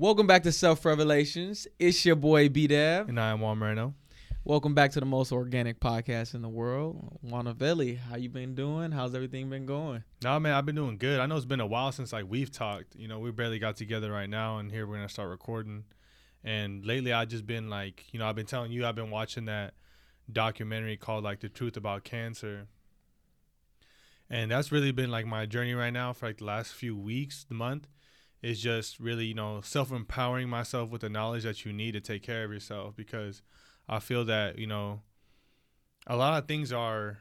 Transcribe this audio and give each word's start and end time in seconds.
Welcome 0.00 0.28
back 0.28 0.44
to 0.44 0.52
Self 0.52 0.84
Revelations. 0.84 1.66
It's 1.76 2.06
your 2.06 2.14
boy 2.14 2.48
B 2.48 2.68
Dev. 2.68 3.08
And 3.08 3.18
I 3.18 3.30
am 3.30 3.40
Juan 3.40 3.58
Moreno. 3.58 3.94
Welcome 4.44 4.72
back 4.72 4.92
to 4.92 5.00
the 5.00 5.06
most 5.06 5.32
organic 5.32 5.80
podcast 5.80 6.36
in 6.36 6.42
the 6.42 6.48
world. 6.48 7.18
Juanavelli, 7.26 7.98
how 7.98 8.14
you 8.14 8.28
been 8.28 8.54
doing? 8.54 8.92
How's 8.92 9.16
everything 9.16 9.50
been 9.50 9.66
going? 9.66 10.04
No, 10.22 10.38
man, 10.38 10.54
I've 10.54 10.64
been 10.64 10.76
doing 10.76 10.98
good. 10.98 11.18
I 11.18 11.26
know 11.26 11.36
it's 11.36 11.46
been 11.46 11.58
a 11.58 11.66
while 11.66 11.90
since 11.90 12.12
like 12.12 12.26
we've 12.28 12.52
talked. 12.52 12.94
You 12.94 13.08
know, 13.08 13.18
we 13.18 13.32
barely 13.32 13.58
got 13.58 13.74
together 13.74 14.12
right 14.12 14.30
now, 14.30 14.58
and 14.58 14.70
here 14.70 14.86
we're 14.86 14.94
gonna 14.94 15.08
start 15.08 15.30
recording. 15.30 15.82
And 16.44 16.86
lately, 16.86 17.12
I've 17.12 17.26
just 17.26 17.44
been 17.44 17.68
like, 17.68 18.04
you 18.12 18.20
know, 18.20 18.28
I've 18.28 18.36
been 18.36 18.46
telling 18.46 18.70
you, 18.70 18.86
I've 18.86 18.94
been 18.94 19.10
watching 19.10 19.46
that 19.46 19.74
documentary 20.32 20.96
called 20.96 21.24
like 21.24 21.40
"The 21.40 21.48
Truth 21.48 21.76
About 21.76 22.04
Cancer," 22.04 22.68
and 24.30 24.48
that's 24.48 24.70
really 24.70 24.92
been 24.92 25.10
like 25.10 25.26
my 25.26 25.44
journey 25.44 25.74
right 25.74 25.92
now 25.92 26.12
for 26.12 26.28
like 26.28 26.38
the 26.38 26.44
last 26.44 26.72
few 26.72 26.96
weeks, 26.96 27.42
the 27.42 27.56
month 27.56 27.88
is 28.42 28.60
just 28.60 29.00
really, 29.00 29.26
you 29.26 29.34
know, 29.34 29.60
self 29.62 29.90
empowering 29.90 30.48
myself 30.48 30.90
with 30.90 31.00
the 31.00 31.08
knowledge 31.08 31.42
that 31.42 31.64
you 31.64 31.72
need 31.72 31.92
to 31.92 32.00
take 32.00 32.22
care 32.22 32.44
of 32.44 32.52
yourself 32.52 32.94
because 32.94 33.42
I 33.88 33.98
feel 33.98 34.24
that, 34.26 34.58
you 34.58 34.66
know, 34.66 35.00
a 36.06 36.16
lot 36.16 36.38
of 36.40 36.46
things 36.46 36.72
are 36.72 37.18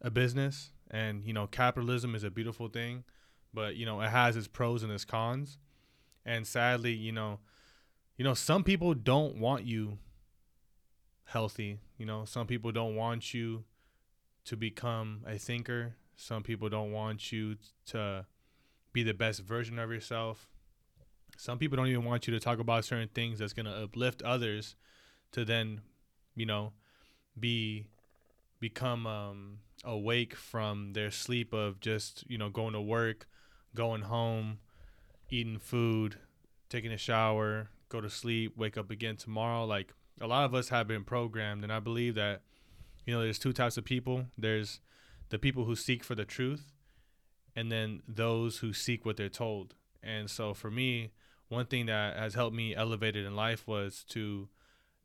a 0.00 0.10
business 0.10 0.70
and, 0.90 1.24
you 1.24 1.32
know, 1.32 1.46
capitalism 1.46 2.14
is 2.14 2.24
a 2.24 2.30
beautiful 2.30 2.68
thing, 2.68 3.04
but, 3.52 3.76
you 3.76 3.84
know, 3.84 4.00
it 4.00 4.08
has 4.08 4.36
its 4.36 4.48
pros 4.48 4.82
and 4.82 4.92
its 4.92 5.04
cons. 5.04 5.58
And 6.24 6.46
sadly, 6.46 6.92
you 6.92 7.12
know, 7.12 7.40
you 8.16 8.24
know, 8.24 8.34
some 8.34 8.62
people 8.62 8.94
don't 8.94 9.36
want 9.36 9.64
you 9.64 9.98
healthy. 11.24 11.80
You 11.96 12.06
know, 12.06 12.24
some 12.24 12.46
people 12.46 12.70
don't 12.72 12.94
want 12.94 13.32
you 13.32 13.64
to 14.44 14.56
become 14.56 15.22
a 15.26 15.38
thinker. 15.38 15.94
Some 16.16 16.42
people 16.42 16.68
don't 16.68 16.92
want 16.92 17.32
you 17.32 17.56
to 17.86 18.26
be 18.92 19.02
the 19.02 19.14
best 19.14 19.40
version 19.40 19.78
of 19.78 19.90
yourself 19.90 20.49
some 21.40 21.58
people 21.58 21.76
don't 21.76 21.86
even 21.86 22.04
want 22.04 22.26
you 22.26 22.34
to 22.34 22.40
talk 22.40 22.58
about 22.58 22.84
certain 22.84 23.08
things 23.08 23.38
that's 23.38 23.54
going 23.54 23.64
to 23.64 23.72
uplift 23.72 24.22
others 24.22 24.76
to 25.32 25.44
then 25.44 25.80
you 26.34 26.44
know 26.44 26.72
be 27.38 27.86
become 28.60 29.06
um, 29.06 29.58
awake 29.82 30.36
from 30.36 30.92
their 30.92 31.10
sleep 31.10 31.54
of 31.54 31.80
just 31.80 32.24
you 32.28 32.36
know 32.36 32.50
going 32.50 32.74
to 32.74 32.80
work 32.80 33.26
going 33.74 34.02
home 34.02 34.58
eating 35.30 35.58
food 35.58 36.16
taking 36.68 36.92
a 36.92 36.98
shower 36.98 37.70
go 37.88 38.02
to 38.02 38.10
sleep 38.10 38.56
wake 38.56 38.76
up 38.76 38.90
again 38.90 39.16
tomorrow. 39.16 39.64
Like 39.64 39.94
a 40.20 40.26
lot 40.26 40.44
of 40.44 40.54
us 40.54 40.68
have 40.68 40.86
been 40.86 41.04
programmed 41.04 41.64
and 41.64 41.72
i 41.72 41.80
believe 41.80 42.14
that 42.14 42.42
you 43.06 43.14
know 43.14 43.22
there's 43.22 43.38
two 43.38 43.54
types 43.54 43.78
of 43.78 43.84
people. 43.84 44.26
There's 44.36 44.80
the 45.30 45.38
people 45.38 45.64
who 45.64 45.74
seek 45.74 46.04
for 46.04 46.14
the 46.14 46.26
truth 46.26 46.72
and 47.56 47.72
then 47.72 48.02
those 48.06 48.58
who 48.58 48.74
seek 48.74 49.06
what 49.06 49.16
they're 49.16 49.28
told. 49.30 49.74
And 50.02 50.30
so 50.30 50.52
for 50.52 50.70
me 50.70 51.12
one 51.50 51.66
thing 51.66 51.86
that 51.86 52.16
has 52.16 52.34
helped 52.34 52.54
me 52.54 52.74
elevate 52.74 53.16
it 53.16 53.26
in 53.26 53.34
life 53.34 53.66
was 53.66 54.04
to 54.10 54.48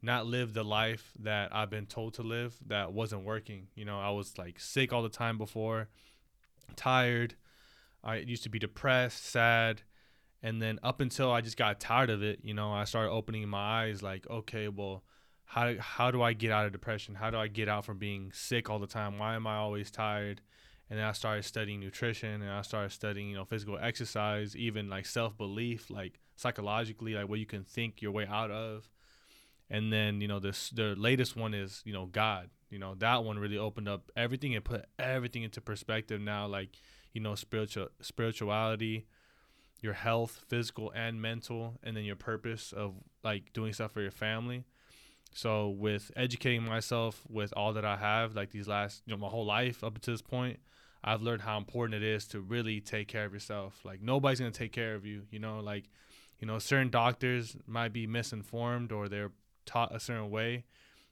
not 0.02 0.28
live 0.28 0.54
the 0.54 0.64
life 0.64 1.12
that 1.20 1.54
I've 1.54 1.72
been 1.72 1.88
told 1.88 2.14
to 2.14 2.22
live 2.22 2.56
that 2.68 2.94
wasn't 2.94 3.26
working. 3.26 3.68
You 3.74 3.86
know, 3.86 4.00
I 4.00 4.12
was 4.12 4.38
like 4.38 4.60
sick 4.60 4.94
all 4.94 5.02
the 5.02 5.10
time 5.10 5.40
before, 5.40 5.90
tired. 6.76 7.36
I 8.04 8.18
used 8.18 8.44
to 8.44 8.50
be 8.50 8.60
depressed, 8.60 9.26
sad. 9.26 9.82
And 10.44 10.62
then 10.62 10.80
up 10.84 11.02
until 11.02 11.32
I 11.32 11.42
just 11.42 11.58
got 11.58 11.80
tired 11.80 12.12
of 12.12 12.22
it, 12.22 12.42
you 12.44 12.54
know, 12.54 12.72
I 12.72 12.84
started 12.84 13.10
opening 13.10 13.50
my 13.50 13.84
eyes 13.84 14.04
like, 14.04 14.30
okay, 14.30 14.68
well, 14.68 15.04
how 15.46 15.74
how 15.80 16.12
do 16.12 16.22
I 16.22 16.34
get 16.34 16.52
out 16.52 16.68
of 16.68 16.72
depression? 16.72 17.16
How 17.16 17.32
do 17.32 17.38
I 17.38 17.48
get 17.48 17.68
out 17.68 17.86
from 17.86 17.98
being 17.98 18.32
sick 18.34 18.70
all 18.70 18.78
the 18.78 18.86
time? 18.86 19.18
Why 19.18 19.34
am 19.34 19.48
I 19.48 19.56
always 19.56 19.90
tired? 19.90 20.42
And 20.90 21.00
then 21.00 21.06
I 21.06 21.14
started 21.14 21.44
studying 21.44 21.80
nutrition 21.80 22.42
and 22.42 22.52
I 22.52 22.62
started 22.62 22.92
studying, 22.92 23.30
you 23.30 23.36
know, 23.36 23.46
physical 23.46 23.78
exercise, 23.82 24.56
even 24.56 24.90
like 24.90 25.06
self-belief, 25.06 25.90
like 25.90 26.20
psychologically, 26.36 27.16
like 27.16 27.28
what 27.28 27.40
you 27.40 27.46
can 27.46 27.64
think 27.64 28.02
your 28.02 28.12
way 28.12 28.28
out 28.28 28.52
of. 28.52 28.90
And 29.70 29.92
then 29.92 30.22
you 30.22 30.28
know 30.28 30.40
this 30.40 30.70
the 30.70 30.96
latest 30.96 31.36
one 31.36 31.54
is 31.54 31.82
you 31.86 31.94
know 31.94 32.06
God. 32.06 32.50
You 32.70 32.80
know 32.80 32.96
that 33.00 33.24
one 33.24 33.40
really 33.40 33.58
opened 33.58 33.88
up 33.88 34.12
everything 34.16 34.56
and 34.56 34.64
put 34.64 34.86
everything 35.00 35.44
into 35.44 35.62
perspective 35.62 36.22
now. 36.22 36.48
Like 36.48 36.78
you 37.14 37.22
know 37.22 37.36
spiritual 37.36 37.88
spirituality, 38.02 39.08
your 39.82 39.94
health, 39.94 40.44
physical 40.48 40.92
and 40.96 41.22
mental, 41.22 41.80
and 41.82 41.98
then 41.98 42.04
your 42.04 42.16
purpose 42.16 42.74
of 42.74 42.94
like 43.24 43.54
doing 43.54 43.74
stuff 43.74 43.92
for 43.92 44.02
your 44.02 44.12
family. 44.12 44.66
So 45.34 45.70
with 45.70 46.12
educating 46.16 46.64
myself 46.64 47.24
with 47.28 47.54
all 47.58 47.74
that 47.74 47.84
I 47.84 47.98
have, 47.98 48.36
like 48.36 48.52
these 48.52 48.70
last, 48.70 49.02
you 49.06 49.14
know, 49.14 49.20
my 49.20 49.28
whole 49.28 49.46
life 49.46 49.84
up 49.84 50.00
to 50.00 50.12
this 50.12 50.22
point, 50.22 50.60
I've 51.08 51.22
learned 51.22 51.44
how 51.44 51.58
important 51.60 52.02
it 52.02 52.08
is 52.08 52.26
to 52.30 52.42
really 52.42 52.82
take 52.82 53.08
care 53.08 53.26
of 53.26 53.34
yourself. 53.34 53.80
Like 53.86 54.02
nobody's 54.02 54.40
gonna 54.40 54.52
take 54.52 54.72
care 54.72 54.96
of 54.96 55.06
you. 55.06 55.22
You 55.30 55.38
know, 55.38 55.60
like 55.60 55.86
you 56.40 56.48
know, 56.48 56.58
certain 56.58 56.90
doctors 56.90 57.56
might 57.68 57.94
be 57.94 58.08
misinformed 58.08 58.92
or 58.92 59.08
they're 59.08 59.32
taught 59.66 59.96
a 59.96 60.00
certain 60.00 60.32
way 60.32 60.66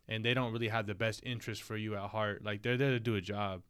and 0.07 0.25
they 0.25 0.33
don't 0.33 0.51
really 0.51 0.67
have 0.67 0.87
the 0.87 0.95
best 0.95 1.21
interest 1.23 1.61
for 1.61 1.77
you 1.77 1.95
at 1.95 2.09
heart. 2.09 2.43
Like 2.43 2.63
they're 2.63 2.75
there 2.75 2.89
to 2.89 2.99
do 2.99 3.15
a 3.15 3.21
job. 3.21 3.61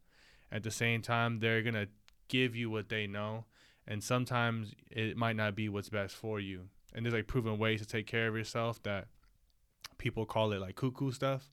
At 0.50 0.62
the 0.62 0.70
same 0.70 1.02
time, 1.02 1.40
they're 1.40 1.62
to 1.62 1.88
give 2.28 2.56
you 2.56 2.70
what 2.70 2.88
they 2.88 3.06
know 3.06 3.44
and 3.86 4.02
sometimes 4.02 4.72
it 4.90 5.16
might 5.16 5.36
not 5.36 5.54
be 5.54 5.68
what's 5.68 5.90
best 5.90 6.16
for 6.16 6.40
you. 6.40 6.68
And 6.94 7.04
there's 7.04 7.14
like 7.14 7.26
proven 7.26 7.58
ways 7.58 7.80
to 7.80 7.86
take 7.86 8.06
care 8.06 8.28
of 8.28 8.36
yourself 8.36 8.82
that 8.84 9.08
people 9.98 10.24
call 10.24 10.52
it 10.52 10.60
like 10.60 10.74
cuckoo 10.74 11.12
stuff 11.12 11.50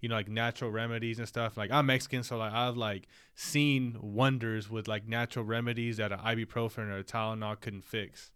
you 0.00 0.08
know 0.08 0.14
like 0.14 0.28
natural 0.28 0.70
remedies 0.70 1.18
and 1.18 1.26
stuff 1.26 1.56
like 1.56 1.70
i'm 1.70 1.86
mexican 1.86 2.22
so 2.22 2.36
like 2.36 2.52
i've 2.52 2.76
like 2.76 3.08
seen 3.34 3.96
wonders 4.00 4.70
with 4.70 4.86
like 4.86 5.06
natural 5.08 5.44
remedies 5.44 5.96
that 5.96 6.12
an 6.12 6.18
ibuprofen 6.20 6.88
or 6.88 6.98
a 6.98 7.04
tylenol 7.04 7.58
couldn't 7.60 7.84
fix 7.84 8.30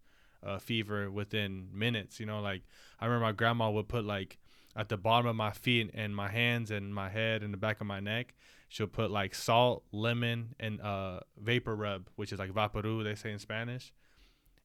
uh, 0.44 0.58
fever 0.58 1.10
within 1.10 1.68
minutes. 1.72 2.20
You 2.20 2.26
know, 2.26 2.40
like 2.40 2.62
I 3.00 3.06
remember 3.06 3.26
my 3.26 3.32
grandma 3.32 3.70
would 3.70 3.88
put 3.88 4.04
like 4.04 4.38
at 4.74 4.88
the 4.88 4.96
bottom 4.96 5.26
of 5.26 5.36
my 5.36 5.50
feet 5.50 5.90
and 5.94 6.14
my 6.14 6.28
hands 6.28 6.70
and 6.70 6.94
my 6.94 7.08
head 7.08 7.42
and 7.42 7.52
the 7.52 7.58
back 7.58 7.80
of 7.80 7.86
my 7.86 8.00
neck. 8.00 8.34
She'll 8.68 8.86
put 8.86 9.10
like 9.10 9.34
salt, 9.34 9.84
lemon, 9.92 10.54
and 10.58 10.80
uh, 10.80 11.20
vapor 11.38 11.76
rub, 11.76 12.08
which 12.16 12.32
is 12.32 12.38
like 12.38 12.50
vaporu, 12.52 13.04
they 13.04 13.14
say 13.14 13.30
in 13.30 13.38
Spanish. 13.38 13.92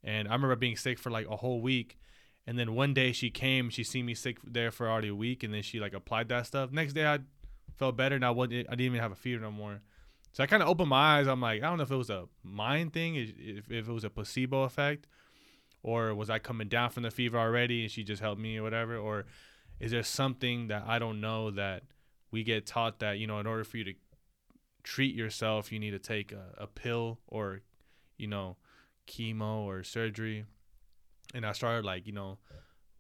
And 0.04 0.30
I 0.30 0.34
remember 0.34 0.56
being 0.56 0.78
sick 0.78 0.98
for 0.98 1.12
like 1.12 1.28
a 1.28 1.36
whole 1.36 1.62
week. 1.62 2.00
And 2.48 2.58
then 2.58 2.74
one 2.74 2.94
day 2.94 3.12
she 3.12 3.30
came, 3.30 3.70
she 3.70 3.84
seen 3.84 4.06
me 4.06 4.16
sick 4.16 4.38
there 4.44 4.72
for 4.72 4.90
already 4.90 5.10
a 5.10 5.16
week, 5.16 5.44
and 5.44 5.54
then 5.54 5.62
she 5.62 5.82
like 5.82 5.94
applied 5.94 6.30
that 6.30 6.48
stuff. 6.48 6.72
Next 6.72 6.94
day 6.94 7.06
I 7.06 7.20
felt 7.76 7.98
better, 7.98 8.16
and 8.16 8.26
I 8.26 8.32
wasn't, 8.32 8.68
I 8.68 8.72
didn't 8.72 8.88
even 8.88 9.02
have 9.02 9.12
a 9.12 9.16
fever 9.16 9.42
no 9.42 9.52
more. 9.52 9.82
So 10.32 10.44
I 10.44 10.48
kind 10.48 10.64
of 10.64 10.70
opened 10.70 10.90
my 10.90 11.20
eyes. 11.20 11.28
I'm 11.28 11.42
like, 11.42 11.62
I 11.62 11.68
don't 11.68 11.78
know 11.78 11.84
if 11.84 11.92
it 11.92 11.96
was 11.96 12.10
a 12.10 12.26
mind 12.44 12.94
thing, 12.94 13.16
if, 13.16 13.70
if 13.70 13.90
it 13.90 13.92
was 13.92 14.06
a 14.06 14.10
placebo 14.10 14.64
effect, 14.64 15.08
or 15.84 16.16
was 16.16 16.30
I 16.30 16.40
coming 16.40 16.70
down 16.70 16.90
from 16.90 17.04
the 17.04 17.12
fever 17.12 17.38
already 17.38 17.84
and 17.84 17.92
she 17.92 18.04
just 18.04 18.22
helped 18.22 18.40
me 18.40 18.58
or 18.58 18.64
whatever? 18.64 18.98
Or 18.98 19.26
is 19.80 19.92
there 19.92 20.04
something 20.04 20.68
that 20.68 20.84
I 20.88 21.00
don't 21.00 21.22
know 21.22 21.52
that 21.52 21.84
we 22.32 22.44
get 22.44 22.66
taught 22.66 23.00
that, 23.00 23.20
you 23.20 23.28
know, 23.28 23.40
in 23.40 23.48
order 23.48 23.64
for 23.64 23.78
you 23.78 23.84
to 23.86 23.94
treat 24.84 25.16
yourself, 25.16 25.72
you 25.72 25.80
need 25.80 25.92
to 25.92 26.00
take 26.00 26.32
a, 26.32 26.54
a 26.58 26.68
pill 26.68 27.20
or, 27.28 27.62
you 28.18 28.28
know, 28.28 28.58
chemo 29.08 29.60
or 29.60 29.84
surgery. 29.84 30.46
And 31.34 31.46
I 31.46 31.52
started 31.52 31.86
like, 31.86 32.08
you 32.08 32.14
know, 32.14 32.38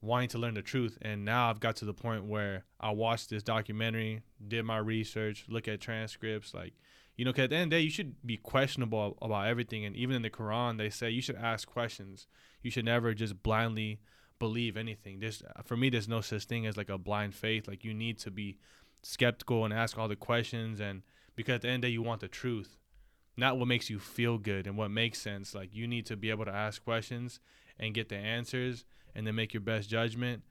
wanting 0.01 0.29
to 0.29 0.37
learn 0.37 0.53
the 0.53 0.61
truth. 0.61 0.97
And 1.01 1.25
now 1.25 1.49
I've 1.49 1.59
got 1.59 1.75
to 1.77 1.85
the 1.85 1.93
point 1.93 2.25
where 2.25 2.65
I 2.79 2.91
watched 2.91 3.29
this 3.29 3.43
documentary, 3.43 4.21
did 4.47 4.63
my 4.63 4.77
research, 4.77 5.45
look 5.47 5.67
at 5.67 5.81
transcripts, 5.81 6.53
like, 6.53 6.73
you 7.15 7.25
know, 7.25 7.31
because 7.31 7.45
at 7.45 7.49
the 7.49 7.55
end 7.55 7.63
of 7.63 7.69
the 7.71 7.75
day, 7.77 7.81
you 7.81 7.89
should 7.89 8.15
be 8.25 8.37
questionable 8.37 9.17
about 9.21 9.47
everything. 9.47 9.85
And 9.85 9.95
even 9.95 10.15
in 10.15 10.21
the 10.21 10.29
Quran, 10.29 10.77
they 10.77 10.91
say 10.91 11.09
you 11.09 11.21
should 11.21 11.35
ask 11.35 11.67
questions. 11.67 12.27
You 12.61 12.69
should 12.69 12.85
never 12.85 13.13
just 13.15 13.41
blindly 13.41 13.99
believe 14.37 14.77
anything. 14.77 15.19
There's, 15.19 15.41
uh, 15.41 15.63
for 15.63 15.75
me, 15.75 15.89
there's 15.89 16.07
no 16.07 16.21
such 16.21 16.45
thing 16.45 16.67
as 16.67 16.77
like 16.77 16.89
a 16.89 16.97
blind 16.97 17.33
faith. 17.33 17.67
Like 17.67 17.83
you 17.83 17.93
need 17.93 18.19
to 18.19 18.29
be 18.29 18.59
skeptical 19.01 19.65
and 19.65 19.73
ask 19.73 19.97
all 19.97 20.07
the 20.07 20.15
questions. 20.15 20.79
And 20.79 21.01
because 21.35 21.55
at 21.55 21.61
the 21.63 21.69
end 21.69 21.77
of 21.77 21.81
the 21.81 21.87
day, 21.87 21.93
you 21.93 22.03
want 22.03 22.21
the 22.21 22.27
truth, 22.27 22.77
not 23.35 23.57
what 23.57 23.67
makes 23.67 23.89
you 23.89 23.97
feel 23.97 24.37
good 24.37 24.67
and 24.67 24.77
what 24.77 24.91
makes 24.91 25.19
sense. 25.19 25.55
Like 25.55 25.73
you 25.73 25.87
need 25.87 26.05
to 26.05 26.15
be 26.15 26.29
able 26.29 26.45
to 26.45 26.53
ask 26.53 26.83
questions 26.83 27.39
and 27.79 27.93
get 27.93 28.09
the 28.09 28.15
answers 28.15 28.85
and 29.15 29.25
then 29.25 29.35
make 29.35 29.53
your 29.53 29.61
best 29.61 29.89
judgment 29.89 30.43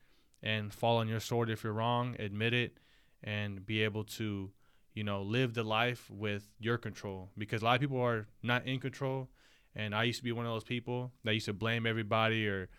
and 0.43 0.73
fall 0.73 0.99
on 0.99 1.08
your 1.08 1.20
sword 1.20 1.50
if 1.50 1.64
you're 1.64 1.73
wrong, 1.73 2.17
admit 2.19 2.55
it, 2.55 2.78
and 3.23 3.64
be 3.64 3.82
able 3.82 4.05
to 4.05 4.50
you 4.96 5.05
know, 5.05 5.20
live 5.20 5.52
the 5.52 5.62
life 5.62 6.11
with 6.11 6.49
your 6.58 6.78
control 6.78 7.31
because 7.37 7.61
a 7.61 7.64
lot 7.67 7.75
of 7.75 7.82
people 7.82 8.00
are 8.00 8.26
not 8.43 8.67
in 8.67 8.81
control. 8.81 9.28
And 9.76 9.94
I 9.94 10.05
used 10.05 10.20
to 10.20 10.25
be 10.25 10.32
one 10.32 10.46
of 10.46 10.52
those 10.52 10.64
people 10.64 11.12
that 11.23 11.34
used 11.34 11.44
to 11.46 11.52
blame 11.52 11.87
everybody 11.87 12.49
or 12.49 12.70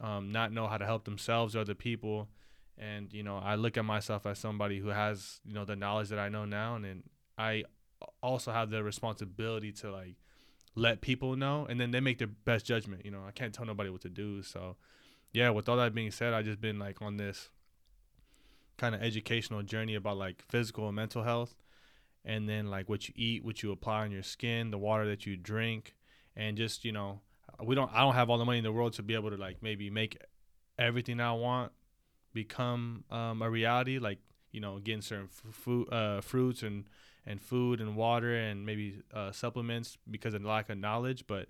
um, 0.00 0.32
not 0.32 0.52
know 0.52 0.66
how 0.66 0.78
to 0.78 0.86
help 0.86 1.04
themselves 1.04 1.54
or 1.54 1.60
other 1.60 1.74
people. 1.74 2.28
And, 2.78 3.12
you 3.12 3.22
know, 3.22 3.36
I 3.36 3.56
look 3.56 3.76
at 3.76 3.84
myself 3.84 4.24
as 4.24 4.38
somebody 4.38 4.78
who 4.78 4.88
has, 4.88 5.42
you 5.44 5.52
know, 5.52 5.66
the 5.66 5.76
knowledge 5.76 6.08
that 6.08 6.18
I 6.18 6.30
know 6.30 6.46
now. 6.46 6.76
And 6.76 6.84
then 6.84 7.02
I 7.36 7.64
also 8.22 8.52
have 8.52 8.70
the 8.70 8.82
responsibility 8.82 9.70
to 9.72 9.92
like 9.92 10.16
let 10.74 11.00
people 11.00 11.36
know 11.36 11.66
and 11.68 11.80
then 11.80 11.90
they 11.90 12.00
make 12.00 12.18
their 12.18 12.28
best 12.28 12.66
judgment. 12.66 13.04
You 13.04 13.10
know, 13.10 13.22
I 13.26 13.32
can't 13.32 13.52
tell 13.52 13.66
nobody 13.66 13.90
what 13.90 14.02
to 14.02 14.08
do. 14.08 14.42
So, 14.42 14.76
yeah, 15.32 15.50
with 15.50 15.68
all 15.68 15.76
that 15.76 15.94
being 15.94 16.10
said, 16.10 16.32
I 16.32 16.42
just 16.42 16.60
been 16.60 16.78
like 16.78 17.02
on 17.02 17.16
this 17.16 17.50
kind 18.76 18.94
of 18.94 19.02
educational 19.02 19.62
journey 19.62 19.94
about 19.94 20.16
like 20.16 20.42
physical 20.48 20.86
and 20.86 20.96
mental 20.96 21.22
health 21.22 21.54
and 22.24 22.48
then 22.48 22.70
like 22.70 22.88
what 22.88 23.08
you 23.08 23.14
eat 23.14 23.44
what 23.44 23.62
you 23.62 23.72
apply 23.72 24.04
on 24.04 24.10
your 24.10 24.22
skin 24.22 24.70
the 24.70 24.78
water 24.78 25.06
that 25.06 25.26
you 25.26 25.36
drink 25.36 25.94
and 26.34 26.56
just 26.56 26.82
you 26.82 26.90
know 26.90 27.20
we 27.62 27.74
don't 27.74 27.90
i 27.92 28.00
don't 28.00 28.14
have 28.14 28.30
all 28.30 28.38
the 28.38 28.44
money 28.44 28.56
in 28.56 28.64
the 28.64 28.72
world 28.72 28.94
to 28.94 29.02
be 29.02 29.14
able 29.14 29.28
to 29.28 29.36
like 29.36 29.62
maybe 29.62 29.90
make 29.90 30.16
everything 30.80 31.20
I 31.20 31.32
want 31.32 31.70
become 32.32 33.04
um, 33.10 33.42
a 33.42 33.50
reality. 33.50 33.98
Like 33.98 34.18
you 34.50 34.60
know, 34.60 34.78
getting 34.78 35.02
certain 35.02 35.28
f- 35.30 35.54
food, 35.54 35.92
uh, 35.92 36.20
fruits 36.20 36.62
and 36.62 36.86
and 37.26 37.40
food 37.40 37.80
and 37.80 37.96
water 37.96 38.34
and 38.34 38.64
maybe 38.64 39.02
uh, 39.12 39.32
supplements 39.32 39.98
because 40.10 40.34
of 40.34 40.44
lack 40.44 40.70
of 40.70 40.78
knowledge. 40.78 41.26
But 41.26 41.48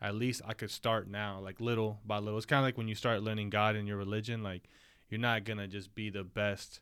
at 0.00 0.14
least 0.14 0.42
I 0.46 0.54
could 0.54 0.70
start 0.70 1.08
now, 1.08 1.40
like 1.40 1.60
little 1.60 2.00
by 2.06 2.18
little. 2.18 2.38
It's 2.38 2.46
kind 2.46 2.60
of 2.60 2.64
like 2.64 2.78
when 2.78 2.88
you 2.88 2.94
start 2.94 3.22
learning 3.22 3.50
God 3.50 3.76
and 3.76 3.86
your 3.86 3.96
religion. 3.96 4.42
Like 4.42 4.62
you're 5.08 5.20
not 5.20 5.44
gonna 5.44 5.68
just 5.68 5.94
be 5.94 6.10
the 6.10 6.24
best 6.24 6.80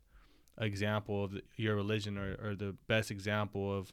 example 0.61 1.25
of 1.25 1.33
the, 1.33 1.43
your 1.57 1.77
religion 1.77 2.19
or, 2.19 2.37
or 2.43 2.55
the 2.55 2.75
best 2.87 3.11
example 3.11 3.77
of 3.77 3.93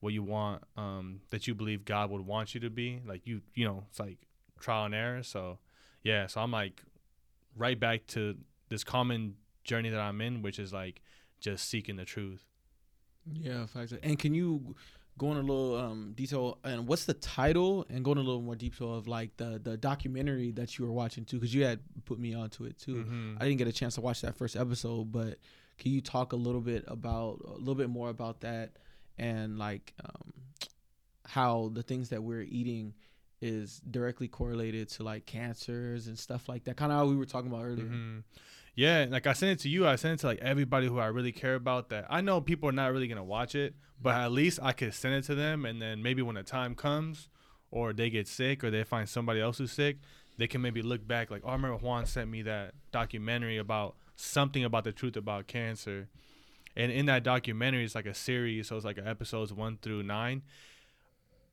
what 0.00 0.12
you 0.12 0.22
want 0.22 0.62
um, 0.76 1.20
that 1.30 1.46
you 1.46 1.54
believe 1.54 1.84
God 1.84 2.10
would 2.10 2.26
want 2.26 2.54
you 2.54 2.60
to 2.60 2.70
be. 2.70 3.00
Like 3.06 3.26
you, 3.26 3.40
you 3.54 3.64
know, 3.64 3.84
it's 3.88 3.98
like 3.98 4.18
trial 4.60 4.84
and 4.84 4.94
error. 4.94 5.22
So 5.22 5.58
yeah, 6.02 6.26
so 6.26 6.40
I'm 6.40 6.50
like 6.50 6.82
right 7.56 7.78
back 7.78 8.06
to 8.08 8.36
this 8.68 8.84
common 8.84 9.36
journey 9.64 9.88
that 9.88 10.00
I'm 10.00 10.20
in, 10.20 10.42
which 10.42 10.58
is 10.58 10.72
like 10.72 11.00
just 11.40 11.68
seeking 11.68 11.96
the 11.96 12.04
truth. 12.04 12.44
Yeah, 13.32 13.66
facts. 13.66 13.92
And 14.02 14.18
can 14.18 14.34
you 14.34 14.74
go 15.18 15.30
in 15.32 15.38
a 15.38 15.40
little 15.40 15.76
um, 15.76 16.12
detail 16.14 16.58
and 16.62 16.86
what's 16.86 17.06
the 17.06 17.14
title 17.14 17.86
and 17.88 18.04
go 18.04 18.12
in 18.12 18.18
a 18.18 18.22
little 18.22 18.42
more 18.42 18.54
detail 18.54 18.94
of 18.94 19.08
like 19.08 19.36
the 19.36 19.58
the 19.62 19.76
documentary 19.76 20.50
that 20.52 20.78
you 20.78 20.84
were 20.84 20.92
watching 20.92 21.24
too 21.24 21.38
because 21.38 21.54
you 21.54 21.64
had 21.64 21.80
put 22.04 22.18
me 22.18 22.34
onto 22.34 22.64
it 22.64 22.78
too. 22.78 22.96
Mm-hmm. 22.96 23.36
I 23.40 23.44
didn't 23.44 23.58
get 23.58 23.68
a 23.68 23.72
chance 23.72 23.94
to 23.94 24.00
watch 24.00 24.20
that 24.22 24.36
first 24.36 24.56
episode, 24.56 25.10
but 25.10 25.38
can 25.78 25.92
you 25.92 26.00
talk 26.00 26.32
a 26.32 26.36
little 26.36 26.60
bit 26.60 26.84
about 26.86 27.40
a 27.46 27.58
little 27.58 27.74
bit 27.74 27.90
more 27.90 28.10
about 28.10 28.40
that 28.40 28.76
and 29.18 29.58
like 29.58 29.94
um, 30.04 30.32
how 31.24 31.70
the 31.72 31.82
things 31.82 32.10
that 32.10 32.22
we're 32.22 32.42
eating 32.42 32.94
is 33.42 33.80
directly 33.90 34.28
correlated 34.28 34.88
to 34.88 35.02
like 35.02 35.26
cancers 35.26 36.08
and 36.08 36.18
stuff 36.18 36.48
like 36.48 36.64
that? 36.64 36.76
Kind 36.76 36.92
of 36.92 36.98
how 36.98 37.06
we 37.06 37.16
were 37.16 37.26
talking 37.26 37.50
about 37.50 37.64
earlier. 37.64 37.86
Mm-hmm. 37.86 38.18
Yeah, 38.76 39.06
like 39.08 39.26
I 39.26 39.32
sent 39.32 39.52
it 39.52 39.62
to 39.62 39.70
you. 39.70 39.88
I 39.88 39.96
sent 39.96 40.14
it 40.14 40.20
to 40.20 40.26
like 40.26 40.38
everybody 40.40 40.86
who 40.86 40.98
I 40.98 41.06
really 41.06 41.32
care 41.32 41.54
about. 41.54 41.88
That 41.88 42.06
I 42.10 42.20
know 42.20 42.42
people 42.42 42.68
are 42.68 42.72
not 42.72 42.92
really 42.92 43.08
gonna 43.08 43.24
watch 43.24 43.54
it, 43.54 43.74
but 44.00 44.14
at 44.14 44.30
least 44.30 44.60
I 44.62 44.72
could 44.72 44.92
send 44.92 45.14
it 45.14 45.24
to 45.24 45.34
them, 45.34 45.64
and 45.64 45.80
then 45.80 46.02
maybe 46.02 46.20
when 46.20 46.34
the 46.34 46.42
time 46.42 46.74
comes, 46.74 47.30
or 47.70 47.94
they 47.94 48.10
get 48.10 48.28
sick, 48.28 48.62
or 48.62 48.70
they 48.70 48.84
find 48.84 49.08
somebody 49.08 49.40
else 49.40 49.58
who's 49.58 49.72
sick, 49.72 49.96
they 50.36 50.46
can 50.46 50.60
maybe 50.60 50.82
look 50.82 51.08
back 51.08 51.30
like, 51.30 51.40
oh, 51.42 51.48
I 51.48 51.52
remember 51.52 51.78
Juan 51.78 52.04
sent 52.04 52.30
me 52.30 52.42
that 52.42 52.74
documentary 52.92 53.56
about 53.56 53.96
something 54.14 54.62
about 54.62 54.84
the 54.84 54.92
truth 54.92 55.16
about 55.16 55.46
cancer, 55.46 56.08
and 56.76 56.92
in 56.92 57.06
that 57.06 57.22
documentary, 57.22 57.82
it's 57.82 57.94
like 57.94 58.04
a 58.04 58.14
series, 58.14 58.68
so 58.68 58.76
it's 58.76 58.84
like 58.84 58.98
episodes 59.02 59.54
one 59.54 59.78
through 59.80 60.02
nine. 60.02 60.42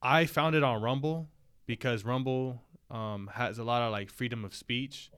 I 0.01 0.25
found 0.25 0.55
it 0.57 0.63
on 0.63 0.81
Rumble 0.81 1.29
because 1.65 2.03
Rumble 2.03 2.61
um, 2.91 3.29
has 3.35 3.57
a 3.59 3.63
lot 3.63 3.81
of 3.81 3.93
like 3.93 4.09
freedom 4.09 4.43
of 4.43 4.53
speech 4.53 5.09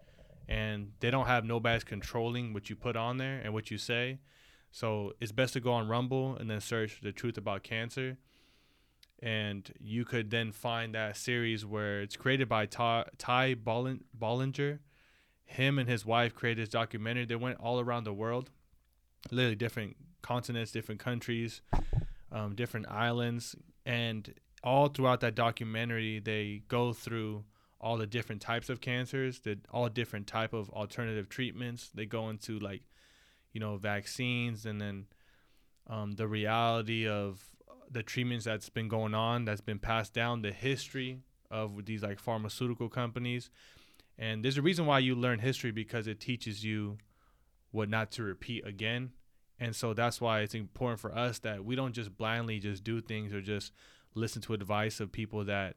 and 0.47 0.91
they 0.99 1.09
don't 1.09 1.27
have 1.27 1.43
nobody's 1.43 1.83
controlling 1.83 2.53
what 2.53 2.69
you 2.69 2.75
put 2.75 2.95
on 2.95 3.17
there 3.17 3.39
and 3.43 3.53
what 3.53 3.71
you 3.71 3.77
say. 3.77 4.19
So 4.71 5.13
it's 5.21 5.31
best 5.31 5.53
to 5.53 5.59
go 5.59 5.71
on 5.71 5.87
Rumble 5.87 6.35
and 6.35 6.49
then 6.49 6.59
search 6.59 6.99
the 7.01 7.11
truth 7.11 7.37
about 7.37 7.63
cancer. 7.63 8.17
And 9.23 9.71
you 9.79 10.05
could 10.05 10.29
then 10.29 10.51
find 10.51 10.93
that 10.93 11.15
series 11.15 11.65
where 11.65 12.01
it's 12.01 12.17
created 12.17 12.49
by 12.49 12.65
Ty, 12.65 13.05
Ty 13.17 13.55
Bollinger. 13.55 14.79
Him 15.45 15.79
and 15.79 15.87
his 15.87 16.05
wife 16.05 16.35
created 16.35 16.63
this 16.63 16.69
documentary. 16.69 17.25
They 17.25 17.35
went 17.35 17.59
all 17.59 17.79
around 17.79 18.03
the 18.03 18.13
world, 18.13 18.49
literally 19.31 19.55
different 19.55 19.95
continents, 20.21 20.71
different 20.71 20.99
countries, 20.99 21.61
um, 22.31 22.55
different 22.55 22.87
islands. 22.89 23.55
And 23.85 24.33
all 24.63 24.89
throughout 24.89 25.21
that 25.21 25.35
documentary, 25.35 26.19
they 26.19 26.63
go 26.67 26.91
through 26.91 27.45
all 27.85 27.97
the 27.97 28.07
different 28.07 28.41
types 28.41 28.67
of 28.67 28.81
cancers, 28.81 29.41
the 29.41 29.59
all 29.69 29.87
different 29.89 30.25
type 30.25 30.53
of 30.53 30.71
alternative 30.71 31.29
treatments. 31.29 31.91
They 31.93 32.07
go 32.07 32.29
into 32.29 32.57
like, 32.57 32.81
you 33.53 33.59
know, 33.59 33.77
vaccines 33.77 34.65
and 34.65 34.81
then 34.81 35.05
um, 35.87 36.13
the 36.13 36.27
reality 36.27 37.07
of 37.07 37.45
the 37.91 38.01
treatments 38.01 38.43
that's 38.43 38.69
been 38.69 38.87
going 38.87 39.13
on, 39.13 39.45
that's 39.45 39.61
been 39.61 39.77
passed 39.77 40.15
down, 40.15 40.41
the 40.41 40.51
history 40.51 41.19
of 41.51 41.85
these 41.85 42.01
like 42.01 42.19
pharmaceutical 42.19 42.89
companies. 42.89 43.51
And 44.17 44.43
there's 44.43 44.57
a 44.57 44.63
reason 44.63 44.87
why 44.87 44.97
you 44.97 45.13
learn 45.13 45.37
history 45.37 45.69
because 45.69 46.07
it 46.07 46.19
teaches 46.19 46.65
you 46.65 46.97
what 47.69 47.87
not 47.87 48.09
to 48.13 48.23
repeat 48.23 48.65
again. 48.65 49.11
And 49.59 49.75
so 49.75 49.93
that's 49.93 50.19
why 50.19 50.39
it's 50.39 50.55
important 50.55 50.99
for 50.99 51.15
us 51.15 51.37
that 51.39 51.63
we 51.63 51.75
don't 51.75 51.93
just 51.93 52.17
blindly 52.17 52.57
just 52.57 52.83
do 52.83 52.99
things 52.99 53.31
or 53.31 53.41
just 53.41 53.71
listen 54.15 54.41
to 54.41 54.55
advice 54.55 54.99
of 54.99 55.11
people 55.11 55.45
that 55.45 55.75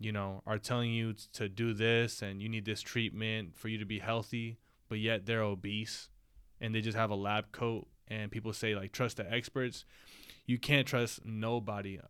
you 0.00 0.12
know, 0.12 0.42
are 0.46 0.58
telling 0.58 0.90
you 0.90 1.14
to 1.34 1.48
do 1.48 1.74
this 1.74 2.22
and 2.22 2.40
you 2.40 2.48
need 2.48 2.64
this 2.64 2.80
treatment 2.80 3.54
for 3.54 3.68
you 3.68 3.78
to 3.78 3.84
be 3.84 3.98
healthy, 3.98 4.58
but 4.88 4.98
yet 4.98 5.26
they're 5.26 5.42
obese 5.42 6.08
and 6.58 6.74
they 6.74 6.80
just 6.80 6.96
have 6.96 7.10
a 7.10 7.14
lab 7.14 7.52
coat 7.52 7.86
and 8.08 8.32
people 8.32 8.52
say 8.54 8.74
like 8.74 8.92
trust 8.92 9.18
the 9.18 9.32
experts. 9.32 9.84
You 10.46 10.58
can't 10.58 10.86
trust 10.86 11.24
nobody 11.24 12.00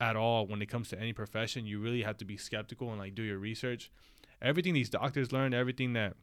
at 0.00 0.16
all 0.16 0.48
when 0.48 0.60
it 0.60 0.66
comes 0.66 0.88
to 0.88 0.98
any 0.98 1.12
profession. 1.12 1.66
You 1.66 1.78
really 1.78 2.02
have 2.02 2.16
to 2.18 2.24
be 2.24 2.36
skeptical 2.36 2.90
and 2.90 2.98
like 2.98 3.14
do 3.14 3.22
your 3.22 3.38
research. 3.38 3.92
Everything 4.42 4.74
these 4.74 4.90
doctors 4.90 5.30
learn, 5.30 5.54
everything 5.54 5.92
that 5.92 6.14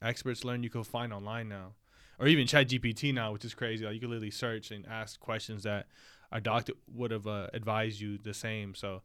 experts 0.00 0.44
learn, 0.44 0.62
you 0.62 0.70
can 0.70 0.82
find 0.82 1.12
online 1.12 1.48
now. 1.48 1.74
Or 2.18 2.26
even 2.26 2.46
Chat 2.46 2.68
GPT 2.68 3.12
now, 3.12 3.32
which 3.32 3.44
is 3.44 3.52
crazy. 3.52 3.84
Like 3.84 3.94
you 3.94 4.00
can 4.00 4.08
literally 4.08 4.30
search 4.30 4.70
and 4.70 4.86
ask 4.86 5.20
questions 5.20 5.64
that 5.64 5.88
a 6.30 6.40
doctor 6.40 6.72
would 6.94 7.10
have 7.10 7.26
uh, 7.26 7.48
advised 7.52 8.00
you 8.00 8.16
the 8.16 8.32
same. 8.32 8.74
So 8.74 9.02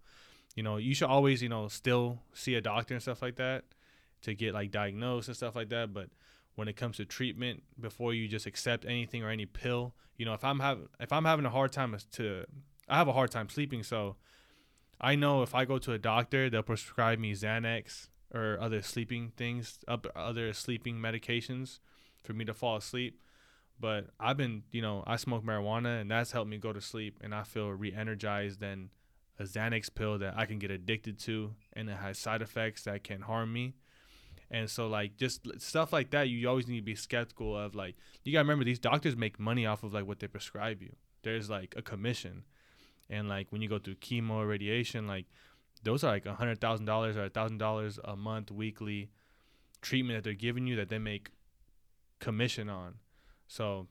you 0.58 0.64
know, 0.64 0.78
you 0.78 0.96
should 0.96 1.08
always, 1.08 1.44
you 1.44 1.50
know, 1.50 1.68
still 1.68 2.24
see 2.34 2.56
a 2.56 2.62
doctor 2.62 2.96
and 2.96 3.02
stuff 3.02 3.22
like 3.22 3.36
that 3.36 3.64
to 4.24 4.34
get 4.34 4.56
like 4.56 4.72
diagnosed 4.72 5.28
and 5.28 5.38
stuff 5.38 5.56
like 5.56 5.70
that. 5.70 5.94
But 5.94 6.10
when 6.56 6.68
it 6.68 6.76
comes 6.76 6.98
to 6.98 7.06
treatment, 7.06 7.62
before 7.80 8.12
you 8.12 8.28
just 8.28 8.48
accept 8.48 8.84
anything 8.84 9.24
or 9.24 9.30
any 9.30 9.46
pill, 9.46 9.94
you 10.18 10.26
know, 10.26 10.34
if 10.34 10.44
I'm 10.44 10.60
having 10.60 10.88
if 11.00 11.14
I'm 11.14 11.26
having 11.26 11.46
a 11.46 11.52
hard 11.52 11.72
time 11.72 11.96
to, 12.14 12.46
I 12.90 12.98
have 12.98 13.08
a 13.08 13.14
hard 13.14 13.30
time 13.30 13.50
sleeping, 13.50 13.84
so 13.84 14.16
I 15.00 15.14
know 15.14 15.44
if 15.44 15.54
I 15.54 15.64
go 15.64 15.78
to 15.78 15.94
a 15.94 16.00
doctor, 16.00 16.50
they'll 16.50 16.64
prescribe 16.64 17.20
me 17.20 17.34
Xanax 17.34 18.08
or 18.34 18.58
other 18.60 18.82
sleeping 18.82 19.34
things, 19.38 19.78
up 19.88 20.08
other 20.16 20.54
sleeping 20.54 20.96
medications 20.96 21.78
for 22.24 22.34
me 22.34 22.46
to 22.46 22.54
fall 22.56 22.78
asleep. 22.78 23.22
But 23.80 24.08
I've 24.20 24.38
been, 24.38 24.64
you 24.72 24.82
know, 24.82 25.04
I 25.06 25.18
smoke 25.18 25.46
marijuana 25.46 26.02
and 26.02 26.10
that's 26.10 26.32
helped 26.32 26.50
me 26.50 26.58
go 26.58 26.74
to 26.74 26.82
sleep 26.82 27.20
and 27.24 27.36
I 27.36 27.44
feel 27.44 27.70
re-energized 27.70 28.64
and 28.64 28.90
a 29.40 29.44
Xanax 29.44 29.94
pill 29.94 30.18
that 30.20 30.36
I 30.38 30.46
can 30.46 30.60
get 30.60 30.72
addicted 30.72 31.20
to 31.20 31.54
and 31.74 31.90
it 31.90 31.98
has 31.98 32.18
side 32.18 32.42
effects 32.42 32.84
that 32.84 33.04
can 33.04 33.22
harm 33.22 33.54
me. 33.54 33.74
And 34.50 34.70
so 34.70 34.88
like 34.88 35.18
just 35.18 35.48
stuff 35.62 35.92
like 35.92 36.12
that, 36.12 36.30
you 36.30 36.48
always 36.48 36.68
need 36.68 36.78
to 36.78 36.86
be 36.86 36.96
skeptical 36.96 37.58
of 37.58 37.76
like 37.76 37.96
you 38.24 38.32
gotta 38.32 38.44
remember 38.44 38.66
these 38.66 38.80
doctors 38.80 39.16
make 39.16 39.40
money 39.40 39.66
off 39.66 39.84
of 39.84 39.94
like 39.94 40.08
what 40.08 40.20
they 40.20 40.28
prescribe 40.28 40.82
you. 40.82 40.96
There's 41.24 41.50
like 41.50 41.74
a 41.78 41.82
commission. 41.82 42.44
And 43.10 43.30
like 43.30 43.52
when 43.52 43.62
you 43.62 43.70
go 43.70 43.80
through 43.80 43.96
chemo 43.96 44.32
or 44.32 44.48
radiation, 44.48 45.08
like 45.08 45.26
those 45.84 46.04
are 46.04 46.12
like 46.12 46.26
a 46.26 46.36
hundred 46.36 46.60
thousand 46.60 46.86
dollars 46.86 47.16
or 47.18 47.26
a 47.26 47.30
thousand 47.30 47.58
dollars 47.58 48.00
a 48.04 48.16
month 48.16 48.52
weekly 48.52 49.10
treatment 49.82 50.18
that 50.18 50.24
they're 50.24 50.34
giving 50.34 50.68
you 50.68 50.76
that 50.76 50.90
they 50.90 51.00
make 51.00 51.30
commission 52.20 52.70
on. 52.70 52.96
So 53.48 53.88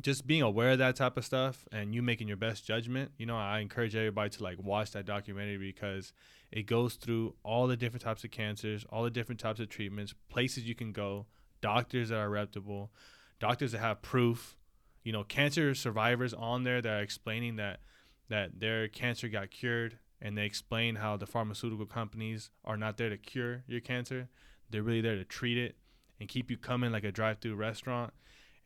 just 0.00 0.26
being 0.26 0.42
aware 0.42 0.70
of 0.70 0.78
that 0.78 0.96
type 0.96 1.16
of 1.16 1.24
stuff 1.24 1.66
and 1.72 1.94
you 1.94 2.02
making 2.02 2.28
your 2.28 2.36
best 2.36 2.64
judgment, 2.64 3.10
you 3.18 3.26
know, 3.26 3.36
I 3.36 3.58
encourage 3.58 3.96
everybody 3.96 4.30
to 4.30 4.42
like 4.42 4.58
watch 4.62 4.92
that 4.92 5.06
documentary 5.06 5.58
because 5.58 6.12
it 6.52 6.66
goes 6.66 6.94
through 6.94 7.34
all 7.42 7.66
the 7.66 7.76
different 7.76 8.02
types 8.02 8.22
of 8.22 8.30
cancers, 8.30 8.84
all 8.90 9.02
the 9.02 9.10
different 9.10 9.40
types 9.40 9.60
of 9.60 9.68
treatments, 9.68 10.14
places 10.28 10.64
you 10.64 10.74
can 10.74 10.92
go, 10.92 11.26
doctors 11.60 12.10
that 12.10 12.18
are 12.18 12.30
reputable, 12.30 12.92
doctors 13.40 13.72
that 13.72 13.78
have 13.78 14.00
proof, 14.00 14.56
you 15.02 15.12
know, 15.12 15.24
cancer 15.24 15.74
survivors 15.74 16.32
on 16.32 16.62
there 16.62 16.80
that 16.80 16.92
are 16.92 17.02
explaining 17.02 17.56
that 17.56 17.80
that 18.28 18.60
their 18.60 18.88
cancer 18.88 19.26
got 19.26 19.50
cured 19.50 19.98
and 20.20 20.36
they 20.36 20.44
explain 20.44 20.96
how 20.96 21.16
the 21.16 21.26
pharmaceutical 21.26 21.86
companies 21.86 22.50
are 22.64 22.76
not 22.76 22.98
there 22.98 23.08
to 23.08 23.16
cure 23.16 23.64
your 23.66 23.80
cancer. 23.80 24.28
They're 24.70 24.82
really 24.82 25.00
there 25.00 25.16
to 25.16 25.24
treat 25.24 25.56
it 25.56 25.76
and 26.20 26.28
keep 26.28 26.50
you 26.50 26.58
coming 26.58 26.92
like 26.92 27.04
a 27.04 27.12
drive-through 27.12 27.54
restaurant 27.54 28.12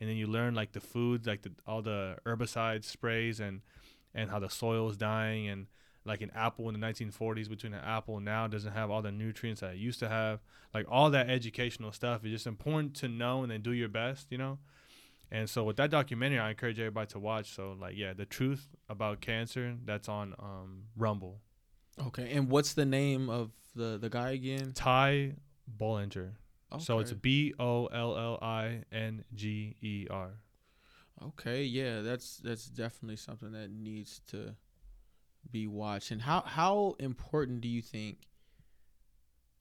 and 0.02 0.10
then 0.10 0.16
you 0.16 0.26
learn 0.26 0.52
like 0.52 0.72
the 0.72 0.80
foods, 0.80 1.28
like 1.28 1.42
the, 1.42 1.52
all 1.64 1.80
the 1.80 2.16
herbicide 2.26 2.82
sprays 2.82 3.38
and 3.38 3.60
and 4.12 4.30
how 4.30 4.40
the 4.40 4.50
soil 4.50 4.90
is 4.90 4.96
dying 4.96 5.46
and 5.46 5.68
like 6.04 6.22
an 6.22 6.32
apple 6.34 6.68
in 6.68 6.78
the 6.78 6.84
1940s 6.84 7.48
between 7.48 7.72
an 7.72 7.84
apple 7.84 8.18
now 8.18 8.48
doesn't 8.48 8.72
have 8.72 8.90
all 8.90 9.00
the 9.00 9.12
nutrients 9.12 9.60
that 9.60 9.74
it 9.74 9.76
used 9.76 10.00
to 10.00 10.08
have. 10.08 10.40
Like 10.74 10.86
all 10.90 11.08
that 11.10 11.30
educational 11.30 11.92
stuff 11.92 12.24
is 12.24 12.32
just 12.32 12.48
important 12.48 12.96
to 12.96 13.06
know 13.06 13.44
and 13.44 13.52
then 13.52 13.62
do 13.62 13.70
your 13.70 13.88
best, 13.88 14.26
you 14.30 14.38
know. 14.38 14.58
And 15.30 15.48
so 15.48 15.62
with 15.62 15.76
that 15.76 15.92
documentary, 15.92 16.40
I 16.40 16.50
encourage 16.50 16.80
everybody 16.80 17.06
to 17.12 17.20
watch. 17.20 17.54
So 17.54 17.76
like 17.80 17.96
yeah, 17.96 18.12
the 18.12 18.26
truth 18.26 18.66
about 18.88 19.20
cancer 19.20 19.76
that's 19.84 20.08
on 20.08 20.34
um, 20.40 20.86
Rumble. 20.96 21.38
Okay, 22.08 22.32
and 22.32 22.50
what's 22.50 22.74
the 22.74 22.86
name 22.86 23.30
of 23.30 23.52
the 23.76 23.98
the 23.98 24.10
guy 24.10 24.30
again? 24.30 24.72
Ty 24.74 25.34
Bollinger. 25.78 26.32
Okay. 26.72 26.84
So 26.84 26.98
it's 27.00 27.12
B 27.12 27.54
O 27.58 27.86
L 27.86 28.16
L 28.16 28.38
I 28.40 28.82
N 28.92 29.24
G 29.34 29.76
E 29.82 30.06
R. 30.10 30.30
Okay, 31.22 31.64
yeah, 31.64 32.00
that's 32.00 32.38
that's 32.38 32.66
definitely 32.66 33.16
something 33.16 33.52
that 33.52 33.70
needs 33.70 34.20
to 34.28 34.54
be 35.50 35.66
watched. 35.66 36.10
And 36.10 36.22
how 36.22 36.40
how 36.40 36.96
important 36.98 37.60
do 37.60 37.68
you 37.68 37.82
think 37.82 38.18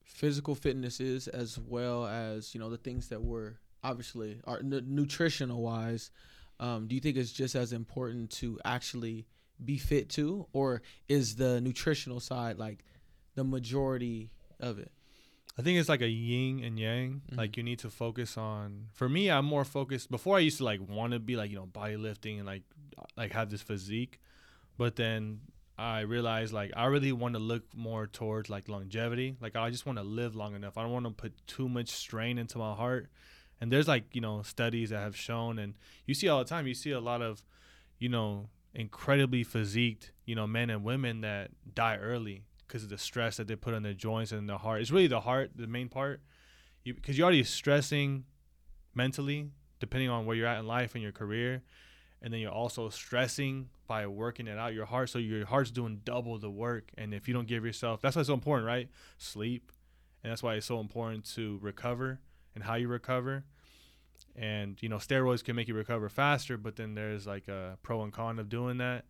physical 0.04 0.56
fitness 0.56 1.00
is, 1.00 1.28
as 1.28 1.60
well 1.60 2.06
as 2.06 2.54
you 2.54 2.60
know 2.60 2.70
the 2.70 2.78
things 2.78 3.10
that 3.10 3.22
we're 3.22 3.56
obviously 3.84 4.40
are 4.46 4.60
n- 4.60 4.86
nutritional 4.88 5.62
wise. 5.62 6.12
Um, 6.60 6.88
do 6.88 6.96
you 6.96 7.02
think 7.02 7.18
it's 7.18 7.32
just 7.32 7.56
as 7.56 7.74
important 7.74 8.30
to 8.32 8.60
actually 8.64 9.26
be 9.64 9.78
fit 9.78 10.10
too, 10.10 10.48
or 10.54 10.82
is 11.08 11.36
the 11.36 11.60
nutritional 11.62 12.20
side 12.20 12.58
like 12.58 12.84
the 13.36 13.44
majority 13.44 14.32
of 14.60 14.80
it? 14.80 14.92
I 15.58 15.62
think 15.62 15.80
it's 15.80 15.90
like 15.90 16.02
a 16.02 16.08
yin 16.10 16.64
and 16.64 16.80
yang. 16.80 17.22
Mhm. 17.32 17.38
Like 17.38 17.58
you 17.58 17.64
need 17.64 17.80
to 17.80 17.90
focus 17.90 18.38
on. 18.38 18.88
For 18.94 19.10
me, 19.10 19.30
I'm 19.30 19.46
more 19.46 19.66
focused. 19.66 20.10
Before 20.10 20.38
I 20.38 20.40
used 20.40 20.58
to 20.60 20.64
like 20.64 20.80
want 20.88 21.14
to 21.14 21.20
be 21.20 21.36
like 21.36 21.52
you 21.52 21.58
know 21.58 21.66
bodybuilding 21.68 22.38
and 22.38 22.46
like 22.46 22.64
like 23.18 23.32
have 23.34 23.50
this 23.50 23.62
physique, 23.62 24.20
but 24.78 24.96
then 24.96 25.42
I 25.78 26.02
realized 26.02 26.54
like 26.54 26.72
I 26.76 26.86
really 26.86 27.12
want 27.12 27.34
to 27.36 27.40
look 27.40 27.64
more 27.76 28.08
towards 28.08 28.50
like 28.50 28.70
longevity. 28.70 29.36
Like 29.42 29.56
I 29.56 29.70
just 29.70 29.86
want 29.86 29.98
to 29.98 30.04
live 30.04 30.36
long 30.36 30.56
enough. 30.56 30.78
I 30.78 30.84
don't 30.84 30.92
want 30.92 31.06
to 31.06 31.12
put 31.12 31.34
too 31.48 31.68
much 31.68 31.90
strain 31.90 32.38
into 32.38 32.58
my 32.58 32.74
heart. 32.74 33.10
And 33.60 33.72
there's 33.72 33.88
like 33.88 34.16
you 34.16 34.22
know 34.22 34.42
studies 34.44 34.90
that 34.92 35.00
have 35.00 35.16
shown, 35.16 35.60
and 35.60 35.76
you 36.06 36.14
see 36.14 36.28
all 36.30 36.40
the 36.40 36.46
time. 36.46 36.66
You 36.66 36.74
see 36.74 36.92
a 36.92 37.00
lot 37.00 37.22
of, 37.22 37.44
you 38.00 38.10
know, 38.10 38.50
incredibly 38.74 39.44
physiqued 39.44 40.12
you 40.26 40.34
know 40.34 40.48
men 40.48 40.70
and 40.70 40.84
women 40.84 41.22
that 41.22 41.52
die 41.76 41.98
early 41.98 42.44
because 42.72 42.84
of 42.84 42.90
the 42.90 42.98
stress 42.98 43.36
that 43.36 43.50
they 43.50 43.56
put 43.58 43.74
on 43.74 43.84
their 43.84 43.94
joints 43.94 44.32
and 44.32 44.48
their 44.48 44.58
heart. 44.58 44.80
It's 44.80 44.92
really 44.92 45.08
the 45.08 45.20
heart, 45.20 45.52
the 45.54 45.68
main 45.68 45.90
part, 45.90 46.22
because 46.86 47.18
you, 47.18 47.24
are 47.24 47.26
already 47.26 47.44
stressing 47.44 48.24
mentally, 48.96 49.50
depending 49.82 50.10
on 50.10 50.26
where 50.26 50.38
you're 50.38 50.48
at 50.48 50.60
in 50.60 50.66
life 50.66 50.96
and 50.96 51.04
your 51.04 51.12
career, 51.12 51.64
and 52.22 52.34
then 52.34 52.40
you're 52.40 52.52
also 52.52 52.88
stressing 52.88 53.68
by 53.88 54.08
working 54.08 54.48
it 54.48 54.58
out 54.58 54.74
your 54.74 54.86
heart. 54.86 55.10
So 55.10 55.20
your 55.20 55.46
heart's 55.46 55.70
doing 55.70 56.00
double 56.06 56.38
the 56.38 56.50
work, 56.50 56.92
and 56.98 57.14
if 57.14 57.28
you 57.28 57.34
don't 57.34 57.48
give 57.48 57.66
yourself, 57.66 58.02
that's 58.02 58.16
why 58.16 58.22
it's 58.22 58.30
so 58.30 58.34
important, 58.34 58.66
right? 58.66 58.88
Sleep, 59.18 59.74
and 60.24 60.32
that's 60.32 60.42
why 60.42 60.56
it's 60.56 60.66
so 60.66 60.80
important 60.80 61.26
to 61.36 61.60
recover 61.62 62.22
and 62.56 62.64
how 62.64 62.76
you 62.76 62.88
recover. 62.88 63.44
And 64.34 64.82
you 64.82 64.88
know, 64.88 64.96
steroids 64.96 65.44
can 65.44 65.58
make 65.58 65.68
you 65.68 65.74
recover 65.74 66.08
faster, 66.08 66.58
but 66.58 66.78
then 66.78 66.96
there's 66.96 67.28
like 67.28 67.50
a 67.50 67.78
pro 67.84 68.02
and 68.04 68.14
con 68.14 68.40
of 68.40 68.48
doing 68.48 68.78
that 68.78 69.04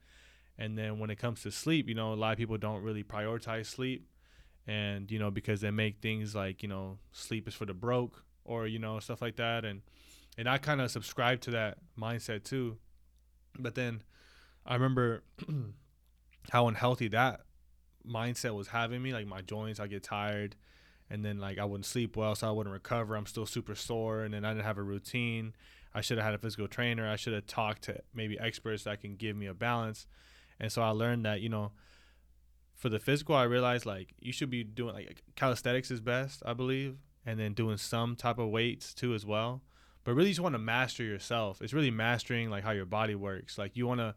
and 0.61 0.77
then 0.77 0.99
when 0.99 1.09
it 1.09 1.17
comes 1.17 1.41
to 1.41 1.51
sleep, 1.51 1.89
you 1.89 1.95
know, 1.95 2.13
a 2.13 2.15
lot 2.15 2.33
of 2.33 2.37
people 2.37 2.55
don't 2.55 2.83
really 2.83 3.03
prioritize 3.03 3.65
sleep. 3.65 4.07
And, 4.67 5.09
you 5.09 5.17
know, 5.17 5.31
because 5.31 5.59
they 5.61 5.71
make 5.71 6.01
things 6.01 6.35
like, 6.35 6.61
you 6.61 6.69
know, 6.69 6.99
sleep 7.11 7.47
is 7.47 7.55
for 7.55 7.65
the 7.65 7.73
broke 7.73 8.23
or, 8.45 8.67
you 8.67 8.77
know, 8.77 8.99
stuff 8.99 9.23
like 9.23 9.37
that. 9.37 9.65
And 9.65 9.81
and 10.37 10.47
I 10.47 10.59
kind 10.59 10.79
of 10.79 10.91
subscribe 10.91 11.41
to 11.41 11.51
that 11.51 11.79
mindset 11.99 12.43
too. 12.43 12.77
But 13.57 13.73
then 13.73 14.03
I 14.63 14.75
remember 14.75 15.23
how 16.51 16.67
unhealthy 16.67 17.07
that 17.07 17.41
mindset 18.07 18.53
was 18.53 18.67
having 18.67 19.01
me. 19.01 19.13
Like 19.13 19.25
my 19.25 19.41
joints, 19.41 19.79
I 19.79 19.87
get 19.87 20.03
tired 20.03 20.55
and 21.09 21.25
then 21.25 21.39
like 21.39 21.57
I 21.57 21.65
wouldn't 21.65 21.87
sleep 21.87 22.15
well, 22.15 22.35
so 22.35 22.47
I 22.47 22.51
wouldn't 22.51 22.71
recover. 22.71 23.15
I'm 23.15 23.25
still 23.25 23.47
super 23.47 23.73
sore, 23.73 24.21
and 24.21 24.33
then 24.33 24.45
I 24.45 24.53
didn't 24.53 24.65
have 24.65 24.77
a 24.77 24.83
routine. 24.83 25.53
I 25.93 26.01
should 26.01 26.19
have 26.19 26.25
had 26.25 26.35
a 26.35 26.37
physical 26.37 26.67
trainer. 26.67 27.09
I 27.09 27.15
should 27.15 27.33
have 27.33 27.47
talked 27.47 27.81
to 27.83 27.99
maybe 28.13 28.39
experts 28.39 28.83
that 28.83 29.01
can 29.01 29.15
give 29.15 29.35
me 29.35 29.47
a 29.47 29.55
balance. 29.55 30.05
And 30.61 30.71
so 30.71 30.83
I 30.83 30.89
learned 30.89 31.25
that, 31.25 31.41
you 31.41 31.49
know, 31.49 31.71
for 32.75 32.87
the 32.87 32.99
physical, 32.99 33.35
I 33.35 33.43
realized 33.43 33.85
like 33.85 34.13
you 34.19 34.31
should 34.31 34.51
be 34.51 34.63
doing 34.63 34.93
like 34.93 35.23
calisthenics 35.35 35.89
is 35.89 35.99
best, 35.99 36.43
I 36.45 36.53
believe, 36.53 36.97
and 37.25 37.39
then 37.39 37.53
doing 37.53 37.77
some 37.77 38.15
type 38.15 38.37
of 38.37 38.49
weights 38.49 38.93
too 38.93 39.13
as 39.15 39.25
well. 39.25 39.63
But 40.03 40.13
really, 40.13 40.29
you 40.29 40.33
just 40.33 40.43
want 40.43 40.53
to 40.53 40.59
master 40.59 41.03
yourself. 41.03 41.61
It's 41.61 41.73
really 41.73 41.91
mastering 41.91 42.49
like 42.49 42.63
how 42.63 42.71
your 42.71 42.85
body 42.85 43.15
works. 43.15 43.57
Like 43.57 43.75
you 43.75 43.87
want 43.87 43.99
to, 44.01 44.15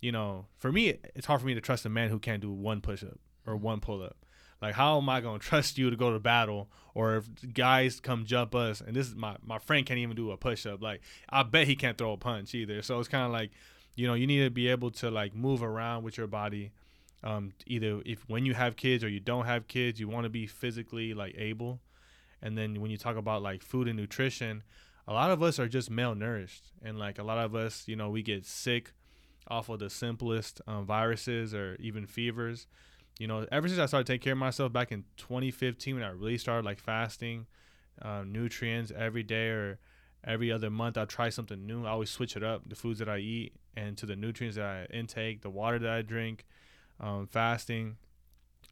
you 0.00 0.12
know, 0.12 0.46
for 0.56 0.72
me, 0.72 0.98
it's 1.14 1.26
hard 1.26 1.40
for 1.42 1.46
me 1.46 1.54
to 1.54 1.60
trust 1.60 1.84
a 1.84 1.90
man 1.90 2.08
who 2.08 2.18
can't 2.18 2.40
do 2.40 2.50
one 2.50 2.80
push 2.80 3.04
up 3.04 3.18
or 3.46 3.56
one 3.56 3.80
pull 3.80 4.02
up. 4.02 4.16
Like, 4.62 4.74
how 4.74 4.96
am 4.96 5.10
I 5.10 5.20
gonna 5.20 5.38
trust 5.38 5.76
you 5.76 5.90
to 5.90 5.96
go 5.96 6.10
to 6.10 6.18
battle? 6.18 6.70
Or 6.94 7.16
if 7.16 7.52
guys 7.52 8.00
come 8.00 8.24
jump 8.24 8.54
us, 8.54 8.80
and 8.80 8.96
this 8.96 9.08
is 9.08 9.14
my 9.14 9.36
my 9.44 9.58
friend 9.58 9.84
can't 9.84 9.98
even 9.98 10.16
do 10.16 10.30
a 10.30 10.38
push 10.38 10.64
up. 10.64 10.82
Like, 10.82 11.02
I 11.28 11.42
bet 11.42 11.66
he 11.66 11.76
can't 11.76 11.98
throw 11.98 12.12
a 12.12 12.16
punch 12.16 12.54
either. 12.54 12.80
So 12.80 12.98
it's 12.98 13.08
kind 13.08 13.26
of 13.26 13.32
like 13.32 13.50
you 13.94 14.06
know 14.06 14.14
you 14.14 14.26
need 14.26 14.42
to 14.44 14.50
be 14.50 14.68
able 14.68 14.90
to 14.90 15.10
like 15.10 15.34
move 15.34 15.62
around 15.62 16.02
with 16.02 16.16
your 16.16 16.26
body 16.26 16.72
um, 17.24 17.52
either 17.66 18.02
if 18.04 18.28
when 18.28 18.44
you 18.44 18.54
have 18.54 18.76
kids 18.76 19.04
or 19.04 19.08
you 19.08 19.20
don't 19.20 19.46
have 19.46 19.68
kids 19.68 20.00
you 20.00 20.08
want 20.08 20.24
to 20.24 20.30
be 20.30 20.46
physically 20.46 21.14
like 21.14 21.34
able. 21.38 21.80
And 22.44 22.58
then 22.58 22.80
when 22.80 22.90
you 22.90 22.96
talk 22.96 23.16
about 23.16 23.42
like 23.42 23.62
food 23.62 23.86
and 23.86 23.96
nutrition 23.96 24.62
a 25.06 25.12
lot 25.12 25.30
of 25.30 25.42
us 25.42 25.58
are 25.58 25.68
just 25.68 25.90
malnourished. 25.90 26.62
And 26.82 26.98
like 26.98 27.18
a 27.18 27.22
lot 27.22 27.38
of 27.38 27.54
us 27.54 27.84
you 27.86 27.96
know 27.96 28.10
we 28.10 28.22
get 28.22 28.44
sick 28.44 28.92
off 29.48 29.68
of 29.68 29.80
the 29.80 29.90
simplest 29.90 30.60
um, 30.66 30.84
viruses 30.86 31.54
or 31.54 31.76
even 31.80 32.06
fevers. 32.06 32.66
You 33.18 33.28
know 33.28 33.46
ever 33.52 33.68
since 33.68 33.78
i 33.78 33.86
started 33.86 34.06
taking 34.06 34.24
care 34.24 34.32
of 34.32 34.38
myself 34.38 34.72
back 34.72 34.90
in 34.90 35.04
2015 35.16 35.96
when 35.96 36.04
i 36.04 36.08
really 36.08 36.38
started 36.38 36.64
like 36.64 36.80
fasting 36.80 37.46
uh, 38.00 38.24
nutrients 38.26 38.90
every 38.96 39.22
day 39.22 39.48
or 39.48 39.78
every 40.24 40.50
other 40.50 40.70
month 40.70 40.96
i 40.96 41.04
try 41.04 41.28
something 41.28 41.64
new. 41.66 41.84
I 41.84 41.90
always 41.90 42.10
switch 42.10 42.36
it 42.36 42.42
up 42.42 42.62
the 42.66 42.74
foods 42.74 42.98
that 42.98 43.08
i 43.08 43.18
eat 43.18 43.52
and 43.76 43.96
to 43.98 44.06
the 44.06 44.16
nutrients 44.16 44.56
that 44.56 44.64
I 44.64 44.94
intake, 44.94 45.42
the 45.42 45.50
water 45.50 45.78
that 45.78 45.90
I 45.90 46.02
drink, 46.02 46.44
um, 47.00 47.26
fasting. 47.26 47.96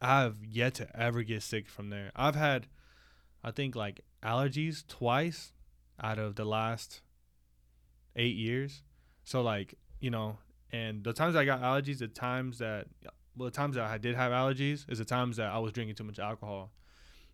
I 0.00 0.22
have 0.22 0.36
yet 0.46 0.74
to 0.74 0.88
ever 0.98 1.22
get 1.22 1.42
sick 1.42 1.68
from 1.68 1.90
there. 1.90 2.10
I've 2.16 2.34
had, 2.34 2.66
I 3.44 3.50
think, 3.50 3.76
like 3.76 4.00
allergies 4.22 4.86
twice 4.86 5.52
out 6.02 6.18
of 6.18 6.36
the 6.36 6.44
last 6.44 7.02
eight 8.16 8.36
years. 8.36 8.82
So, 9.24 9.42
like, 9.42 9.74
you 10.00 10.10
know, 10.10 10.38
and 10.72 11.04
the 11.04 11.12
times 11.12 11.36
I 11.36 11.44
got 11.44 11.60
allergies, 11.60 11.98
the 11.98 12.08
times 12.08 12.58
that, 12.58 12.86
well, 13.36 13.46
the 13.46 13.54
times 13.54 13.76
that 13.76 13.84
I 13.84 13.98
did 13.98 14.14
have 14.14 14.32
allergies 14.32 14.90
is 14.90 14.98
the 14.98 15.04
times 15.04 15.36
that 15.36 15.50
I 15.50 15.58
was 15.58 15.72
drinking 15.72 15.96
too 15.96 16.04
much 16.04 16.18
alcohol. 16.18 16.70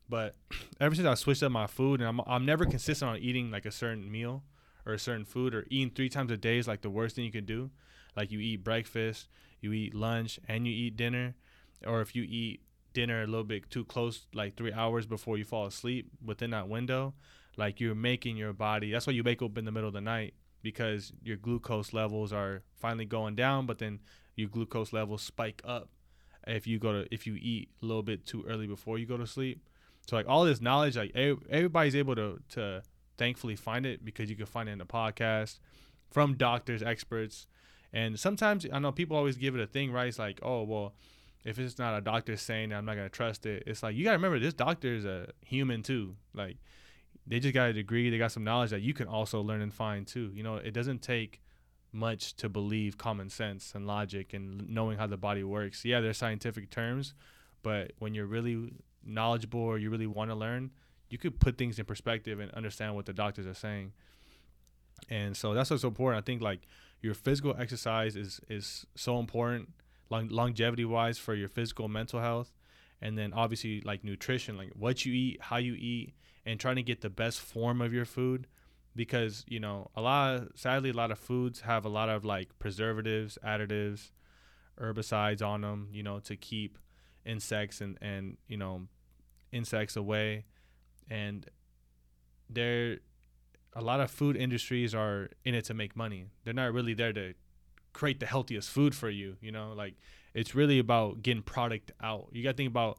But 0.08 0.34
ever 0.80 0.94
since 0.94 1.06
I 1.06 1.14
switched 1.14 1.42
up 1.42 1.52
my 1.52 1.66
food, 1.66 2.00
and 2.00 2.08
I'm, 2.08 2.20
I'm 2.26 2.44
never 2.44 2.64
consistent 2.64 3.10
on 3.10 3.18
eating 3.18 3.50
like 3.50 3.66
a 3.66 3.72
certain 3.72 4.10
meal 4.10 4.42
or 4.86 4.94
a 4.94 4.98
certain 4.98 5.24
food 5.24 5.54
or 5.54 5.66
eating 5.68 5.90
three 5.94 6.08
times 6.08 6.30
a 6.30 6.36
day 6.36 6.58
is 6.58 6.68
like 6.68 6.82
the 6.82 6.90
worst 6.90 7.16
thing 7.16 7.24
you 7.24 7.32
can 7.32 7.44
do. 7.44 7.70
Like 8.16 8.30
you 8.30 8.38
eat 8.40 8.64
breakfast, 8.64 9.28
you 9.60 9.72
eat 9.72 9.94
lunch, 9.94 10.38
and 10.48 10.66
you 10.66 10.72
eat 10.72 10.96
dinner. 10.96 11.34
Or 11.86 12.00
if 12.00 12.14
you 12.14 12.22
eat 12.22 12.60
dinner 12.94 13.22
a 13.22 13.26
little 13.26 13.44
bit 13.44 13.68
too 13.70 13.84
close, 13.84 14.26
like 14.32 14.56
three 14.56 14.72
hours 14.72 15.06
before 15.06 15.36
you 15.36 15.44
fall 15.44 15.66
asleep 15.66 16.10
within 16.24 16.50
that 16.50 16.68
window, 16.68 17.14
like 17.56 17.80
you're 17.80 17.94
making 17.94 18.36
your 18.36 18.52
body. 18.52 18.90
That's 18.90 19.06
why 19.06 19.12
you 19.12 19.22
wake 19.22 19.42
up 19.42 19.58
in 19.58 19.64
the 19.64 19.72
middle 19.72 19.88
of 19.88 19.94
the 19.94 20.00
night 20.00 20.34
because 20.62 21.12
your 21.22 21.36
glucose 21.36 21.92
levels 21.92 22.32
are 22.32 22.62
finally 22.76 23.04
going 23.04 23.34
down, 23.34 23.66
but 23.66 23.78
then 23.78 24.00
your 24.34 24.48
glucose 24.48 24.92
levels 24.92 25.22
spike 25.22 25.62
up 25.64 25.88
if 26.46 26.66
you 26.66 26.78
go 26.78 26.92
to 26.92 27.14
if 27.14 27.26
you 27.26 27.36
eat 27.40 27.70
a 27.82 27.86
little 27.86 28.02
bit 28.02 28.24
too 28.24 28.44
early 28.48 28.66
before 28.66 28.98
you 28.98 29.06
go 29.06 29.16
to 29.16 29.26
sleep. 29.26 29.60
So 30.06 30.16
like 30.16 30.28
all 30.28 30.44
this 30.44 30.60
knowledge, 30.60 30.96
like 30.96 31.14
everybody's 31.14 31.96
able 31.96 32.14
to 32.14 32.38
to 32.50 32.82
thankfully 33.18 33.56
find 33.56 33.86
it 33.86 34.04
because 34.04 34.30
you 34.30 34.36
can 34.36 34.46
find 34.46 34.68
it 34.68 34.72
in 34.72 34.78
the 34.78 34.86
podcast 34.86 35.58
from 36.10 36.34
doctors, 36.34 36.82
experts. 36.82 37.46
And 37.92 38.18
sometimes 38.18 38.66
I 38.72 38.78
know 38.78 38.92
people 38.92 39.16
always 39.16 39.36
give 39.36 39.54
it 39.54 39.60
a 39.60 39.66
thing, 39.66 39.92
right? 39.92 40.08
It's 40.08 40.18
like, 40.18 40.40
oh, 40.42 40.62
well, 40.62 40.94
if 41.44 41.58
it's 41.58 41.78
not 41.78 41.96
a 41.96 42.00
doctor 42.00 42.36
saying 42.36 42.72
I'm 42.72 42.84
not 42.84 42.96
going 42.96 43.06
to 43.06 43.14
trust 43.14 43.46
it. 43.46 43.62
It's 43.66 43.82
like, 43.82 43.94
you 43.94 44.04
got 44.04 44.10
to 44.10 44.16
remember 44.16 44.38
this 44.38 44.54
doctor 44.54 44.94
is 44.94 45.04
a 45.04 45.28
human 45.44 45.82
too. 45.82 46.16
Like, 46.34 46.58
they 47.26 47.40
just 47.40 47.54
got 47.54 47.70
a 47.70 47.72
degree, 47.72 48.10
they 48.10 48.18
got 48.18 48.32
some 48.32 48.44
knowledge 48.44 48.70
that 48.70 48.82
you 48.82 48.94
can 48.94 49.08
also 49.08 49.40
learn 49.40 49.60
and 49.60 49.72
find 49.72 50.06
too. 50.06 50.30
You 50.34 50.42
know, 50.42 50.56
it 50.56 50.72
doesn't 50.72 51.02
take 51.02 51.40
much 51.92 52.36
to 52.36 52.48
believe 52.48 52.98
common 52.98 53.30
sense 53.30 53.72
and 53.74 53.86
logic 53.86 54.34
and 54.34 54.68
knowing 54.68 54.98
how 54.98 55.06
the 55.06 55.16
body 55.16 55.42
works. 55.42 55.84
Yeah, 55.84 56.00
there's 56.00 56.18
scientific 56.18 56.70
terms, 56.70 57.14
but 57.62 57.92
when 57.98 58.14
you're 58.14 58.26
really 58.26 58.72
knowledgeable 59.04 59.60
or 59.60 59.78
you 59.78 59.90
really 59.90 60.06
want 60.06 60.30
to 60.30 60.34
learn, 60.34 60.70
you 61.08 61.18
could 61.18 61.38
put 61.40 61.56
things 61.56 61.78
in 61.78 61.84
perspective 61.84 62.40
and 62.40 62.50
understand 62.52 62.94
what 62.94 63.06
the 63.06 63.12
doctors 63.12 63.46
are 63.46 63.54
saying. 63.54 63.92
And 65.08 65.36
so 65.36 65.54
that's 65.54 65.70
what's 65.70 65.84
important. 65.84 66.22
I 66.22 66.24
think 66.24 66.42
like 66.42 66.60
your 67.00 67.14
physical 67.14 67.54
exercise 67.58 68.16
is 68.16 68.40
is 68.48 68.86
so 68.94 69.18
important, 69.18 69.70
long, 70.10 70.28
longevity 70.28 70.84
wise 70.84 71.18
for 71.18 71.34
your 71.34 71.48
physical 71.48 71.88
mental 71.88 72.20
health, 72.20 72.52
and 73.00 73.16
then 73.16 73.32
obviously 73.32 73.80
like 73.82 74.02
nutrition, 74.02 74.56
like 74.56 74.72
what 74.74 75.04
you 75.04 75.12
eat, 75.12 75.42
how 75.42 75.58
you 75.58 75.74
eat, 75.74 76.14
and 76.44 76.58
trying 76.58 76.76
to 76.76 76.82
get 76.82 77.02
the 77.02 77.10
best 77.10 77.40
form 77.40 77.80
of 77.80 77.92
your 77.92 78.06
food, 78.06 78.46
because 78.96 79.44
you 79.46 79.60
know 79.60 79.90
a 79.94 80.00
lot 80.00 80.34
of 80.34 80.48
sadly 80.54 80.90
a 80.90 80.94
lot 80.94 81.10
of 81.10 81.18
foods 81.18 81.60
have 81.60 81.84
a 81.84 81.90
lot 81.90 82.08
of 82.08 82.24
like 82.24 82.58
preservatives, 82.58 83.38
additives, 83.44 84.10
herbicides 84.80 85.46
on 85.46 85.60
them, 85.60 85.88
you 85.92 86.02
know, 86.02 86.18
to 86.20 86.36
keep 86.36 86.78
insects 87.24 87.80
and 87.80 87.98
and 88.00 88.38
you 88.48 88.56
know 88.56 88.88
insects 89.52 89.94
away 89.94 90.44
and 91.08 91.46
there 92.48 92.98
a 93.74 93.82
lot 93.82 94.00
of 94.00 94.10
food 94.10 94.36
industries 94.36 94.94
are 94.94 95.28
in 95.44 95.54
it 95.54 95.66
to 95.66 95.74
make 95.74 95.94
money. 95.94 96.26
They're 96.44 96.54
not 96.54 96.72
really 96.72 96.94
there 96.94 97.12
to 97.12 97.34
create 97.92 98.20
the 98.20 98.26
healthiest 98.26 98.70
food 98.70 98.94
for 98.94 99.10
you, 99.10 99.36
you 99.40 99.52
know? 99.52 99.74
Like 99.76 99.94
it's 100.32 100.54
really 100.54 100.78
about 100.78 101.22
getting 101.22 101.42
product 101.42 101.92
out. 102.02 102.28
You 102.32 102.42
got 102.42 102.52
to 102.52 102.56
think 102.56 102.70
about 102.70 102.98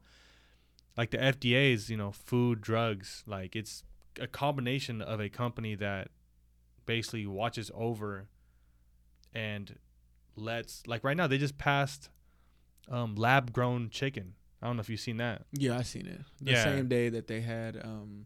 like 0.95 1.09
the 1.09 1.17
FDA's, 1.17 1.89
you 1.89 1.97
know, 1.97 2.11
food, 2.11 2.61
drugs, 2.61 3.23
like 3.25 3.55
it's 3.55 3.83
a 4.19 4.27
combination 4.27 5.01
of 5.01 5.19
a 5.19 5.29
company 5.29 5.73
that 5.75 6.09
basically 6.85 7.25
watches 7.25 7.71
over 7.73 8.27
and 9.33 9.77
lets 10.35 10.85
like 10.85 11.03
right 11.03 11.17
now 11.17 11.27
they 11.27 11.37
just 11.37 11.57
passed 11.57 12.09
um, 12.89 13.15
lab 13.15 13.51
grown 13.51 13.89
chicken 13.89 14.33
I 14.61 14.65
don't 14.67 14.75
know 14.77 14.81
if 14.81 14.89
you've 14.89 14.99
seen 14.99 15.17
that. 15.17 15.43
Yeah, 15.51 15.77
I 15.77 15.83
seen 15.83 16.07
it. 16.07 16.19
The 16.41 16.51
Yeah. 16.51 16.63
same 16.63 16.87
day 16.87 17.09
that 17.09 17.27
they 17.27 17.41
had 17.41 17.77
um 17.83 18.25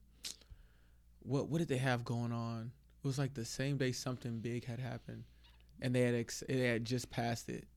what 1.23 1.49
what 1.49 1.59
did 1.59 1.67
they 1.67 1.77
have 1.77 2.03
going 2.03 2.31
on? 2.31 2.71
It 3.03 3.07
was 3.07 3.17
like 3.17 3.33
the 3.33 3.45
same 3.45 3.77
day 3.77 3.91
something 3.91 4.39
big 4.39 4.65
had 4.65 4.79
happened 4.79 5.23
and 5.81 5.93
they 5.95 6.01
had 6.01 6.15
ex- 6.15 6.43
they 6.47 6.59
had 6.67 6.85
just 6.85 7.09
passed 7.09 7.49
it. 7.49 7.67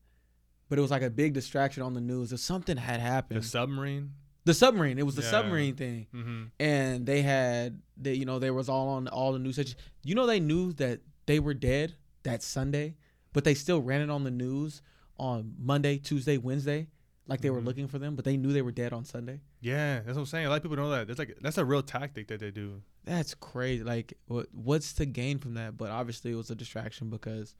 But 0.69 0.79
it 0.79 0.81
was 0.81 0.91
like 0.91 1.01
a 1.03 1.09
big 1.09 1.33
distraction 1.33 1.83
on 1.83 1.93
the 1.93 2.01
news. 2.01 2.33
Or 2.33 2.37
something 2.37 2.77
had 2.77 2.99
happened. 2.99 3.41
The 3.41 3.45
submarine. 3.47 4.13
The 4.45 4.53
submarine. 4.53 4.97
It 4.97 5.05
was 5.05 5.15
the 5.15 5.21
Yeah. 5.21 5.29
submarine 5.31 5.75
thing. 5.75 6.07
Mm-hmm. 6.13 6.43
And 6.59 7.05
they 7.05 7.21
had 7.21 7.81
they 7.97 8.13
you 8.13 8.25
know, 8.25 8.39
they 8.39 8.51
was 8.51 8.69
all 8.69 8.89
on 8.89 9.07
all 9.07 9.33
the 9.33 9.39
news. 9.39 9.75
You 10.03 10.15
know 10.15 10.25
they 10.25 10.39
knew 10.39 10.73
that 10.73 11.01
they 11.25 11.39
were 11.39 11.53
dead 11.53 11.95
that 12.23 12.41
Sunday, 12.41 12.95
but 13.33 13.43
they 13.43 13.53
still 13.53 13.81
ran 13.81 14.01
it 14.01 14.09
on 14.09 14.23
the 14.23 14.31
news 14.31 14.81
on 15.17 15.55
Monday, 15.57 15.97
Tuesday, 15.97 16.37
Wednesday. 16.37 16.87
Like 17.27 17.41
they 17.41 17.49
were 17.49 17.59
Mhm. 17.61 17.65
looking 17.65 17.87
for 17.87 17.97
them, 17.97 18.15
but 18.15 18.23
they 18.23 18.37
knew 18.37 18.53
they 18.53 18.61
were 18.61 18.71
dead 18.71 18.93
on 18.93 19.03
Sunday. 19.03 19.39
Yeah, 19.59 19.95
that's 20.01 20.15
what 20.15 20.19
I'm 20.21 20.25
saying. 20.27 20.45
A 20.45 20.49
lot 20.49 20.57
of 20.57 20.61
people 20.61 20.77
know 20.77 20.89
that. 20.91 21.07
That's 21.07 21.17
like 21.19 21.37
that's 21.41 21.57
a 21.57 21.65
real 21.65 21.81
tactic 21.81 22.27
that 22.27 22.39
they 22.39 22.51
do. 22.51 22.81
That's 23.03 23.33
crazy. 23.33 23.83
Like, 23.83 24.13
what 24.27 24.47
what's 24.53 24.93
to 24.93 25.05
gain 25.05 25.39
from 25.39 25.55
that? 25.55 25.75
But 25.77 25.89
obviously, 25.89 26.31
it 26.31 26.35
was 26.35 26.51
a 26.51 26.55
distraction 26.55 27.09
because, 27.09 27.55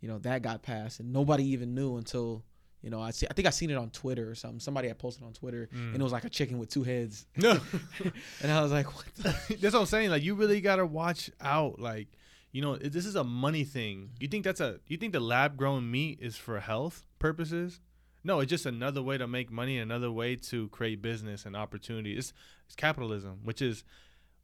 you 0.00 0.08
know, 0.08 0.18
that 0.20 0.42
got 0.42 0.62
passed, 0.62 1.00
and 1.00 1.12
nobody 1.12 1.44
even 1.46 1.74
knew 1.74 1.96
until, 1.96 2.44
you 2.80 2.90
know, 2.90 3.00
I 3.00 3.10
see. 3.10 3.26
I 3.28 3.32
think 3.34 3.46
I 3.48 3.50
seen 3.50 3.70
it 3.70 3.74
on 3.76 3.90
Twitter 3.90 4.30
or 4.30 4.36
something. 4.36 4.60
Somebody 4.60 4.86
had 4.86 4.98
posted 4.98 5.24
on 5.24 5.32
Twitter, 5.32 5.68
Mm. 5.74 5.94
and 5.94 5.96
it 5.96 6.02
was 6.02 6.12
like 6.12 6.24
a 6.24 6.30
chicken 6.30 6.58
with 6.58 6.68
two 6.68 6.84
heads, 6.84 7.26
No, 7.36 7.58
and 8.40 8.52
I 8.52 8.62
was 8.62 8.70
like, 8.70 8.86
what? 8.94 9.06
The? 9.16 9.56
that's 9.60 9.74
what 9.74 9.80
I'm 9.80 9.86
saying. 9.86 10.10
Like 10.10 10.22
you 10.22 10.36
really 10.36 10.60
gotta 10.60 10.86
watch 10.86 11.28
out. 11.40 11.80
Like 11.80 12.06
you 12.52 12.62
know, 12.62 12.76
this 12.76 13.04
is 13.04 13.14
a 13.16 13.24
money 13.24 13.64
thing. 13.64 14.10
You 14.20 14.28
think 14.28 14.44
that's 14.44 14.60
a? 14.60 14.78
You 14.86 14.96
think 14.96 15.12
the 15.12 15.20
lab 15.20 15.56
grown 15.56 15.90
meat 15.90 16.18
is 16.22 16.36
for 16.36 16.60
health 16.60 17.04
purposes? 17.18 17.80
No, 18.28 18.40
it's 18.40 18.50
just 18.50 18.66
another 18.66 19.02
way 19.02 19.16
to 19.16 19.26
make 19.26 19.50
money, 19.50 19.78
another 19.78 20.12
way 20.12 20.36
to 20.36 20.68
create 20.68 21.00
business 21.00 21.46
and 21.46 21.56
opportunity. 21.56 22.12
It's 22.12 22.34
it's 22.66 22.76
capitalism, 22.76 23.38
which 23.42 23.62
is, 23.62 23.84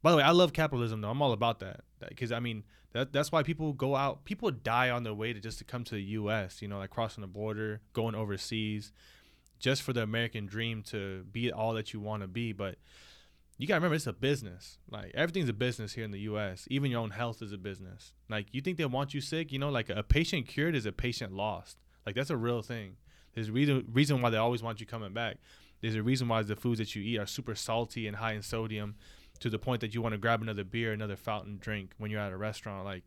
by 0.01 0.09
the 0.09 0.17
way, 0.17 0.23
I 0.23 0.31
love 0.31 0.53
capitalism 0.53 1.01
though. 1.01 1.11
I'm 1.11 1.21
all 1.21 1.33
about 1.33 1.59
that 1.59 1.81
because 2.09 2.31
I 2.31 2.39
mean 2.39 2.63
that 2.93 3.13
that's 3.13 3.31
why 3.31 3.43
people 3.43 3.73
go 3.73 3.95
out. 3.95 4.25
People 4.25 4.49
die 4.49 4.89
on 4.89 5.03
their 5.03 5.13
way 5.13 5.33
to 5.33 5.39
just 5.39 5.59
to 5.59 5.63
come 5.63 5.83
to 5.83 5.93
the 5.93 6.01
U.S. 6.01 6.63
You 6.63 6.67
know, 6.67 6.79
like 6.79 6.89
crossing 6.89 7.21
the 7.21 7.27
border, 7.27 7.79
going 7.93 8.15
overseas, 8.15 8.91
just 9.59 9.83
for 9.83 9.93
the 9.93 10.01
American 10.01 10.47
dream 10.47 10.81
to 10.87 11.23
be 11.31 11.51
all 11.51 11.75
that 11.75 11.93
you 11.93 11.99
want 11.99 12.23
to 12.23 12.27
be. 12.27 12.53
But 12.53 12.77
you 13.59 13.67
gotta 13.67 13.77
remember, 13.77 13.97
it's 13.97 14.07
a 14.07 14.13
business. 14.13 14.79
Like 14.89 15.11
everything's 15.13 15.49
a 15.49 15.53
business 15.53 15.93
here 15.93 16.05
in 16.05 16.11
the 16.11 16.21
U.S. 16.21 16.67
Even 16.71 16.89
your 16.89 17.01
own 17.01 17.11
health 17.11 17.43
is 17.43 17.51
a 17.51 17.57
business. 17.59 18.13
Like 18.31 18.47
you 18.51 18.61
think 18.61 18.79
they 18.79 18.85
want 18.85 19.13
you 19.13 19.21
sick, 19.21 19.51
you 19.51 19.59
know, 19.59 19.69
like 19.69 19.91
a 19.91 20.01
patient 20.01 20.47
cured 20.47 20.75
is 20.75 20.87
a 20.87 20.91
patient 20.91 21.33
lost. 21.33 21.77
Like 22.03 22.15
that's 22.15 22.31
a 22.31 22.37
real 22.37 22.63
thing. 22.63 22.95
There's 23.35 23.49
a 23.49 23.51
reason 23.51 23.85
reason 23.91 24.21
why 24.21 24.29
they 24.31 24.37
always 24.37 24.63
want 24.63 24.79
you 24.79 24.85
coming 24.85 25.13
back. 25.13 25.37
There's 25.81 25.95
a 25.95 26.01
reason 26.01 26.27
why 26.27 26.41
the 26.41 26.55
foods 26.55 26.79
that 26.79 26.95
you 26.95 27.03
eat 27.03 27.19
are 27.19 27.27
super 27.27 27.53
salty 27.53 28.07
and 28.07 28.17
high 28.17 28.33
in 28.33 28.41
sodium, 28.41 28.95
to 29.39 29.49
the 29.49 29.59
point 29.59 29.81
that 29.81 29.93
you 29.93 30.01
want 30.01 30.13
to 30.13 30.17
grab 30.17 30.41
another 30.41 30.63
beer, 30.63 30.93
another 30.93 31.17
fountain 31.17 31.57
drink 31.59 31.91
when 31.97 32.09
you're 32.09 32.21
at 32.21 32.31
a 32.31 32.37
restaurant. 32.37 32.85
Like 32.85 33.03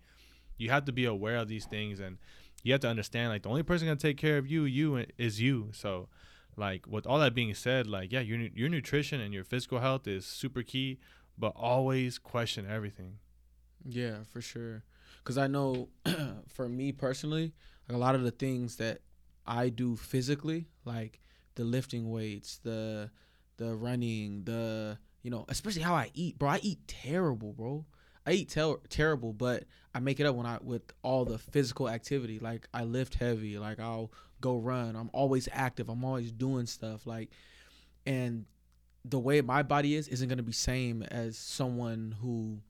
you 0.58 0.70
have 0.70 0.84
to 0.84 0.92
be 0.92 1.06
aware 1.06 1.36
of 1.36 1.48
these 1.48 1.64
things, 1.64 1.98
and 1.98 2.18
you 2.62 2.72
have 2.72 2.82
to 2.82 2.88
understand 2.88 3.30
like 3.30 3.42
the 3.42 3.48
only 3.48 3.62
person 3.62 3.88
gonna 3.88 3.96
take 3.96 4.18
care 4.18 4.38
of 4.38 4.46
you, 4.46 4.64
you 4.64 5.04
is 5.16 5.40
you. 5.40 5.70
So 5.72 6.08
like 6.56 6.86
with 6.86 7.06
all 7.06 7.18
that 7.20 7.34
being 7.34 7.54
said, 7.54 7.86
like 7.86 8.12
yeah, 8.12 8.20
your 8.20 8.38
your 8.38 8.68
nutrition 8.68 9.20
and 9.20 9.32
your 9.32 9.44
physical 9.44 9.80
health 9.80 10.06
is 10.06 10.26
super 10.26 10.62
key, 10.62 10.98
but 11.38 11.52
always 11.56 12.18
question 12.18 12.66
everything. 12.68 13.18
Yeah, 13.84 14.24
for 14.30 14.40
sure. 14.40 14.84
Because 15.18 15.38
I 15.38 15.46
know, 15.46 15.88
for 16.48 16.68
me 16.68 16.92
personally, 16.92 17.54
like 17.88 17.96
a 17.96 17.98
lot 17.98 18.14
of 18.14 18.22
the 18.22 18.30
things 18.30 18.76
that 18.76 19.00
I 19.48 19.70
do 19.70 19.96
physically, 19.96 20.66
like 20.84 21.20
the 21.54 21.64
lifting 21.64 22.10
weights, 22.10 22.58
the 22.58 23.10
the 23.56 23.74
running, 23.74 24.44
the 24.44 24.98
you 25.22 25.30
know, 25.30 25.46
especially 25.48 25.82
how 25.82 25.94
I 25.94 26.10
eat, 26.14 26.38
bro. 26.38 26.50
I 26.50 26.60
eat 26.62 26.86
terrible, 26.86 27.52
bro. 27.52 27.86
I 28.26 28.32
eat 28.32 28.50
ter- 28.50 28.76
terrible, 28.90 29.32
but 29.32 29.64
I 29.94 30.00
make 30.00 30.20
it 30.20 30.26
up 30.26 30.36
when 30.36 30.46
I 30.46 30.58
with 30.62 30.82
all 31.02 31.24
the 31.24 31.38
physical 31.38 31.88
activity. 31.88 32.38
Like 32.38 32.68
I 32.74 32.84
lift 32.84 33.14
heavy, 33.14 33.58
like 33.58 33.80
I'll 33.80 34.12
go 34.40 34.58
run. 34.58 34.94
I'm 34.94 35.10
always 35.14 35.48
active. 35.50 35.88
I'm 35.88 36.04
always 36.04 36.30
doing 36.30 36.66
stuff. 36.66 37.06
Like, 37.06 37.30
and 38.06 38.44
the 39.04 39.18
way 39.18 39.40
my 39.40 39.62
body 39.62 39.94
is 39.94 40.08
isn't 40.08 40.28
gonna 40.28 40.42
be 40.42 40.52
same 40.52 41.02
as 41.04 41.38
someone 41.38 42.14
who 42.20 42.60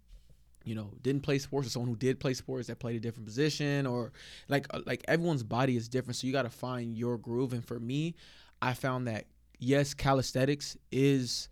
you 0.65 0.75
know 0.75 0.91
didn't 1.03 1.23
play 1.23 1.39
sports 1.39 1.67
or 1.67 1.71
someone 1.71 1.89
who 1.89 1.97
did 1.97 2.21
play 2.21 2.35
sports 2.35 2.67
that 2.69 2.79
played 2.79 2.97
a 2.97 3.01
different 3.01 3.27
position 3.27 3.87
or 3.87 4.13
like 4.49 4.67
uh, 4.71 4.81
like 4.87 5.05
everyone's 5.09 5.43
body 5.43 5.77
is 5.77 5.89
different 5.89 6.17
so 6.17 6.27
you 6.27 6.33
got 6.33 6.43
to 6.43 6.51
find 6.51 6.97
your 6.97 7.17
groove. 7.17 7.53
And 7.53 7.65
for 7.65 7.79
me 7.79 8.15
i 8.61 8.73
found 8.73 9.07
that 9.07 9.27
yes 9.59 9.95
calisthenics 9.95 10.77
is 10.91 11.49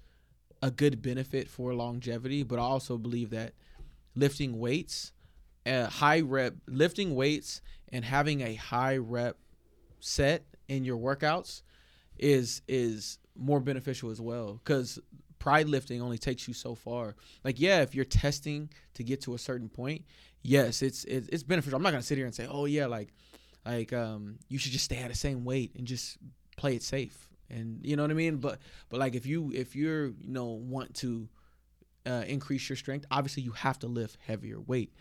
a 0.62 0.70
good 0.70 1.02
benefit 1.02 1.48
for 1.48 1.74
longevity 1.74 2.42
but 2.42 2.58
i 2.58 2.62
also 2.62 2.98
believe 2.98 3.30
that 3.30 3.52
lifting 4.14 4.58
weights 4.58 5.12
uh, 5.66 5.86
high 5.86 6.20
rep 6.20 6.54
lifting 6.66 7.14
weights 7.14 7.60
and 7.92 8.04
having 8.04 8.40
a 8.40 8.54
high 8.54 8.96
rep 8.96 9.36
set 10.00 10.44
in 10.68 10.84
your 10.84 10.96
workouts 10.96 11.62
is 12.18 12.62
is 12.68 13.18
more 13.36 13.60
beneficial 13.60 14.10
as 14.10 14.20
well. 14.20 14.60
Because 14.64 14.98
pride 15.38 15.68
lifting 15.68 16.02
only 16.02 16.18
takes 16.18 16.48
you 16.48 16.54
so 16.54 16.74
far. 16.74 17.14
Like 17.44 17.60
yeah 17.60 17.82
if 17.82 17.94
you're 17.94 18.04
testing 18.04 18.70
to 18.94 19.02
get 19.02 19.20
to 19.22 19.34
a 19.34 19.38
certain 19.38 19.68
point 19.68 20.04
yes 20.42 20.82
it's 20.82 21.04
it's, 21.04 21.28
it's 21.28 21.42
beneficial. 21.42 21.76
I'm 21.76 21.82
not 21.82 21.90
gonna 21.90 22.02
sit 22.02 22.18
here 22.18 22.26
and 22.26 22.34
say 22.34 22.46
oh 22.50 22.64
yeah 22.64 22.86
like 22.86 23.12
like 23.64 23.92
um 23.92 24.38
you 24.48 24.58
should 24.58 24.72
just 24.72 24.84
stay 24.84 24.98
at 24.98 25.08
the 25.08 25.16
same 25.16 25.44
weight 25.44 25.72
and 25.76 25.86
just 25.86 26.18
play 26.56 26.74
it 26.74 26.82
safe. 26.82 27.28
And 27.48 27.80
you 27.84 27.94
know 27.96 28.02
what 28.02 28.10
i 28.10 28.14
mean? 28.14 28.38
But 28.38 28.58
but 28.88 29.00
like 29.00 29.14
if 29.14 29.26
you 29.26 29.52
if 29.54 29.76
you're 29.76 30.06
you 30.06 30.32
know 30.32 30.46
want 30.46 30.94
to 30.96 31.28
uh, 32.06 32.22
increase 32.28 32.68
your 32.68 32.76
strength 32.76 33.04
obviously 33.10 33.42
you 33.42 33.50
have 33.50 33.80
to 33.80 33.86
lift 33.88 34.18
heavier 34.26 34.60
weight. 34.60 34.92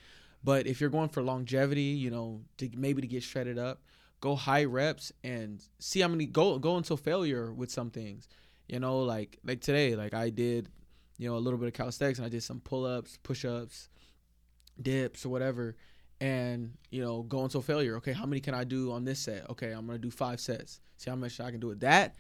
But 0.44 0.68
if 0.68 0.80
you're 0.80 0.90
going 0.90 1.10
for 1.10 1.22
longevity 1.24 1.82
you 1.82 2.10
know 2.10 2.42
to 2.58 2.70
maybe 2.76 3.02
to 3.02 3.08
get 3.08 3.24
shredded 3.24 3.58
up 3.58 3.82
go 4.22 4.36
high 4.36 4.64
reps 4.64 5.12
and 5.24 5.64
see 5.80 6.00
how 6.02 6.08
many 6.08 6.26
go 6.26 6.58
go 6.58 6.78
until 6.78 6.98
failure 6.98 7.54
with 7.54 7.70
some 7.70 7.92
things 7.92 8.28
you 8.68 8.80
know 8.80 9.00
like 9.00 9.38
like 9.44 9.62
today 9.62 9.96
like 9.96 10.14
i 10.14 10.30
did 10.30 10.70
you 11.18 11.30
know 11.30 11.36
a 11.36 11.40
little 11.40 11.60
bit 11.60 11.68
of 11.68 11.74
calisthenics 11.74 12.20
and 12.20 12.26
i 12.26 12.30
did 12.30 12.44
some 12.44 12.60
pull-ups 12.60 13.18
push-ups 13.24 13.90
dips 14.82 15.26
or 15.26 15.30
whatever. 15.30 15.76
And 16.22 16.74
you 16.92 17.04
know 17.04 17.24
go 17.24 17.44
until 17.44 17.62
failure. 17.62 17.98
Okay 17.98 18.14
how 18.14 18.26
many 18.26 18.40
can 18.40 18.54
i 18.54 18.64
do 18.64 18.92
on 18.92 19.04
this 19.04 19.20
set? 19.20 19.50
Okay 19.50 19.72
i'm 19.72 19.86
gonna 19.86 20.00
do 20.00 20.12
five 20.12 20.40
sets. 20.40 20.80
See 20.98 21.10
how 21.10 21.16
much 21.16 21.40
i 21.40 21.52
can 21.52 21.60
do 21.60 21.68
with 21.68 21.82
that? 21.82 22.16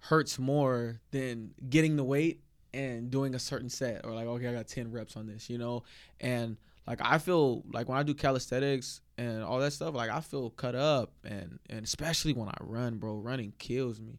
Hurts 0.00 0.38
more 0.38 1.00
than 1.10 1.52
getting 1.68 1.96
the 1.96 2.04
weight 2.04 2.42
and 2.72 3.10
doing 3.10 3.34
a 3.34 3.38
certain 3.38 3.68
set 3.68 4.04
or 4.04 4.12
like 4.12 4.26
okay 4.26 4.48
i 4.48 4.52
got 4.52 4.68
10 4.68 4.92
reps 4.92 5.16
on 5.16 5.26
this 5.26 5.48
you 5.48 5.58
know? 5.58 5.82
And 6.20 6.56
like 6.90 7.00
i 7.02 7.18
feel 7.18 7.62
like 7.72 7.88
when 7.88 7.96
i 7.96 8.02
do 8.02 8.12
calisthenics 8.12 9.00
and 9.16 9.42
all 9.42 9.58
that 9.60 9.72
stuff 9.72 9.94
like 9.94 10.10
i 10.10 10.20
feel 10.20 10.50
cut 10.50 10.74
up 10.74 11.12
and 11.24 11.58
and 11.70 11.84
especially 11.84 12.32
when 12.32 12.48
i 12.48 12.56
run 12.60 12.98
bro 12.98 13.14
running 13.14 13.52
kills 13.58 14.00
me 14.00 14.18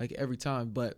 like 0.00 0.12
every 0.12 0.36
time. 0.36 0.70
But 0.70 0.96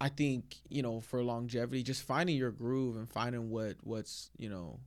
i 0.00 0.08
think 0.08 0.56
you 0.68 0.82
know 0.82 1.00
for 1.00 1.22
longevity 1.22 1.82
just 1.82 2.02
finding 2.02 2.36
your 2.36 2.50
groove 2.50 2.96
and 2.96 3.08
finding 3.08 3.50
what 3.50 3.76
what's 3.84 4.30
you 4.36 4.48
know 4.48 4.80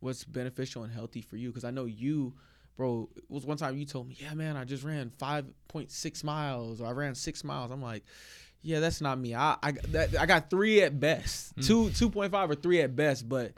what's 0.00 0.24
beneficial 0.24 0.84
and 0.84 0.92
healthy 0.92 1.22
for 1.22 1.36
you. 1.36 1.48
Because 1.48 1.64
i 1.64 1.70
know 1.70 1.86
you 1.86 2.34
bro 2.76 3.08
it 3.16 3.24
was 3.28 3.46
one 3.46 3.56
time 3.56 3.76
you 3.76 3.86
told 3.86 4.08
me 4.08 4.16
yeah 4.20 4.34
man 4.34 4.56
i 4.56 4.64
just 4.64 4.84
ran 4.84 5.10
5.6 5.18 6.24
miles 6.24 6.80
or 6.80 6.86
i 6.86 6.90
ran 6.90 7.14
six 7.14 7.42
miles. 7.44 7.70
I'm 7.70 7.82
like 7.82 8.04
yeah 8.62 8.80
that's 8.80 9.00
not 9.00 9.18
me. 9.18 9.34
I 9.34 9.56
i, 9.62 9.72
that, 9.88 10.18
I 10.18 10.26
got 10.26 10.50
three 10.50 10.82
at 10.82 10.98
best. 11.00 11.56
Mm. 11.56 11.66
two 11.66 12.10
2.5 12.10 12.50
or 12.50 12.54
three 12.54 12.80
at 12.82 12.94
best 12.94 13.28
but 13.28 13.52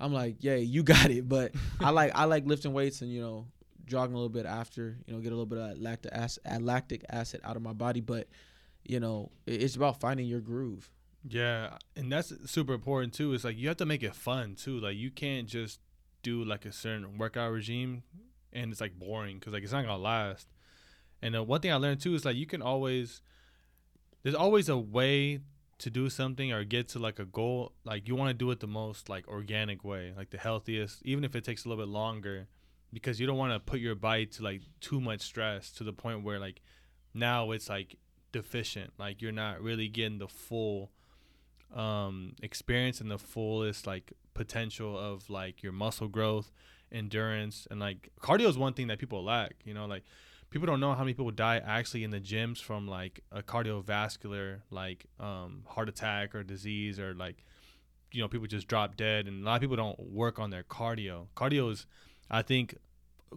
i'm 0.00 0.12
like 0.12 0.36
yeah 0.40 0.56
you 0.56 0.82
got 0.82 1.10
it 1.10 1.28
but 1.28 1.52
i 1.80 1.90
like 1.90 2.12
i 2.14 2.24
like 2.24 2.46
lifting 2.46 2.72
weights 2.72 3.00
and 3.00 3.10
you 3.12 3.20
know 3.20 3.46
jogging 3.86 4.14
a 4.14 4.16
little 4.16 4.28
bit 4.30 4.46
after 4.46 4.96
you 5.06 5.14
know 5.14 5.20
get 5.20 5.28
a 5.28 5.36
little 5.36 5.44
bit 5.46 5.58
of 5.58 5.78
lactic 5.78 6.10
acid, 6.14 6.42
lactic 6.62 7.04
acid 7.10 7.40
out 7.44 7.56
of 7.56 7.62
my 7.62 7.72
body 7.72 8.00
but 8.00 8.26
you 8.84 8.98
know 8.98 9.30
it's 9.46 9.76
about 9.76 10.00
finding 10.00 10.26
your 10.26 10.40
groove 10.40 10.90
Yeah, 11.26 11.78
and 11.96 12.12
that's 12.12 12.32
super 12.50 12.74
important 12.74 13.14
too. 13.14 13.32
It's 13.32 13.44
like 13.44 13.56
you 13.56 13.68
have 13.68 13.78
to 13.78 13.86
make 13.86 14.02
it 14.02 14.14
fun 14.14 14.56
too. 14.56 14.78
Like 14.78 14.96
you 14.96 15.10
can't 15.10 15.46
just 15.48 15.80
do 16.22 16.44
like 16.44 16.66
a 16.66 16.72
certain 16.72 17.16
workout 17.16 17.50
regime 17.50 18.02
and 18.52 18.70
it's 18.70 18.80
like 18.82 18.98
boring 18.98 19.38
because 19.38 19.54
like 19.54 19.62
it's 19.62 19.72
not 19.72 19.82
gonna 19.86 19.96
last. 19.96 20.48
And 21.22 21.34
uh, 21.34 21.42
one 21.42 21.60
thing 21.62 21.72
I 21.72 21.76
learned 21.76 22.00
too 22.02 22.14
is 22.14 22.24
like 22.26 22.36
you 22.36 22.44
can 22.46 22.60
always 22.60 23.22
there's 24.22 24.34
always 24.34 24.68
a 24.68 24.76
way 24.76 25.40
to 25.78 25.90
do 25.90 26.08
something 26.08 26.52
or 26.52 26.64
get 26.64 26.88
to 26.88 26.98
like 26.98 27.18
a 27.18 27.24
goal. 27.24 27.72
Like 27.84 28.08
you 28.08 28.14
want 28.14 28.30
to 28.30 28.34
do 28.34 28.50
it 28.50 28.60
the 28.60 28.66
most 28.66 29.08
like 29.08 29.26
organic 29.28 29.84
way, 29.84 30.12
like 30.16 30.30
the 30.30 30.38
healthiest, 30.38 31.02
even 31.04 31.24
if 31.24 31.34
it 31.34 31.44
takes 31.44 31.64
a 31.64 31.68
little 31.68 31.84
bit 31.84 31.90
longer, 31.90 32.48
because 32.92 33.20
you 33.20 33.26
don't 33.26 33.36
want 33.36 33.52
to 33.52 33.60
put 33.60 33.80
your 33.80 33.94
body 33.94 34.26
to 34.26 34.42
like 34.42 34.62
too 34.80 35.00
much 35.00 35.20
stress 35.20 35.70
to 35.72 35.84
the 35.84 35.92
point 35.92 36.22
where 36.22 36.38
like 36.38 36.60
now 37.12 37.50
it's 37.50 37.68
like 37.68 37.96
deficient. 38.32 38.92
Like 38.98 39.22
you're 39.22 39.32
not 39.32 39.60
really 39.60 39.88
getting 39.88 40.18
the 40.18 40.28
full 40.28 40.90
um 41.74 42.34
experience 42.42 43.00
and 43.00 43.10
the 43.10 43.18
fullest 43.18 43.86
like 43.86 44.12
potential 44.32 44.96
of 44.98 45.28
like 45.28 45.62
your 45.62 45.72
muscle 45.72 46.08
growth 46.08 46.52
endurance 46.92 47.66
and 47.70 47.80
like 47.80 48.10
cardio 48.20 48.48
is 48.48 48.56
one 48.56 48.72
thing 48.72 48.86
that 48.86 48.98
people 48.98 49.24
lack 49.24 49.54
you 49.64 49.74
know 49.74 49.86
like 49.86 50.04
people 50.54 50.66
don't 50.68 50.78
know 50.78 50.94
how 50.94 51.00
many 51.00 51.14
people 51.14 51.32
die 51.32 51.60
actually 51.66 52.04
in 52.04 52.12
the 52.12 52.20
gyms 52.20 52.62
from 52.62 52.86
like 52.86 53.18
a 53.32 53.42
cardiovascular 53.42 54.60
like 54.70 55.04
um, 55.18 55.64
heart 55.66 55.88
attack 55.88 56.32
or 56.32 56.44
disease 56.44 57.00
or 57.00 57.12
like 57.12 57.44
you 58.12 58.22
know 58.22 58.28
people 58.28 58.46
just 58.46 58.68
drop 58.68 58.96
dead. 58.96 59.26
And 59.26 59.42
a 59.42 59.44
lot 59.44 59.56
of 59.56 59.60
people 59.62 59.74
don't 59.74 59.98
work 59.98 60.38
on 60.38 60.50
their 60.50 60.62
cardio. 60.62 61.26
Cardio 61.36 61.72
is 61.72 61.86
i 62.30 62.40
think 62.40 62.76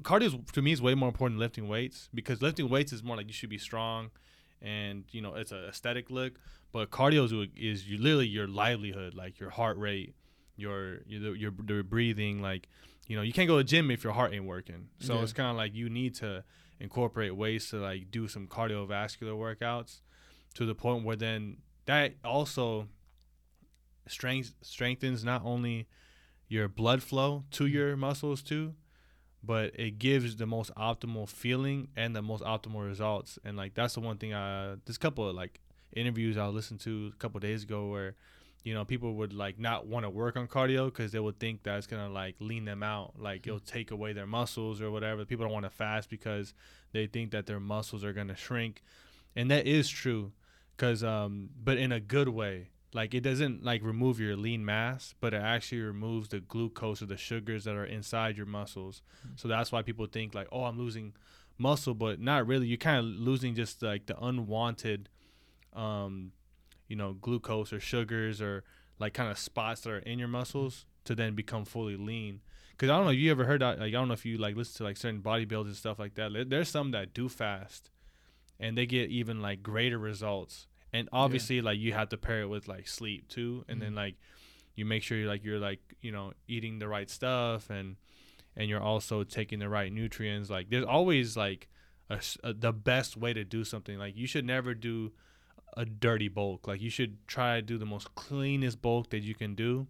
cardio 0.01 0.27
is, 0.27 0.35
to 0.53 0.61
me 0.61 0.71
is 0.71 0.81
way 0.81 0.93
more 0.93 1.09
important 1.09 1.37
than 1.37 1.39
lifting 1.39 1.67
weights 1.67 2.07
because 2.13 2.39
lifting 2.39 2.69
weights 2.69 2.93
is 2.93 3.03
more 3.03 3.17
like 3.17 3.27
you 3.27 3.33
should 3.33 3.49
be 3.49 3.57
strong 3.57 4.11
and 4.61 5.03
you 5.11 5.19
know 5.19 5.33
it's 5.33 5.51
an 5.51 5.65
aesthetic 5.67 6.11
look. 6.11 6.33
But 6.71 6.91
cardio 6.91 7.25
is, 7.25 7.49
is 7.57 7.89
you 7.89 7.97
literally 7.97 8.27
your 8.27 8.47
livelihood 8.47 9.15
like 9.15 9.39
your 9.39 9.49
heart 9.49 9.79
rate 9.79 10.13
your 10.55 10.99
your, 11.07 11.35
your, 11.35 11.53
your 11.67 11.81
breathing. 11.81 12.43
Like 12.43 12.67
you 13.07 13.15
know 13.15 13.23
you 13.23 13.33
can't 13.33 13.47
go 13.47 13.57
to 13.57 13.63
the 13.63 13.63
gym 13.63 13.89
if 13.89 14.03
your 14.03 14.13
heart 14.13 14.33
ain't 14.33 14.45
working. 14.45 14.89
So 14.99 15.15
yeah. 15.15 15.23
it's 15.23 15.33
kind 15.33 15.49
of 15.49 15.57
like 15.57 15.73
you 15.73 15.89
need 15.89 16.13
to 16.15 16.43
incorporate 16.79 17.35
ways 17.35 17.69
to 17.69 17.77
like 17.77 18.11
do 18.11 18.27
some 18.27 18.47
cardiovascular 18.47 19.33
workouts 19.33 20.01
to 20.53 20.65
the 20.65 20.75
point 20.75 21.03
where 21.03 21.15
then 21.15 21.57
that 21.85 22.13
also 22.23 22.87
strength 24.07 24.53
strengthens 24.61 25.23
not 25.23 25.41
only 25.43 25.87
your 26.47 26.67
blood 26.67 27.03
flow 27.03 27.43
to 27.51 27.65
mm-hmm. 27.65 27.73
your 27.73 27.97
muscles 27.97 28.41
too 28.41 28.73
but 29.43 29.71
it 29.79 29.99
gives 29.99 30.35
the 30.37 30.45
most 30.45 30.73
optimal 30.75 31.27
feeling 31.27 31.87
and 31.95 32.15
the 32.15 32.21
most 32.21 32.43
optimal 32.43 32.85
results 32.85 33.37
and 33.43 33.57
like 33.57 33.73
that's 33.73 33.95
the 33.95 33.99
one 33.99 34.17
thing 34.17 34.33
i 34.33 34.75
this 34.85 34.97
couple 34.97 35.27
of 35.27 35.35
like 35.35 35.59
interviews 35.95 36.37
i 36.37 36.47
listened 36.47 36.79
to 36.79 37.11
a 37.13 37.17
couple 37.17 37.39
days 37.39 37.63
ago 37.63 37.87
where 37.87 38.15
you 38.67 38.73
know 38.73 38.83
people 38.83 39.13
would 39.13 39.31
like 39.31 39.57
not 39.57 39.87
want 39.87 40.03
to 40.03 40.09
work 40.09 40.35
on 40.35 40.45
cardio 40.45 40.87
because 40.87 41.13
they 41.13 41.19
would 41.21 41.39
think 41.39 41.63
that 41.63 41.77
it's 41.77 41.87
gonna 41.87 42.09
like 42.09 42.35
lean 42.41 42.65
them 42.65 42.83
out. 42.83 43.13
Like 43.17 43.47
it'll 43.47 43.61
take 43.61 43.91
away 43.91 44.11
their 44.11 44.27
muscles 44.27 44.81
or 44.81 44.91
whatever. 44.91 45.23
People 45.23 45.45
don't 45.45 45.53
want 45.53 45.63
to 45.63 45.69
fast 45.69 46.09
because 46.09 46.53
they 46.91 47.07
think 47.07 47.31
that 47.31 47.45
their 47.45 47.61
muscles 47.61 48.03
are 48.03 48.11
gonna 48.11 48.35
shrink. 48.35 48.83
And 49.37 49.49
that 49.51 49.67
is 49.67 49.87
true 49.87 50.33
because 50.75 51.01
um 51.01 51.49
but 51.63 51.77
in 51.77 51.93
a 51.93 52.01
good 52.01 52.27
way. 52.27 52.67
Like 52.93 53.13
it 53.13 53.21
doesn't 53.21 53.63
like 53.63 53.83
remove 53.83 54.19
your 54.19 54.35
lean 54.35 54.65
mass 54.65 55.15
but 55.21 55.33
it 55.33 55.41
actually 55.41 55.81
removes 55.81 56.27
the 56.27 56.41
glucose 56.41 57.01
or 57.01 57.05
the 57.05 57.15
sugars 57.15 57.63
that 57.63 57.75
are 57.75 57.85
inside 57.85 58.35
your 58.35 58.47
muscles. 58.47 59.01
Mm-hmm. 59.19 59.35
so 59.37 59.47
that's 59.47 59.71
why 59.71 59.81
people 59.81 60.07
think 60.07 60.35
like 60.35 60.49
oh 60.51 60.65
i'm 60.65 60.77
losing 60.77 61.13
muscle 61.57 61.93
but 61.93 62.19
not 62.19 62.47
really. 62.47 62.67
You're 62.67 62.77
kind 62.77 62.99
of 62.99 63.05
losing 63.05 63.55
just 63.55 63.81
like 63.81 64.07
the 64.07 64.21
unwanted 64.21 65.07
um 65.73 66.33
you 66.87 66.95
know 66.95 67.13
glucose 67.13 67.73
or 67.73 67.79
sugars 67.79 68.41
or 68.41 68.63
like 68.99 69.13
kind 69.13 69.29
of 69.29 69.37
spots 69.37 69.81
that 69.81 69.91
are 69.91 69.99
in 69.99 70.19
your 70.19 70.27
muscles 70.27 70.85
to 71.05 71.15
then 71.15 71.35
become 71.35 71.65
fully 71.65 71.95
lean. 71.95 72.41
Because 72.71 72.89
I 72.89 72.97
don't 72.97 73.05
know 73.05 73.11
if 73.11 73.17
you 73.17 73.31
ever 73.31 73.45
heard 73.45 73.61
that. 73.61 73.79
Like 73.79 73.89
I 73.89 73.91
don't 73.91 74.07
know 74.07 74.13
if 74.13 74.25
you 74.25 74.37
like 74.37 74.55
listen 74.55 74.77
to 74.77 74.83
like 74.83 74.97
certain 74.97 75.21
bodybuilders 75.21 75.65
and 75.65 75.75
stuff 75.75 75.99
like 75.99 76.15
that. 76.15 76.45
There's 76.49 76.69
some 76.69 76.91
that 76.91 77.13
do 77.13 77.27
fast, 77.27 77.89
and 78.59 78.77
they 78.77 78.85
get 78.85 79.09
even 79.09 79.41
like 79.41 79.63
greater 79.63 79.97
results. 79.97 80.67
And 80.93 81.09
obviously, 81.11 81.57
yeah. 81.57 81.63
like 81.63 81.79
you 81.79 81.93
have 81.93 82.09
to 82.09 82.17
pair 82.17 82.41
it 82.41 82.47
with 82.47 82.67
like 82.67 82.87
sleep 82.87 83.27
too, 83.27 83.65
and 83.67 83.77
mm-hmm. 83.77 83.85
then 83.85 83.95
like 83.95 84.15
you 84.75 84.85
make 84.85 85.03
sure 85.03 85.17
you're 85.17 85.27
like 85.27 85.43
you're 85.43 85.59
like 85.59 85.79
you 86.01 86.11
know 86.11 86.33
eating 86.47 86.79
the 86.79 86.87
right 86.87 87.09
stuff 87.09 87.69
and 87.69 87.95
and 88.55 88.69
you're 88.69 88.81
also 88.81 89.23
taking 89.23 89.59
the 89.59 89.69
right 89.69 89.91
nutrients. 89.91 90.49
Like 90.49 90.69
there's 90.69 90.85
always 90.85 91.35
like 91.35 91.67
a, 92.09 92.19
a, 92.43 92.53
the 92.53 92.73
best 92.73 93.17
way 93.17 93.33
to 93.33 93.43
do 93.43 93.63
something. 93.63 93.97
Like 93.97 94.15
you 94.15 94.27
should 94.27 94.45
never 94.45 94.73
do 94.73 95.11
a 95.75 95.85
dirty 95.85 96.27
bulk. 96.27 96.67
Like 96.67 96.81
you 96.81 96.89
should 96.89 97.27
try 97.27 97.57
to 97.57 97.61
do 97.61 97.77
the 97.77 97.85
most 97.85 98.13
cleanest 98.15 98.81
bulk 98.81 99.09
that 99.11 99.23
you 99.23 99.35
can 99.35 99.55
do. 99.55 99.87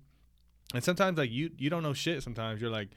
And 0.74 0.84
sometimes 0.84 1.18
like 1.18 1.32
you 1.32 1.52
you 1.58 1.70
don't 1.70 1.84
know 1.84 1.94
shit. 1.94 2.24
Sometimes 2.24 2.62
you're 2.62 2.72
like, 2.72 2.90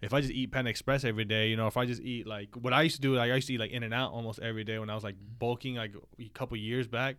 if 0.00 0.14
I 0.14 0.20
just 0.20 0.32
eat 0.32 0.52
Pan 0.52 0.66
Express 0.66 1.04
every 1.04 1.24
day, 1.24 1.48
you 1.48 1.56
know, 1.56 1.66
if 1.66 1.76
I 1.76 1.84
just 1.84 2.00
eat 2.02 2.26
like 2.26 2.54
what 2.54 2.72
I 2.72 2.82
used 2.82 2.96
to 2.96 3.02
do, 3.02 3.14
like 3.14 3.30
I 3.30 3.34
used 3.34 3.48
to 3.48 3.54
eat 3.54 3.60
like 3.60 3.72
In-N-Out 3.72 4.12
almost 4.12 4.38
every 4.38 4.64
day 4.64 4.78
when 4.78 4.90
I 4.90 4.94
was 4.94 5.04
like 5.04 5.16
bulking 5.38 5.74
like 5.74 5.92
a 6.18 6.28
couple 6.30 6.56
years 6.56 6.86
back. 6.86 7.16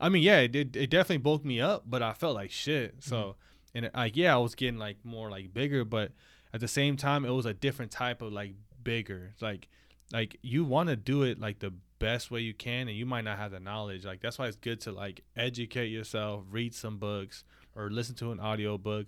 I 0.00 0.08
mean, 0.08 0.22
yeah, 0.22 0.38
it 0.38 0.52
did. 0.52 0.76
It 0.76 0.90
definitely 0.90 1.18
bulked 1.18 1.44
me 1.44 1.60
up, 1.60 1.84
but 1.86 2.02
I 2.02 2.12
felt 2.12 2.34
like 2.34 2.50
shit. 2.50 2.96
So, 3.00 3.16
mm-hmm. 3.16 3.76
and 3.76 3.86
it, 3.86 3.94
like, 3.94 4.16
yeah, 4.16 4.34
I 4.34 4.38
was 4.38 4.54
getting 4.54 4.78
like 4.78 4.96
more 5.04 5.30
like 5.30 5.52
bigger, 5.52 5.84
but 5.84 6.12
at 6.52 6.60
the 6.60 6.68
same 6.68 6.96
time, 6.96 7.24
it 7.24 7.30
was 7.30 7.46
a 7.46 7.54
different 7.54 7.92
type 7.92 8.22
of 8.22 8.32
like 8.32 8.54
bigger. 8.82 9.30
It's 9.32 9.42
like, 9.42 9.68
like 10.12 10.38
you 10.42 10.64
want 10.64 10.88
to 10.88 10.96
do 10.96 11.22
it 11.22 11.40
like 11.40 11.60
the 11.60 11.72
best 12.02 12.30
way 12.30 12.40
you 12.40 12.52
can 12.52 12.88
and 12.88 12.96
you 12.96 13.06
might 13.06 13.24
not 13.24 13.38
have 13.38 13.52
the 13.52 13.60
knowledge. 13.60 14.04
Like 14.04 14.20
that's 14.20 14.38
why 14.38 14.46
it's 14.46 14.56
good 14.56 14.80
to 14.82 14.92
like 14.92 15.22
educate 15.36 15.88
yourself 15.88 16.44
read 16.50 16.74
some 16.74 16.98
books 16.98 17.44
or 17.74 17.90
listen 17.90 18.14
to 18.16 18.32
an 18.32 18.40
audio 18.40 18.76
book 18.76 19.06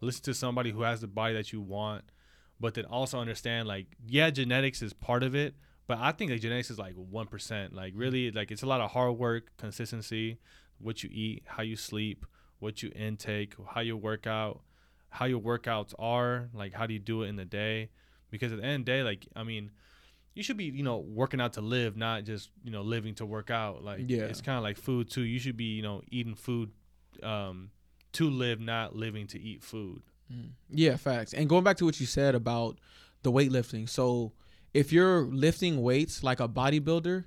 listen 0.00 0.22
to 0.22 0.34
somebody 0.34 0.70
who 0.70 0.82
has 0.82 1.00
the 1.00 1.06
body 1.06 1.34
that 1.34 1.52
you 1.52 1.60
want 1.60 2.04
but 2.60 2.74
then 2.74 2.84
also 2.84 3.18
understand 3.18 3.66
like 3.66 3.86
yeah 4.06 4.30
genetics 4.30 4.82
is 4.82 4.92
part 4.92 5.22
of 5.22 5.34
it 5.34 5.54
but 5.86 5.98
i 5.98 6.12
think 6.12 6.30
like 6.30 6.40
genetics 6.40 6.70
is 6.70 6.78
like 6.78 6.94
1% 6.94 7.72
like 7.72 7.92
really 7.96 8.30
like 8.30 8.50
it's 8.50 8.62
a 8.62 8.66
lot 8.66 8.80
of 8.80 8.90
hard 8.90 9.16
work 9.16 9.50
consistency 9.56 10.38
what 10.78 11.02
you 11.02 11.10
eat 11.12 11.42
how 11.46 11.62
you 11.62 11.76
sleep 11.76 12.26
what 12.58 12.82
you 12.82 12.90
intake 12.94 13.54
how 13.70 13.80
you 13.80 13.96
work 13.96 14.26
out 14.26 14.60
how 15.08 15.24
your 15.24 15.40
workouts 15.40 15.94
are 15.98 16.48
like 16.52 16.74
how 16.74 16.86
do 16.86 16.92
you 16.92 16.98
do 16.98 17.22
it 17.22 17.28
in 17.28 17.36
the 17.36 17.44
day? 17.44 17.88
Because 18.30 18.50
at 18.52 18.58
the 18.58 18.64
end 18.64 18.80
of 18.80 18.86
the 18.86 18.92
day 18.92 19.02
like 19.02 19.26
i 19.36 19.44
mean 19.44 19.70
you 20.34 20.42
should 20.42 20.56
be 20.56 20.64
you 20.64 20.82
know 20.82 20.98
working 20.98 21.40
out 21.40 21.54
to 21.54 21.60
live 21.60 21.96
not 21.96 22.24
just 22.24 22.50
you 22.62 22.70
know 22.70 22.82
living 22.82 23.14
to 23.16 23.26
work 23.26 23.50
out. 23.50 23.84
Like 23.84 24.02
yeah. 24.06 24.22
it's 24.22 24.40
kind 24.40 24.58
of 24.58 24.64
like 24.64 24.76
food 24.76 25.10
too. 25.10 25.22
You 25.22 25.38
should 25.38 25.56
be 25.56 25.64
you 25.64 25.82
know 25.82 26.02
eating 26.10 26.34
food 26.34 26.70
um 27.22 27.70
to 28.12 28.28
live 28.28 28.60
not 28.60 28.94
living 28.94 29.26
to 29.28 29.40
eat 29.40 29.62
food. 29.62 30.02
Mm. 30.32 30.50
yeah 30.70 30.96
facts. 30.96 31.34
And 31.34 31.48
going 31.48 31.64
back 31.64 31.76
to 31.78 31.84
what 31.84 32.00
you 32.00 32.06
said 32.06 32.34
about 32.34 32.78
the 33.22 33.30
weightlifting 33.30 33.88
so 33.88 34.32
if 34.72 34.92
you're 34.92 35.22
lifting 35.26 35.82
weights 35.82 36.22
like 36.22 36.40
a 36.40 36.48
bodybuilder 36.48 37.24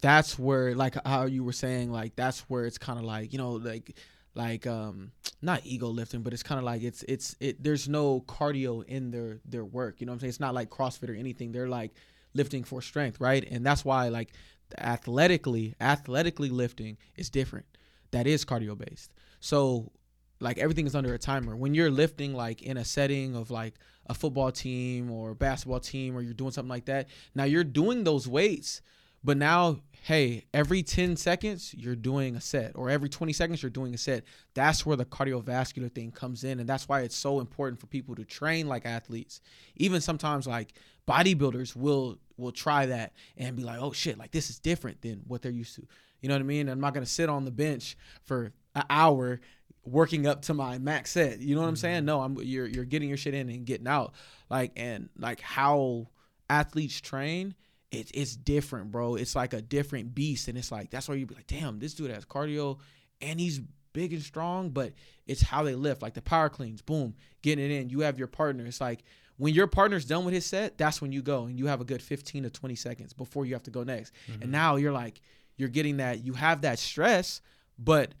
that's 0.00 0.38
where 0.38 0.74
like 0.74 0.94
how 1.06 1.24
you 1.24 1.44
were 1.44 1.52
saying 1.52 1.90
like 1.90 2.16
that's 2.16 2.40
where 2.48 2.64
it's 2.64 2.78
kind 2.78 2.98
of 2.98 3.04
like 3.04 3.32
you 3.32 3.38
know 3.38 3.52
like 3.52 3.96
like 4.34 4.66
um 4.66 5.10
not 5.42 5.60
ego 5.64 5.88
lifting 5.88 6.22
but 6.22 6.32
it's 6.32 6.42
kind 6.42 6.58
of 6.58 6.64
like 6.64 6.82
it's 6.82 7.02
it's 7.08 7.34
it 7.40 7.62
there's 7.62 7.88
no 7.88 8.20
cardio 8.22 8.84
in 8.84 9.10
their 9.10 9.40
their 9.44 9.64
work. 9.64 10.00
You 10.00 10.06
know 10.06 10.12
what 10.12 10.16
i'm 10.16 10.20
saying? 10.20 10.30
It's 10.30 10.40
not 10.40 10.54
like 10.54 10.70
crossfit 10.70 11.10
or 11.10 11.14
anything. 11.14 11.52
They're 11.52 11.68
like 11.68 11.92
lifting 12.34 12.64
for 12.64 12.82
strength, 12.82 13.20
right? 13.20 13.46
And 13.50 13.64
that's 13.64 13.84
why 13.84 14.08
like 14.08 14.32
athletically, 14.76 15.74
athletically 15.80 16.50
lifting 16.50 16.98
is 17.16 17.30
different. 17.30 17.66
That 18.10 18.26
is 18.26 18.44
cardio 18.44 18.76
based. 18.76 19.12
So 19.40 19.92
like 20.40 20.58
everything 20.58 20.86
is 20.86 20.94
under 20.94 21.14
a 21.14 21.18
timer. 21.18 21.56
When 21.56 21.74
you're 21.74 21.90
lifting 21.90 22.34
like 22.34 22.62
in 22.62 22.76
a 22.76 22.84
setting 22.84 23.34
of 23.34 23.50
like 23.50 23.74
a 24.06 24.14
football 24.14 24.52
team 24.52 25.10
or 25.10 25.34
basketball 25.34 25.80
team 25.80 26.16
or 26.16 26.22
you're 26.22 26.34
doing 26.34 26.52
something 26.52 26.68
like 26.68 26.86
that, 26.86 27.08
now 27.34 27.44
you're 27.44 27.64
doing 27.64 28.04
those 28.04 28.28
weights, 28.28 28.80
but 29.22 29.36
now 29.36 29.78
hey, 30.02 30.46
every 30.54 30.82
10 30.82 31.16
seconds 31.16 31.74
you're 31.76 31.96
doing 31.96 32.36
a 32.36 32.40
set 32.40 32.72
or 32.74 32.88
every 32.88 33.08
20 33.08 33.32
seconds 33.32 33.62
you're 33.62 33.68
doing 33.68 33.94
a 33.94 33.98
set. 33.98 34.24
That's 34.54 34.86
where 34.86 34.96
the 34.96 35.04
cardiovascular 35.04 35.92
thing 35.92 36.12
comes 36.12 36.44
in 36.44 36.60
and 36.60 36.68
that's 36.68 36.88
why 36.88 37.00
it's 37.00 37.16
so 37.16 37.40
important 37.40 37.80
for 37.80 37.88
people 37.88 38.14
to 38.14 38.24
train 38.24 38.68
like 38.68 38.86
athletes. 38.86 39.40
Even 39.76 40.00
sometimes 40.00 40.46
like 40.46 40.72
bodybuilders 41.06 41.74
will 41.76 42.18
will 42.36 42.52
try 42.52 42.86
that 42.86 43.12
and 43.36 43.56
be 43.56 43.64
like, 43.64 43.80
oh 43.80 43.92
shit, 43.92 44.18
like 44.18 44.30
this 44.30 44.50
is 44.50 44.58
different 44.58 45.02
than 45.02 45.22
what 45.26 45.42
they're 45.42 45.52
used 45.52 45.74
to. 45.76 45.86
You 46.20 46.28
know 46.28 46.34
what 46.36 46.40
I 46.40 46.44
mean? 46.44 46.68
I'm 46.68 46.80
not 46.80 46.94
gonna 46.94 47.06
sit 47.06 47.28
on 47.28 47.44
the 47.44 47.50
bench 47.50 47.96
for 48.24 48.52
an 48.74 48.84
hour 48.88 49.40
working 49.84 50.26
up 50.26 50.42
to 50.42 50.54
my 50.54 50.78
max 50.78 51.10
set. 51.10 51.40
You 51.40 51.54
know 51.54 51.60
what 51.60 51.66
mm-hmm. 51.66 51.70
I'm 51.70 51.76
saying? 51.76 52.04
No, 52.04 52.20
I'm 52.20 52.38
you're 52.40 52.66
you're 52.66 52.84
getting 52.84 53.08
your 53.08 53.18
shit 53.18 53.34
in 53.34 53.48
and 53.48 53.66
getting 53.66 53.88
out. 53.88 54.14
Like 54.48 54.72
and 54.76 55.08
like 55.18 55.40
how 55.40 56.08
athletes 56.48 57.00
train, 57.00 57.54
it's 57.90 58.10
it's 58.12 58.36
different, 58.36 58.90
bro. 58.90 59.14
It's 59.14 59.34
like 59.34 59.52
a 59.54 59.62
different 59.62 60.14
beast. 60.14 60.48
And 60.48 60.58
it's 60.58 60.70
like 60.70 60.90
that's 60.90 61.08
why 61.08 61.14
you 61.14 61.26
be 61.26 61.34
like, 61.34 61.46
damn, 61.46 61.78
this 61.78 61.94
dude 61.94 62.10
has 62.10 62.24
cardio 62.24 62.78
and 63.20 63.40
he's 63.40 63.60
big 63.92 64.12
and 64.12 64.22
strong, 64.22 64.70
but 64.70 64.92
it's 65.26 65.42
how 65.42 65.62
they 65.62 65.74
lift. 65.74 66.02
Like 66.02 66.14
the 66.14 66.22
power 66.22 66.48
cleans, 66.48 66.82
boom, 66.82 67.14
getting 67.42 67.64
it 67.64 67.70
in. 67.70 67.90
You 67.90 68.00
have 68.00 68.18
your 68.18 68.28
partner. 68.28 68.66
It's 68.66 68.80
like 68.80 69.04
when 69.38 69.54
your 69.54 69.66
partner's 69.66 70.04
done 70.04 70.24
with 70.24 70.34
his 70.34 70.46
set, 70.46 70.76
that's 70.76 71.00
when 71.00 71.12
you 71.12 71.22
go 71.22 71.44
and 71.44 71.58
you 71.58 71.66
have 71.66 71.80
a 71.80 71.84
good 71.84 72.02
15 72.02 72.42
to 72.42 72.50
20 72.50 72.74
seconds 72.74 73.12
before 73.12 73.46
you 73.46 73.54
have 73.54 73.62
to 73.64 73.70
go 73.70 73.84
next. 73.84 74.12
Mm-hmm. 74.30 74.42
And 74.42 74.52
now 74.52 74.76
you're 74.76 74.92
like, 74.92 75.20
you're 75.56 75.68
getting 75.68 75.96
that, 75.98 76.24
you 76.24 76.34
have 76.34 76.62
that 76.62 76.78
stress, 76.78 77.40
but 77.78 78.12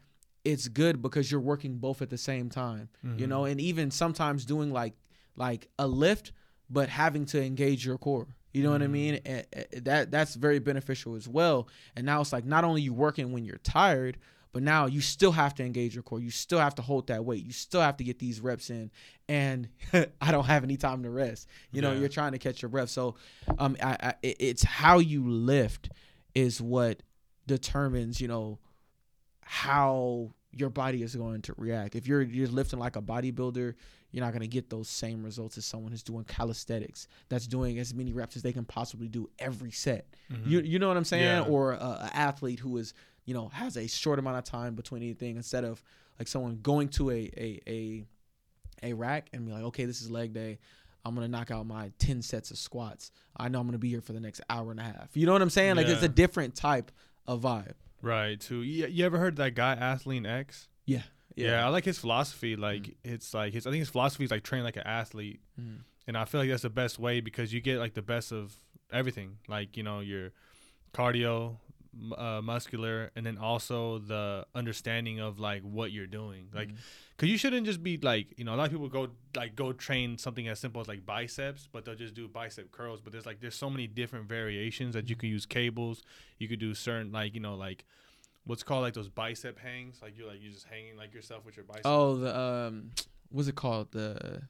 it's 0.44 0.68
good 0.68 1.02
because 1.02 1.30
you're 1.30 1.40
working 1.40 1.78
both 1.78 2.02
at 2.02 2.10
the 2.10 2.18
same 2.18 2.48
time, 2.48 2.88
mm-hmm. 3.04 3.18
you 3.18 3.26
know, 3.26 3.44
and 3.44 3.60
even 3.60 3.90
sometimes 3.90 4.44
doing 4.44 4.72
like, 4.72 4.94
like 5.36 5.68
a 5.78 5.86
lift, 5.86 6.32
but 6.70 6.88
having 6.88 7.26
to 7.26 7.42
engage 7.42 7.84
your 7.84 7.98
core. 7.98 8.28
You 8.52 8.62
know 8.62 8.70
mm-hmm. 8.70 8.72
what 8.72 8.82
I 8.82 8.84
mm-hmm. 8.84 8.92
mean? 8.92 9.20
And, 9.24 9.46
and 9.72 9.84
that 9.84 10.10
that's 10.10 10.34
very 10.34 10.58
beneficial 10.58 11.14
as 11.14 11.28
well. 11.28 11.68
And 11.96 12.06
now 12.06 12.20
it's 12.20 12.32
like 12.32 12.44
not 12.44 12.64
only 12.64 12.82
you 12.82 12.92
working 12.92 13.32
when 13.32 13.44
you're 13.44 13.58
tired, 13.58 14.18
but 14.52 14.62
now 14.62 14.86
you 14.86 15.00
still 15.00 15.32
have 15.32 15.54
to 15.56 15.64
engage 15.64 15.94
your 15.94 16.02
core. 16.02 16.20
You 16.20 16.30
still 16.30 16.58
have 16.58 16.74
to 16.76 16.82
hold 16.82 17.08
that 17.08 17.24
weight. 17.24 17.44
You 17.44 17.52
still 17.52 17.82
have 17.82 17.96
to 17.98 18.04
get 18.04 18.18
these 18.18 18.40
reps 18.40 18.70
in. 18.70 18.90
And 19.28 19.68
I 20.20 20.32
don't 20.32 20.46
have 20.46 20.64
any 20.64 20.76
time 20.76 21.02
to 21.02 21.10
rest. 21.10 21.48
You 21.70 21.82
know, 21.82 21.92
yeah. 21.92 22.00
you're 22.00 22.08
trying 22.08 22.32
to 22.32 22.38
catch 22.38 22.62
your 22.62 22.70
breath. 22.70 22.88
So, 22.88 23.16
um, 23.58 23.76
I, 23.82 23.96
I, 24.00 24.14
it's 24.22 24.64
how 24.64 24.98
you 24.98 25.28
lift 25.28 25.90
is 26.34 26.62
what 26.62 27.02
determines, 27.46 28.20
you 28.20 28.28
know, 28.28 28.58
how 29.42 30.32
your 30.52 30.70
body 30.70 31.02
is 31.02 31.14
going 31.14 31.42
to 31.42 31.54
react. 31.56 31.94
If 31.94 32.06
you're 32.06 32.22
you're 32.22 32.48
lifting 32.48 32.78
like 32.78 32.96
a 32.96 33.02
bodybuilder, 33.02 33.74
you're 34.10 34.24
not 34.24 34.32
going 34.32 34.42
to 34.42 34.48
get 34.48 34.70
those 34.70 34.88
same 34.88 35.22
results 35.22 35.58
as 35.58 35.66
someone 35.66 35.92
who's 35.92 36.02
doing 36.02 36.24
calisthenics 36.24 37.08
that's 37.28 37.46
doing 37.46 37.78
as 37.78 37.92
many 37.92 38.12
reps 38.12 38.36
as 38.36 38.42
they 38.42 38.52
can 38.52 38.64
possibly 38.64 39.08
do 39.08 39.28
every 39.38 39.70
set. 39.70 40.06
Mm-hmm. 40.32 40.50
You 40.50 40.60
you 40.60 40.78
know 40.78 40.88
what 40.88 40.96
I'm 40.96 41.04
saying? 41.04 41.24
Yeah. 41.24 41.42
Or 41.42 41.72
a, 41.72 41.76
a 41.76 42.10
athlete 42.14 42.58
who 42.58 42.76
is 42.78 42.94
you 43.24 43.34
know 43.34 43.48
has 43.48 43.76
a 43.76 43.86
short 43.86 44.18
amount 44.18 44.38
of 44.38 44.44
time 44.44 44.74
between 44.74 45.02
anything 45.02 45.36
instead 45.36 45.64
of 45.64 45.82
like 46.18 46.28
someone 46.28 46.58
going 46.62 46.88
to 46.90 47.10
a 47.10 47.30
a 47.36 47.60
a, 47.66 48.04
a 48.82 48.92
rack 48.94 49.28
and 49.32 49.46
be 49.46 49.52
like, 49.52 49.64
okay, 49.64 49.84
this 49.84 50.00
is 50.00 50.10
leg 50.10 50.32
day. 50.32 50.58
I'm 51.04 51.14
gonna 51.14 51.28
knock 51.28 51.50
out 51.50 51.66
my 51.66 51.92
ten 51.98 52.22
sets 52.22 52.50
of 52.50 52.58
squats. 52.58 53.10
I 53.36 53.48
know 53.48 53.60
I'm 53.60 53.66
gonna 53.66 53.78
be 53.78 53.90
here 53.90 54.00
for 54.00 54.12
the 54.12 54.20
next 54.20 54.40
hour 54.48 54.70
and 54.70 54.80
a 54.80 54.84
half. 54.84 55.10
You 55.14 55.26
know 55.26 55.32
what 55.32 55.42
I'm 55.42 55.50
saying? 55.50 55.76
Like 55.76 55.86
it's 55.86 56.02
a 56.02 56.08
different 56.08 56.54
type 56.54 56.90
of 57.26 57.42
vibe. 57.42 57.74
Right. 58.00 58.40
Too. 58.40 58.62
You, 58.62 58.86
you 58.86 59.04
ever 59.04 59.18
heard 59.18 59.36
that 59.36 59.54
guy 59.54 59.76
Athlean 59.76 60.26
X? 60.26 60.68
Yeah. 60.86 61.02
Yeah. 61.46 61.64
I 61.66 61.68
like 61.68 61.84
his 61.84 61.98
philosophy. 61.98 62.56
Like 62.56 62.96
it's 63.04 63.32
like 63.34 63.52
his. 63.52 63.66
I 63.66 63.70
think 63.70 63.80
his 63.80 63.90
philosophy 63.90 64.24
is 64.24 64.30
like 64.30 64.42
train 64.42 64.64
like 64.64 64.76
an 64.76 64.86
athlete, 64.86 65.40
Mhm. 65.60 65.78
and 66.06 66.16
I 66.16 66.24
feel 66.24 66.40
like 66.40 66.50
that's 66.50 66.62
the 66.62 66.70
best 66.70 66.98
way 66.98 67.20
because 67.20 67.52
you 67.52 67.60
get 67.60 67.78
like 67.78 67.94
the 67.94 68.02
best 68.02 68.32
of 68.32 68.56
everything. 68.92 69.38
Like 69.48 69.76
you 69.76 69.82
know 69.82 70.00
your 70.00 70.32
cardio, 70.92 71.56
uh, 72.16 72.40
muscular, 72.42 73.10
and 73.16 73.24
then 73.26 73.38
also 73.38 73.98
the 73.98 74.46
understanding 74.54 75.20
of 75.20 75.38
like 75.38 75.62
what 75.62 75.90
you're 75.92 76.06
doing. 76.06 76.48
Like, 76.54 76.68
Mhm. 76.70 76.76
cause 77.16 77.28
you 77.28 77.36
shouldn't 77.38 77.66
just 77.66 77.82
be 77.82 77.96
like 77.98 78.38
you 78.38 78.44
know 78.44 78.54
a 78.54 78.56
lot 78.56 78.66
of 78.66 78.70
people 78.72 78.88
go 78.88 79.10
like 79.36 79.54
go 79.56 79.72
train 79.72 80.18
something 80.18 80.48
as 80.48 80.58
simple 80.58 80.80
as 80.80 80.88
like 80.88 81.04
biceps, 81.04 81.68
but 81.70 81.84
they'll 81.84 81.94
just 81.94 82.14
do 82.14 82.28
bicep 82.28 82.70
curls. 82.70 83.00
But 83.00 83.12
there's 83.12 83.26
like 83.26 83.40
there's 83.40 83.54
so 83.56 83.70
many 83.70 83.86
different 83.86 84.28
variations 84.28 84.94
that 84.94 85.08
you 85.10 85.16
can 85.16 85.28
use 85.28 85.46
cables. 85.46 86.02
You 86.38 86.48
could 86.48 86.60
do 86.60 86.74
certain 86.74 87.12
like 87.12 87.34
you 87.34 87.40
know 87.40 87.54
like 87.56 87.84
what's 88.48 88.62
called 88.64 88.82
like 88.82 88.94
those 88.94 89.08
bicep 89.08 89.58
hangs. 89.58 90.00
Like 90.02 90.16
you're 90.18 90.26
like 90.26 90.38
you're 90.42 90.52
just 90.52 90.66
hanging 90.66 90.96
like 90.96 91.14
yourself 91.14 91.44
with 91.46 91.56
your 91.56 91.64
bicep. 91.64 91.82
Oh, 91.84 92.16
the 92.16 92.36
um, 92.36 92.90
what's 93.30 93.46
it 93.48 93.54
called? 93.54 93.92
The 93.92 94.42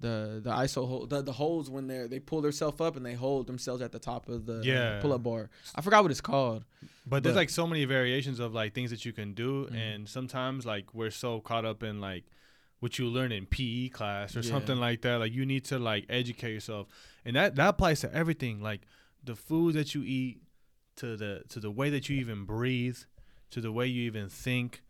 the 0.00 0.40
the 0.44 0.50
ISO 0.50 0.86
hold 0.86 1.10
the, 1.10 1.22
the 1.22 1.32
holds 1.32 1.68
when 1.70 1.86
they're 1.88 2.06
they 2.06 2.20
pull 2.20 2.40
themselves 2.40 2.80
up 2.80 2.96
and 2.96 3.04
they 3.04 3.14
hold 3.14 3.46
themselves 3.46 3.82
at 3.82 3.90
the 3.92 3.98
top 3.98 4.28
of 4.28 4.46
the 4.46 4.60
Yeah. 4.64 5.00
pull 5.00 5.12
up 5.12 5.22
bar. 5.22 5.50
I 5.74 5.80
forgot 5.80 6.02
what 6.02 6.10
it's 6.10 6.20
called. 6.20 6.64
But 7.06 7.22
there's 7.22 7.36
like 7.36 7.50
so 7.50 7.66
many 7.66 7.84
variations 7.84 8.38
of 8.38 8.52
like 8.54 8.74
things 8.74 8.90
that 8.90 9.04
you 9.04 9.12
can 9.12 9.34
do, 9.34 9.66
Mhm. 9.66 9.74
and 9.74 10.08
sometimes 10.08 10.64
like 10.66 10.92
we're 10.94 11.10
so 11.10 11.40
caught 11.40 11.64
up 11.64 11.82
in 11.82 12.00
like 12.00 12.24
what 12.80 12.96
you 12.98 13.06
learn 13.06 13.32
in 13.32 13.44
PE 13.46 13.88
class 13.88 14.36
or 14.36 14.40
Yeah. 14.40 14.50
something 14.50 14.76
like 14.78 15.02
that. 15.02 15.16
Like 15.18 15.32
you 15.32 15.44
need 15.44 15.64
to 15.66 15.78
like 15.80 16.06
educate 16.08 16.52
yourself, 16.52 16.86
and 17.24 17.34
that 17.34 17.56
that 17.56 17.68
applies 17.70 18.00
to 18.02 18.14
everything. 18.14 18.60
Like 18.60 18.82
the 19.24 19.34
food 19.34 19.74
that 19.74 19.94
you 19.96 20.02
eat, 20.04 20.42
to 20.96 21.16
the 21.16 21.42
to 21.48 21.58
the 21.60 21.70
way 21.72 21.90
that 21.90 22.08
you 22.08 22.16
even 22.20 22.44
breathe, 22.44 22.98
to 23.50 23.60
the 23.60 23.72
way 23.72 23.86
you 23.86 24.02
even 24.02 24.28
think, 24.28 24.82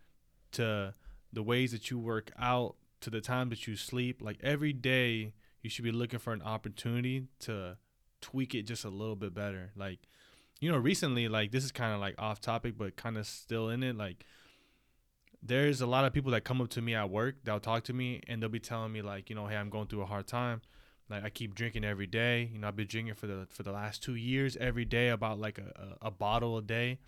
to 0.53 0.95
the 1.33 1.43
ways 1.43 1.73
that 1.73 1.91
you 1.91 1.99
work 1.99 2.31
out, 2.39 2.77
to 3.01 3.11
the 3.11 3.21
time 3.21 3.49
that 3.51 3.67
you 3.67 3.77
sleep. 3.77 4.21
Like 4.23 4.39
every 4.43 4.73
day, 4.73 5.35
you 5.63 5.71
should 5.71 5.85
be 5.85 5.93
looking 5.93 6.19
for 6.19 6.33
an 6.33 6.43
opportunity 6.43 7.27
to 7.41 7.77
tweak 8.21 8.55
it 8.55 8.63
just 8.63 8.85
a 8.85 8.91
little 8.91 9.17
bit 9.17 9.35
better. 9.35 9.71
Like 9.77 10.01
you 10.61 10.71
know, 10.71 10.79
recently, 10.79 11.29
like 11.29 11.53
this 11.53 11.65
is 11.65 11.73
kind 11.73 11.95
of 11.95 12.01
like 12.01 12.15
off 12.19 12.41
topic, 12.41 12.77
but 12.77 12.97
kind 12.97 13.17
of 13.17 13.27
still 13.27 13.69
in 13.69 13.83
it. 13.83 13.97
Like, 13.97 14.25
there's 15.43 15.81
a 15.81 15.87
lot 15.87 16.05
of 16.05 16.13
people 16.13 16.33
that 16.33 16.43
come 16.43 16.61
up 16.61 16.69
to 16.71 16.83
me 16.83 16.95
at 16.95 17.11
work, 17.11 17.37
they'll 17.45 17.61
talk 17.61 17.85
to 17.85 17.93
me, 17.93 18.21
and 18.27 18.43
they'll 18.43 18.49
be 18.49 18.59
telling 18.59 18.93
me 18.93 19.03
like, 19.03 19.31
you 19.31 19.37
know, 19.37 19.47
hey, 19.47 19.57
I'm 19.57 19.71
going 19.71 19.87
through 19.87 20.03
a 20.03 20.07
hard 20.07 20.27
time. 20.27 20.63
Like, 21.09 21.25
I 21.25 21.31
keep 21.31 21.55
drinking 21.55 21.85
every 21.85 22.07
day. 22.07 22.51
You 22.53 22.59
know, 22.59 22.69
I've 22.69 22.77
been 22.77 22.87
drinking 22.89 23.15
for 23.15 23.27
the 23.27 23.47
for 23.51 23.63
the 23.63 23.73
last 23.73 24.03
two 24.03 24.15
years 24.15 24.57
every 24.57 24.85
day, 24.85 25.09
about 25.09 25.39
like 25.39 25.59
a, 25.59 25.97
a, 26.03 26.09
a 26.09 26.11
bottle 26.11 26.59
a 26.59 26.63
day. 26.63 26.99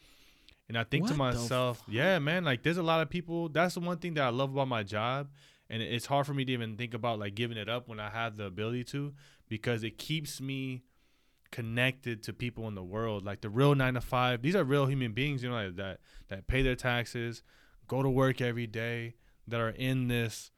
And 0.70 0.78
I 0.78 0.84
think 0.84 1.08
to 1.08 1.14
What 1.14 1.32
the 1.32 1.40
myself, 1.40 1.82
yeah, 1.88 2.20
man, 2.20 2.44
like 2.44 2.62
there's 2.62 2.76
a 2.76 2.82
lot 2.84 3.02
of 3.02 3.10
people. 3.10 3.48
That's 3.48 3.74
the 3.74 3.80
one 3.80 3.98
thing 3.98 4.14
that 4.14 4.22
I 4.22 4.28
love 4.28 4.52
about 4.52 4.68
my 4.68 4.84
job, 4.84 5.26
and 5.68 5.82
it's 5.82 6.06
hard 6.06 6.26
for 6.26 6.32
me 6.32 6.44
to 6.44 6.52
even 6.52 6.76
think 6.76 6.94
about 6.94 7.18
like 7.18 7.34
giving 7.34 7.56
it 7.56 7.68
up 7.68 7.88
when 7.88 7.98
I 7.98 8.08
have 8.08 8.36
the 8.36 8.44
ability 8.44 8.84
to, 8.84 9.12
because 9.48 9.82
it 9.82 9.98
keeps 9.98 10.40
me 10.40 10.84
connected 11.50 12.22
to 12.22 12.32
people 12.32 12.68
in 12.68 12.76
the 12.76 12.84
world. 12.84 13.24
Like 13.24 13.40
the 13.40 13.50
real 13.50 13.74
nine 13.74 13.94
to 13.94 14.00
five 14.00 14.42
these 14.42 14.54
are 14.54 14.62
real 14.62 14.86
human 14.86 15.12
beings 15.12 15.42
you 15.42 15.48
know 15.48 15.56
like 15.56 15.74
that 15.74 15.98
that 16.28 16.46
pay 16.46 16.62
their 16.62 16.76
taxes 16.76 17.42
go 17.88 18.00
to 18.04 18.08
work 18.08 18.40
every 18.40 18.68
day 18.68 19.16
that 19.48 19.58
are 19.58 19.70
in 19.70 20.06
this 20.06 20.52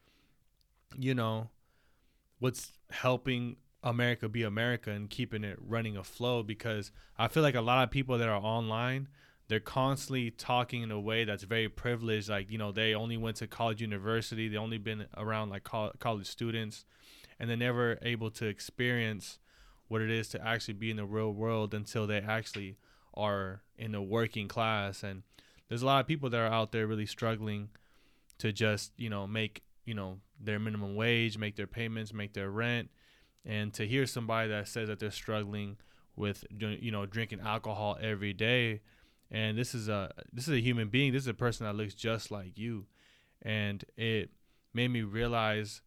you 0.98 1.14
know 1.14 1.48
what's 2.38 2.72
helping 2.90 3.56
america 3.82 4.28
be 4.28 4.42
america 4.42 4.90
and 4.90 5.08
keeping 5.08 5.42
it 5.42 5.56
running 5.58 5.96
afloat 5.96 6.46
because 6.46 6.92
i 7.16 7.26
feel 7.26 7.42
like 7.42 7.54
a 7.54 7.62
lot 7.62 7.82
of 7.82 7.90
people 7.90 8.18
that 8.18 8.28
are 8.28 8.40
online 8.42 9.08
they're 9.48 9.60
constantly 9.60 10.30
talking 10.30 10.82
in 10.82 10.90
a 10.90 11.00
way 11.00 11.24
that's 11.24 11.42
very 11.42 11.68
privileged 11.68 12.28
like 12.28 12.50
you 12.50 12.58
know 12.58 12.72
they 12.72 12.94
only 12.94 13.16
went 13.16 13.36
to 13.36 13.46
college 13.46 13.80
university 13.80 14.48
they 14.48 14.56
only 14.56 14.78
been 14.78 15.06
around 15.16 15.50
like 15.50 15.64
col- 15.64 15.92
college 15.98 16.26
students 16.26 16.84
and 17.38 17.48
they're 17.50 17.56
never 17.56 17.98
able 18.02 18.30
to 18.30 18.46
experience 18.46 19.38
what 19.88 20.00
it 20.00 20.10
is 20.10 20.28
to 20.28 20.46
actually 20.46 20.74
be 20.74 20.90
in 20.90 20.96
the 20.96 21.04
real 21.04 21.32
world 21.32 21.74
until 21.74 22.06
they 22.06 22.18
actually 22.18 22.76
are 23.14 23.62
in 23.76 23.92
the 23.92 24.00
working 24.00 24.48
class 24.48 25.02
and 25.02 25.22
there's 25.68 25.82
a 25.82 25.86
lot 25.86 26.00
of 26.00 26.06
people 26.06 26.30
that 26.30 26.38
are 26.38 26.52
out 26.52 26.72
there 26.72 26.86
really 26.86 27.06
struggling 27.06 27.68
to 28.38 28.52
just 28.52 28.92
you 28.96 29.10
know 29.10 29.26
make 29.26 29.62
you 29.84 29.94
know 29.94 30.18
their 30.40 30.58
minimum 30.58 30.94
wage 30.94 31.36
make 31.36 31.56
their 31.56 31.66
payments 31.66 32.12
make 32.12 32.32
their 32.32 32.50
rent 32.50 32.88
and 33.44 33.74
to 33.74 33.86
hear 33.86 34.06
somebody 34.06 34.48
that 34.48 34.68
says 34.68 34.88
that 34.88 34.98
they're 34.98 35.10
struggling 35.10 35.76
with 36.16 36.44
you 36.58 36.90
know 36.90 37.06
drinking 37.06 37.40
alcohol 37.40 37.98
every 38.00 38.32
day 38.32 38.80
and 39.32 39.56
this 39.56 39.74
is 39.74 39.88
a 39.88 40.12
this 40.30 40.46
is 40.46 40.54
a 40.54 40.60
human 40.60 40.88
being. 40.88 41.12
This 41.12 41.22
is 41.22 41.28
a 41.28 41.34
person 41.34 41.66
that 41.66 41.74
looks 41.74 41.94
just 41.94 42.30
like 42.30 42.58
you. 42.58 42.84
And 43.40 43.82
it 43.96 44.30
made 44.74 44.88
me 44.88 45.02
realize 45.02 45.80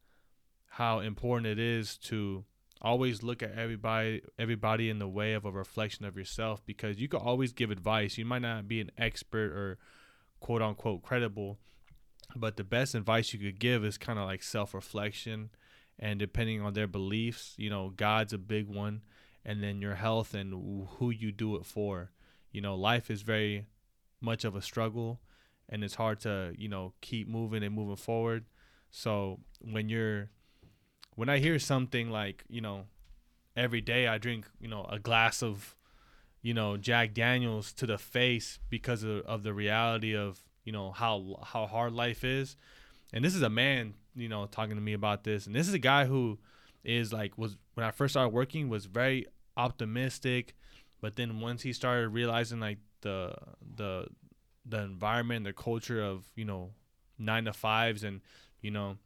how 0.68 1.00
important 1.00 1.48
it 1.48 1.60
is 1.60 1.98
to 1.98 2.44
always 2.82 3.24
look 3.24 3.44
at 3.44 3.54
everybody 3.56 4.22
everybody 4.40 4.90
in 4.90 5.00
the 5.00 5.08
way 5.08 5.34
of 5.34 5.46
a 5.46 5.52
reflection 5.52 6.06
of 6.06 6.18
yourself 6.18 6.66
because 6.66 7.00
you 7.00 7.08
can 7.08 7.20
always 7.20 7.54
give 7.54 7.70
advice. 7.70 8.18
You 8.18 8.26
might 8.26 8.42
not 8.42 8.68
be 8.68 8.82
an 8.82 8.92
expert 8.98 9.54
or 9.54 9.78
quote 10.40 10.64
unquote 10.64 11.04
credible 11.04 11.60
but 12.36 12.58
the 12.58 12.64
best 12.64 12.96
advice 12.96 13.32
you 13.32 13.40
could 13.40 13.60
give 13.60 13.86
is 13.86 13.98
kind 14.00 14.18
of 14.18 14.26
like 14.26 14.42
self-reflection. 14.42 15.52
And 15.98 16.20
depending 16.20 16.62
on 16.62 16.74
their 16.74 16.88
beliefs 16.88 17.54
you 17.58 17.70
know 17.70 17.94
god's 17.96 18.34
a 18.34 18.40
big 18.40 18.68
one 18.68 19.02
and 19.46 19.62
then 19.62 19.82
your 19.82 19.96
health 19.96 20.34
and 20.34 20.88
who 20.98 21.12
you 21.12 21.32
do 21.32 21.56
it 21.56 21.66
for 21.66 22.12
you 22.56 22.62
know 22.62 22.76
life 22.76 23.12
is 23.12 23.22
very 23.22 23.66
much 24.22 24.46
of 24.46 24.56
a 24.56 24.62
struggle 24.62 25.20
and 25.70 25.84
it's 25.84 25.96
hard 25.96 26.20
to 26.20 26.54
you 26.58 26.70
know 26.70 26.94
keep 27.02 27.28
moving 27.28 27.64
and 27.64 27.76
moving 27.76 27.96
forward 27.96 28.46
so 28.90 29.40
when 29.60 29.90
you're 29.90 30.30
when 31.16 31.30
I 31.30 31.40
hear 31.40 31.58
something 31.60 32.10
like, 32.10 32.44
you 32.48 32.62
know, 32.62 32.86
every 33.56 33.82
day 33.82 34.08
I 34.08 34.18
drink, 34.18 34.46
you 34.60 34.68
know, 34.68 34.86
a 34.90 35.00
glass 35.00 35.42
of, 35.42 35.76
you 36.42 36.54
know, 36.54 36.78
Jack 36.78 37.14
Daniels 37.14 37.74
to 37.74 37.86
the 37.86 37.98
face 37.98 38.60
because 38.70 39.04
of, 39.04 39.22
of 39.22 39.44
the 39.44 39.54
reality 39.54 40.16
of, 40.16 40.42
you 40.64 40.72
know, 40.72 40.92
how 40.92 41.40
how 41.44 41.66
hard 41.66 41.94
life 41.94 42.24
is. 42.24 42.56
And 43.14 43.24
this 43.24 43.36
is 43.36 43.42
a 43.42 43.50
man, 43.50 43.94
you 44.16 44.30
know, 44.30 44.46
talking 44.46 44.76
to 44.76 44.82
me 44.82 44.94
about 44.94 45.24
this. 45.24 45.46
And 45.46 45.56
this 45.56 45.68
is 45.68 45.74
a 45.74 45.80
guy 45.80 46.06
who 46.06 46.38
is 46.84 47.12
like 47.12 47.38
was 47.38 47.58
when 47.74 47.86
I 47.86 47.92
first 47.92 48.14
started 48.14 48.30
working 48.30 48.70
was 48.70 48.86
very 48.86 49.26
optimistic, 49.58 50.54
but 51.06 51.16
then 51.18 51.40
once 51.40 51.62
he 51.62 51.72
started 51.72 52.10
realizing 52.10 52.60
like 52.60 52.80
the 53.02 53.36
the 53.76 54.08
the 54.66 54.80
environment, 54.80 55.46
the 55.46 55.54
culture 55.54 56.02
of, 56.02 56.26
you 56.36 56.46
know, 56.46 56.72
9 57.20 57.46
to 57.46 57.52
5s 57.52 58.04
and, 58.04 58.22
you 58.60 58.72
know, 58.72 58.98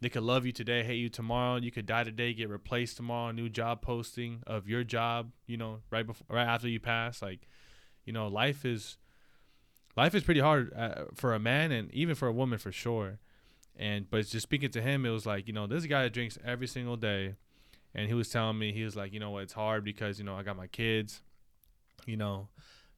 they 0.00 0.08
could 0.08 0.22
love 0.22 0.46
you 0.46 0.52
today, 0.52 0.84
hate 0.84 1.00
you 1.00 1.08
tomorrow. 1.08 1.56
You 1.56 1.72
could 1.72 1.84
die 1.84 2.04
today, 2.04 2.32
get 2.32 2.48
replaced 2.48 2.96
tomorrow. 2.96 3.32
New 3.32 3.48
job 3.48 3.82
posting 3.82 4.44
of 4.46 4.68
your 4.68 4.84
job, 4.84 5.32
you 5.48 5.56
know, 5.56 5.80
right 5.90 6.06
before, 6.06 6.28
right 6.30 6.46
after 6.46 6.68
you 6.68 6.78
pass. 6.78 7.20
Like, 7.20 7.48
you 8.04 8.12
know, 8.12 8.28
life 8.28 8.64
is, 8.64 8.96
life 9.96 10.14
is 10.14 10.22
pretty 10.22 10.38
hard 10.38 10.72
uh, 10.76 11.06
for 11.16 11.34
a 11.34 11.40
man 11.40 11.72
and 11.72 11.92
even 11.92 12.14
for 12.14 12.28
a 12.28 12.32
woman 12.32 12.60
for 12.60 12.70
sure. 12.70 13.18
And 13.74 14.08
but 14.08 14.28
just 14.28 14.44
speaking 14.44 14.70
to 14.70 14.80
him, 14.80 15.04
it 15.04 15.10
was 15.10 15.26
like, 15.26 15.48
you 15.48 15.52
know, 15.52 15.66
this 15.66 15.86
guy 15.86 16.08
drinks 16.08 16.38
every 16.44 16.68
single 16.68 16.96
day, 16.96 17.34
and 17.96 18.06
he 18.06 18.14
was 18.14 18.28
telling 18.28 18.60
me 18.60 18.72
he 18.72 18.84
was 18.84 18.94
like, 18.94 19.12
you 19.12 19.18
know, 19.18 19.38
it's 19.38 19.54
hard 19.54 19.82
because 19.82 20.20
you 20.20 20.24
know 20.24 20.36
I 20.36 20.44
got 20.44 20.56
my 20.56 20.68
kids, 20.68 21.20
you 22.06 22.16
know, 22.16 22.48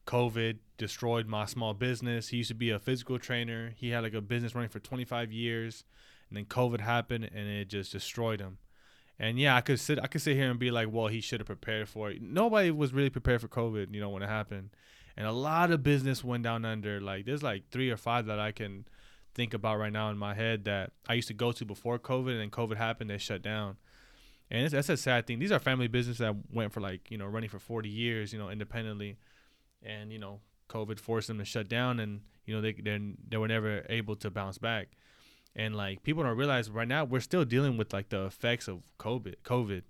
COVID 0.05 0.57
destroyed 0.77 1.27
my 1.27 1.45
small 1.45 1.73
business. 1.73 2.29
He 2.29 2.37
used 2.37 2.49
to 2.49 2.55
be 2.55 2.69
a 2.69 2.79
physical 2.79 3.19
trainer. 3.19 3.73
He 3.75 3.89
had 3.89 4.03
like 4.03 4.13
a 4.13 4.21
business 4.21 4.53
running 4.53 4.69
for 4.69 4.79
25 4.79 5.31
years 5.31 5.83
and 6.29 6.37
then 6.37 6.45
COVID 6.45 6.81
happened 6.81 7.29
and 7.33 7.47
it 7.47 7.69
just 7.69 7.91
destroyed 7.91 8.39
him. 8.39 8.57
And 9.17 9.39
yeah, 9.39 9.55
I 9.55 9.61
could 9.61 9.79
sit 9.79 9.99
I 9.99 10.07
could 10.07 10.21
sit 10.21 10.35
here 10.35 10.49
and 10.49 10.59
be 10.59 10.71
like, 10.71 10.89
well, 10.91 11.07
he 11.07 11.21
should 11.21 11.39
have 11.39 11.47
prepared 11.47 11.87
for 11.87 12.11
it. 12.11 12.21
Nobody 12.21 12.71
was 12.71 12.93
really 12.93 13.09
prepared 13.09 13.41
for 13.41 13.47
COVID, 13.47 13.93
you 13.93 14.01
know, 14.01 14.09
when 14.09 14.23
it 14.23 14.29
happened. 14.29 14.71
And 15.17 15.25
a 15.25 15.31
lot 15.31 15.71
of 15.71 15.83
business 15.83 16.23
went 16.23 16.43
down 16.43 16.65
under. 16.65 16.99
Like 16.99 17.25
there's 17.25 17.43
like 17.43 17.69
three 17.71 17.89
or 17.89 17.97
five 17.97 18.25
that 18.25 18.39
I 18.39 18.51
can 18.51 18.85
think 19.33 19.53
about 19.53 19.79
right 19.79 19.91
now 19.91 20.09
in 20.09 20.17
my 20.17 20.33
head 20.33 20.65
that 20.65 20.91
I 21.07 21.13
used 21.13 21.27
to 21.29 21.33
go 21.33 21.51
to 21.53 21.65
before 21.65 21.99
COVID 21.99 22.31
and 22.31 22.41
then 22.41 22.49
COVID 22.49 22.77
happened, 22.77 23.09
they 23.09 23.17
shut 23.17 23.41
down. 23.41 23.77
And 24.51 24.69
that's 24.69 24.89
a 24.89 24.97
sad 24.97 25.25
thing. 25.25 25.39
These 25.39 25.51
are 25.51 25.59
family 25.59 25.87
businesses 25.87 26.19
that 26.19 26.35
went 26.51 26.71
for 26.71 26.79
like, 26.79 27.09
you 27.09 27.17
know, 27.17 27.25
running 27.25 27.49
for 27.49 27.59
40 27.59 27.89
years, 27.89 28.31
you 28.31 28.39
know, 28.39 28.49
independently. 28.49 29.17
And, 29.81 30.11
you 30.11 30.19
know, 30.19 30.39
COVID 30.69 30.99
forced 30.99 31.27
them 31.27 31.37
to 31.39 31.45
shut 31.45 31.67
down, 31.67 31.99
and 31.99 32.21
you 32.45 32.55
know 32.55 32.61
they 32.61 32.73
they 32.73 32.99
they 33.27 33.37
were 33.37 33.47
never 33.47 33.85
able 33.89 34.15
to 34.17 34.29
bounce 34.29 34.57
back. 34.57 34.89
And 35.55 35.75
like 35.75 36.03
people 36.03 36.23
don't 36.23 36.37
realize 36.37 36.69
right 36.69 36.87
now 36.87 37.05
we're 37.05 37.21
still 37.21 37.45
dealing 37.45 37.77
with 37.77 37.93
like 37.93 38.09
the 38.09 38.25
effects 38.25 38.67
of 38.67 38.81
COVID. 38.99 39.35
COVID, 39.43 39.83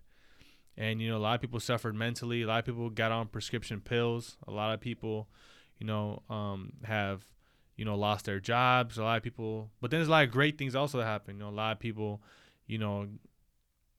and 0.77 1.01
you 1.01 1.09
know 1.09 1.17
a 1.17 1.19
lot 1.19 1.35
of 1.35 1.41
people 1.41 1.59
suffered 1.59 1.95
mentally. 1.95 2.41
A 2.41 2.47
lot 2.47 2.59
of 2.59 2.65
people 2.65 2.89
got 2.89 3.11
on 3.11 3.27
prescription 3.27 3.81
pills. 3.81 4.37
A 4.47 4.51
lot 4.51 4.73
of 4.73 4.79
people, 4.79 5.29
you 5.79 5.87
know, 5.87 6.21
um, 6.29 6.73
have 6.83 7.25
you 7.77 7.85
know 7.85 7.95
lost 7.95 8.25
their 8.25 8.39
jobs. 8.39 8.97
A 8.97 9.03
lot 9.03 9.17
of 9.17 9.23
people, 9.23 9.71
but 9.81 9.91
then 9.91 9.99
there's 9.99 10.09
a 10.09 10.11
lot 10.11 10.25
of 10.25 10.31
great 10.31 10.57
things 10.57 10.75
also 10.75 10.97
that 10.99 11.05
happen. 11.05 11.37
You 11.37 11.43
know, 11.43 11.49
a 11.49 11.51
lot 11.51 11.71
of 11.71 11.79
people, 11.79 12.21
you 12.67 12.77
know, 12.77 13.07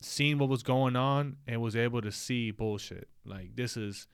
seen 0.01 0.39
what 0.39 0.49
was 0.49 0.63
going 0.63 0.97
on 0.97 1.37
and 1.47 1.61
was 1.61 1.77
able 1.77 2.03
to 2.03 2.13
see 2.13 2.51
bullshit. 2.51 3.09
Like 3.25 3.57
this 3.57 3.77
is, 3.77 4.07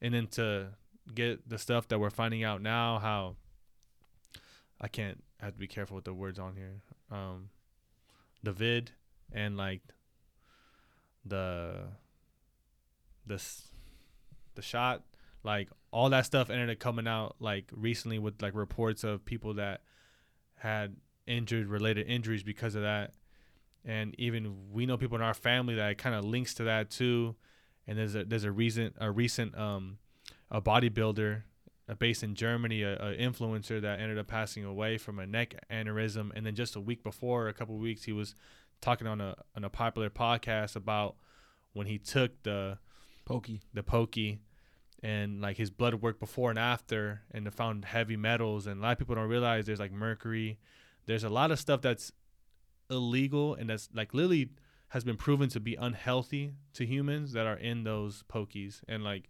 and 0.00 0.14
then 0.14 0.26
to 0.28 0.68
get 1.14 1.48
the 1.48 1.58
stuff 1.58 1.88
that 1.88 1.98
we're 1.98 2.10
finding 2.10 2.44
out 2.44 2.62
now, 2.62 2.98
how 2.98 3.36
I 4.80 4.88
can't 4.88 5.22
I 5.40 5.46
have 5.46 5.54
to 5.54 5.60
be 5.60 5.68
careful 5.68 5.96
with 5.96 6.04
the 6.04 6.14
words 6.14 6.38
on 6.38 6.56
here. 6.56 6.82
Um, 7.10 7.50
the 8.42 8.52
vid 8.52 8.92
and 9.32 9.56
like 9.56 9.82
the 11.24 11.74
the 13.26 13.42
the 14.54 14.62
shot, 14.62 15.02
like 15.44 15.68
all 15.90 16.10
that 16.10 16.26
stuff 16.26 16.50
ended 16.50 16.70
up 16.70 16.78
coming 16.78 17.06
out 17.06 17.36
like 17.40 17.70
recently 17.72 18.18
with 18.18 18.40
like 18.42 18.54
reports 18.54 19.04
of 19.04 19.24
people 19.24 19.54
that 19.54 19.82
had 20.56 20.96
injured 21.26 21.68
related 21.68 22.08
injuries 22.08 22.42
because 22.42 22.74
of 22.74 22.82
that 22.82 23.12
and 23.84 24.14
even 24.18 24.70
we 24.72 24.86
know 24.86 24.96
people 24.96 25.16
in 25.16 25.22
our 25.22 25.34
family 25.34 25.74
that 25.76 25.98
kind 25.98 26.14
of 26.14 26.24
links 26.24 26.54
to 26.54 26.64
that 26.64 26.90
too. 26.90 27.36
And 27.86 27.98
there's 27.98 28.14
a 28.14 28.24
there's 28.24 28.44
a 28.44 28.52
recent 28.52 28.94
a 29.00 29.10
recent 29.10 29.56
um 29.56 29.98
a 30.50 30.60
bodybuilder 30.60 31.42
uh, 31.88 31.94
based 31.94 32.22
in 32.22 32.34
Germany, 32.34 32.82
a, 32.82 32.94
a, 32.96 33.16
influencer 33.16 33.80
that 33.80 34.00
ended 34.00 34.18
up 34.18 34.26
passing 34.26 34.64
away 34.64 34.98
from 34.98 35.18
a 35.18 35.26
neck 35.26 35.54
aneurysm, 35.70 36.30
and 36.34 36.44
then 36.44 36.54
just 36.54 36.76
a 36.76 36.80
week 36.80 37.02
before, 37.02 37.48
a 37.48 37.54
couple 37.54 37.76
weeks, 37.76 38.04
he 38.04 38.12
was 38.12 38.34
talking 38.80 39.06
on 39.06 39.20
a 39.20 39.34
on 39.56 39.64
a 39.64 39.70
popular 39.70 40.10
podcast 40.10 40.76
about 40.76 41.16
when 41.72 41.86
he 41.86 41.98
took 41.98 42.42
the 42.42 42.78
pokey. 43.24 43.60
the 43.74 43.82
pokey 43.82 44.40
and 45.02 45.40
like 45.40 45.56
his 45.56 45.70
blood 45.70 45.94
work 45.94 46.18
before 46.18 46.50
and 46.50 46.58
after 46.58 47.22
and 47.30 47.46
they 47.46 47.50
found 47.50 47.84
heavy 47.84 48.16
metals. 48.16 48.66
And 48.66 48.80
a 48.80 48.82
lot 48.82 48.92
of 48.92 48.98
people 48.98 49.14
don't 49.14 49.28
realize 49.28 49.66
there's 49.66 49.78
like 49.78 49.92
mercury. 49.92 50.58
There's 51.06 51.24
a 51.24 51.28
lot 51.28 51.50
of 51.50 51.58
stuff 51.58 51.80
that's 51.80 52.12
illegal 52.90 53.54
and 53.54 53.70
that's 53.70 53.88
like 53.94 54.14
literally 54.14 54.50
has 54.88 55.04
been 55.04 55.16
proven 55.16 55.48
to 55.50 55.60
be 55.60 55.74
unhealthy 55.74 56.52
to 56.72 56.86
humans 56.86 57.32
that 57.32 57.46
are 57.46 57.56
in 57.56 57.84
those 57.84 58.24
pokies. 58.32 58.80
And 58.88 59.04
like 59.04 59.28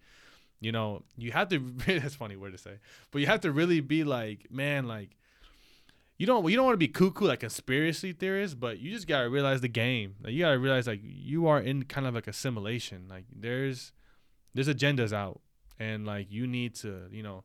you 0.60 0.72
know 0.72 1.02
you 1.16 1.32
have 1.32 1.48
to 1.48 1.58
that's 1.86 2.14
funny 2.14 2.36
word 2.36 2.52
to 2.52 2.58
say 2.58 2.78
but 3.10 3.20
you 3.20 3.26
have 3.26 3.40
to 3.40 3.52
really 3.52 3.80
be 3.80 4.02
like 4.02 4.48
man 4.50 4.88
like 4.88 5.16
you 6.18 6.26
don't 6.26 6.48
you 6.50 6.56
don't 6.56 6.64
want 6.64 6.74
to 6.74 6.78
be 6.78 6.88
cuckoo 6.88 7.26
like 7.26 7.40
conspiracy 7.40 8.12
theorists 8.12 8.54
but 8.54 8.80
you 8.80 8.90
just 8.90 9.06
gotta 9.06 9.30
realize 9.30 9.60
the 9.60 9.68
game. 9.68 10.16
Like 10.22 10.32
you 10.32 10.40
gotta 10.40 10.58
realize 10.58 10.86
like 10.86 11.00
you 11.02 11.46
are 11.46 11.60
in 11.60 11.84
kind 11.84 12.06
of 12.06 12.14
like 12.14 12.26
a 12.26 12.32
simulation 12.32 13.06
like 13.08 13.24
there's 13.34 13.92
there's 14.52 14.68
agendas 14.68 15.12
out 15.12 15.40
and 15.78 16.04
like 16.04 16.26
you 16.30 16.46
need 16.46 16.74
to 16.76 17.02
you 17.12 17.22
know 17.22 17.44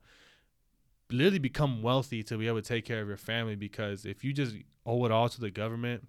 literally 1.14 1.40
become 1.40 1.82
wealthy 1.82 2.24
to 2.24 2.38
be 2.38 2.48
able 2.48 2.62
to 2.62 2.68
take 2.68 2.86
care 2.86 3.02
of 3.02 3.08
your 3.08 3.18
family 3.18 3.56
because 3.56 4.06
if 4.06 4.24
you 4.24 4.34
just 4.34 4.56
owe 4.86 5.06
it 5.06 5.12
all 5.12 5.30
to 5.30 5.40
the 5.40 5.52
government 5.52 6.08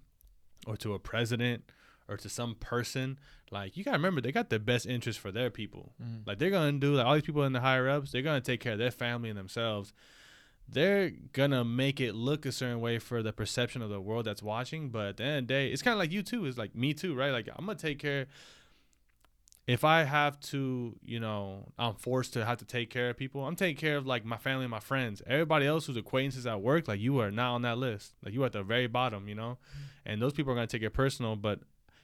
or 0.67 0.75
to 0.77 0.93
a 0.93 0.99
president 0.99 1.63
or 2.07 2.17
to 2.17 2.27
some 2.27 2.55
person, 2.55 3.19
like 3.51 3.77
you 3.77 3.83
gotta 3.83 3.97
remember 3.97 4.19
they 4.19 4.31
got 4.31 4.49
the 4.49 4.59
best 4.59 4.85
interest 4.85 5.19
for 5.19 5.31
their 5.31 5.49
people. 5.49 5.93
Mm-hmm. 6.01 6.27
Like 6.27 6.39
they're 6.39 6.49
gonna 6.49 6.73
do 6.73 6.95
like 6.95 7.05
all 7.05 7.13
these 7.13 7.23
people 7.23 7.43
in 7.43 7.53
the 7.53 7.61
higher 7.61 7.87
ups, 7.87 8.11
they're 8.11 8.21
gonna 8.21 8.41
take 8.41 8.59
care 8.59 8.73
of 8.73 8.79
their 8.79 8.91
family 8.91 9.29
and 9.29 9.37
themselves. 9.37 9.93
They're 10.67 11.11
gonna 11.33 11.63
make 11.63 12.01
it 12.01 12.15
look 12.15 12.45
a 12.45 12.51
certain 12.51 12.79
way 12.79 12.97
for 12.97 13.21
the 13.21 13.31
perception 13.31 13.83
of 13.83 13.89
the 13.89 14.01
world 14.01 14.25
that's 14.25 14.41
watching, 14.41 14.89
but 14.89 15.05
at 15.05 15.17
the 15.17 15.23
end 15.23 15.37
of 15.37 15.47
the 15.47 15.53
day, 15.53 15.67
it's 15.69 15.83
kind 15.83 15.93
of 15.93 15.99
like 15.99 16.11
you 16.11 16.23
too. 16.23 16.45
It's 16.45 16.57
like 16.57 16.75
me 16.75 16.93
too, 16.93 17.13
right? 17.15 17.31
Like 17.31 17.47
I'm 17.55 17.67
gonna 17.67 17.77
take 17.77 17.99
care 17.99 18.25
if 19.67 19.83
I 19.83 20.03
have 20.03 20.39
to, 20.41 20.95
you 21.03 21.19
know, 21.19 21.71
I'm 21.79 21.95
forced 21.95 22.33
to 22.33 22.45
have 22.45 22.59
to 22.59 22.65
take 22.65 22.89
care 22.89 23.09
of 23.09 23.17
people, 23.17 23.45
I'm 23.45 23.55
taking 23.55 23.77
care 23.77 23.97
of 23.97 24.05
like 24.05 24.23
my 24.23 24.37
family 24.37 24.65
and 24.65 24.71
my 24.71 24.79
friends. 24.79 25.23
Everybody 25.25 25.65
else 25.65 25.87
who's 25.87 25.97
acquaintances 25.97 26.45
at 26.45 26.61
work, 26.61 26.87
like 26.87 26.99
you 26.99 27.19
are 27.19 27.31
not 27.31 27.55
on 27.55 27.63
that 27.63 27.77
list. 27.77 28.13
Like 28.23 28.33
you 28.33 28.43
are 28.43 28.47
at 28.47 28.53
the 28.53 28.63
very 28.63 28.87
bottom, 28.87 29.27
you 29.27 29.35
know? 29.35 29.57
Mm-hmm. 29.69 30.11
And 30.11 30.21
those 30.21 30.33
people 30.33 30.51
are 30.51 30.55
gonna 30.55 30.67
take 30.67 30.83
it 30.83 30.91
personal, 30.91 31.35
but 31.35 31.61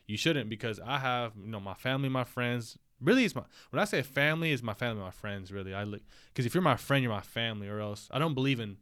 you 0.07 0.17
shouldn't 0.17 0.49
because 0.49 0.79
I 0.83 0.97
have, 0.97 1.33
you 1.41 1.49
know, 1.49 1.59
my 1.59 1.75
family, 1.75 2.09
my 2.09 2.23
friends. 2.23 2.77
Really, 2.99 3.25
it's 3.25 3.35
my 3.35 3.43
when 3.69 3.79
I 3.79 3.85
say 3.85 4.01
family, 4.01 4.51
is 4.51 4.61
my 4.61 4.73
family, 4.73 5.01
my 5.01 5.11
friends. 5.11 5.51
Really, 5.51 5.73
I 5.73 5.83
look 5.83 6.01
because 6.27 6.45
if 6.45 6.53
you're 6.53 6.61
my 6.61 6.75
friend, 6.75 7.01
you're 7.03 7.11
my 7.11 7.21
family, 7.21 7.67
or 7.67 7.79
else 7.79 8.07
I 8.11 8.19
don't 8.19 8.35
believe 8.35 8.59
in 8.59 8.77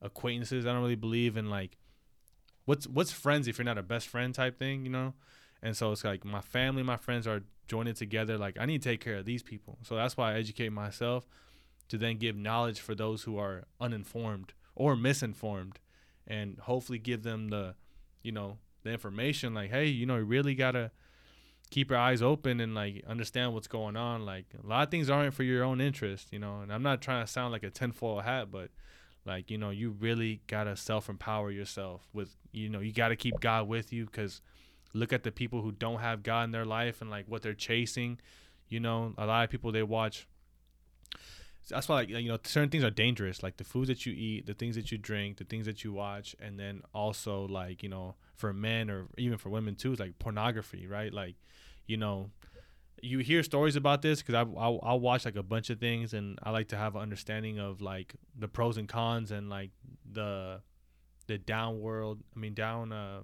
acquaintances. 0.00 0.66
I 0.66 0.72
don't 0.72 0.80
really 0.82 0.94
believe 0.94 1.36
in 1.36 1.50
like 1.50 1.76
what's 2.64 2.86
what's 2.86 3.12
friends 3.12 3.48
if 3.48 3.58
you're 3.58 3.64
not 3.64 3.76
a 3.76 3.82
best 3.82 4.08
friend 4.08 4.34
type 4.34 4.58
thing, 4.58 4.84
you 4.84 4.90
know. 4.90 5.14
And 5.62 5.76
so 5.76 5.92
it's 5.92 6.04
like 6.04 6.24
my 6.24 6.40
family, 6.40 6.82
my 6.82 6.96
friends 6.96 7.26
are 7.26 7.42
joining 7.66 7.94
together. 7.94 8.38
Like 8.38 8.56
I 8.58 8.66
need 8.66 8.82
to 8.82 8.88
take 8.88 9.00
care 9.00 9.16
of 9.16 9.24
these 9.24 9.42
people. 9.42 9.78
So 9.82 9.96
that's 9.96 10.16
why 10.16 10.32
I 10.32 10.34
educate 10.36 10.70
myself 10.70 11.26
to 11.88 11.98
then 11.98 12.18
give 12.18 12.36
knowledge 12.36 12.80
for 12.80 12.94
those 12.94 13.22
who 13.22 13.38
are 13.38 13.64
uninformed 13.80 14.52
or 14.74 14.94
misinformed, 14.94 15.80
and 16.26 16.58
hopefully 16.60 16.98
give 16.98 17.22
them 17.22 17.48
the, 17.48 17.74
you 18.22 18.30
know, 18.30 18.58
the 18.84 18.90
information. 18.90 19.54
Like, 19.54 19.70
hey, 19.70 19.86
you 19.86 20.06
know, 20.06 20.16
you 20.16 20.24
really 20.24 20.54
gotta 20.54 20.92
keep 21.70 21.90
your 21.90 21.98
eyes 21.98 22.22
open 22.22 22.60
and 22.60 22.74
like 22.74 23.02
understand 23.06 23.52
what's 23.52 23.66
going 23.66 23.96
on. 23.96 24.24
Like 24.24 24.46
a 24.62 24.66
lot 24.66 24.84
of 24.84 24.90
things 24.90 25.10
aren't 25.10 25.34
for 25.34 25.42
your 25.42 25.64
own 25.64 25.80
interest, 25.80 26.28
you 26.32 26.38
know. 26.38 26.60
And 26.60 26.72
I'm 26.72 26.82
not 26.82 27.00
trying 27.00 27.24
to 27.24 27.30
sound 27.30 27.52
like 27.52 27.62
a 27.62 27.70
tinfoil 27.70 28.20
hat, 28.20 28.50
but 28.50 28.70
like 29.24 29.50
you 29.50 29.58
know, 29.58 29.70
you 29.70 29.90
really 29.90 30.40
gotta 30.46 30.76
self 30.76 31.08
empower 31.08 31.50
yourself 31.50 32.08
with, 32.12 32.36
you 32.52 32.68
know, 32.68 32.80
you 32.80 32.92
gotta 32.92 33.16
keep 33.16 33.40
God 33.40 33.68
with 33.68 33.92
you 33.92 34.06
because 34.06 34.40
look 34.92 35.12
at 35.12 35.22
the 35.22 35.32
people 35.32 35.62
who 35.62 35.72
don't 35.72 36.00
have 36.00 36.22
God 36.22 36.44
in 36.44 36.50
their 36.50 36.64
life 36.64 37.00
and 37.00 37.10
like 37.10 37.26
what 37.28 37.42
they're 37.42 37.54
chasing. 37.54 38.18
You 38.68 38.80
know, 38.80 39.14
a 39.16 39.26
lot 39.26 39.44
of 39.44 39.50
people 39.50 39.72
they 39.72 39.82
watch. 39.82 40.26
That's 41.68 41.88
why 41.88 41.96
like 41.96 42.08
you 42.08 42.28
know 42.28 42.38
certain 42.44 42.70
things 42.70 42.84
are 42.84 42.90
dangerous, 42.90 43.42
like 43.42 43.58
the 43.58 43.64
foods 43.64 43.88
that 43.88 44.06
you 44.06 44.14
eat, 44.14 44.46
the 44.46 44.54
things 44.54 44.74
that 44.76 44.90
you 44.90 44.98
drink, 44.98 45.36
the 45.36 45.44
things 45.44 45.66
that 45.66 45.84
you 45.84 45.92
watch, 45.92 46.34
and 46.40 46.58
then 46.58 46.82
also 46.94 47.46
like 47.46 47.82
you 47.82 47.88
know 47.88 48.14
for 48.38 48.52
men 48.52 48.88
or 48.88 49.06
even 49.18 49.36
for 49.36 49.50
women 49.50 49.74
too, 49.74 49.92
it's 49.92 50.00
like 50.00 50.18
pornography, 50.18 50.86
right? 50.86 51.12
Like, 51.12 51.34
you 51.86 51.96
know, 51.96 52.30
you 53.02 53.18
hear 53.18 53.42
stories 53.42 53.76
about 53.76 54.00
this 54.00 54.22
because 54.22 54.34
I 54.34 54.40
I'll 54.58 55.00
watch 55.00 55.24
like 55.24 55.36
a 55.36 55.42
bunch 55.42 55.70
of 55.70 55.78
things 55.78 56.14
and 56.14 56.38
I 56.42 56.50
like 56.50 56.68
to 56.68 56.76
have 56.76 56.96
an 56.96 57.02
understanding 57.02 57.58
of 57.58 57.80
like 57.80 58.14
the 58.36 58.48
pros 58.48 58.76
and 58.76 58.88
cons 58.88 59.30
and 59.30 59.50
like 59.50 59.70
the 60.10 60.60
the 61.26 61.36
down 61.38 61.80
world. 61.80 62.22
I 62.34 62.38
mean 62.38 62.54
down 62.54 62.92
uh 62.92 63.22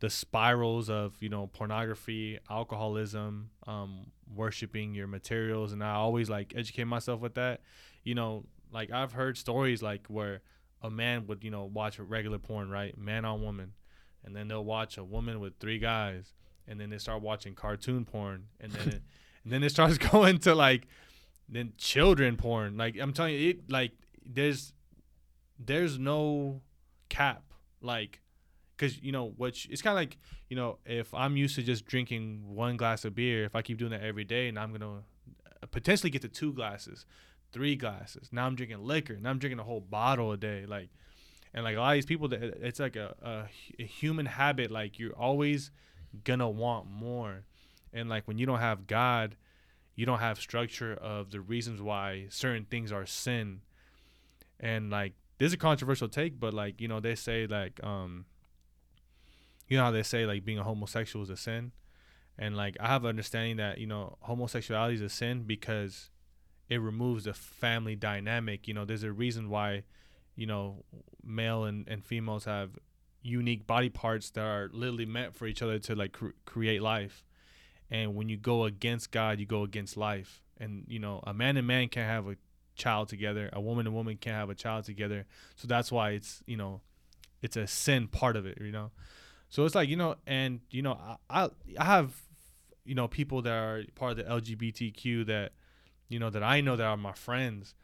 the 0.00 0.10
spirals 0.10 0.90
of 0.90 1.14
you 1.20 1.28
know 1.28 1.46
pornography, 1.46 2.38
alcoholism, 2.50 3.50
um, 3.66 4.06
worshiping 4.34 4.94
your 4.94 5.06
materials, 5.06 5.72
and 5.72 5.84
I 5.84 5.92
always 5.92 6.28
like 6.28 6.54
educate 6.56 6.84
myself 6.84 7.20
with 7.20 7.34
that. 7.34 7.60
You 8.02 8.14
know, 8.14 8.46
like 8.72 8.90
I've 8.90 9.12
heard 9.12 9.36
stories 9.36 9.82
like 9.82 10.06
where 10.08 10.40
a 10.82 10.90
man 10.90 11.26
would 11.26 11.44
you 11.44 11.50
know 11.50 11.64
watch 11.64 11.98
regular 11.98 12.38
porn, 12.38 12.70
right, 12.70 12.96
man 12.96 13.24
on 13.24 13.42
woman, 13.42 13.72
and 14.24 14.34
then 14.34 14.48
they'll 14.48 14.64
watch 14.64 14.96
a 14.96 15.04
woman 15.04 15.38
with 15.38 15.58
three 15.60 15.78
guys, 15.78 16.32
and 16.66 16.80
then 16.80 16.88
they 16.90 16.98
start 16.98 17.20
watching 17.20 17.54
cartoon 17.54 18.04
porn, 18.06 18.46
and 18.58 18.72
then 18.72 18.88
it, 18.88 19.02
and 19.44 19.52
then 19.52 19.62
it 19.62 19.70
starts 19.70 19.98
going 20.10 20.38
to 20.38 20.54
like 20.54 20.86
then 21.46 21.74
children 21.76 22.36
porn. 22.36 22.78
Like 22.78 22.98
I'm 22.98 23.12
telling 23.12 23.34
you, 23.34 23.50
it 23.50 23.70
like 23.70 23.92
there's 24.24 24.72
there's 25.58 25.98
no 25.98 26.62
cap 27.10 27.42
like 27.82 28.19
because 28.80 29.02
you 29.02 29.12
know 29.12 29.32
what 29.36 29.54
it's 29.68 29.82
kind 29.82 29.92
of 29.92 29.96
like 29.96 30.16
you 30.48 30.56
know 30.56 30.78
if 30.86 31.12
i'm 31.12 31.36
used 31.36 31.54
to 31.54 31.62
just 31.62 31.84
drinking 31.84 32.42
one 32.46 32.76
glass 32.76 33.04
of 33.04 33.14
beer 33.14 33.44
if 33.44 33.54
i 33.54 33.60
keep 33.60 33.76
doing 33.76 33.90
that 33.90 34.02
every 34.02 34.24
day 34.24 34.48
and 34.48 34.58
i'm 34.58 34.72
gonna 34.72 34.96
uh, 34.96 35.66
potentially 35.70 36.08
get 36.08 36.22
to 36.22 36.28
two 36.28 36.52
glasses 36.52 37.04
three 37.52 37.76
glasses 37.76 38.30
now 38.32 38.46
i'm 38.46 38.54
drinking 38.54 38.82
liquor 38.82 39.18
now 39.20 39.28
i'm 39.30 39.38
drinking 39.38 39.58
a 39.58 39.62
whole 39.62 39.80
bottle 39.80 40.32
a 40.32 40.36
day 40.36 40.64
like 40.66 40.88
and 41.52 41.64
like 41.64 41.76
a 41.76 41.80
lot 41.80 41.90
of 41.90 41.94
these 41.96 42.06
people 42.06 42.28
that 42.28 42.42
it's 42.42 42.80
like 42.80 42.96
a, 42.96 43.14
a, 43.22 43.82
a 43.82 43.86
human 43.86 44.24
habit 44.24 44.70
like 44.70 44.98
you're 44.98 45.16
always 45.16 45.70
gonna 46.24 46.48
want 46.48 46.86
more 46.90 47.44
and 47.92 48.08
like 48.08 48.26
when 48.26 48.38
you 48.38 48.46
don't 48.46 48.60
have 48.60 48.86
god 48.86 49.36
you 49.94 50.06
don't 50.06 50.20
have 50.20 50.38
structure 50.38 50.94
of 50.94 51.30
the 51.32 51.40
reasons 51.40 51.82
why 51.82 52.26
certain 52.30 52.64
things 52.64 52.90
are 52.90 53.04
sin 53.04 53.60
and 54.58 54.90
like 54.90 55.12
this 55.38 55.48
is 55.48 55.52
a 55.52 55.58
controversial 55.58 56.08
take 56.08 56.40
but 56.40 56.54
like 56.54 56.80
you 56.80 56.88
know 56.88 57.00
they 57.00 57.14
say 57.14 57.46
like 57.46 57.78
um 57.84 58.24
you 59.70 59.78
know 59.78 59.84
how 59.84 59.90
they 59.90 60.02
say 60.02 60.26
like 60.26 60.44
being 60.44 60.58
a 60.58 60.62
homosexual 60.62 61.22
is 61.22 61.30
a 61.30 61.36
sin 61.36 61.72
and 62.38 62.56
like 62.56 62.76
i 62.78 62.86
have 62.86 63.04
an 63.04 63.08
understanding 63.08 63.56
that 63.56 63.78
you 63.78 63.86
know 63.86 64.18
homosexuality 64.20 64.94
is 64.94 65.00
a 65.00 65.08
sin 65.08 65.44
because 65.44 66.10
it 66.68 66.78
removes 66.78 67.24
the 67.24 67.32
family 67.32 67.96
dynamic 67.96 68.68
you 68.68 68.74
know 68.74 68.84
there's 68.84 69.02
a 69.02 69.12
reason 69.12 69.48
why 69.48 69.82
you 70.36 70.46
know 70.46 70.84
male 71.24 71.64
and, 71.64 71.88
and 71.88 72.04
females 72.04 72.44
have 72.44 72.78
unique 73.22 73.66
body 73.66 73.88
parts 73.88 74.30
that 74.30 74.42
are 74.42 74.68
literally 74.72 75.06
meant 75.06 75.34
for 75.34 75.46
each 75.46 75.62
other 75.62 75.78
to 75.78 75.94
like 75.94 76.12
cr- 76.12 76.28
create 76.44 76.82
life 76.82 77.24
and 77.90 78.14
when 78.14 78.28
you 78.28 78.36
go 78.36 78.64
against 78.64 79.10
god 79.10 79.40
you 79.40 79.46
go 79.46 79.62
against 79.62 79.96
life 79.96 80.42
and 80.58 80.84
you 80.88 80.98
know 80.98 81.20
a 81.24 81.32
man 81.32 81.56
and 81.56 81.66
man 81.66 81.88
can't 81.88 82.08
have 82.08 82.26
a 82.26 82.36
child 82.80 83.08
together. 83.08 83.50
A 83.52 83.60
woman 83.60 83.86
and 83.86 83.94
woman 83.94 84.16
can't 84.16 84.36
have 84.36 84.50
a 84.50 84.54
child 84.54 84.84
together. 84.84 85.26
So 85.54 85.68
that's 85.68 85.92
why 85.92 86.10
it's 86.10 86.42
you 86.46 86.56
know, 86.56 86.80
it's 87.42 87.56
a 87.56 87.66
sin 87.66 88.08
part 88.08 88.36
of 88.36 88.46
it. 88.46 88.58
You 88.60 88.72
know, 88.72 88.90
so 89.50 89.64
it's 89.64 89.74
like 89.74 89.88
you 89.88 89.96
know, 89.96 90.16
and 90.26 90.60
you 90.70 90.82
know, 90.82 90.98
I 91.28 91.44
I, 91.44 91.48
I 91.78 91.84
have 91.84 92.14
you 92.84 92.94
know 92.94 93.08
people 93.08 93.42
that 93.42 93.52
are 93.52 93.84
part 93.94 94.12
of 94.12 94.16
the 94.16 94.24
LGBTQ 94.24 95.26
that 95.26 95.52
you 96.08 96.18
know 96.18 96.30
that 96.30 96.42
I 96.42 96.60
know 96.60 96.76
that 96.76 96.86
are 96.86 96.96
my 96.96 97.12
friends 97.12 97.74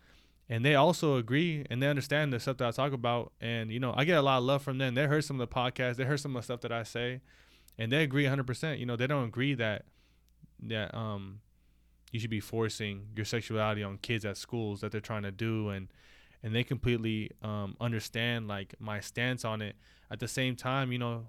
and 0.48 0.64
they 0.64 0.74
also 0.74 1.16
agree 1.16 1.64
and 1.68 1.82
they 1.82 1.88
understand 1.88 2.32
the 2.32 2.38
stuff 2.38 2.58
that 2.58 2.68
I 2.68 2.70
talk 2.70 2.92
about. 2.92 3.32
And 3.40 3.70
you 3.70 3.80
know, 3.80 3.92
I 3.96 4.04
get 4.04 4.16
a 4.16 4.22
lot 4.22 4.38
of 4.38 4.44
love 4.44 4.62
from 4.62 4.78
them. 4.78 4.94
They 4.94 5.06
heard 5.06 5.24
some 5.24 5.40
of 5.40 5.48
the 5.48 5.54
podcasts, 5.54 5.96
they 5.96 6.04
heard 6.04 6.20
some 6.20 6.36
of 6.36 6.42
the 6.42 6.44
stuff 6.44 6.60
that 6.60 6.72
I 6.72 6.84
say, 6.84 7.20
and 7.78 7.90
they 7.90 8.02
agree 8.02 8.24
100%. 8.24 8.78
You 8.78 8.86
know, 8.86 8.96
they 8.96 9.06
don't 9.06 9.24
agree 9.24 9.54
that 9.54 9.84
that 10.62 10.94
um 10.96 11.40
you 12.12 12.18
should 12.18 12.30
be 12.30 12.40
forcing 12.40 13.08
your 13.14 13.26
sexuality 13.26 13.82
on 13.82 13.98
kids 13.98 14.24
at 14.24 14.38
schools 14.38 14.80
that 14.80 14.92
they're 14.92 15.00
trying 15.00 15.24
to 15.24 15.32
do, 15.32 15.70
and 15.70 15.88
and 16.42 16.54
they 16.54 16.62
completely 16.62 17.32
um, 17.42 17.76
understand 17.80 18.46
like 18.46 18.74
my 18.78 19.00
stance 19.00 19.44
on 19.44 19.60
it. 19.60 19.74
At 20.08 20.20
the 20.20 20.28
same 20.28 20.54
time, 20.54 20.92
you 20.92 20.98
know, 20.98 21.26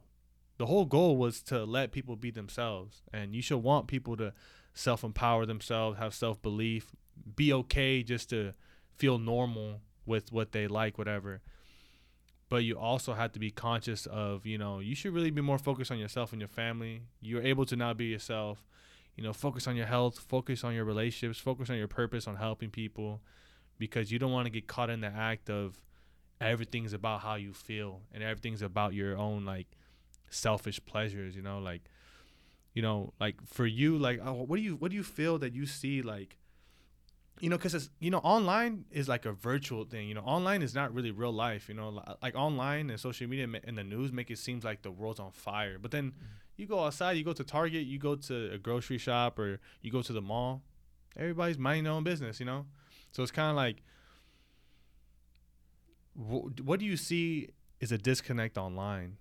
the 0.57 0.65
whole 0.65 0.85
goal 0.85 1.17
was 1.17 1.41
to 1.43 1.63
let 1.63 1.91
people 1.91 2.15
be 2.15 2.31
themselves, 2.31 3.01
and 3.13 3.35
you 3.35 3.41
should 3.41 3.57
want 3.59 3.87
people 3.87 4.17
to 4.17 4.33
self 4.73 5.03
empower 5.03 5.45
themselves, 5.45 5.97
have 5.99 6.13
self 6.13 6.41
belief, 6.41 6.91
be 7.35 7.53
okay 7.53 8.03
just 8.03 8.29
to 8.31 8.53
feel 8.95 9.17
normal 9.17 9.81
with 10.05 10.31
what 10.31 10.51
they 10.51 10.67
like, 10.67 10.97
whatever. 10.97 11.41
But 12.49 12.63
you 12.63 12.77
also 12.77 13.13
have 13.13 13.33
to 13.33 13.39
be 13.39 13.51
conscious 13.51 14.05
of, 14.05 14.45
you 14.45 14.57
know, 14.57 14.79
you 14.79 14.95
should 14.95 15.13
really 15.13 15.31
be 15.31 15.41
more 15.41 15.57
focused 15.57 15.91
on 15.91 15.99
yourself 15.99 16.31
and 16.31 16.39
your 16.39 16.47
family. 16.47 17.01
You're 17.19 17.43
able 17.43 17.65
to 17.65 17.75
now 17.75 17.93
be 17.93 18.05
yourself. 18.05 18.65
You 19.15 19.23
know, 19.23 19.33
focus 19.33 19.67
on 19.67 19.75
your 19.75 19.87
health, 19.87 20.19
focus 20.19 20.63
on 20.63 20.73
your 20.73 20.85
relationships, 20.85 21.39
focus 21.39 21.69
on 21.69 21.77
your 21.77 21.87
purpose, 21.87 22.27
on 22.27 22.35
helping 22.35 22.69
people, 22.69 23.21
because 23.79 24.11
you 24.11 24.19
don't 24.19 24.31
want 24.31 24.45
to 24.45 24.51
get 24.51 24.67
caught 24.67 24.89
in 24.89 25.01
the 25.01 25.07
act 25.07 25.49
of 25.49 25.81
everything's 26.39 26.93
about 26.93 27.21
how 27.21 27.35
you 27.35 27.51
feel 27.51 28.01
and 28.13 28.23
everything's 28.23 28.61
about 28.61 28.93
your 28.93 29.17
own 29.17 29.43
like 29.43 29.67
selfish 30.29 30.79
pleasures. 30.85 31.35
You 31.35 31.41
know, 31.41 31.59
like, 31.59 31.83
you 32.73 32.81
know, 32.81 33.13
like 33.19 33.35
for 33.45 33.65
you, 33.65 33.97
like, 33.97 34.19
oh, 34.23 34.33
what 34.33 34.57
do 34.57 34.61
you 34.61 34.75
what 34.75 34.91
do 34.91 34.97
you 34.97 35.03
feel 35.03 35.37
that 35.39 35.53
you 35.53 35.65
see 35.65 36.01
like 36.01 36.37
you 37.39 37.49
know, 37.49 37.57
because 37.57 37.75
it's 37.75 37.89
you 37.99 38.09
know, 38.09 38.19
online 38.19 38.85
is 38.91 39.07
like 39.07 39.25
a 39.25 39.31
virtual 39.31 39.85
thing. 39.85 40.07
You 40.07 40.15
know, 40.15 40.21
online 40.21 40.61
is 40.61 40.73
not 40.73 40.93
really 40.93 41.11
real 41.11 41.31
life. 41.31 41.69
You 41.69 41.75
know, 41.75 42.03
like 42.21 42.35
online 42.35 42.89
and 42.89 42.99
social 42.99 43.27
media 43.27 43.47
and 43.63 43.77
the 43.77 43.83
news 43.83 44.11
make 44.11 44.31
it 44.31 44.39
seem 44.39 44.59
like 44.63 44.81
the 44.81 44.91
world's 44.91 45.19
on 45.19 45.31
fire. 45.31 45.77
But 45.79 45.91
then 45.91 46.11
mm-hmm. 46.11 46.25
you 46.55 46.65
go 46.65 46.83
outside, 46.83 47.11
you 47.17 47.23
go 47.23 47.33
to 47.33 47.43
Target, 47.43 47.85
you 47.85 47.99
go 47.99 48.15
to 48.15 48.53
a 48.53 48.57
grocery 48.57 48.97
shop, 48.97 49.37
or 49.37 49.59
you 49.81 49.91
go 49.91 50.01
to 50.01 50.13
the 50.13 50.21
mall. 50.21 50.63
Everybody's 51.15 51.57
minding 51.57 51.85
their 51.85 51.93
own 51.93 52.03
business. 52.03 52.39
You 52.39 52.47
know, 52.47 52.65
so 53.11 53.21
it's 53.21 53.31
kind 53.31 53.51
of 53.51 53.55
like, 53.55 53.83
wh- 56.15 56.65
what 56.65 56.79
do 56.79 56.85
you 56.85 56.97
see 56.97 57.49
is 57.79 57.91
a 57.91 57.97
disconnect 57.97 58.57
online? 58.57 59.17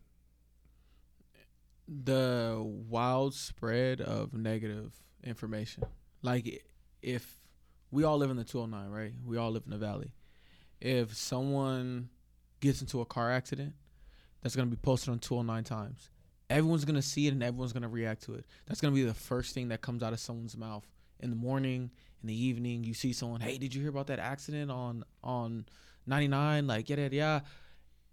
The 1.88 2.62
wild 2.62 3.34
spread 3.34 4.00
of 4.00 4.34
negative 4.34 4.92
information. 5.22 5.84
Like 6.22 6.64
if 7.02 7.40
we 7.90 8.04
all 8.04 8.18
live 8.18 8.30
in 8.30 8.36
the 8.36 8.44
209, 8.44 8.90
right? 8.90 9.12
We 9.24 9.36
all 9.36 9.50
live 9.50 9.62
in 9.64 9.70
the 9.70 9.78
valley. 9.78 10.12
If 10.80 11.16
someone 11.16 12.08
gets 12.60 12.80
into 12.80 13.00
a 13.00 13.04
car 13.04 13.30
accident, 13.30 13.74
that's 14.42 14.56
going 14.56 14.68
to 14.68 14.74
be 14.74 14.80
posted 14.80 15.10
on 15.10 15.18
209 15.18 15.64
times. 15.64 16.10
Everyone's 16.48 16.84
going 16.84 16.96
to 16.96 17.02
see 17.02 17.26
it 17.26 17.32
and 17.32 17.42
everyone's 17.42 17.72
going 17.72 17.82
to 17.82 17.88
react 17.88 18.22
to 18.24 18.34
it. 18.34 18.46
That's 18.66 18.80
going 18.80 18.92
to 18.92 18.94
be 18.94 19.04
the 19.04 19.14
first 19.14 19.54
thing 19.54 19.68
that 19.68 19.80
comes 19.80 20.02
out 20.02 20.12
of 20.12 20.20
someone's 20.20 20.56
mouth 20.56 20.86
in 21.20 21.30
the 21.30 21.36
morning, 21.36 21.90
in 22.22 22.28
the 22.28 22.44
evening. 22.44 22.84
You 22.84 22.94
see 22.94 23.12
someone, 23.12 23.40
"Hey, 23.40 23.58
did 23.58 23.74
you 23.74 23.80
hear 23.80 23.90
about 23.90 24.06
that 24.08 24.18
accident 24.18 24.70
on 24.70 25.04
on 25.24 25.66
99?" 26.06 26.66
Like, 26.66 26.88
yeah, 26.88 26.96
yeah, 26.96 27.08
yeah. 27.10 27.40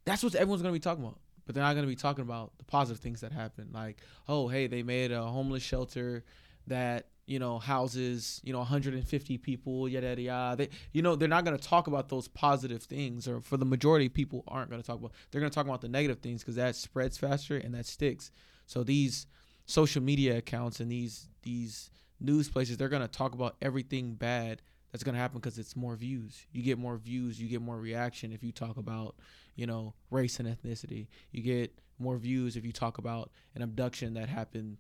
That's 0.05 0.23
what 0.23 0.33
everyone's 0.35 0.61
going 0.61 0.73
to 0.73 0.79
be 0.79 0.83
talking 0.83 1.03
about. 1.03 1.19
But 1.45 1.55
they're 1.55 1.63
not 1.63 1.73
going 1.73 1.85
to 1.85 1.89
be 1.89 1.95
talking 1.95 2.23
about 2.23 2.57
the 2.57 2.63
positive 2.63 3.01
things 3.01 3.21
that 3.21 3.31
happen. 3.31 3.69
Like, 3.73 4.01
"Oh, 4.27 4.47
hey, 4.47 4.67
they 4.67 4.83
made 4.83 5.11
a 5.11 5.23
homeless 5.23 5.63
shelter 5.63 6.23
that 6.67 7.07
you 7.25 7.39
know, 7.39 7.57
houses, 7.57 8.41
you 8.43 8.51
know, 8.51 8.59
150 8.59 9.37
people, 9.37 9.87
yada 9.87 10.07
yada 10.09 10.21
yada. 10.21 10.57
They, 10.57 10.69
you 10.91 11.01
know, 11.01 11.15
they're 11.15 11.29
not 11.29 11.45
going 11.45 11.57
to 11.57 11.63
talk 11.63 11.87
about 11.87 12.09
those 12.09 12.27
positive 12.27 12.83
things, 12.83 13.27
or 13.27 13.39
for 13.39 13.57
the 13.57 13.65
majority 13.65 14.07
of 14.07 14.13
people, 14.13 14.43
aren't 14.47 14.69
going 14.69 14.81
to 14.81 14.85
talk 14.85 14.99
about. 14.99 15.13
They're 15.31 15.39
going 15.39 15.49
to 15.49 15.55
talk 15.55 15.65
about 15.65 15.81
the 15.81 15.87
negative 15.87 16.19
things 16.19 16.41
because 16.41 16.55
that 16.55 16.75
spreads 16.75 17.17
faster 17.17 17.55
and 17.55 17.73
that 17.75 17.85
sticks. 17.85 18.31
So 18.65 18.83
these 18.83 19.27
social 19.65 20.03
media 20.03 20.37
accounts 20.37 20.79
and 20.79 20.91
these 20.91 21.29
these 21.43 21.91
news 22.19 22.49
places, 22.49 22.77
they're 22.77 22.89
going 22.89 23.01
to 23.01 23.07
talk 23.07 23.33
about 23.33 23.55
everything 23.61 24.15
bad 24.15 24.61
that's 24.93 25.03
going 25.03 25.15
to 25.15 25.19
happen 25.19 25.39
because 25.39 25.57
it's 25.57 25.75
more 25.75 25.95
views. 25.95 26.45
You 26.51 26.61
get 26.61 26.77
more 26.77 26.97
views, 26.97 27.41
you 27.41 27.49
get 27.49 27.61
more 27.61 27.77
reaction 27.77 28.31
if 28.31 28.43
you 28.43 28.51
talk 28.51 28.77
about, 28.77 29.15
you 29.55 29.65
know, 29.65 29.95
race 30.11 30.39
and 30.39 30.47
ethnicity. 30.47 31.07
You 31.31 31.41
get 31.41 31.79
more 31.97 32.15
views 32.17 32.55
if 32.55 32.63
you 32.63 32.71
talk 32.71 32.99
about 32.99 33.31
an 33.55 33.63
abduction 33.63 34.13
that 34.13 34.29
happened 34.29 34.77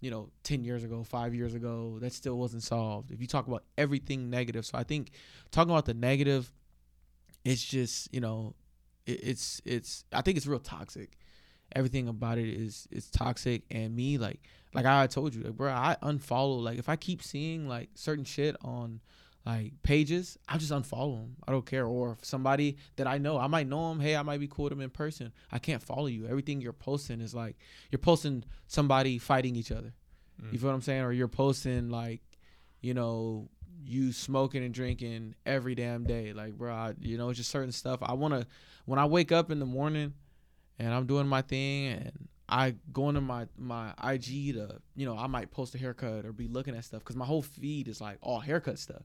you 0.00 0.10
know 0.10 0.28
10 0.44 0.64
years 0.64 0.84
ago 0.84 1.02
5 1.02 1.34
years 1.34 1.54
ago 1.54 1.98
that 2.00 2.12
still 2.12 2.38
wasn't 2.38 2.62
solved 2.62 3.10
if 3.10 3.20
you 3.20 3.26
talk 3.26 3.46
about 3.46 3.64
everything 3.76 4.30
negative 4.30 4.64
so 4.64 4.78
i 4.78 4.82
think 4.82 5.10
talking 5.50 5.70
about 5.70 5.84
the 5.84 5.94
negative 5.94 6.52
it's 7.44 7.62
just 7.62 8.12
you 8.12 8.20
know 8.20 8.54
it, 9.06 9.20
it's 9.22 9.60
it's 9.64 10.04
i 10.12 10.22
think 10.22 10.36
it's 10.36 10.46
real 10.46 10.60
toxic 10.60 11.16
everything 11.74 12.08
about 12.08 12.38
it 12.38 12.48
is 12.48 12.86
is 12.90 13.10
toxic 13.10 13.62
and 13.70 13.94
me 13.96 14.16
like 14.16 14.42
like 14.74 14.86
i 14.86 15.06
told 15.06 15.34
you 15.34 15.42
like 15.42 15.56
bro 15.56 15.70
i 15.70 15.96
unfollow 16.02 16.62
like 16.62 16.78
if 16.78 16.88
i 16.88 16.96
keep 16.96 17.22
seeing 17.22 17.68
like 17.68 17.88
certain 17.94 18.24
shit 18.24 18.56
on 18.62 19.00
like 19.46 19.74
pages, 19.82 20.38
I'll 20.48 20.58
just 20.58 20.72
unfollow 20.72 21.20
them. 21.20 21.36
I 21.46 21.52
don't 21.52 21.66
care. 21.66 21.84
Or 21.84 22.12
if 22.12 22.24
somebody 22.24 22.78
that 22.96 23.06
I 23.06 23.18
know, 23.18 23.38
I 23.38 23.46
might 23.46 23.68
know 23.68 23.90
them. 23.90 24.00
Hey, 24.00 24.16
I 24.16 24.22
might 24.22 24.40
be 24.40 24.48
cool 24.48 24.64
with 24.64 24.70
them 24.70 24.80
in 24.80 24.88
person. 24.88 25.32
I 25.52 25.58
can't 25.58 25.82
follow 25.82 26.06
you. 26.06 26.26
Everything 26.26 26.62
you're 26.62 26.72
posting 26.72 27.20
is 27.20 27.34
like 27.34 27.56
you're 27.90 27.98
posting 27.98 28.44
somebody 28.68 29.18
fighting 29.18 29.54
each 29.54 29.70
other. 29.70 29.92
Mm. 30.42 30.52
You 30.52 30.58
feel 30.58 30.70
what 30.70 30.74
I'm 30.74 30.82
saying? 30.82 31.02
Or 31.02 31.12
you're 31.12 31.28
posting 31.28 31.90
like, 31.90 32.22
you 32.80 32.94
know, 32.94 33.50
you 33.84 34.12
smoking 34.12 34.64
and 34.64 34.72
drinking 34.72 35.34
every 35.44 35.74
damn 35.74 36.04
day. 36.04 36.32
Like, 36.32 36.54
bro, 36.54 36.72
I, 36.72 36.94
you 36.98 37.18
know, 37.18 37.30
just 37.34 37.50
certain 37.50 37.72
stuff. 37.72 37.98
I 38.02 38.14
want 38.14 38.32
to, 38.32 38.46
when 38.86 38.98
I 38.98 39.04
wake 39.04 39.30
up 39.30 39.50
in 39.50 39.58
the 39.58 39.66
morning 39.66 40.14
and 40.78 40.94
I'm 40.94 41.06
doing 41.06 41.26
my 41.26 41.42
thing 41.42 41.88
and 41.88 42.28
I 42.48 42.76
go 42.92 43.10
into 43.10 43.20
my 43.20 43.46
my 43.58 43.92
IG 44.02 44.54
to, 44.54 44.78
you 44.96 45.04
know, 45.04 45.18
I 45.18 45.26
might 45.26 45.50
post 45.50 45.74
a 45.74 45.78
haircut 45.78 46.24
or 46.24 46.32
be 46.32 46.48
looking 46.48 46.74
at 46.74 46.84
stuff 46.86 47.00
because 47.00 47.16
my 47.16 47.26
whole 47.26 47.42
feed 47.42 47.88
is 47.88 48.00
like 48.00 48.16
all 48.22 48.40
haircut 48.40 48.78
stuff 48.78 49.02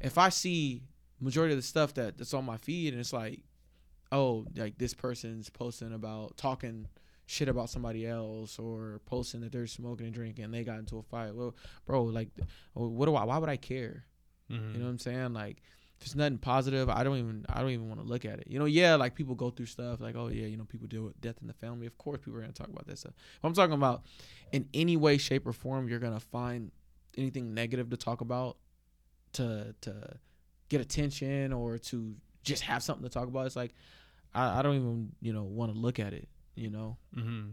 if 0.00 0.18
I 0.18 0.28
see 0.28 0.82
majority 1.20 1.52
of 1.52 1.58
the 1.58 1.66
stuff 1.66 1.94
that 1.94 2.18
that's 2.18 2.34
on 2.34 2.44
my 2.44 2.56
feed 2.56 2.92
and 2.92 3.00
it's 3.00 3.12
like, 3.12 3.40
oh, 4.12 4.46
like 4.56 4.78
this 4.78 4.94
person's 4.94 5.50
posting 5.50 5.92
about 5.92 6.36
talking 6.36 6.86
shit 7.26 7.48
about 7.48 7.70
somebody 7.70 8.06
else 8.06 8.58
or 8.58 9.00
posting 9.06 9.40
that 9.40 9.52
they're 9.52 9.66
smoking 9.66 10.06
and 10.06 10.14
drinking 10.14 10.44
and 10.44 10.52
they 10.52 10.64
got 10.64 10.78
into 10.78 10.98
a 10.98 11.02
fight. 11.02 11.34
Well, 11.34 11.54
bro, 11.86 12.04
like, 12.04 12.28
what 12.74 13.06
do 13.06 13.14
I? 13.14 13.24
Why 13.24 13.38
would 13.38 13.48
I 13.48 13.56
care? 13.56 14.04
Mm-hmm. 14.50 14.72
You 14.72 14.78
know 14.78 14.86
what 14.86 14.90
I'm 14.90 14.98
saying? 14.98 15.32
Like, 15.32 15.58
if 16.00 16.06
it's 16.06 16.14
nothing 16.16 16.38
positive, 16.38 16.88
I 16.88 17.04
don't 17.04 17.18
even 17.18 17.46
I 17.48 17.60
don't 17.60 17.70
even 17.70 17.88
want 17.88 18.00
to 18.00 18.06
look 18.06 18.24
at 18.24 18.40
it. 18.40 18.46
You 18.48 18.58
know, 18.58 18.64
yeah, 18.64 18.96
like 18.96 19.14
people 19.14 19.34
go 19.34 19.50
through 19.50 19.66
stuff 19.66 20.00
like, 20.00 20.16
oh 20.16 20.28
yeah, 20.28 20.46
you 20.46 20.56
know, 20.56 20.64
people 20.64 20.88
deal 20.88 21.02
with 21.02 21.20
death 21.20 21.36
in 21.40 21.46
the 21.46 21.52
family. 21.52 21.86
Of 21.86 21.98
course, 21.98 22.18
people 22.18 22.38
are 22.38 22.40
gonna 22.40 22.52
talk 22.52 22.68
about 22.68 22.86
that 22.86 22.98
stuff. 22.98 23.12
If 23.36 23.44
I'm 23.44 23.52
talking 23.52 23.74
about 23.74 24.02
in 24.50 24.66
any 24.72 24.96
way, 24.96 25.18
shape, 25.18 25.46
or 25.46 25.52
form, 25.52 25.88
you're 25.88 25.98
gonna 25.98 26.18
find 26.18 26.72
anything 27.18 27.54
negative 27.54 27.90
to 27.90 27.96
talk 27.96 28.22
about 28.22 28.56
to 29.34 29.74
to 29.82 30.16
get 30.68 30.80
attention 30.80 31.52
or 31.52 31.78
to 31.78 32.14
just 32.42 32.62
have 32.62 32.82
something 32.82 33.04
to 33.04 33.10
talk 33.10 33.28
about. 33.28 33.46
It's 33.46 33.56
like 33.56 33.74
I, 34.34 34.58
I 34.58 34.62
don't 34.62 34.76
even 34.76 35.12
you 35.20 35.32
know 35.32 35.44
want 35.44 35.72
to 35.72 35.78
look 35.78 35.98
at 35.98 36.12
it. 36.12 36.28
You 36.54 36.70
know. 36.70 36.96
Mm-hmm. 37.16 37.50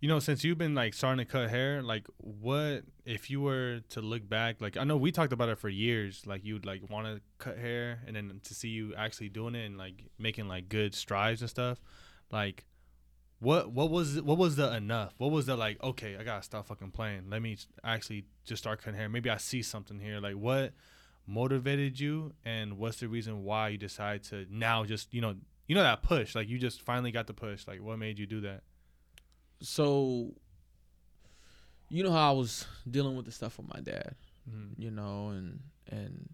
You 0.00 0.10
know, 0.10 0.18
since 0.18 0.44
you've 0.44 0.58
been 0.58 0.74
like 0.74 0.92
starting 0.92 1.24
to 1.24 1.30
cut 1.30 1.48
hair, 1.48 1.82
like 1.82 2.06
what 2.18 2.84
if 3.06 3.30
you 3.30 3.40
were 3.40 3.80
to 3.90 4.02
look 4.02 4.28
back? 4.28 4.60
Like 4.60 4.76
I 4.76 4.84
know 4.84 4.96
we 4.96 5.10
talked 5.10 5.32
about 5.32 5.48
it 5.48 5.58
for 5.58 5.70
years. 5.70 6.26
Like 6.26 6.44
you'd 6.44 6.66
like 6.66 6.88
want 6.90 7.06
to 7.06 7.20
cut 7.38 7.56
hair, 7.56 8.00
and 8.06 8.14
then 8.14 8.40
to 8.44 8.54
see 8.54 8.68
you 8.68 8.94
actually 8.94 9.30
doing 9.30 9.54
it 9.54 9.64
and 9.64 9.78
like 9.78 10.04
making 10.18 10.48
like 10.48 10.68
good 10.68 10.94
strides 10.94 11.40
and 11.40 11.48
stuff. 11.48 11.80
Like 12.30 12.66
what 13.38 13.70
what 13.70 13.90
was 13.90 14.20
what 14.22 14.38
was 14.38 14.56
the 14.56 14.74
enough? 14.74 15.14
What 15.18 15.30
was 15.30 15.46
the 15.46 15.56
like? 15.56 15.82
Okay, 15.82 16.16
I 16.16 16.24
gotta 16.24 16.42
stop 16.42 16.66
fucking 16.66 16.92
playing. 16.92 17.28
Let 17.28 17.42
me 17.42 17.58
actually 17.84 18.24
just 18.44 18.62
start 18.62 18.82
cutting 18.82 18.98
hair. 18.98 19.08
Maybe 19.08 19.28
I 19.28 19.36
see 19.36 19.62
something 19.62 19.98
here. 19.98 20.20
Like 20.20 20.34
what 20.34 20.72
motivated 21.26 22.00
you, 22.00 22.32
and 22.44 22.78
what's 22.78 23.00
the 23.00 23.08
reason 23.08 23.44
why 23.44 23.68
you 23.68 23.78
decided 23.78 24.22
to 24.24 24.46
now 24.50 24.84
just 24.84 25.12
you 25.12 25.20
know 25.20 25.34
you 25.66 25.74
know 25.74 25.82
that 25.82 26.02
push? 26.02 26.34
Like 26.34 26.48
you 26.48 26.58
just 26.58 26.80
finally 26.80 27.10
got 27.10 27.26
the 27.26 27.34
push. 27.34 27.66
Like 27.66 27.82
what 27.82 27.98
made 27.98 28.18
you 28.18 28.26
do 28.26 28.40
that? 28.42 28.62
So, 29.60 30.34
you 31.88 32.02
know 32.02 32.12
how 32.12 32.30
I 32.30 32.36
was 32.36 32.66
dealing 32.90 33.16
with 33.16 33.26
the 33.26 33.32
stuff 33.32 33.58
with 33.58 33.68
my 33.68 33.80
dad, 33.80 34.14
mm-hmm. 34.48 34.80
you 34.80 34.90
know, 34.90 35.28
and 35.28 35.60
and 35.90 36.28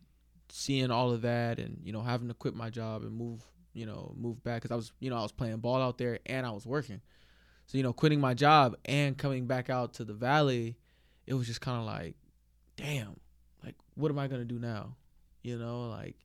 seeing 0.51 0.93
all 0.93 1.11
of 1.11 1.23
that, 1.23 1.59
and 1.59 1.81
you 1.83 1.93
know 1.93 2.03
having 2.03 2.29
to 2.29 2.35
quit 2.35 2.55
my 2.55 2.71
job 2.71 3.03
and 3.03 3.13
move 3.13 3.43
you 3.73 3.87
know, 3.87 4.15
move 4.17 4.43
back 4.43 4.63
because 4.63 4.73
I 4.73 4.77
was, 4.77 4.93
you 5.01 5.11
know, 5.11 5.17
I 5.17 5.23
was 5.23 5.33
playing 5.33 5.59
ball 5.59 5.81
out 5.81 5.99
there 5.99 6.19
and 6.27 6.47
I 6.47 6.51
was 6.51 6.67
working. 6.67 7.01
So, 7.67 7.79
you 7.79 7.85
know, 7.85 7.93
quitting 7.93 8.21
my 8.21 8.35
job 8.35 8.77
and 8.85 9.17
coming 9.17 9.47
back 9.47 9.71
out 9.71 9.95
to 9.95 10.05
the 10.05 10.13
valley, 10.13 10.77
it 11.27 11.35
was 11.35 11.47
just 11.47 11.61
kind 11.61 11.79
of 11.79 11.87
like, 11.87 12.17
damn, 12.77 13.17
like, 13.65 13.77
what 13.95 14.11
am 14.11 14.19
I 14.19 14.27
going 14.29 14.41
to 14.41 14.47
do 14.47 14.59
now? 14.59 14.97
You 15.43 15.59
know, 15.59 15.89
like, 15.89 16.17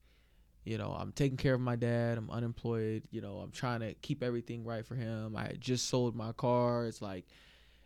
you 0.66 0.78
know, 0.78 0.95
I'm 1.00 1.14
taking 1.14 1.38
care 1.38 1.54
of 1.54 1.62
my 1.62 1.78
dad. 1.78 2.18
I'm 2.18 2.30
unemployed. 2.30 3.04
You 3.12 3.22
know, 3.22 3.38
I'm 3.38 3.52
trying 3.52 3.80
to 3.80 3.93
keep 3.93 4.22
everything 4.22 4.66
right 4.66 4.86
for 4.86 4.95
him. 4.95 5.36
I 5.36 5.43
had 5.43 5.62
just 5.62 5.88
sold 5.88 6.16
my 6.16 6.34
car. 6.34 6.86
It's 6.86 7.02
like 7.02 7.26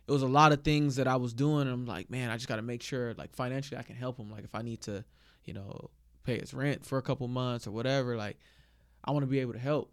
it 0.08 0.10
was 0.10 0.22
a 0.22 0.26
lot 0.26 0.50
of 0.50 0.64
things 0.64 0.96
that 0.96 1.06
I 1.06 1.16
was 1.16 1.32
doing. 1.32 1.68
I'm 1.68 1.86
like, 1.86 2.10
man, 2.10 2.28
I 2.30 2.34
just 2.34 2.48
got 2.48 2.56
to 2.56 2.62
make 2.62 2.82
sure, 2.82 3.14
like 3.14 3.36
financially, 3.36 3.78
I 3.78 3.84
can 3.84 3.94
help 3.94 4.18
him. 4.18 4.30
Like 4.30 4.44
if 4.44 4.54
I 4.54 4.62
need 4.62 4.80
to, 4.82 5.04
you 5.44 5.54
know, 5.54 5.90
pay 6.24 6.40
his 6.40 6.52
rent 6.52 6.84
for 6.84 6.98
a 6.98 7.02
couple 7.02 7.28
months 7.28 7.66
or 7.66 7.70
whatever, 7.70 8.16
like 8.16 8.38
I 9.04 9.10
want 9.10 9.22
to 9.24 9.26
be 9.26 9.40
able 9.40 9.52
to 9.54 9.58
help. 9.58 9.92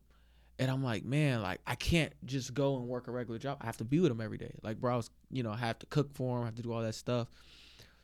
And 0.60 0.70
I'm 0.70 0.84
like, 0.84 1.06
man, 1.06 1.42
like 1.42 1.62
I 1.66 1.76
can't 1.76 2.12
just 2.26 2.54
go 2.54 2.76
and 2.78 2.88
work 2.88 3.08
a 3.08 3.12
regular 3.12 3.40
job. 3.40 3.58
I 3.62 3.66
have 3.66 3.78
to 3.78 3.86
be 3.86 4.00
with 4.00 4.12
him 4.12 4.20
every 4.22 4.38
day. 4.38 4.52
Like, 4.62 4.80
bro, 4.82 4.94
I 4.94 4.98
was, 4.98 5.10
you 5.32 5.42
know, 5.42 5.52
I 5.52 5.58
have 5.58 5.80
to 5.80 5.86
cook 5.86 6.14
for 6.14 6.38
him. 6.38 6.44
I 6.44 6.46
have 6.48 6.56
to 6.56 6.62
do 6.62 6.74
all 6.74 6.82
that 6.82 6.96
stuff. 6.96 7.30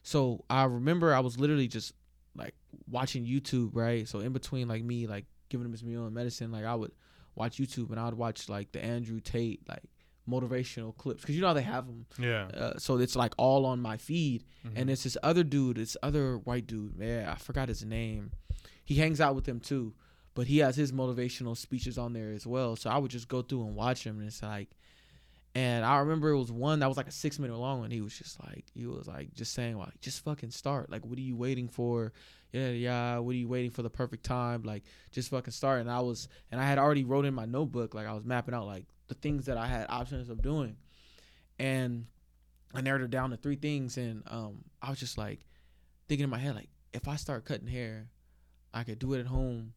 So 0.04 0.44
I 0.50 0.64
remember 0.64 1.14
I 1.14 1.20
was 1.20 1.38
literally 1.40 1.68
just 1.68 1.94
like 2.36 2.54
watching 2.90 3.26
YouTube, 3.26 3.72
right? 3.74 4.08
So 4.08 4.20
in 4.20 4.32
between 4.34 4.68
like 4.68 4.84
me 4.84 5.08
like 5.08 5.26
giving 5.50 5.66
him 5.66 5.72
his 5.72 5.84
meal 5.84 6.06
and 6.06 6.14
medicine, 6.14 6.52
like 6.52 6.64
I 6.66 6.76
would 6.76 6.92
watch 7.36 7.58
YouTube 7.58 7.90
and 7.92 8.00
I 8.00 8.06
would 8.06 8.14
watch 8.18 8.48
like 8.48 8.72
the 8.72 8.84
Andrew 8.84 9.20
Tate 9.20 9.68
like 9.68 9.84
motivational 10.30 10.96
clips 10.98 11.22
because 11.22 11.36
you 11.36 11.42
know 11.42 11.48
how 11.48 11.54
they 11.54 11.62
have 11.62 11.86
them. 11.86 12.06
Yeah. 12.20 12.48
Uh, 12.54 12.78
so 12.78 12.98
it's 12.98 13.16
like 13.16 13.34
all 13.38 13.66
on 13.66 13.80
my 13.80 13.98
feed, 13.98 14.44
Mhm. 14.66 14.72
and 14.76 14.90
it's 14.90 15.04
this 15.04 15.18
other 15.24 15.44
dude, 15.44 15.78
this 15.78 15.96
other 16.02 16.38
white 16.38 16.68
dude. 16.68 16.98
Man, 16.98 17.28
I 17.28 17.36
forgot 17.36 17.68
his 17.70 17.84
name. 17.86 18.32
He 18.84 18.96
hangs 18.96 19.20
out 19.22 19.36
with 19.36 19.46
them 19.46 19.60
too, 19.60 19.94
but 20.36 20.48
he 20.48 20.60
has 20.60 20.76
his 20.76 20.92
motivational 20.92 21.58
speeches 21.58 21.98
on 21.98 22.14
there 22.14 22.32
as 22.32 22.46
well. 22.46 22.76
So 22.76 22.90
I 22.90 22.98
would 22.98 23.10
just 23.10 23.28
go 23.28 23.42
through 23.42 23.66
and 23.66 23.76
watch 23.76 24.06
him, 24.06 24.20
and 24.20 24.28
it's 24.28 24.44
like, 24.44 24.70
and 25.56 25.86
I 25.86 26.00
remember 26.00 26.30
it 26.30 26.38
was 26.38 26.52
one 26.52 26.80
that 26.80 26.88
was 26.88 26.98
like 26.98 27.08
a 27.08 27.12
six 27.12 27.40
minute 27.40 27.58
long, 27.58 27.86
and 27.86 27.94
he 27.94 28.02
was 28.02 28.16
just 28.16 28.44
like, 28.46 28.66
he 28.74 28.86
was 28.86 29.08
like 29.08 29.34
just 29.34 29.54
saying 29.54 29.78
like, 29.78 30.00
just 30.02 30.24
fucking 30.24 30.52
start. 30.52 30.92
Like, 30.92 31.06
what 31.06 31.18
are 31.18 31.22
you 31.22 31.38
waiting 31.38 31.70
for? 31.70 32.12
Yeah, 32.52 32.70
yeah. 32.70 33.18
What 33.20 33.32
are 33.32 33.38
you 33.38 33.48
waiting 33.48 33.72
for 33.72 33.82
the 33.82 33.90
perfect 33.90 34.26
time? 34.26 34.64
Like, 34.64 34.84
just 35.12 35.30
fucking 35.30 35.54
start. 35.54 35.80
And 35.80 35.90
I 35.90 36.02
was, 36.02 36.28
and 36.52 36.60
I 36.60 36.66
had 36.66 36.78
already 36.78 37.06
wrote 37.06 37.26
in 37.26 37.34
my 37.34 37.46
notebook, 37.46 37.94
like 37.94 38.06
I 38.06 38.14
was 38.14 38.26
mapping 38.26 38.54
out 38.54 38.68
like 38.68 38.86
the 39.08 39.14
things 39.16 39.46
that 39.46 39.58
I 39.58 39.68
had 39.68 39.86
options 39.90 40.30
of 40.30 40.42
doing, 40.42 40.76
and 41.58 42.08
I 42.74 42.82
narrowed 42.82 43.04
it 43.04 43.10
down 43.10 43.30
to 43.30 43.38
three 43.38 43.56
things, 43.56 43.96
and 43.98 44.24
um, 44.28 44.66
I 44.82 44.90
was 44.90 45.00
just 45.00 45.18
like 45.18 45.40
thinking 46.10 46.26
in 46.26 46.30
my 46.30 46.40
head, 46.40 46.56
like, 46.56 46.70
if 46.92 47.08
I 47.08 47.16
start 47.16 47.46
cutting 47.46 47.68
hair, 47.68 48.10
I 48.74 48.84
could 48.84 49.00
do 49.00 49.14
it 49.14 49.22
at 49.22 49.28
home. 49.28 49.74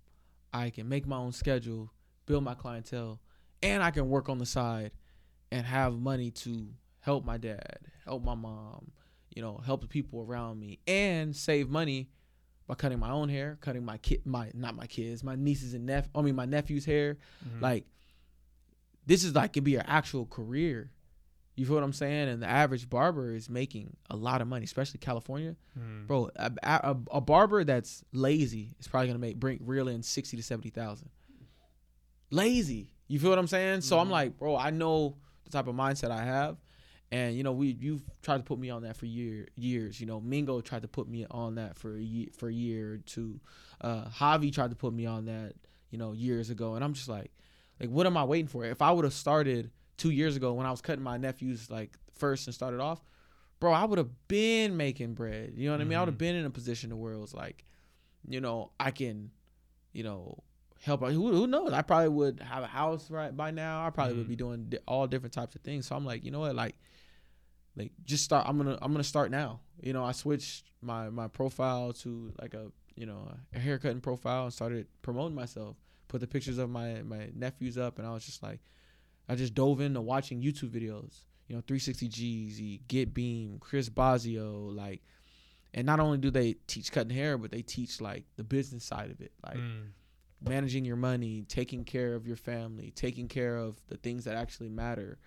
I 0.58 0.70
can 0.70 0.88
make 0.88 1.06
my 1.06 1.16
own 1.16 1.32
schedule, 1.32 1.90
build 2.26 2.44
my 2.44 2.54
clientele, 2.54 3.20
and 3.62 3.82
I 3.82 3.90
can 3.90 4.08
work 4.08 4.28
on 4.28 4.38
the 4.38 4.46
side 4.46 4.92
and 5.52 5.64
have 5.64 5.98
money 5.98 6.30
to 6.30 6.68
help 7.00 7.24
my 7.24 7.38
dad, 7.38 7.78
help 8.04 8.24
my 8.24 8.34
mom, 8.34 8.90
you 9.34 9.40
know, 9.42 9.58
help 9.64 9.80
the 9.82 9.86
people 9.86 10.20
around 10.20 10.58
me, 10.58 10.80
and 10.86 11.34
save 11.34 11.68
money 11.70 12.08
by 12.66 12.74
cutting 12.74 12.98
my 12.98 13.10
own 13.10 13.28
hair, 13.28 13.56
cutting 13.60 13.84
my 13.84 13.98
kid, 13.98 14.26
my 14.26 14.50
not 14.52 14.74
my 14.74 14.86
kids, 14.86 15.22
my 15.24 15.36
nieces 15.36 15.74
and 15.74 15.86
nephew, 15.86 16.10
I 16.14 16.22
mean 16.22 16.34
my 16.34 16.44
nephew's 16.44 16.84
hair. 16.84 17.16
Mhm. 17.46 17.62
Like, 17.62 17.86
this 19.06 19.24
is 19.24 19.34
like 19.34 19.52
could 19.52 19.64
be 19.64 19.70
your 19.72 19.84
actual 19.86 20.26
career. 20.26 20.90
You 21.58 21.66
feel 21.66 21.74
what 21.74 21.82
I'm 21.82 21.92
saying? 21.92 22.28
And 22.28 22.40
the 22.40 22.46
average 22.46 22.88
barber 22.88 23.34
is 23.34 23.50
making 23.50 23.96
a 24.08 24.16
lot 24.16 24.40
of 24.40 24.46
money, 24.46 24.64
especially 24.64 24.98
California, 25.00 25.56
Mhm. 25.76 26.06
bro. 26.06 26.30
A, 26.36 26.52
a, 26.62 26.96
a 27.12 27.20
barber 27.20 27.64
that's 27.64 28.04
lazy 28.12 28.76
is 28.78 28.86
probably 28.86 29.08
gonna 29.08 29.18
make 29.18 29.40
bring 29.40 29.58
reel 29.64 29.88
in 29.88 30.02
sixty 30.04 30.36
to 30.36 30.42
seventy 30.42 30.70
thousand. 30.70 31.10
Lazy, 32.30 32.90
you 33.08 33.18
feel 33.18 33.30
what 33.30 33.38
I'm 33.38 33.46
saying? 33.46 33.80
So 33.80 33.98
I'm 33.98 34.08
Mhm. 34.08 34.10
like, 34.12 34.38
bro, 34.38 34.54
I 34.56 34.70
know 34.70 35.16
the 35.44 35.50
type 35.50 35.66
of 35.66 35.74
mindset 35.74 36.10
I 36.10 36.22
have, 36.24 36.58
and 37.10 37.34
you 37.34 37.42
know, 37.42 37.52
we 37.52 37.76
you've 37.80 38.02
tried 38.22 38.36
to 38.38 38.44
put 38.44 38.58
me 38.58 38.68
on 38.70 38.82
that 38.82 38.96
for 38.96 39.06
year 39.06 39.48
years. 39.56 39.98
You 39.98 40.06
know, 40.06 40.20
Mingo 40.20 40.60
tried 40.60 40.82
to 40.82 40.88
put 40.88 41.08
me 41.08 41.26
on 41.30 41.54
that 41.56 41.76
for 41.76 41.96
a 41.96 42.00
year 42.02 42.28
for 42.36 42.48
a 42.48 42.52
year 42.52 42.94
or 42.94 42.98
two. 42.98 43.40
Uh, 43.80 44.04
Javi 44.10 44.52
tried 44.52 44.70
to 44.70 44.76
put 44.76 44.92
me 44.92 45.06
on 45.06 45.24
that, 45.24 45.54
you 45.90 45.96
know, 45.98 46.12
years 46.12 46.50
ago, 46.50 46.74
and 46.74 46.84
I'm 46.84 46.92
just 46.92 47.08
like, 47.08 47.32
like, 47.80 47.88
what 47.88 48.06
am 48.06 48.16
I 48.16 48.24
waiting 48.24 48.46
for? 48.48 48.64
If 48.64 48.82
I 48.82 48.92
would 48.92 49.04
have 49.04 49.14
started 49.14 49.70
two 49.98 50.10
years 50.10 50.34
ago 50.36 50.54
when 50.54 50.64
I 50.66 50.70
was 50.70 50.80
cutting 50.80 51.04
my 51.04 51.18
nephews 51.18 51.70
like 51.70 51.98
first 52.14 52.46
and 52.46 52.54
started 52.54 52.80
off, 52.80 53.02
bro, 53.60 53.72
I 53.72 53.84
would 53.84 53.98
have 53.98 54.28
been 54.28 54.76
making 54.76 55.12
bread. 55.14 55.52
You 55.56 55.66
know 55.66 55.74
what 55.74 55.80
I 55.82 55.84
mean? 55.84 55.96
I 55.98 56.00
would 56.00 56.08
have 56.08 56.14
Mhm. 56.14 56.18
been 56.18 56.36
in 56.36 56.46
a 56.46 56.50
position 56.50 56.88
to 56.90 56.96
where 56.96 57.12
it 57.12 57.18
was 57.18 57.34
like, 57.34 57.66
you 58.26 58.40
know, 58.40 58.70
I 58.80 58.90
can, 58.92 59.30
you 59.92 60.02
know, 60.04 60.42
help 60.80 61.02
out. 61.02 61.12
Who, 61.12 61.32
who 61.32 61.46
knows? 61.46 61.72
I 61.72 61.82
probably 61.82 62.08
would 62.08 62.40
have 62.40 62.62
a 62.62 62.66
house 62.68 63.10
right 63.10 63.36
by 63.36 63.50
now. 63.50 63.84
I 63.86 63.90
probably 63.90 64.14
would 64.14 64.26
Mhm. 64.26 64.28
be 64.30 64.36
doing 64.36 64.64
di- 64.70 64.78
all 64.86 65.06
different 65.06 65.32
types 65.34 65.54
of 65.56 65.60
things. 65.62 65.86
So 65.86 65.94
I'm 65.96 66.04
like, 66.06 66.24
you 66.24 66.30
know 66.30 66.40
what, 66.40 66.54
like, 66.54 66.78
like 67.76 67.92
just 68.04 68.24
start. 68.24 68.46
I'm 68.48 68.56
gonna 68.56 68.78
I'm 68.82 68.92
gonna 68.92 69.04
start 69.04 69.30
now. 69.30 69.60
You 69.80 69.92
know, 69.92 70.04
I 70.04 70.12
switched 70.12 70.64
my 70.80 71.10
my 71.10 71.28
profile 71.28 71.92
to 71.94 72.32
like 72.40 72.54
a 72.54 72.70
you 72.96 73.06
know 73.06 73.32
a 73.54 73.58
haircutting 73.58 74.00
profile 74.00 74.44
and 74.44 74.52
started 74.52 74.86
promoting 75.02 75.34
myself. 75.34 75.76
Put 76.08 76.20
the 76.20 76.26
pictures 76.26 76.58
of 76.58 76.70
my 76.70 77.02
my 77.02 77.30
nephews 77.34 77.78
up, 77.78 77.98
and 77.98 78.06
I 78.06 78.12
was 78.12 78.24
just 78.24 78.42
like, 78.42 78.60
I 79.28 79.34
just 79.34 79.54
dove 79.54 79.80
into 79.80 80.00
watching 80.00 80.40
YouTube 80.42 80.70
videos. 80.70 81.22
You 81.48 81.56
know, 81.56 81.62
360 81.66 82.08
Jeezy, 82.08 82.80
Get 82.88 83.14
Beam, 83.14 83.58
Chris 83.58 83.88
Bazio, 83.88 84.74
like, 84.74 85.02
and 85.72 85.86
not 85.86 85.98
only 86.00 86.18
do 86.18 86.30
they 86.30 86.54
teach 86.66 86.92
cutting 86.92 87.14
hair, 87.14 87.38
but 87.38 87.50
they 87.50 87.62
teach 87.62 88.00
like 88.00 88.24
the 88.36 88.44
business 88.44 88.84
side 88.84 89.10
of 89.10 89.20
it, 89.20 89.32
like 89.44 89.56
Mm. 89.58 89.88
managing 90.40 90.84
your 90.84 90.96
money, 90.96 91.44
taking 91.48 91.84
care 91.84 92.14
of 92.14 92.26
your 92.26 92.36
family, 92.36 92.90
taking 92.90 93.28
care 93.28 93.56
of 93.56 93.80
the 93.88 93.96
things 93.96 94.24
that 94.24 94.36
actually 94.36 94.68
matter. 94.68 95.18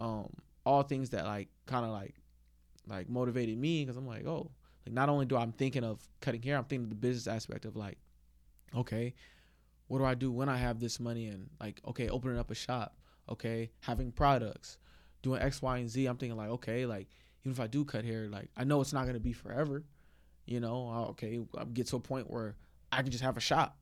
Um, 0.00 0.30
all 0.64 0.82
things 0.82 1.10
that 1.10 1.24
like 1.24 1.48
kind 1.66 1.84
of 1.84 1.92
like 1.92 2.14
like 2.88 3.08
motivated 3.08 3.56
me 3.58 3.82
because 3.84 3.96
I'm 3.96 4.06
like, 4.06 4.26
oh, 4.26 4.50
like 4.86 4.92
not 4.92 5.08
only 5.08 5.24
do 5.26 5.36
I'm 5.36 5.52
thinking 5.52 5.84
of 5.84 6.00
cutting 6.20 6.42
hair, 6.42 6.56
I'm 6.56 6.64
thinking 6.64 6.84
of 6.84 6.90
the 6.90 6.96
business 6.96 7.26
aspect 7.26 7.64
of 7.64 7.76
like, 7.76 7.98
okay, 8.74 9.14
what 9.88 9.98
do 9.98 10.04
I 10.04 10.14
do 10.14 10.30
when 10.32 10.48
I 10.48 10.56
have 10.56 10.80
this 10.80 10.98
money 11.00 11.26
and 11.28 11.48
like, 11.60 11.80
okay, 11.86 12.08
opening 12.08 12.38
up 12.38 12.50
a 12.50 12.54
shop, 12.54 12.96
okay, 13.28 13.70
having 13.80 14.12
products, 14.12 14.78
doing 15.22 15.40
X, 15.40 15.62
Y, 15.62 15.78
and 15.78 15.88
Z. 15.90 16.06
I'm 16.06 16.16
thinking 16.16 16.36
like, 16.36 16.50
okay, 16.50 16.86
like 16.86 17.08
even 17.42 17.52
if 17.52 17.60
I 17.60 17.66
do 17.66 17.84
cut 17.84 18.04
hair, 18.04 18.28
like 18.28 18.48
I 18.56 18.64
know 18.64 18.80
it's 18.80 18.92
not 18.92 19.06
gonna 19.06 19.20
be 19.20 19.32
forever, 19.32 19.84
you 20.46 20.60
know. 20.60 21.06
Okay, 21.10 21.40
I 21.56 21.64
get 21.64 21.86
to 21.88 21.96
a 21.96 22.00
point 22.00 22.30
where 22.30 22.56
I 22.90 23.02
can 23.02 23.10
just 23.10 23.24
have 23.24 23.36
a 23.36 23.40
shop, 23.40 23.76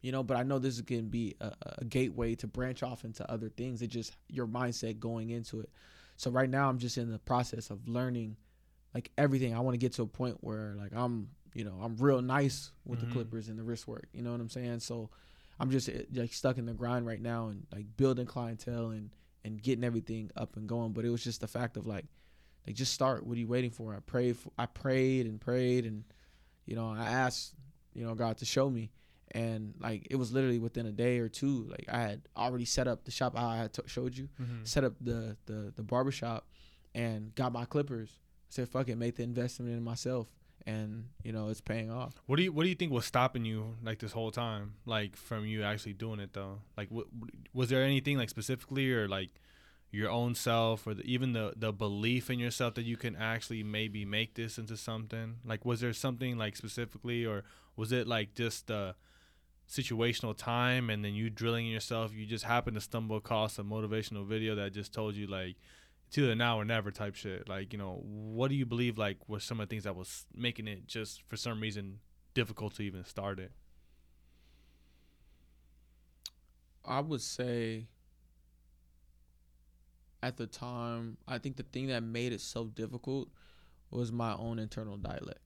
you 0.00 0.12
know. 0.12 0.22
But 0.22 0.36
I 0.36 0.42
know 0.42 0.58
this 0.58 0.74
is 0.74 0.82
gonna 0.82 1.02
be 1.02 1.34
a, 1.40 1.52
a 1.78 1.84
gateway 1.84 2.34
to 2.36 2.46
branch 2.46 2.82
off 2.82 3.04
into 3.04 3.28
other 3.30 3.48
things. 3.48 3.82
It 3.82 3.88
just 3.88 4.16
your 4.28 4.46
mindset 4.46 4.98
going 4.98 5.30
into 5.30 5.60
it. 5.60 5.70
So 6.16 6.30
right 6.30 6.48
now 6.48 6.68
I'm 6.68 6.78
just 6.78 6.98
in 6.98 7.10
the 7.10 7.18
process 7.18 7.70
of 7.70 7.88
learning 7.88 8.36
like 8.94 9.10
everything. 9.18 9.54
I 9.54 9.60
want 9.60 9.74
to 9.74 9.78
get 9.78 9.92
to 9.94 10.02
a 10.02 10.06
point 10.06 10.36
where 10.40 10.74
like 10.78 10.92
I'm, 10.94 11.28
you 11.54 11.64
know, 11.64 11.78
I'm 11.82 11.96
real 11.96 12.20
nice 12.22 12.70
with 12.84 12.98
Mhm. 13.00 13.06
the 13.08 13.12
clippers 13.12 13.48
and 13.48 13.58
the 13.58 13.62
wrist 13.62 13.88
work. 13.88 14.06
You 14.12 14.22
know 14.22 14.32
what 14.32 14.40
I'm 14.40 14.50
saying? 14.50 14.80
So 14.80 15.10
I'm 15.62 15.70
just 15.70 15.88
eh, 15.88 16.02
like 16.12 16.32
stuck 16.32 16.58
in 16.58 16.66
the 16.66 16.74
grind 16.74 17.06
right 17.06 17.20
now 17.22 17.46
and 17.48 17.66
like 17.72 17.86
building 17.96 18.26
clientele 18.26 18.90
and 18.90 19.10
and 19.44 19.62
getting 19.62 19.84
everything 19.84 20.30
up 20.36 20.56
and 20.56 20.68
going. 20.68 20.92
But 20.92 21.04
it 21.04 21.10
was 21.10 21.22
just 21.22 21.40
the 21.40 21.48
fact 21.48 21.76
of 21.76 21.86
like, 21.86 22.04
like 22.66 22.74
just 22.76 22.92
start. 22.92 23.24
What 23.24 23.36
are 23.36 23.40
you 23.40 23.46
waiting 23.46 23.70
for? 23.70 23.94
I 23.94 24.00
prayed. 24.00 24.36
For, 24.36 24.50
I 24.58 24.66
prayed 24.66 25.26
and 25.26 25.40
prayed 25.40 25.86
and 25.86 26.04
you 26.66 26.74
know 26.76 26.88
I 26.90 27.04
asked 27.04 27.54
you 27.94 28.04
know 28.04 28.14
God 28.14 28.38
to 28.38 28.44
show 28.44 28.68
me. 28.68 28.90
And 29.34 29.74
like 29.80 30.08
it 30.10 30.16
was 30.16 30.32
literally 30.32 30.58
within 30.58 30.84
a 30.86 30.92
day 30.92 31.18
or 31.18 31.28
two, 31.28 31.64
like 31.70 31.86
I 31.90 32.02
had 32.02 32.22
already 32.36 32.64
set 32.66 32.86
up 32.88 33.04
the 33.04 33.10
shop 33.10 33.32
I 33.34 33.56
had 33.56 33.72
t- 33.72 33.82
showed 33.86 34.14
you 34.16 34.28
Mhm. 34.40 34.66
set 34.66 34.84
up 34.84 34.94
the 35.00 35.36
the 35.46 35.72
the 35.76 35.82
barbershop 35.82 36.46
and 36.94 37.34
got 37.34 37.52
my 37.52 37.64
clippers. 37.64 38.18
I 38.18 38.50
said 38.50 38.68
fuck 38.68 38.88
it, 38.88 38.96
make 38.96 39.16
the 39.16 39.22
investment 39.22 39.72
in 39.72 39.82
myself 39.82 40.26
and 40.66 41.08
you 41.22 41.32
know, 41.32 41.48
it's 41.48 41.60
paying 41.60 41.90
off. 41.90 42.14
What 42.26 42.36
do 42.36 42.42
you 42.42 42.52
What 42.52 42.62
do 42.64 42.68
you 42.68 42.74
think 42.74 42.92
was 42.92 43.04
stopping 43.04 43.44
you 43.44 43.76
like 43.82 43.98
this 43.98 44.12
whole 44.12 44.30
time, 44.30 44.74
like 44.86 45.16
from 45.16 45.46
you 45.46 45.62
actually 45.62 45.94
doing 45.94 46.20
it 46.20 46.32
though? 46.32 46.60
Like, 46.76 46.90
what 46.90 47.06
was 47.52 47.68
there 47.68 47.82
anything 47.82 48.18
like 48.18 48.30
specifically, 48.30 48.92
or 48.92 49.08
like 49.08 49.30
your 49.90 50.10
own 50.10 50.34
self, 50.34 50.86
or 50.86 50.94
the, 50.94 51.02
even 51.04 51.32
the 51.32 51.52
the 51.56 51.72
belief 51.72 52.30
in 52.30 52.38
yourself 52.38 52.74
that 52.74 52.84
you 52.84 52.96
can 52.96 53.16
actually 53.16 53.62
maybe 53.62 54.04
make 54.04 54.34
this 54.34 54.58
into 54.58 54.76
something? 54.76 55.36
Like, 55.44 55.64
was 55.64 55.80
there 55.80 55.92
something 55.92 56.38
like 56.38 56.56
specifically, 56.56 57.26
or 57.26 57.44
was 57.76 57.92
it 57.92 58.06
like 58.06 58.34
just 58.34 58.68
the 58.68 58.94
situational 59.68 60.36
time, 60.36 60.90
and 60.90 61.04
then 61.04 61.14
you 61.14 61.30
drilling 61.30 61.66
yourself? 61.66 62.12
You 62.14 62.26
just 62.26 62.44
happened 62.44 62.74
to 62.76 62.80
stumble 62.80 63.16
across 63.16 63.58
a 63.58 63.62
motivational 63.62 64.26
video 64.26 64.54
that 64.54 64.72
just 64.72 64.92
told 64.92 65.14
you 65.16 65.26
like. 65.26 65.56
It's 66.12 66.18
either 66.18 66.34
now 66.34 66.60
or 66.60 66.64
never 66.66 66.90
type 66.90 67.14
shit. 67.14 67.48
Like, 67.48 67.72
you 67.72 67.78
know, 67.78 68.02
what 68.04 68.48
do 68.48 68.54
you 68.54 68.66
believe 68.66 68.98
like 68.98 69.16
was 69.30 69.44
some 69.44 69.60
of 69.60 69.66
the 69.66 69.72
things 69.72 69.84
that 69.84 69.96
was 69.96 70.26
making 70.36 70.68
it 70.68 70.86
just 70.86 71.22
for 71.26 71.38
some 71.38 71.58
reason 71.58 72.00
difficult 72.34 72.74
to 72.74 72.82
even 72.82 73.02
start 73.02 73.38
it. 73.38 73.50
I 76.84 77.00
would 77.00 77.22
say 77.22 77.86
at 80.22 80.36
the 80.36 80.46
time, 80.46 81.16
I 81.26 81.38
think 81.38 81.56
the 81.56 81.62
thing 81.62 81.86
that 81.86 82.02
made 82.02 82.34
it 82.34 82.42
so 82.42 82.66
difficult 82.66 83.30
was 83.90 84.12
my 84.12 84.34
own 84.34 84.58
internal 84.58 84.98
dialect. 84.98 85.40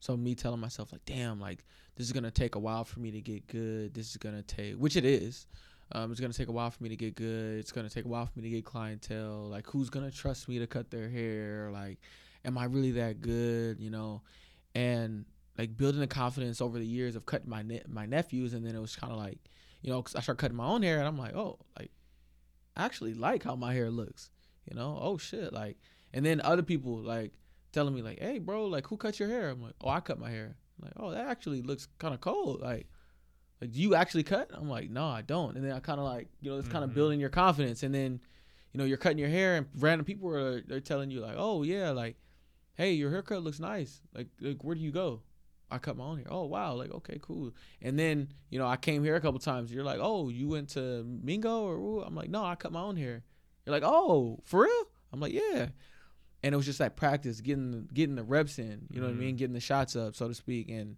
So 0.00 0.14
me 0.14 0.34
telling 0.34 0.60
myself 0.60 0.92
like, 0.92 1.06
damn, 1.06 1.40
like 1.40 1.64
this 1.96 2.06
is 2.06 2.12
gonna 2.12 2.30
take 2.30 2.54
a 2.54 2.58
while 2.58 2.84
for 2.84 3.00
me 3.00 3.12
to 3.12 3.20
get 3.22 3.46
good. 3.46 3.94
This 3.94 4.10
is 4.10 4.18
gonna 4.18 4.42
take, 4.42 4.74
which 4.74 4.96
it 4.96 5.06
is. 5.06 5.46
Um, 5.92 6.10
it's 6.12 6.20
gonna 6.20 6.32
take 6.32 6.48
a 6.48 6.52
while 6.52 6.70
for 6.70 6.82
me 6.82 6.88
to 6.88 6.96
get 6.96 7.16
good. 7.16 7.58
It's 7.58 7.72
gonna 7.72 7.90
take 7.90 8.04
a 8.04 8.08
while 8.08 8.26
for 8.26 8.38
me 8.38 8.42
to 8.44 8.50
get 8.50 8.64
clientele. 8.64 9.48
Like, 9.48 9.66
who's 9.66 9.90
gonna 9.90 10.10
trust 10.10 10.48
me 10.48 10.58
to 10.58 10.66
cut 10.66 10.90
their 10.90 11.08
hair? 11.08 11.70
Like, 11.72 11.98
am 12.44 12.56
I 12.56 12.64
really 12.64 12.92
that 12.92 13.20
good? 13.20 13.80
You 13.80 13.90
know, 13.90 14.22
and 14.74 15.24
like 15.58 15.76
building 15.76 16.00
the 16.00 16.06
confidence 16.06 16.60
over 16.60 16.78
the 16.78 16.86
years 16.86 17.16
of 17.16 17.26
cutting 17.26 17.50
my 17.50 17.62
ne- 17.62 17.82
my 17.88 18.06
nephews, 18.06 18.54
and 18.54 18.64
then 18.64 18.76
it 18.76 18.80
was 18.80 18.94
kind 18.94 19.12
of 19.12 19.18
like, 19.18 19.38
you 19.82 19.90
know, 19.90 20.04
I 20.14 20.20
started 20.20 20.38
cutting 20.38 20.56
my 20.56 20.66
own 20.66 20.82
hair, 20.82 20.98
and 20.98 21.08
I'm 21.08 21.18
like, 21.18 21.34
oh, 21.34 21.58
like 21.78 21.90
I 22.76 22.84
actually 22.84 23.14
like 23.14 23.42
how 23.42 23.56
my 23.56 23.74
hair 23.74 23.90
looks, 23.90 24.30
you 24.70 24.76
know. 24.76 24.96
Oh 25.00 25.18
shit, 25.18 25.52
like, 25.52 25.76
and 26.14 26.24
then 26.24 26.40
other 26.42 26.62
people 26.62 26.98
like 26.98 27.32
telling 27.72 27.94
me 27.94 28.02
like, 28.02 28.20
hey, 28.20 28.38
bro, 28.38 28.66
like 28.66 28.86
who 28.86 28.96
cut 28.96 29.18
your 29.18 29.28
hair? 29.28 29.50
I'm 29.50 29.62
like, 29.62 29.74
oh, 29.80 29.88
I 29.88 30.00
cut 30.00 30.20
my 30.20 30.30
hair. 30.30 30.54
I'm 30.78 30.84
like, 30.84 30.94
oh, 30.98 31.10
that 31.10 31.26
actually 31.26 31.62
looks 31.62 31.88
kind 31.98 32.14
of 32.14 32.20
cold, 32.20 32.60
like. 32.60 32.86
Like, 33.60 33.72
do 33.72 33.80
you 33.80 33.94
actually 33.94 34.22
cut? 34.22 34.50
I'm 34.52 34.68
like, 34.68 34.90
no, 34.90 35.06
I 35.06 35.22
don't. 35.22 35.56
And 35.56 35.64
then 35.64 35.72
I 35.72 35.80
kind 35.80 35.98
of 36.00 36.06
like, 36.06 36.28
you 36.40 36.50
know, 36.50 36.58
it's 36.58 36.68
kind 36.68 36.82
of 36.84 36.90
Mhm. 36.90 36.94
building 36.94 37.20
your 37.20 37.28
confidence. 37.28 37.82
And 37.82 37.94
then, 37.94 38.20
you 38.72 38.78
know, 38.78 38.84
you're 38.84 38.96
cutting 38.96 39.18
your 39.18 39.28
hair, 39.28 39.56
and 39.56 39.66
random 39.78 40.04
people 40.04 40.28
are 40.34 40.60
they're 40.62 40.80
telling 40.80 41.10
you 41.10 41.20
like, 41.20 41.34
oh 41.36 41.62
yeah, 41.62 41.90
like, 41.90 42.16
hey, 42.74 42.92
your 42.92 43.10
haircut 43.10 43.42
looks 43.42 43.60
nice. 43.60 44.00
Like, 44.14 44.28
like 44.40 44.62
where 44.64 44.74
do 44.74 44.80
you 44.80 44.90
go? 44.92 45.22
I 45.72 45.78
cut 45.78 45.96
my 45.96 46.04
own 46.04 46.16
hair. 46.18 46.26
Oh 46.30 46.46
wow, 46.46 46.74
like 46.74 46.90
okay, 46.92 47.18
cool. 47.22 47.52
And 47.82 47.98
then 47.98 48.28
you 48.48 48.58
know 48.58 48.66
I 48.66 48.76
came 48.76 49.04
here 49.04 49.14
a 49.16 49.20
couple 49.20 49.38
times. 49.40 49.72
You're 49.72 49.84
like, 49.84 49.98
oh, 50.00 50.28
you 50.28 50.48
went 50.48 50.70
to 50.70 51.04
Mingo 51.04 51.60
or 51.62 51.76
who? 51.76 52.00
I'm 52.02 52.14
like, 52.14 52.28
no, 52.30 52.44
I 52.44 52.54
cut 52.56 52.72
my 52.72 52.80
own 52.80 52.96
hair. 52.96 53.22
You're 53.66 53.74
like, 53.74 53.82
oh, 53.84 54.40
for 54.44 54.62
real? 54.62 54.84
I'm 55.12 55.20
like, 55.20 55.32
yeah. 55.32 55.68
And 56.42 56.54
it 56.54 56.56
was 56.56 56.64
just 56.66 56.78
that 56.78 56.96
practice, 56.96 57.40
getting 57.40 57.88
getting 57.92 58.14
the 58.16 58.24
reps 58.24 58.58
in. 58.58 58.86
You 58.90 59.00
know 59.00 59.06
what 59.08 59.12
I 59.12 59.16
mean? 59.16 59.36
Getting 59.36 59.52
the 59.54 59.60
shots 59.60 59.94
up, 59.94 60.16
so 60.16 60.26
to 60.28 60.34
speak. 60.34 60.70
And 60.70 60.96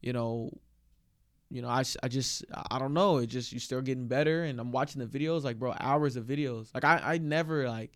you 0.00 0.12
know, 0.12 0.52
you 1.50 1.62
know, 1.62 1.68
I, 1.68 1.82
I 2.02 2.08
just 2.08 2.44
I 2.70 2.78
don't 2.78 2.94
know. 2.94 3.18
It 3.18 3.26
just 3.26 3.52
you're 3.52 3.60
still 3.60 3.80
getting 3.80 4.06
better. 4.06 4.44
And 4.44 4.60
I'm 4.60 4.70
watching 4.70 5.00
the 5.00 5.06
videos, 5.06 5.44
like 5.44 5.58
bro, 5.58 5.74
hours 5.78 6.16
of 6.16 6.24
videos. 6.24 6.68
Like 6.74 6.84
I 6.84 7.00
I 7.02 7.18
never 7.18 7.68
like 7.68 7.92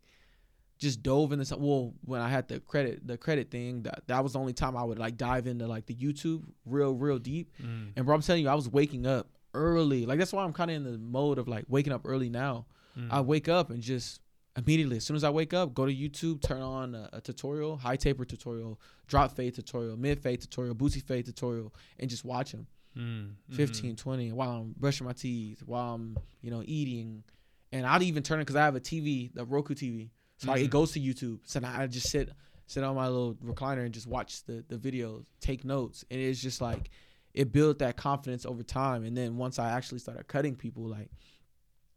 just 0.78 1.02
dove 1.02 1.32
into 1.32 1.44
some. 1.44 1.60
Well, 1.60 1.94
when 2.04 2.20
I 2.20 2.28
had 2.28 2.48
the 2.48 2.60
credit 2.60 3.06
the 3.06 3.18
credit 3.18 3.50
thing, 3.50 3.82
that 3.82 4.02
that 4.06 4.22
was 4.22 4.32
the 4.32 4.38
only 4.38 4.52
time 4.52 4.76
I 4.76 4.84
would 4.84 4.98
like 4.98 5.16
dive 5.16 5.46
into 5.46 5.66
like 5.66 5.86
the 5.86 5.94
YouTube 5.94 6.44
real 6.64 6.94
real 6.94 7.18
deep. 7.18 7.50
Mm. 7.62 7.92
And 7.96 8.06
bro, 8.06 8.14
I'm 8.14 8.22
telling 8.22 8.42
you, 8.42 8.48
I 8.48 8.54
was 8.54 8.68
waking 8.68 9.06
up 9.06 9.28
early. 9.54 10.06
Like 10.06 10.18
that's 10.18 10.32
why 10.32 10.44
I'm 10.44 10.52
kind 10.52 10.70
of 10.70 10.76
in 10.76 10.84
the 10.84 10.98
mode 10.98 11.38
of 11.38 11.46
like 11.46 11.64
waking 11.68 11.92
up 11.92 12.02
early 12.04 12.30
now. 12.30 12.66
Mm. 12.98 13.08
I 13.10 13.20
wake 13.20 13.48
up 13.48 13.70
and 13.70 13.82
just 13.82 14.20
immediately, 14.56 14.96
as 14.96 15.04
soon 15.04 15.16
as 15.16 15.24
I 15.24 15.30
wake 15.30 15.54
up, 15.54 15.74
go 15.74 15.86
to 15.86 15.94
YouTube, 15.94 16.42
turn 16.42 16.60
on 16.62 16.94
a, 16.94 17.08
a 17.14 17.20
tutorial, 17.20 17.76
high 17.76 17.96
taper 17.96 18.24
tutorial, 18.24 18.80
drop 19.06 19.34
fade 19.36 19.54
tutorial, 19.54 19.96
mid 19.96 20.20
fade 20.20 20.40
tutorial, 20.40 20.74
booty 20.74 21.00
fade 21.00 21.26
tutorial, 21.26 21.74
and 21.98 22.10
just 22.10 22.24
watch 22.24 22.52
them. 22.52 22.66
Mm. 22.96 23.34
15, 23.50 23.96
20, 23.96 24.32
while 24.32 24.50
I'm 24.50 24.74
brushing 24.78 25.06
my 25.06 25.12
teeth, 25.14 25.62
while 25.64 25.94
I'm, 25.94 26.16
you 26.42 26.50
know, 26.50 26.62
eating. 26.64 27.24
And 27.72 27.86
I'd 27.86 28.02
even 28.02 28.22
turn 28.22 28.38
it 28.38 28.42
because 28.42 28.56
I 28.56 28.64
have 28.64 28.76
a 28.76 28.80
TV, 28.80 29.30
the 29.32 29.44
Roku 29.46 29.74
TV. 29.74 30.10
So 30.36 30.48
like, 30.50 30.60
Mhm. 30.60 30.64
it 30.64 30.70
goes 30.70 30.92
to 30.92 31.00
YouTube. 31.00 31.40
So 31.44 31.60
now 31.60 31.72
I 31.78 31.86
just 31.86 32.10
sit 32.10 32.30
sit 32.66 32.82
on 32.84 32.94
my 32.94 33.06
little 33.08 33.34
recliner 33.34 33.84
and 33.84 33.92
just 33.92 34.06
watch 34.06 34.44
the, 34.44 34.64
the 34.68 34.76
videos, 34.76 35.26
take 35.40 35.62
notes. 35.64 36.04
And 36.10 36.18
it's 36.20 36.40
just 36.40 36.60
like, 36.60 36.90
it 37.34 37.52
built 37.52 37.78
that 37.80 37.96
confidence 37.96 38.46
over 38.46 38.62
time. 38.62 39.04
And 39.04 39.14
then 39.16 39.36
once 39.36 39.58
I 39.58 39.70
actually 39.72 39.98
started 39.98 40.26
cutting 40.26 40.54
people, 40.56 40.84
like, 40.84 41.10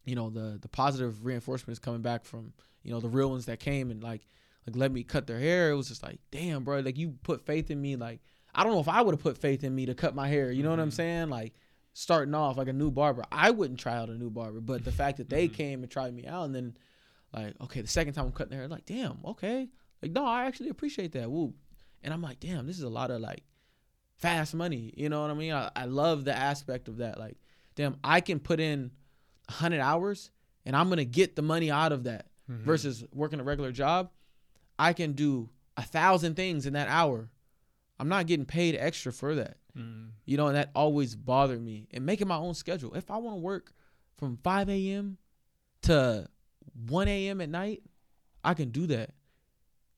you 0.06 0.16
know, 0.16 0.30
the 0.30 0.58
the 0.62 0.68
positive 0.68 1.26
reinforcement 1.26 1.74
is 1.74 1.80
coming 1.80 2.02
back 2.02 2.26
from, 2.26 2.54
you 2.84 2.92
know, 2.92 3.00
the 3.00 3.10
real 3.10 3.30
ones 3.30 3.46
that 3.46 3.60
came 3.60 3.90
and 3.92 4.04
like, 4.04 4.28
like 4.68 4.76
let 4.76 4.92
me 4.92 5.04
cut 5.04 5.28
their 5.28 5.40
hair. 5.40 5.72
It 5.72 5.76
was 5.76 5.88
just 5.88 6.04
like, 6.04 6.20
damn, 6.32 6.64
bro, 6.64 6.80
like 6.80 6.98
you 6.98 7.16
put 7.24 7.46
faith 7.46 7.70
in 7.72 7.82
me. 7.82 7.96
Like, 7.96 8.22
I 8.56 8.64
don't 8.64 8.72
know 8.74 8.80
if 8.80 8.88
I 8.88 9.02
would 9.02 9.14
have 9.14 9.22
put 9.22 9.38
faith 9.38 9.64
in 9.64 9.76
me 9.76 9.86
to 9.88 9.94
cut 9.94 10.16
my 10.16 10.28
hair. 10.28 10.52
You 10.52 10.64
know 10.64 10.70
what 10.70 10.80
I'm 10.80 10.90
Mhm. 10.90 10.94
saying? 10.94 11.30
Like 11.30 11.54
starting 11.94 12.34
off 12.34 12.58
like 12.58 12.68
a 12.68 12.74
new 12.74 12.92
barber. 12.92 13.24
I 13.32 13.52
wouldn't 13.52 13.80
try 13.80 13.96
out 13.96 14.10
a 14.10 14.18
new 14.18 14.30
barber, 14.30 14.62
but 14.62 14.84
the 14.86 14.92
fact 14.92 15.18
that 15.18 15.30
they 15.30 15.48
Mhm. 15.48 15.54
came 15.54 15.84
and 15.84 15.92
tried 15.92 16.14
me 16.14 16.26
out 16.26 16.46
and 16.46 16.56
then 16.56 16.78
like, 17.34 17.60
okay, 17.62 17.82
the 17.82 17.88
second 17.88 18.14
time 18.14 18.26
I'm 18.28 18.32
cutting 18.32 18.52
their 18.52 18.60
hair, 18.60 18.68
like, 18.70 18.86
damn, 18.86 19.18
okay. 19.26 19.70
Like, 20.02 20.12
no, 20.14 20.26
I 20.26 20.46
actually 20.46 20.70
appreciate 20.70 21.12
that. 21.14 21.30
Woo. 21.30 21.54
And 22.02 22.14
I'm 22.14 22.22
like, 22.22 22.40
damn, 22.40 22.66
this 22.68 22.78
is 22.78 22.84
a 22.84 22.90
lot 22.90 23.12
of 23.12 23.20
like 23.22 23.44
fast 24.18 24.54
money. 24.56 24.94
You 24.96 25.10
know 25.10 25.22
what 25.22 25.32
I 25.32 25.34
mean? 25.34 25.54
I, 25.54 25.70
I 25.76 25.86
love 25.86 26.24
the 26.26 26.36
aspect 26.36 26.88
of 26.88 26.98
that. 26.98 27.20
Like, 27.20 27.38
damn, 27.76 27.98
I 28.04 28.22
can 28.22 28.40
put 28.40 28.60
in 28.60 28.92
hundred 29.50 29.82
hours 29.82 30.32
and 30.66 30.76
I'm 30.76 30.90
gonna 30.90 31.06
get 31.06 31.36
the 31.36 31.42
money 31.42 31.70
out 31.70 31.92
of 31.92 32.04
that 32.06 32.28
Mhm. 32.50 32.64
versus 32.64 33.04
working 33.12 33.40
a 33.40 33.44
regular 33.44 33.72
job, 33.72 34.12
I 34.80 34.94
can 34.94 35.14
do 35.14 35.50
a 35.78 35.82
thousand 35.84 36.36
things 36.36 36.66
in 36.66 36.74
that 36.74 36.88
hour. 36.88 37.30
I'm 38.00 38.10
not 38.10 38.28
getting 38.28 38.46
paid 38.46 38.76
extra 38.76 39.12
for 39.14 39.36
that. 39.36 39.58
Mm. 39.78 40.10
You 40.26 40.38
know, 40.38 40.48
and 40.48 40.56
that 40.56 40.72
always 40.76 41.16
bothered 41.16 41.62
me. 41.62 41.88
And 41.92 42.06
making 42.06 42.28
my 42.28 42.38
own 42.38 42.54
schedule. 42.54 42.94
If 42.94 43.10
I 43.10 43.18
want 43.18 43.38
to 43.38 43.42
work 43.42 43.72
from 44.18 44.38
5 44.44 44.70
a.m. 44.70 45.18
to 45.84 46.28
1 46.88 47.08
a.m. 47.08 47.42
at 47.42 47.50
night, 47.50 47.84
I 48.44 48.54
can 48.54 48.70
do 48.70 48.88
that. 48.88 49.12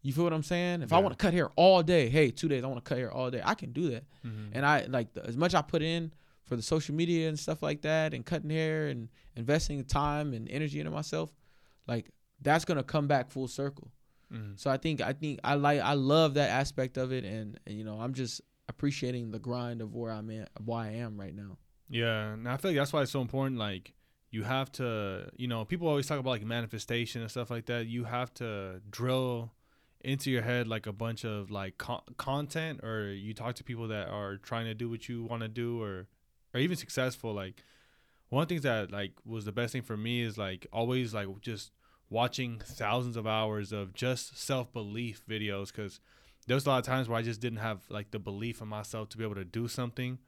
You 0.04 0.14
feel 0.14 0.24
what 0.24 0.34
I'm 0.34 0.44
saying? 0.44 0.84
If 0.84 0.94
I 0.94 1.00
want 1.00 1.18
to 1.18 1.22
cut 1.22 1.34
hair 1.34 1.50
all 1.56 1.84
day, 1.84 2.08
hey, 2.08 2.32
two 2.32 2.48
days, 2.48 2.64
I 2.64 2.68
want 2.68 2.84
to 2.84 2.88
cut 2.88 2.98
hair 2.98 3.12
all 3.12 3.30
day, 3.30 3.42
I 3.44 3.56
can 3.56 3.74
do 3.74 3.90
that. 3.90 4.06
Mhm. 4.26 4.50
And 4.54 4.66
I 4.66 4.86
like 4.86 5.14
the, 5.14 5.26
as 5.26 5.36
much 5.36 5.54
I 5.54 5.62
put 5.62 5.82
in 5.82 6.14
for 6.46 6.56
the 6.56 6.62
social 6.62 6.96
media 6.96 7.28
and 7.28 7.38
stuff 7.38 7.62
like 7.62 7.82
that, 7.82 8.14
and 8.14 8.26
cutting 8.26 8.50
hair 8.50 8.88
and 8.88 9.10
investing 9.36 9.84
time 9.84 10.34
and 10.34 10.48
energy 10.50 10.80
into 10.80 10.92
myself, 10.92 11.36
like 11.88 12.10
that's 12.42 12.64
gonna 12.64 12.84
come 12.84 13.08
back 13.08 13.30
full 13.32 13.50
circle. 13.50 13.92
Mhm. 14.32 14.60
So 14.60 14.70
I 14.70 14.78
think 14.78 15.02
I 15.02 15.14
think 15.14 15.40
I 15.44 15.56
like 15.56 15.80
I 15.80 15.94
love 15.94 16.34
that 16.36 16.50
aspect 16.50 16.98
of 16.98 17.12
it, 17.12 17.24
and, 17.24 17.60
and 17.66 17.78
you 17.78 17.84
know 17.84 18.00
I'm 18.00 18.14
just 18.14 18.42
appreciating 18.70 19.32
the 19.32 19.40
grind 19.40 19.82
of 19.82 19.96
where 19.96 20.12
I'm 20.12 20.30
at, 20.32 20.50
why 20.64 20.88
I 20.88 20.92
am 20.94 21.20
right 21.20 21.34
now. 21.34 21.58
Yeah, 21.90 22.34
and 22.34 22.48
I 22.48 22.58
feel 22.58 22.72
like 22.72 22.78
that's 22.78 22.92
why 22.92 23.04
it's 23.04 23.12
so 23.12 23.22
important. 23.22 23.58
Like, 23.58 23.94
you 24.30 24.44
have 24.44 24.70
to, 24.74 25.30
you 25.38 25.48
know, 25.48 25.64
people 25.64 25.88
always 25.88 26.06
talk 26.06 26.20
about 26.20 26.32
like 26.32 26.46
manifestation 26.46 27.22
and 27.22 27.32
stuff 27.32 27.50
like 27.50 27.68
that. 27.68 27.88
You 27.88 28.04
have 28.04 28.34
to 28.36 28.82
drill 28.90 29.54
into 30.02 30.30
your 30.30 30.42
head 30.42 30.68
like 30.68 30.86
a 30.86 30.92
bunch 30.92 31.24
of 31.24 31.50
like 31.50 31.78
co- 31.78 32.04
content, 32.18 32.84
or 32.84 33.08
you 33.14 33.34
talk 33.34 33.56
to 33.56 33.64
people 33.64 33.88
that 33.88 34.10
are 34.10 34.36
trying 34.38 34.66
to 34.66 34.74
do 34.74 34.90
what 34.90 35.08
you 35.08 35.24
want 35.24 35.44
to 35.44 35.48
do, 35.48 35.82
or 35.82 36.08
or 36.54 36.60
even 36.60 36.76
successful. 36.76 37.34
Like, 37.34 37.64
one 38.30 38.44
of 38.44 38.50
the 38.50 38.56
things 38.56 38.64
that 38.64 38.92
like 38.92 39.14
was 39.26 39.46
the 39.46 39.54
best 39.54 39.72
thing 39.72 39.82
for 39.82 39.96
me 39.96 40.22
is 40.22 40.38
like 40.38 40.68
always 40.74 41.14
like 41.14 41.28
just 41.40 41.72
watching 42.10 42.60
thousands 42.64 43.18
of 43.18 43.28
hours 43.28 43.72
of 43.72 43.94
just 43.94 44.38
self 44.38 44.72
belief 44.72 45.22
videos 45.30 45.68
because 45.68 46.00
there 46.48 46.56
was 46.56 46.66
a 46.66 46.70
lot 46.70 46.80
of 46.80 46.86
times 46.86 47.10
where 47.10 47.20
I 47.20 47.22
just 47.22 47.42
didn't 47.42 47.60
have 47.60 47.82
like 47.90 48.12
the 48.12 48.20
belief 48.20 48.62
in 48.62 48.68
myself 48.68 49.10
to 49.10 49.18
be 49.18 49.24
able 49.24 49.36
to 49.36 49.46
do 49.46 49.68
something 49.68 50.20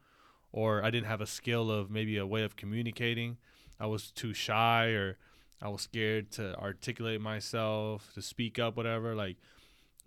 or 0.52 0.84
I 0.84 0.90
didn't 0.90 1.06
have 1.06 1.20
a 1.20 1.26
skill 1.26 1.70
of 1.70 1.90
maybe 1.90 2.16
a 2.18 2.26
way 2.26 2.42
of 2.42 2.56
communicating. 2.56 3.38
I 3.78 3.86
was 3.86 4.10
too 4.10 4.34
shy 4.34 4.88
or 4.88 5.16
I 5.62 5.68
was 5.68 5.82
scared 5.82 6.30
to 6.32 6.56
articulate 6.58 7.20
myself, 7.20 8.12
to 8.14 8.22
speak 8.22 8.58
up, 8.58 8.76
whatever. 8.76 9.14
Like 9.14 9.36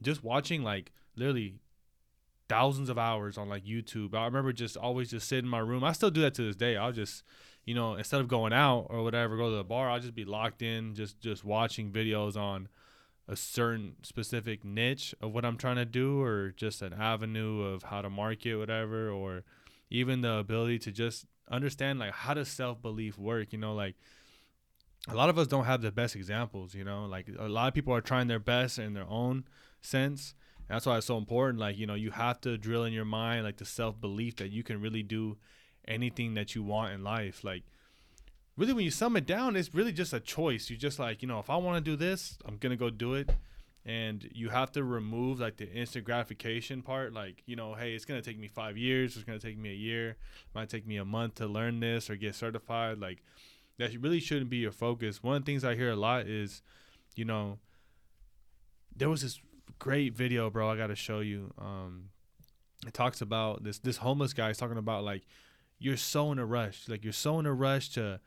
just 0.01 0.23
watching 0.23 0.63
like 0.63 0.91
literally 1.15 1.55
thousands 2.49 2.89
of 2.89 2.97
hours 2.99 3.37
on 3.37 3.49
like 3.49 3.65
YouTube. 3.65 4.13
I 4.13 4.25
remember 4.25 4.53
just 4.53 4.77
always 4.77 5.09
just 5.09 5.27
sitting 5.27 5.45
in 5.45 5.49
my 5.49 5.59
room. 5.59 5.83
I 5.83 5.93
still 5.93 6.11
do 6.11 6.21
that 6.21 6.35
to 6.35 6.43
this 6.43 6.55
day. 6.55 6.77
I'll 6.77 6.91
just, 6.91 7.23
you 7.65 7.73
know, 7.73 7.95
instead 7.95 8.21
of 8.21 8.27
going 8.27 8.53
out 8.53 8.87
or 8.89 9.03
whatever, 9.03 9.37
go 9.37 9.49
to 9.49 9.55
the 9.57 9.63
bar, 9.63 9.89
I'll 9.89 9.99
just 9.99 10.15
be 10.15 10.25
locked 10.25 10.61
in, 10.61 10.95
just 10.95 11.19
just 11.19 11.43
watching 11.43 11.91
videos 11.91 12.35
on 12.35 12.67
a 13.27 13.35
certain 13.35 13.95
specific 14.01 14.65
niche 14.65 15.15
of 15.21 15.33
what 15.33 15.45
I'm 15.45 15.57
trying 15.57 15.77
to 15.77 15.85
do 15.85 16.21
or 16.21 16.51
just 16.51 16.81
an 16.81 16.93
avenue 16.93 17.61
of 17.61 17.83
how 17.83 18.01
to 18.01 18.09
market 18.09 18.57
whatever 18.57 19.09
or 19.09 19.43
even 19.89 20.21
the 20.21 20.33
ability 20.33 20.79
to 20.79 20.91
just 20.91 21.25
understand 21.49 21.99
like 21.99 22.11
how 22.11 22.33
does 22.33 22.49
self-belief 22.49 23.17
work 23.17 23.53
you 23.53 23.59
know 23.59 23.73
like 23.73 23.95
a 25.09 25.15
lot 25.15 25.29
of 25.29 25.37
us 25.37 25.47
don't 25.47 25.65
have 25.65 25.81
the 25.81 25.91
best 25.91 26.15
examples 26.15 26.73
you 26.73 26.83
know 26.83 27.05
like 27.05 27.27
a 27.37 27.47
lot 27.47 27.67
of 27.67 27.73
people 27.73 27.93
are 27.93 28.01
trying 28.01 28.27
their 28.27 28.39
best 28.39 28.79
in 28.79 28.93
their 28.93 29.07
own 29.09 29.43
sense. 29.81 30.33
That's 30.69 30.85
why 30.85 30.97
it's 30.97 31.07
so 31.07 31.17
important 31.17 31.59
like 31.59 31.77
you 31.77 31.85
know 31.85 31.93
you 31.93 32.11
have 32.11 32.41
to 32.41 32.57
drill 32.57 32.85
in 32.85 32.93
your 32.93 33.05
mind 33.05 33.43
like 33.43 33.57
the 33.57 33.65
self-belief 33.65 34.37
that 34.37 34.49
you 34.49 34.63
can 34.63 34.81
really 34.81 35.03
do 35.03 35.37
anything 35.87 36.33
that 36.33 36.55
you 36.55 36.63
want 36.63 36.93
in 36.93 37.03
life 37.03 37.43
like 37.43 37.63
really 38.57 38.73
when 38.73 38.85
you 38.85 38.91
sum 38.91 39.15
it 39.15 39.25
down 39.25 39.55
it's 39.55 39.73
really 39.73 39.91
just 39.91 40.13
a 40.13 40.19
choice. 40.19 40.69
You're 40.69 40.79
just 40.79 40.99
like 40.99 41.21
you 41.21 41.27
know 41.27 41.39
if 41.39 41.49
i 41.49 41.57
want 41.57 41.83
to 41.83 41.91
do 41.91 41.95
this 41.95 42.37
i'm 42.45 42.57
gonna 42.57 42.75
go 42.75 42.89
do 42.89 43.13
it. 43.15 43.29
And 43.85 44.29
you 44.33 44.47
have 44.47 44.71
to 44.73 44.83
remove 44.83 45.41
like 45.41 45.57
the 45.57 45.69
instant 45.69 46.05
gratification 46.05 46.81
part 46.81 47.13
like 47.13 47.43
you 47.45 47.55
know 47.57 47.73
hey 47.73 47.93
it's 47.93 48.05
gonna 48.05 48.21
take 48.21 48.39
me 48.39 48.47
five 48.47 48.77
years 48.77 49.15
it's 49.15 49.25
gonna 49.25 49.39
take 49.39 49.57
me 49.57 49.71
a 49.71 49.75
year 49.75 50.11
it 50.11 50.17
might 50.55 50.69
take 50.69 50.87
me 50.87 50.95
a 50.95 51.03
month 51.03 51.35
to 51.35 51.47
learn 51.47 51.79
this 51.79 52.09
or 52.09 52.15
get 52.15 52.35
certified. 52.35 52.99
Like 52.99 53.21
that 53.77 53.93
really 53.99 54.21
shouldn't 54.21 54.49
be 54.49 54.57
your 54.57 54.71
focus. 54.71 55.21
One 55.21 55.35
of 55.35 55.45
the 55.45 55.51
things 55.51 55.65
i 55.65 55.75
hear 55.75 55.91
a 55.91 55.95
lot 55.97 56.27
is 56.27 56.61
you 57.15 57.25
know 57.25 57.59
there 58.95 59.09
was 59.09 59.21
this 59.21 59.39
great 59.79 60.13
video 60.13 60.49
bro 60.49 60.69
i 60.69 60.77
gotta 60.77 60.95
show 60.95 61.19
you. 61.19 61.51
Um 61.57 62.09
it 62.87 62.93
talks 62.93 63.19
about 63.21 63.63
this 63.63 63.79
this 63.79 63.97
homeless 63.97 64.33
guy 64.33 64.49
is 64.49 64.57
talking 64.57 64.77
about 64.77 65.03
like 65.03 65.23
you're 65.83 65.97
so 65.97 66.31
in 66.31 66.39
a 66.39 66.45
rush 66.45 66.87
like 66.87 67.03
you're 67.03 67.13
so 67.13 67.39
in 67.39 67.45
a 67.45 67.53
rush 67.53 67.89
to 67.89 68.19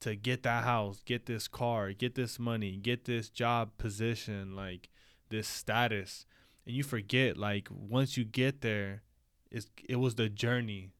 to 0.00 0.16
get 0.16 0.42
that 0.42 0.64
house 0.64 1.02
get 1.04 1.26
this 1.26 1.46
car 1.46 1.92
get 1.92 2.14
this 2.14 2.38
money 2.38 2.76
get 2.76 3.04
this 3.04 3.28
job 3.28 3.70
position 3.78 4.56
like 4.56 4.88
this 5.32 5.48
status. 5.48 6.26
And 6.64 6.76
you 6.76 6.84
forget 6.84 7.36
like 7.36 7.66
once 7.68 8.16
you 8.16 8.24
get 8.24 8.60
there 8.60 9.02
it's, 9.50 9.66
it 9.88 9.96
was 9.96 10.14
the 10.14 10.28
journey. 10.28 10.92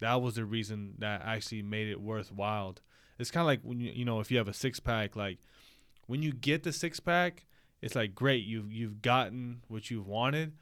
That 0.00 0.20
was 0.20 0.34
the 0.34 0.44
reason 0.44 0.94
that 0.98 1.22
actually 1.24 1.62
made 1.62 1.88
it 1.88 2.00
worthwhile. 2.00 2.74
It's 3.18 3.30
kind 3.30 3.42
of 3.42 3.46
like 3.46 3.60
when 3.62 3.80
you 3.80 3.92
you 3.94 4.04
know 4.04 4.18
if 4.18 4.30
you 4.30 4.38
have 4.38 4.48
a 4.48 4.52
six 4.52 4.80
pack 4.80 5.14
like 5.14 5.38
when 6.06 6.22
you 6.22 6.32
get 6.32 6.64
the 6.64 6.72
six 6.72 7.00
pack 7.00 7.46
it's 7.80 7.94
like 7.94 8.14
great 8.14 8.44
you've 8.44 8.70
you've 8.70 9.00
gotten 9.00 9.62
what 9.68 9.90
you've 9.90 10.06
wanted 10.06 10.52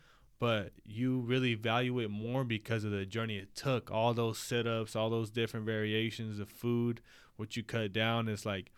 but 0.44 0.72
you 0.84 1.20
really 1.20 1.54
value 1.54 1.98
it 2.00 2.10
more 2.10 2.44
because 2.44 2.84
of 2.84 2.90
the 2.90 3.06
journey 3.06 3.38
it 3.38 3.54
took. 3.54 3.90
All 3.90 4.12
those 4.12 4.36
sit-ups, 4.36 4.94
all 4.94 5.08
those 5.08 5.30
different 5.30 5.64
variations 5.64 6.38
of 6.38 6.50
food, 6.50 7.00
what 7.36 7.56
you 7.56 7.62
cut 7.62 7.94
down 7.94 8.28
is 8.28 8.44
like 8.44 8.70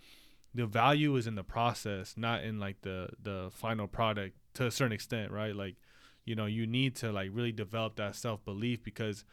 the 0.54 0.64
value 0.64 1.16
is 1.16 1.26
in 1.26 1.34
the 1.34 1.42
process, 1.42 2.14
not 2.16 2.44
in 2.44 2.60
like 2.60 2.82
the 2.82 3.08
the 3.20 3.50
final 3.52 3.88
product 3.88 4.36
to 4.54 4.66
a 4.66 4.70
certain 4.70 4.92
extent, 4.92 5.32
right? 5.32 5.56
Like, 5.56 5.74
you 6.24 6.36
know, 6.36 6.46
you 6.46 6.68
need 6.68 6.94
to 6.96 7.10
like 7.10 7.30
really 7.32 7.50
develop 7.50 7.96
that 7.96 8.14
self-belief 8.14 8.84
because 8.84 9.24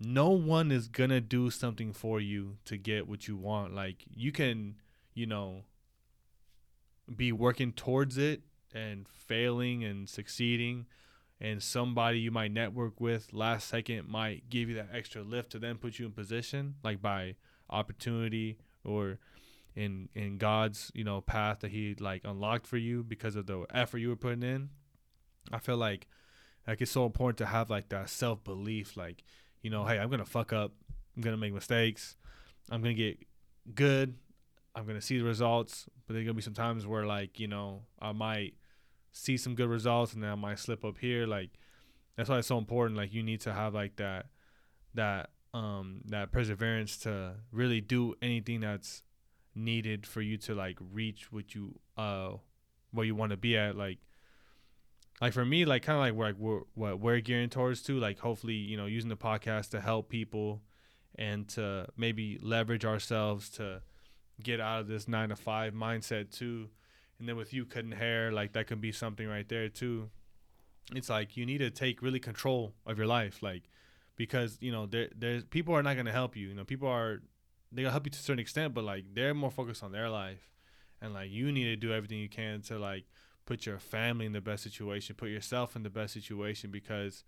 no 0.00 0.30
one 0.30 0.72
is 0.72 0.88
to 0.88 1.20
do 1.20 1.48
something 1.48 1.92
for 1.92 2.20
you 2.20 2.56
to 2.64 2.76
get 2.76 3.06
what 3.06 3.28
you 3.28 3.36
want. 3.36 3.72
Like 3.72 4.02
you 4.12 4.32
can, 4.32 4.80
you 5.14 5.26
know, 5.26 5.62
be 7.14 7.30
working 7.30 7.70
towards 7.70 8.18
it 8.18 8.40
and 8.74 9.06
failing 9.06 9.84
and 9.84 10.08
succeeding 10.08 10.86
and 11.42 11.60
somebody 11.60 12.20
you 12.20 12.30
might 12.30 12.52
network 12.52 13.00
with 13.00 13.32
last 13.32 13.68
second 13.68 14.08
might 14.08 14.48
give 14.48 14.68
you 14.68 14.76
that 14.76 14.88
extra 14.94 15.22
lift 15.22 15.50
to 15.50 15.58
then 15.58 15.76
put 15.76 15.98
you 15.98 16.06
in 16.06 16.12
position 16.12 16.76
like 16.84 17.02
by 17.02 17.34
opportunity 17.68 18.56
or 18.84 19.18
in 19.74 20.08
in 20.14 20.38
God's 20.38 20.92
you 20.94 21.02
know 21.02 21.20
path 21.20 21.60
that 21.60 21.72
he 21.72 21.96
like 21.98 22.22
unlocked 22.24 22.66
for 22.66 22.76
you 22.76 23.02
because 23.02 23.34
of 23.34 23.46
the 23.46 23.66
effort 23.74 23.98
you 23.98 24.08
were 24.08 24.16
putting 24.16 24.44
in. 24.44 24.70
I 25.50 25.58
feel 25.58 25.76
like 25.76 26.06
like 26.66 26.80
it's 26.80 26.92
so 26.92 27.04
important 27.04 27.38
to 27.38 27.46
have 27.46 27.70
like 27.70 27.88
that 27.88 28.08
self 28.08 28.44
belief 28.44 28.96
like 28.96 29.24
you 29.62 29.70
know 29.70 29.84
hey 29.84 29.98
I'm 29.98 30.10
gonna 30.10 30.24
fuck 30.24 30.52
up. 30.52 30.72
I'm 31.16 31.22
gonna 31.22 31.36
make 31.36 31.52
mistakes. 31.52 32.16
I'm 32.70 32.82
gonna 32.82 32.94
get 32.94 33.18
good. 33.74 34.14
I'm 34.76 34.86
gonna 34.86 35.00
see 35.00 35.18
the 35.18 35.24
results. 35.24 35.86
But 36.06 36.14
there's 36.14 36.24
gonna 36.24 36.34
be 36.34 36.42
some 36.42 36.54
times 36.54 36.86
where 36.86 37.04
like 37.04 37.40
you 37.40 37.48
know 37.48 37.82
I 38.00 38.12
might 38.12 38.54
see 39.12 39.36
some 39.36 39.54
good 39.54 39.68
results 39.68 40.14
and 40.14 40.22
then 40.22 40.30
I 40.30 40.34
might 40.34 40.58
slip 40.58 40.84
up 40.84 40.98
here. 40.98 41.26
Like 41.26 41.50
that's 42.16 42.28
why 42.28 42.38
it's 42.38 42.48
so 42.48 42.58
important. 42.58 42.96
Like 42.96 43.12
you 43.12 43.22
need 43.22 43.40
to 43.42 43.52
have 43.52 43.74
like 43.74 43.96
that 43.96 44.26
that 44.94 45.30
um 45.54 46.00
that 46.06 46.32
perseverance 46.32 46.96
to 46.98 47.34
really 47.50 47.80
do 47.80 48.14
anything 48.22 48.60
that's 48.60 49.02
needed 49.54 50.06
for 50.06 50.22
you 50.22 50.38
to 50.38 50.54
like 50.54 50.78
reach 50.92 51.30
what 51.30 51.54
you 51.54 51.78
uh 51.98 52.30
what 52.90 53.02
you 53.02 53.14
want 53.14 53.30
to 53.30 53.36
be 53.36 53.56
at 53.56 53.76
like 53.76 53.98
like 55.20 55.32
for 55.32 55.44
me 55.44 55.64
like 55.64 55.82
kind 55.82 55.96
of 55.96 56.00
like 56.00 56.14
where 56.14 56.28
like 56.28 56.38
we're 56.38 56.60
what 56.74 57.00
we're 57.00 57.20
gearing 57.20 57.50
towards 57.50 57.82
to 57.82 57.98
like 57.98 58.18
hopefully 58.18 58.54
you 58.54 58.78
know 58.78 58.86
using 58.86 59.10
the 59.10 59.16
podcast 59.16 59.70
to 59.70 59.80
help 59.80 60.08
people 60.08 60.62
and 61.16 61.48
to 61.48 61.86
maybe 61.96 62.38
leverage 62.42 62.84
ourselves 62.86 63.50
to 63.50 63.82
get 64.42 64.58
out 64.58 64.80
of 64.80 64.88
this 64.88 65.06
nine 65.06 65.28
to 65.28 65.36
five 65.36 65.74
mindset 65.74 66.30
too 66.30 66.68
and 67.22 67.28
then 67.28 67.36
with 67.36 67.54
you 67.54 67.64
cutting 67.64 67.92
hair 67.92 68.32
like 68.32 68.52
that 68.52 68.66
could 68.66 68.80
be 68.80 68.90
something 68.90 69.28
right 69.28 69.48
there 69.48 69.68
too. 69.68 70.10
It's 70.92 71.08
like 71.08 71.36
you 71.36 71.46
need 71.46 71.58
to 71.58 71.70
take 71.70 72.02
really 72.02 72.18
control 72.18 72.74
of 72.84 72.98
your 72.98 73.06
life 73.06 73.44
like 73.44 73.62
because 74.16 74.58
you 74.60 74.72
know 74.72 74.86
there 74.86 75.08
there's 75.16 75.44
people 75.44 75.72
are 75.72 75.84
not 75.84 75.94
to 75.94 76.10
help 76.10 76.34
you 76.34 76.48
you 76.48 76.54
know 76.54 76.64
people 76.64 76.88
are 76.88 77.22
they'll 77.70 77.92
help 77.92 78.06
you 78.06 78.10
to 78.10 78.18
a 78.18 78.22
certain 78.22 78.40
extent 78.40 78.74
but 78.74 78.82
like 78.82 79.04
they're 79.14 79.34
more 79.34 79.52
focused 79.52 79.84
on 79.84 79.92
their 79.92 80.10
life. 80.10 80.50
And 81.00 81.14
like 81.14 81.30
you 81.30 81.52
need 81.52 81.66
to 81.66 81.76
do 81.76 81.92
everything 81.92 82.18
you 82.18 82.28
can 82.28 82.60
to 82.62 82.76
like 82.76 83.04
put 83.46 83.66
your 83.66 83.78
family 83.78 84.26
in 84.26 84.32
the 84.32 84.40
best 84.40 84.64
situation 84.64 85.14
put 85.14 85.28
yourself 85.28 85.76
in 85.76 85.84
the 85.84 85.90
best 85.90 86.14
situation 86.14 86.72
because 86.72 87.22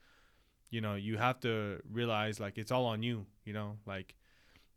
you 0.70 0.80
know 0.80 0.96
you 0.96 1.18
have 1.18 1.38
to 1.40 1.80
realize 1.88 2.40
like 2.40 2.58
it's 2.58 2.72
all 2.72 2.86
on 2.86 3.04
you 3.04 3.26
you 3.44 3.52
know 3.52 3.76
like 3.86 4.16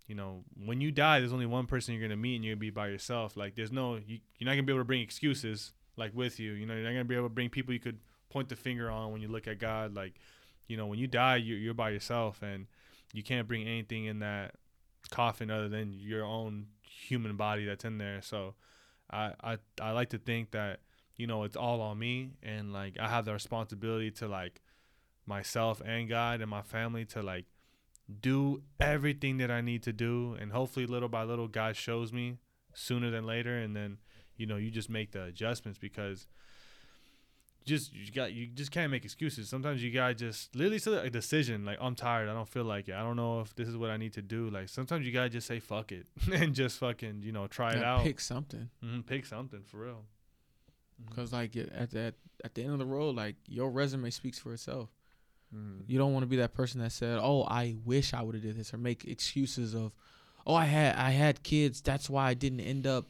you 0.08 0.16
know, 0.16 0.44
when 0.66 0.80
you 0.80 0.92
die, 0.92 1.20
there's 1.20 1.34
only 1.34 1.46
one 1.46 1.68
person 1.68 1.94
you're 1.94 2.02
gonna 2.02 2.16
meet, 2.16 2.36
and 2.38 2.46
you're 2.46 2.56
gonna 2.56 2.62
be 2.62 2.70
by 2.70 2.88
yourself. 2.88 3.36
Like, 3.36 3.56
there's 3.56 3.72
no, 3.72 3.96
you, 3.96 4.20
you're 4.38 4.46
not 4.46 4.54
gonna 4.54 4.64
be 4.64 4.72
able 4.72 4.82
to 4.82 4.86
bring 4.86 5.02
excuses 5.02 5.74
like 5.98 6.16
with 6.16 6.40
you. 6.40 6.54
You 6.54 6.66
know, 6.66 6.74
you're 6.74 6.84
not 6.84 6.92
gonna 6.92 7.06
be 7.06 7.16
able 7.16 7.26
to 7.26 7.34
bring 7.34 7.50
people 7.50 7.74
you 7.74 7.80
could 7.80 8.00
point 8.30 8.48
the 8.50 8.56
finger 8.56 8.90
on 8.90 9.12
when 9.12 9.22
you 9.22 9.28
look 9.28 9.48
at 9.48 9.60
God. 9.60 9.94
Like, 9.94 10.16
you 10.68 10.78
know, 10.78 10.88
when 10.88 10.98
you 10.98 11.08
die, 11.08 11.36
you're, 11.36 11.58
you're 11.58 11.74
by 11.74 11.90
yourself, 11.90 12.42
and 12.42 12.68
you 13.14 13.22
can't 13.22 13.48
bring 13.48 13.68
anything 13.68 14.06
in 14.06 14.20
that 14.20 14.56
coffin 15.12 15.52
other 15.52 15.70
than 15.70 15.94
your 15.94 16.24
own 16.24 16.68
human 16.82 17.36
body 17.36 17.66
that's 17.66 17.84
in 17.84 17.98
there. 17.98 18.22
So, 18.22 18.56
I 19.12 19.34
I 19.44 19.58
I 19.82 19.92
like 19.92 20.10
to 20.10 20.18
think 20.18 20.52
that 20.52 20.80
you 21.18 21.28
know 21.28 21.44
it's 21.44 21.58
all 21.58 21.82
on 21.82 22.00
me, 22.00 22.32
and 22.42 22.72
like 22.72 22.98
I 22.98 23.10
have 23.10 23.26
the 23.26 23.34
responsibility 23.34 24.12
to 24.12 24.28
like 24.28 24.62
myself 25.26 25.82
and 25.86 26.08
God 26.08 26.40
and 26.40 26.50
my 26.50 26.62
family 26.62 27.04
to 27.06 27.22
like 27.22 27.46
do 28.22 28.64
everything 28.80 29.38
that 29.38 29.52
I 29.52 29.62
need 29.62 29.84
to 29.84 29.94
do, 29.94 30.38
and 30.40 30.52
hopefully, 30.52 30.86
little 30.86 31.10
by 31.10 31.24
little, 31.24 31.48
God 31.48 31.76
shows 31.76 32.14
me 32.14 32.38
sooner 32.74 33.10
than 33.10 33.26
later, 33.26 33.58
and 33.58 33.76
then 33.76 33.98
you 34.36 34.46
know 34.46 34.58
you 34.58 34.72
just 34.72 34.90
make 34.90 35.12
the 35.12 35.24
adjustments 35.24 35.80
because 35.80 36.28
just 37.68 37.94
you 37.94 38.12
got 38.12 38.32
you 38.34 38.48
just 38.48 38.72
can't 38.72 38.90
make 38.90 39.06
excuses. 39.06 39.50
Sometimes 39.50 39.84
you 39.84 39.92
gotta 39.92 40.16
just 40.16 40.56
literally 40.56 40.80
say 40.80 40.94
a 40.94 41.10
decision 41.10 41.66
like 41.66 41.78
I'm 41.80 41.96
tired, 41.96 42.30
I 42.30 42.34
don't 42.34 42.48
feel 42.48 42.64
like 42.64 42.88
it, 42.88 42.96
I 42.96 43.02
don't 43.02 43.18
know 43.18 43.42
if 43.42 43.54
this 43.56 43.68
is 43.68 43.76
what 43.78 43.90
I 43.90 43.98
need 43.98 44.14
to 44.14 44.22
do. 44.22 44.50
Like 44.50 44.70
sometimes 44.70 45.06
you 45.06 45.12
gotta 45.12 45.30
just 45.30 45.46
say 45.46 45.60
fuck 45.60 45.92
it 45.92 46.08
and 46.34 46.56
just 46.56 46.80
fucking 46.80 47.22
you 47.24 47.32
know 47.32 47.46
try 47.46 47.74
it 47.74 47.84
out. 47.84 48.04
Pick 48.04 48.20
something. 48.20 48.70
Mm-hmm, 48.84 49.02
pick 49.02 49.26
something 49.26 49.62
for 49.64 49.78
real. 49.78 50.06
Because 51.06 51.34
like 51.34 51.56
at 51.56 51.92
that 51.92 52.16
at 52.44 52.56
the 52.56 52.64
end 52.64 52.72
of 52.72 52.80
the 52.80 52.86
road, 52.86 53.16
like 53.16 53.36
your 53.48 53.70
resume 53.70 54.10
speaks 54.10 54.40
for 54.40 54.54
itself. 54.54 54.90
Mm-hmm. 55.56 55.84
You 55.88 55.98
don't 55.98 56.14
want 56.14 56.24
to 56.24 56.28
be 56.28 56.38
that 56.38 56.54
person 56.54 56.82
that 56.82 56.92
said, 56.92 57.20
"Oh, 57.22 57.44
I 57.44 57.76
wish 57.86 58.14
I 58.14 58.22
would 58.22 58.36
have 58.36 58.44
did 58.44 58.58
this," 58.58 58.74
or 58.74 58.78
make 58.78 59.06
excuses 59.06 59.74
of, 59.74 59.92
"Oh, 60.46 60.54
I 60.56 60.66
had 60.66 60.96
I 60.96 61.12
had 61.12 61.44
kids. 61.44 61.82
That's 61.82 62.10
why 62.10 62.28
I 62.30 62.34
didn't 62.34 62.60
end 62.62 62.86
up 62.86 63.06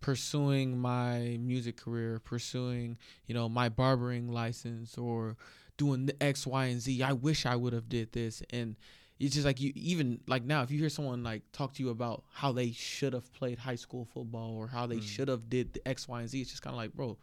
pursuing 0.00 0.78
my 0.78 1.38
music 1.40 1.76
career, 1.76 2.18
pursuing 2.20 2.98
you 3.26 3.34
know 3.34 3.48
my 3.48 3.68
barbering 3.68 4.28
license, 4.32 4.96
or 4.98 5.36
doing 5.76 6.06
the 6.06 6.22
X, 6.22 6.46
Y, 6.46 6.66
and 6.66 6.80
Z. 6.80 7.02
I 7.02 7.12
wish 7.12 7.46
I 7.46 7.56
would 7.56 7.72
have 7.72 7.88
did 7.88 8.12
this." 8.12 8.42
And 8.50 8.76
it's 9.20 9.34
just 9.34 9.46
like 9.46 9.60
you 9.60 9.72
even 9.76 10.20
like 10.26 10.42
now 10.44 10.62
if 10.62 10.70
you 10.70 10.78
hear 10.78 10.88
someone 10.88 11.22
like 11.22 11.42
talk 11.52 11.74
to 11.74 11.82
you 11.82 11.90
about 11.90 12.24
how 12.32 12.50
they 12.52 12.72
should 12.72 13.12
have 13.12 13.32
played 13.32 13.58
high 13.58 13.76
school 13.76 14.04
football 14.06 14.54
or 14.56 14.66
how 14.68 14.86
they 14.86 14.96
Mm. 14.96 15.02
should 15.02 15.28
have 15.28 15.48
did 15.48 15.72
the 15.74 15.86
X, 15.88 16.08
Y, 16.08 16.20
and 16.20 16.28
Z, 16.28 16.40
it's 16.40 16.50
just 16.50 16.62
kind 16.62 16.74
of 16.74 16.78
like, 16.78 16.92
bro, 16.94 17.16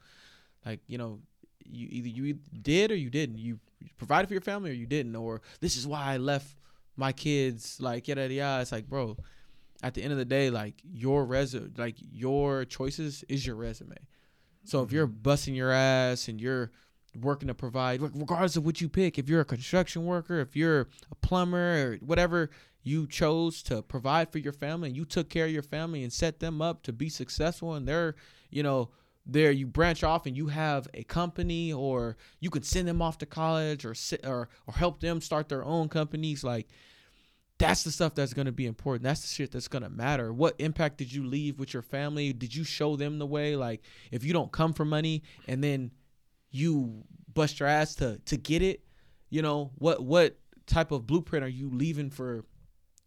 like 0.66 0.80
you 0.88 0.98
know 0.98 1.20
you 1.66 1.88
either 1.92 2.08
you 2.10 2.40
did 2.62 2.92
or 2.92 2.96
you 2.96 3.10
didn't. 3.10 3.38
You 3.40 3.60
provided 3.98 4.28
for 4.28 4.34
your 4.34 4.42
family 4.42 4.72
or 4.72 4.74
you 4.74 4.86
didn't. 4.86 5.16
Or 5.16 5.42
this 5.60 5.78
is 5.78 5.88
why 5.88 6.04
I 6.04 6.18
left 6.18 6.56
my 6.96 7.12
kids. 7.12 7.78
Like 7.80 8.08
yada 8.08 8.22
yada. 8.22 8.34
yada. 8.34 8.62
It's 8.62 8.72
like, 8.72 8.88
bro. 8.88 9.18
At 9.84 9.96
the 9.96 10.04
end 10.04 10.12
of 10.12 10.20
the 10.20 10.26
day, 10.26 10.52
like 10.52 10.76
your 10.84 11.26
resume, 11.26 11.72
like 11.76 11.96
your 11.98 12.66
choices 12.66 13.24
is 13.28 13.48
your 13.48 13.56
resume. 13.56 13.98
So 14.64 14.84
if 14.84 14.92
you're 14.92 15.08
mm-hmm. 15.08 15.24
busting 15.24 15.56
your 15.56 15.72
ass 15.72 16.28
and 16.28 16.40
you're 16.40 16.72
working 17.20 17.48
to 17.48 17.54
provide, 17.54 18.02
regardless 18.02 18.56
of 18.56 18.66
what 18.66 18.80
you 18.80 18.88
pick, 18.88 19.18
if 19.18 19.28
you're 19.28 19.42
a 19.42 19.46
construction 19.46 20.06
worker, 20.06 20.40
if 20.40 20.56
you're 20.56 20.82
a 21.12 21.16
plumber 21.22 21.58
or 21.58 21.98
whatever 21.98 22.52
you 22.84 23.08
chose 23.08 23.62
to 23.64 23.82
provide 23.82 24.32
for 24.32 24.38
your 24.40 24.54
family, 24.54 24.90
and 24.90 24.98
you 24.98 25.06
took 25.06 25.30
care 25.30 25.46
of 25.46 25.52
your 25.52 25.62
family 25.64 26.04
and 26.04 26.12
set 26.12 26.40
them 26.40 26.62
up 26.62 26.84
to 26.84 26.94
be 26.94 27.10
successful, 27.10 27.74
and 27.74 27.88
they're, 27.88 28.16
you 28.50 28.64
know, 28.64 28.90
there 29.26 29.52
you 29.52 29.68
branch 29.68 30.04
off 30.04 30.26
and 30.26 30.36
you 30.36 30.48
have 30.48 30.88
a 30.94 31.04
company 31.04 31.72
or 31.72 32.18
you 32.40 32.50
could 32.50 32.66
send 32.66 32.88
them 32.88 33.02
off 33.02 33.20
to 33.20 33.26
college 33.26 33.86
or 33.86 33.94
sit 33.94 34.26
or 34.26 34.50
or 34.68 34.74
help 34.74 35.00
them 35.00 35.22
start 35.22 35.48
their 35.50 35.64
own 35.64 35.88
companies 35.90 36.44
like 36.44 36.68
that's 37.60 37.84
the 37.84 37.92
stuff 37.92 38.16
that's 38.16 38.34
going 38.34 38.48
to 38.48 38.52
be 38.52 38.66
important. 38.66 39.04
That's 39.04 39.22
the 39.22 39.28
shit 39.28 39.52
that's 39.52 39.68
going 39.68 39.84
to 39.84 39.90
matter. 39.90 40.34
What 40.34 40.56
impact 40.58 40.98
did 40.98 41.14
you 41.14 41.24
leave 41.28 41.60
with 41.60 41.76
your 41.76 41.84
family? 41.84 42.34
Did 42.34 42.56
you 42.56 42.64
show 42.64 42.96
them 42.96 43.20
the 43.20 43.28
way? 43.28 43.56
Like 43.56 43.84
if 44.10 44.24
you 44.24 44.34
don't 44.34 44.52
come 44.52 44.74
for 44.74 44.84
money 44.84 45.22
and 45.48 45.64
then 45.64 45.92
you 46.50 47.04
bust 47.32 47.60
your 47.60 47.70
ass 47.70 47.94
to 47.96 48.20
to 48.26 48.36
get 48.36 48.62
it 48.62 48.84
you 49.32 49.42
know 49.42 49.72
what 49.76 50.04
what 50.04 50.38
type 50.68 50.92
of 50.92 51.08
blueprint 51.08 51.44
are 51.44 51.50
you 51.50 51.70
leaving 51.72 52.12
for 52.12 52.46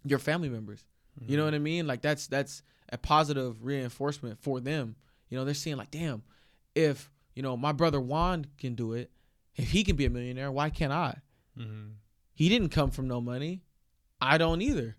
your 0.04 0.18
family 0.18 0.48
members? 0.48 0.84
You 1.20 1.36
know 1.36 1.44
mm-hmm. 1.44 1.46
what 1.46 1.54
i 1.54 1.58
mean? 1.58 1.86
Like 1.86 2.02
that's 2.02 2.26
that's 2.26 2.62
a 2.90 2.98
positive 2.98 3.64
reinforcement 3.64 4.42
for 4.42 4.58
them 4.58 4.96
you 5.34 5.40
know, 5.40 5.44
they're 5.44 5.52
seeing 5.54 5.76
like, 5.76 5.90
damn, 5.90 6.22
if 6.76 7.10
you 7.34 7.42
know 7.42 7.56
my 7.56 7.72
brother 7.72 8.00
Juan 8.00 8.46
can 8.56 8.76
do 8.76 8.92
it, 8.92 9.10
if 9.56 9.70
he 9.72 9.82
can 9.82 9.96
be 9.96 10.04
a 10.06 10.10
millionaire, 10.10 10.52
why 10.52 10.70
can't 10.70 10.92
I? 10.92 11.18
Mm-hmm. 11.58 11.88
He 12.34 12.48
didn't 12.48 12.68
come 12.68 12.90
from 12.92 13.08
no 13.08 13.20
money. 13.20 13.64
I 14.20 14.38
don't 14.38 14.62
either. 14.62 14.96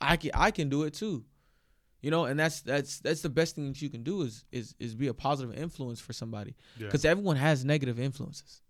I 0.00 0.16
can 0.16 0.30
I 0.34 0.52
can 0.52 0.68
do 0.68 0.84
it 0.84 0.94
too. 0.94 1.24
You 2.00 2.10
know, 2.12 2.24
and 2.26 2.38
that's 2.38 2.60
that's 2.60 3.00
that's 3.00 3.22
the 3.22 3.28
best 3.30 3.56
thing 3.56 3.66
that 3.68 3.82
you 3.82 3.90
can 3.90 4.04
do 4.04 4.22
is 4.22 4.44
is 4.52 4.74
is 4.78 4.94
be 4.94 5.08
a 5.08 5.14
positive 5.14 5.56
influence 5.56 5.98
for 6.00 6.12
somebody 6.12 6.54
Yeah. 6.78 6.86
because 6.86 7.04
everyone 7.04 7.36
has 7.36 7.64
negative 7.64 7.98
influences 7.98 8.62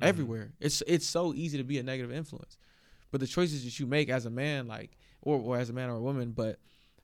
Mhm. 0.00 0.04
everywhere. 0.06 0.52
It's 0.60 0.82
it's 0.86 1.06
so 1.06 1.34
easy 1.34 1.58
to 1.58 1.64
be 1.64 1.78
a 1.78 1.82
negative 1.82 2.12
influence, 2.12 2.56
but 3.10 3.20
the 3.20 3.26
choices 3.26 3.64
that 3.64 3.78
you 3.80 3.86
make 3.88 4.08
as 4.08 4.24
a 4.26 4.30
man, 4.30 4.68
like 4.68 4.96
or 5.20 5.38
or 5.40 5.58
as 5.58 5.68
a 5.70 5.72
man 5.72 5.90
or 5.90 5.96
a 5.96 6.00
woman, 6.00 6.30
but 6.30 6.60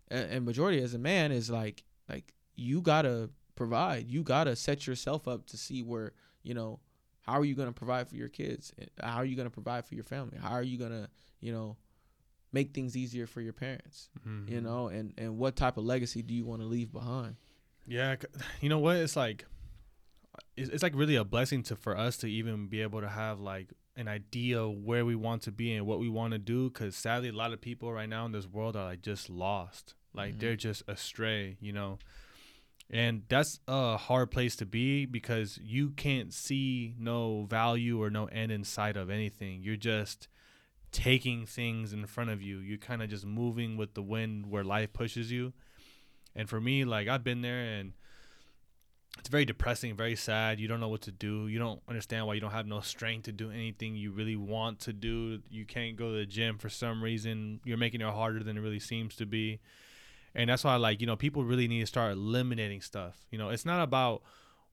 and 0.08 0.44
majority 0.44 0.80
as 0.82 0.94
a 0.94 0.98
man 0.98 1.32
is 1.32 1.50
like 1.50 1.82
like 2.08 2.32
you 2.56 2.80
gotta 2.80 3.30
provide. 3.56 4.06
You 4.08 4.22
gotta 4.22 4.54
set 4.54 4.86
yourself 4.86 5.26
up 5.26 5.46
to 5.46 5.56
see 5.56 5.82
where 5.82 6.12
you 6.42 6.54
know 6.54 6.78
how 7.22 7.32
are 7.32 7.44
you 7.44 7.54
gonna 7.56 7.72
provide 7.72 8.08
for 8.08 8.14
your 8.14 8.28
kids? 8.28 8.72
How 9.00 9.16
are 9.16 9.24
you 9.24 9.34
gonna 9.36 9.50
provide 9.50 9.84
for 9.86 9.94
your 9.96 10.04
family? 10.04 10.38
How 10.40 10.50
are 10.52 10.62
you 10.62 10.78
gonna 10.78 11.08
you 11.40 11.52
know 11.52 11.76
make 12.52 12.72
things 12.72 12.96
easier 12.96 13.26
for 13.26 13.40
your 13.40 13.52
parents? 13.52 14.08
Mhm. 14.26 14.48
You 14.48 14.60
know, 14.60 14.88
and 14.88 15.12
and 15.18 15.36
what 15.38 15.56
type 15.56 15.76
of 15.76 15.84
legacy 15.84 16.22
do 16.22 16.32
you 16.34 16.44
want 16.44 16.62
to 16.62 16.66
leave 16.68 16.92
behind? 16.92 17.36
Yeah, 17.86 18.16
you 18.60 18.68
know 18.68 18.78
what? 18.78 18.96
It's 18.96 19.16
like 19.16 19.44
it's, 20.56 20.70
it's 20.70 20.82
like 20.82 20.94
really 20.94 21.16
a 21.16 21.24
blessing 21.24 21.62
to 21.64 21.76
for 21.76 21.96
us 21.96 22.16
to 22.18 22.26
even 22.28 22.68
be 22.68 22.82
able 22.82 23.00
to 23.00 23.08
have 23.08 23.40
like 23.40 23.72
an 23.96 24.08
idea 24.08 24.60
of 24.62 24.76
where 24.84 25.04
we 25.06 25.14
want 25.14 25.40
to 25.42 25.50
be 25.50 25.72
and 25.74 25.86
what 25.86 25.98
we 25.98 26.08
want 26.08 26.32
to 26.32 26.38
do 26.38 26.68
because 26.68 26.94
sadly 26.94 27.30
a 27.30 27.32
lot 27.32 27.52
of 27.54 27.60
people 27.62 27.90
right 27.92 28.08
now 28.08 28.26
in 28.26 28.32
this 28.32 28.46
world 28.46 28.76
are 28.76 28.84
like 28.84 29.00
just 29.00 29.30
lost 29.30 29.94
like 30.12 30.34
Mhm. 30.34 30.40
they're 30.40 30.56
just 30.56 30.82
astray 30.86 31.56
you 31.60 31.72
know 31.72 31.98
and 32.90 33.22
that's 33.28 33.58
a 33.66 33.96
hard 33.96 34.30
place 34.30 34.54
to 34.56 34.66
be 34.66 35.06
because 35.06 35.58
you 35.62 35.90
can't 35.90 36.32
see 36.32 36.94
no 36.98 37.46
value 37.48 38.00
or 38.00 38.10
no 38.10 38.26
end 38.26 38.52
in 38.52 38.62
sight 38.64 38.96
of 38.96 39.10
anything 39.10 39.60
you're 39.62 39.76
just 39.76 40.28
taking 40.92 41.44
things 41.44 41.92
in 41.92 42.06
front 42.06 42.30
of 42.30 42.40
you 42.40 42.58
you're 42.58 42.78
kind 42.78 43.02
of 43.02 43.10
just 43.10 43.26
moving 43.26 43.76
with 43.76 43.94
the 43.94 44.02
wind 44.02 44.46
where 44.46 44.64
life 44.64 44.92
pushes 44.92 45.32
you 45.32 45.52
and 46.34 46.48
for 46.48 46.60
me 46.60 46.84
like 46.84 47.08
i've 47.08 47.24
been 47.24 47.42
there 47.42 47.60
and 47.60 47.92
it's 49.18 49.28
very 49.28 49.44
depressing, 49.44 49.96
very 49.96 50.16
sad. 50.16 50.60
You 50.60 50.68
don't 50.68 50.80
know 50.80 50.88
what 50.88 51.02
to 51.02 51.12
do. 51.12 51.48
You 51.48 51.58
don't 51.58 51.80
understand 51.88 52.26
why 52.26 52.34
you 52.34 52.40
don't 52.40 52.52
have 52.52 52.66
no 52.66 52.80
strength 52.80 53.24
to 53.24 53.32
do 53.32 53.50
anything 53.50 53.96
you 53.96 54.12
really 54.12 54.36
want 54.36 54.80
to 54.80 54.92
do. 54.92 55.40
You 55.50 55.64
can't 55.64 55.96
go 55.96 56.12
to 56.12 56.18
the 56.18 56.26
gym 56.26 56.58
for 56.58 56.68
some 56.68 57.02
reason. 57.02 57.60
You're 57.64 57.78
making 57.78 58.00
it 58.02 58.12
harder 58.12 58.42
than 58.42 58.56
it 58.56 58.60
really 58.60 58.80
seems 58.80 59.16
to 59.16 59.26
be. 59.26 59.60
And 60.36 60.50
that's 60.50 60.64
why 60.64 60.76
like, 60.76 61.00
you 61.00 61.06
know, 61.06 61.16
people 61.16 61.44
really 61.44 61.66
need 61.66 61.80
to 61.80 61.86
start 61.86 62.12
eliminating 62.12 62.82
stuff. 62.82 63.16
You 63.30 63.38
know, 63.38 63.48
it's 63.48 63.64
not 63.64 63.82
about 63.82 64.22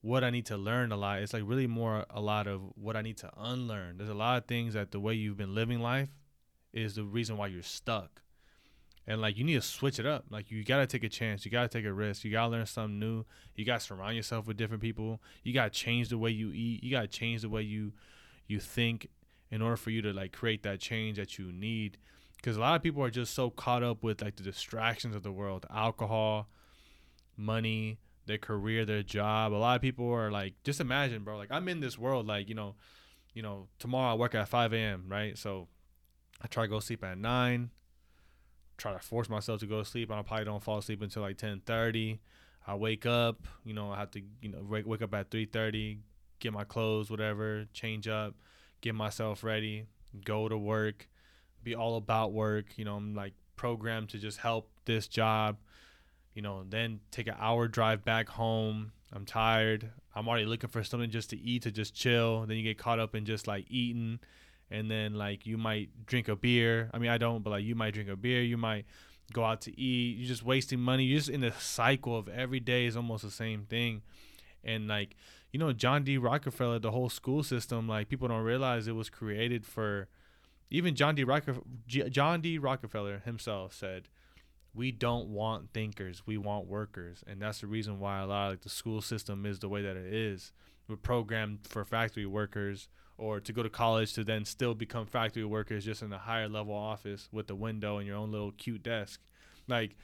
what 0.02 0.22
I 0.22 0.30
need 0.30 0.46
to 0.48 0.58
learn 0.58 0.92
a 0.92 0.98
lot. 0.98 1.22
It's 1.22 1.32
like 1.32 1.44
really 1.46 1.68
more 1.68 2.06
a 2.10 2.20
lot 2.20 2.48
of 2.48 2.62
what 2.76 2.98
I 2.98 3.02
need 3.02 3.16
to 3.20 3.32
unlearn. 3.38 3.98
There's 3.98 4.10
a 4.10 4.14
lot 4.14 4.38
of 4.38 4.46
things 4.46 4.74
that 4.74 4.92
the 4.92 5.00
way 5.00 5.14
you've 5.14 5.38
been 5.38 5.56
living 5.56 5.80
life 5.80 6.10
is 6.74 6.96
the 6.96 7.06
reason 7.06 7.38
why 7.38 7.48
you're 7.48 7.64
stuck. 7.64 8.22
And 9.08 9.22
like 9.22 9.38
you 9.38 9.46
need 9.46 9.54
to 9.54 9.62
switch 9.62 10.00
it 10.00 10.06
up. 10.06 10.26
Like 10.30 10.52
you 10.52 10.66
gotta 10.66 10.86
take 10.86 11.06
a 11.06 11.10
chance. 11.10 11.46
You 11.46 11.52
gotta 11.52 11.70
take 11.70 11.86
a 11.86 11.94
risk. 11.94 12.26
You 12.26 12.32
gotta 12.32 12.52
learn 12.52 12.66
something 12.66 13.00
new. 13.00 13.24
You 13.56 13.64
gotta 13.64 13.80
surround 13.80 14.18
yourself 14.18 14.48
with 14.48 14.58
different 14.58 14.84
people. 14.84 15.22
You 15.44 15.54
gotta 15.54 15.70
change 15.70 16.10
the 16.10 16.18
way 16.18 16.32
you 16.32 16.52
eat. 16.52 16.84
You 16.84 16.92
gotta 16.92 17.08
change 17.08 17.42
the 17.42 17.50
way 17.50 17.62
you 17.62 17.94
you 18.48 18.60
think 18.60 19.08
in 19.50 19.62
order 19.62 19.78
for 19.78 19.92
you 19.92 20.02
to 20.02 20.12
like 20.12 20.34
create 20.34 20.64
that 20.64 20.82
change 20.82 21.16
that 21.16 21.40
you 21.40 21.54
need. 21.54 21.98
Because 22.44 22.58
a 22.58 22.60
lot 22.60 22.76
of 22.76 22.84
people 22.84 23.02
are 23.02 23.10
just 23.10 23.34
so 23.34 23.50
caught 23.50 23.84
up 23.84 24.04
with 24.04 24.22
like 24.22 24.36
the 24.36 24.44
distractions 24.44 25.16
of 25.16 25.24
the 25.24 25.32
world, 25.32 25.66
alcohol, 25.74 26.50
money, 27.38 28.00
their 28.26 28.38
career, 28.38 28.86
their 28.86 29.02
job. 29.02 29.54
A 29.54 29.56
lot 29.56 29.78
of 29.78 29.82
people 29.82 30.12
are 30.12 30.30
like, 30.30 30.54
just 30.66 30.82
imagine, 30.82 31.24
bro. 31.24 31.38
Like 31.38 31.52
I'm 31.52 31.70
in 31.70 31.80
this 31.80 31.98
world. 31.98 32.28
Like 32.28 32.50
you 32.50 32.56
know, 32.56 32.76
you 33.34 33.42
know, 33.42 33.70
tomorrow 33.80 34.12
I 34.12 34.16
work 34.16 34.36
at 34.36 34.50
5 34.50 34.74
a.m. 34.74 35.06
Right, 35.08 35.38
so 35.38 35.70
I 36.42 36.48
try 36.48 36.66
to 36.66 36.70
go 36.70 36.82
sleep 36.82 37.04
at 37.04 37.18
nine 37.18 37.72
try 38.78 38.94
to 38.94 39.00
force 39.00 39.30
myself 39.30 39.60
to 39.62 39.66
go 39.66 39.80
to 39.80 39.86
sleep. 39.86 40.12
I 40.12 40.22
probably 40.22 40.46
don't 40.46 40.64
fall 40.64 40.78
asleep 40.78 41.02
until 41.02 41.22
like 41.22 41.38
ten 41.38 41.62
thirty. 41.66 42.20
I 42.66 42.76
wake 42.76 43.06
up, 43.06 43.46
you 43.66 43.74
know, 43.74 43.92
I 43.92 44.00
have 44.00 44.12
to, 44.12 44.22
you 44.42 44.50
know, 44.50 44.60
wake, 44.62 44.88
wake 44.88 45.02
up 45.02 45.14
at 45.14 45.32
three 45.32 45.46
thirty, 45.46 46.00
get 46.40 46.54
my 46.54 46.64
clothes, 46.64 47.10
whatever, 47.10 47.66
change 47.74 48.08
up, 48.08 48.36
get 48.82 48.96
myself 48.96 49.44
ready, 49.44 49.86
go 50.24 50.48
to 50.48 50.58
work, 50.58 51.08
be 51.64 51.76
all 51.76 51.98
about 51.98 52.34
work. 52.34 52.66
You 52.78 52.86
know, 52.86 52.96
I'm 52.96 53.16
like 53.16 53.34
programmed 53.56 54.10
to 54.10 54.18
just 54.18 54.40
help 54.40 54.70
this 54.86 55.08
job. 55.08 55.58
You 56.34 56.42
know, 56.42 56.66
then 56.68 57.00
take 57.12 57.28
an 57.28 57.36
hour 57.40 57.68
drive 57.68 58.04
back 58.04 58.28
home. 58.30 58.92
I'm 59.12 59.26
tired. 59.26 59.92
I'm 60.16 60.28
already 60.28 60.46
looking 60.46 60.70
for 60.70 60.84
something 60.84 61.10
just 61.10 61.30
to 61.32 61.40
eat 61.40 61.64
to 61.64 61.72
just 61.72 61.94
chill. 61.94 62.46
Then 62.46 62.58
you 62.58 62.64
get 62.64 62.78
caught 62.78 63.00
up 63.00 63.16
in 63.16 63.26
just 63.26 63.48
like 63.48 63.66
eating 63.70 64.20
and 64.74 64.90
then 64.90 65.14
like 65.14 65.46
you 65.46 65.58
might 65.58 65.90
drink 66.06 66.28
a 66.28 66.36
beer. 66.36 66.90
I 66.94 66.98
mean, 66.98 67.12
I 67.12 67.18
don't, 67.18 67.44
but 67.44 67.52
like 67.52 67.64
you 67.64 67.76
might 67.76 67.94
drink 67.94 68.10
a 68.10 68.16
beer, 68.16 68.42
you 68.42 68.58
might 68.58 68.86
go 69.32 69.44
out 69.44 69.62
to 69.62 69.80
eat. 69.80 70.18
You're 70.18 70.28
just 70.28 70.44
wasting 70.44 70.80
money. 70.80 71.04
You're 71.04 71.20
just 71.20 71.30
in 71.30 71.44
a 71.44 71.54
cycle 71.60 72.18
of 72.18 72.28
every 72.28 72.60
day 72.60 72.86
is 72.86 72.98
almost 72.98 73.24
the 73.24 73.32
same 73.32 73.66
thing. 73.66 74.02
And 74.64 74.88
like, 74.88 75.16
you 75.52 75.60
know, 75.60 75.74
John 75.74 76.04
D. 76.04 76.18
Rockefeller, 76.18 76.80
the 76.80 76.92
whole 76.92 77.10
school 77.10 77.44
system, 77.44 77.88
like 77.88 78.10
people 78.10 78.28
don't 78.28 78.44
realize 78.44 78.88
it 78.88 78.96
was 78.96 79.10
created 79.10 79.66
for 79.66 80.08
even 80.74 80.96
John 80.96 81.16
D. 81.16 81.24
Rockefeller, 81.24 81.64
John 81.88 82.42
D. 82.42 82.58
Rockefeller 82.58 83.20
himself 83.20 83.74
said, 83.74 84.10
we 84.74 84.92
don't 84.92 85.30
want 85.30 85.72
thinkers, 85.72 86.24
we 86.26 86.38
want 86.38 86.66
workers. 86.66 87.24
And 87.28 87.40
that's 87.40 87.62
the 87.62 87.68
reason 87.68 88.00
why 88.00 88.20
a 88.20 88.26
lot 88.26 88.48
of 88.48 88.52
like 88.54 88.62
the 88.62 88.70
school 88.70 89.00
system 89.00 89.46
is 89.46 89.60
the 89.60 89.70
way 89.70 89.84
that 89.84 89.96
it 89.96 90.12
is. 90.12 90.52
We're 90.88 90.96
programmed 90.96 91.60
for 91.68 91.86
factory 91.86 92.26
workers 92.26 92.88
or 93.20 93.40
to 93.40 93.54
go 93.54 93.62
to 93.62 93.70
college 93.70 94.14
to 94.14 94.24
then 94.24 94.46
still 94.46 94.74
become 94.74 95.06
factory 95.06 95.46
workers 95.46 95.86
just 95.86 96.02
in 96.02 96.12
a 96.12 96.18
higher 96.18 96.50
level 96.50 96.74
office 96.74 97.30
with 97.32 97.46
the 97.46 97.56
window 97.56 98.00
and 98.00 98.08
your 98.08 98.18
own 98.18 98.32
little 98.32 98.52
cute 98.52 98.82
desk. 98.82 99.22
Like 99.68 99.96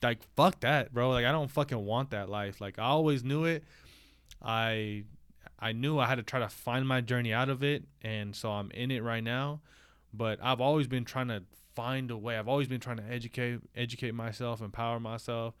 like 0.00 0.20
fuck 0.36 0.60
that, 0.60 0.94
bro. 0.94 1.10
Like 1.10 1.26
I 1.26 1.32
don't 1.32 1.50
fucking 1.50 1.84
want 1.84 2.10
that 2.10 2.28
life. 2.28 2.60
Like 2.60 2.78
I 2.78 2.84
always 2.84 3.24
knew 3.24 3.44
it. 3.44 3.64
I 4.40 5.04
I 5.58 5.72
knew 5.72 5.98
I 5.98 6.06
had 6.06 6.16
to 6.16 6.22
try 6.22 6.38
to 6.38 6.48
find 6.48 6.86
my 6.86 7.00
journey 7.00 7.32
out 7.32 7.48
of 7.48 7.64
it 7.64 7.82
and 8.00 8.36
so 8.36 8.52
I'm 8.52 8.70
in 8.70 8.92
it 8.92 9.02
right 9.02 9.24
now. 9.24 9.60
But 10.16 10.38
I've 10.42 10.60
always 10.60 10.86
been 10.86 11.04
trying 11.04 11.28
to 11.28 11.42
find 11.74 12.10
a 12.10 12.16
way. 12.16 12.36
I've 12.38 12.48
always 12.48 12.68
been 12.68 12.80
trying 12.80 12.98
to 12.98 13.04
educate 13.04 13.60
educate 13.74 14.14
myself, 14.14 14.60
empower 14.60 15.00
myself. 15.00 15.54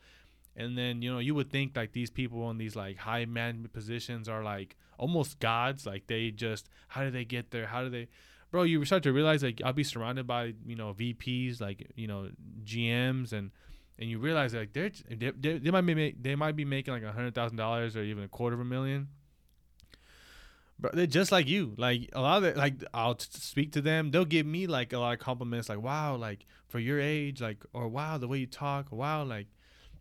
And 0.56 0.78
then, 0.78 1.02
you 1.02 1.12
know, 1.12 1.18
you 1.18 1.34
would 1.34 1.50
think 1.50 1.76
like 1.76 1.92
these 1.92 2.10
people 2.10 2.48
in 2.50 2.58
these 2.58 2.76
like 2.76 2.98
high 2.98 3.24
management 3.24 3.72
positions 3.72 4.28
are 4.28 4.44
like 4.44 4.76
almost 4.98 5.40
gods. 5.40 5.84
Like 5.84 6.06
they 6.06 6.30
just, 6.30 6.68
how 6.88 7.02
do 7.02 7.10
they 7.10 7.24
get 7.24 7.50
there? 7.50 7.66
How 7.66 7.82
do 7.82 7.90
they, 7.90 8.08
bro? 8.50 8.62
You 8.62 8.84
start 8.84 9.02
to 9.02 9.12
realize 9.12 9.42
like 9.42 9.60
I'll 9.64 9.72
be 9.72 9.84
surrounded 9.84 10.26
by 10.26 10.54
you 10.64 10.76
know 10.76 10.94
VPs, 10.94 11.60
like 11.60 11.90
you 11.96 12.06
know 12.06 12.30
GMs, 12.64 13.32
and 13.32 13.50
and 13.98 14.08
you 14.08 14.18
realize 14.18 14.54
like 14.54 14.72
they're 14.72 14.90
they, 15.10 15.58
they, 15.58 15.70
might 15.70 15.82
be 15.82 15.94
make, 15.94 16.22
they 16.22 16.36
might 16.36 16.56
be 16.56 16.64
making 16.64 16.94
like 16.94 17.02
a 17.02 17.12
hundred 17.12 17.34
thousand 17.34 17.56
dollars 17.56 17.96
or 17.96 18.02
even 18.02 18.24
a 18.24 18.28
quarter 18.28 18.54
of 18.54 18.60
a 18.60 18.64
million. 18.64 19.08
But 20.78 20.94
they're 20.94 21.06
just 21.06 21.32
like 21.32 21.46
you. 21.46 21.74
Like 21.78 22.10
a 22.12 22.20
lot 22.20 22.38
of 22.38 22.44
it, 22.44 22.56
like 22.56 22.74
I'll 22.92 23.14
t- 23.14 23.28
speak 23.30 23.72
to 23.72 23.80
them. 23.80 24.10
They'll 24.10 24.24
give 24.24 24.46
me 24.46 24.66
like 24.66 24.92
a 24.92 24.98
lot 24.98 25.14
of 25.14 25.20
compliments, 25.20 25.68
like 25.68 25.80
wow, 25.80 26.16
like 26.16 26.46
for 26.66 26.78
your 26.78 27.00
age, 27.00 27.40
like 27.40 27.64
or 27.72 27.88
wow, 27.88 28.18
the 28.18 28.28
way 28.28 28.38
you 28.38 28.46
talk, 28.46 28.90
wow, 28.90 29.24
like 29.24 29.46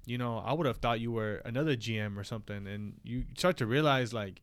you 0.06 0.18
know, 0.18 0.40
I 0.40 0.54
would 0.54 0.66
have 0.66 0.78
thought 0.78 1.00
you 1.00 1.12
were 1.12 1.42
another 1.46 1.76
GM 1.76 2.18
or 2.18 2.24
something. 2.24 2.68
And 2.68 2.94
you 3.04 3.26
start 3.38 3.58
to 3.58 3.66
realize 3.66 4.14
like 4.14 4.42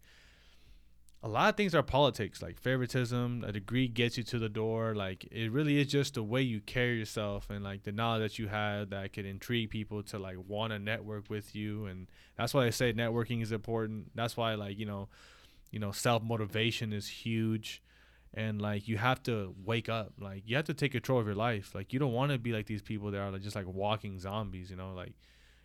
a 1.22 1.28
lot 1.28 1.50
of 1.50 1.56
things 1.56 1.74
are 1.74 1.82
politics, 1.82 2.40
like 2.40 2.58
favoritism. 2.58 3.44
A 3.46 3.52
degree 3.52 3.88
gets 3.88 4.16
you 4.16 4.24
to 4.24 4.38
the 4.38 4.48
door. 4.48 4.94
Like 4.94 5.28
it 5.30 5.52
really 5.52 5.78
is 5.78 5.88
just 5.88 6.14
the 6.14 6.22
way 6.22 6.40
you 6.40 6.60
carry 6.60 6.98
yourself 6.98 7.50
and 7.50 7.62
like 7.62 7.82
the 7.82 7.92
knowledge 7.92 8.22
that 8.22 8.38
you 8.38 8.48
have 8.48 8.90
that 8.90 9.12
could 9.12 9.26
intrigue 9.26 9.70
people 9.70 10.02
to 10.04 10.18
like 10.18 10.36
want 10.48 10.72
to 10.72 10.78
network 10.78 11.28
with 11.28 11.54
you. 11.54 11.86
And 11.86 12.06
that's 12.38 12.54
why 12.54 12.64
I 12.64 12.70
say 12.70 12.92
networking 12.94 13.42
is 13.42 13.52
important. 13.52 14.12
That's 14.14 14.36
why 14.36 14.54
like 14.54 14.78
you 14.78 14.86
know, 14.86 15.08
you 15.70 15.78
know, 15.78 15.92
self 15.92 16.22
motivation 16.22 16.92
is 16.92 17.08
huge. 17.08 17.82
And 18.32 18.62
like 18.62 18.86
you 18.86 18.96
have 18.96 19.22
to 19.24 19.54
wake 19.64 19.88
up, 19.88 20.12
like 20.20 20.44
you 20.46 20.54
have 20.54 20.66
to 20.66 20.74
take 20.74 20.92
control 20.92 21.18
of 21.18 21.26
your 21.26 21.34
life. 21.34 21.74
Like 21.74 21.92
you 21.92 21.98
don't 21.98 22.12
want 22.12 22.30
to 22.30 22.38
be 22.38 22.52
like 22.52 22.66
these 22.66 22.82
people 22.82 23.10
that 23.10 23.20
are 23.20 23.30
like, 23.30 23.42
just 23.42 23.56
like 23.56 23.66
walking 23.66 24.18
zombies, 24.20 24.70
you 24.70 24.76
know. 24.76 24.92
Like 24.94 25.14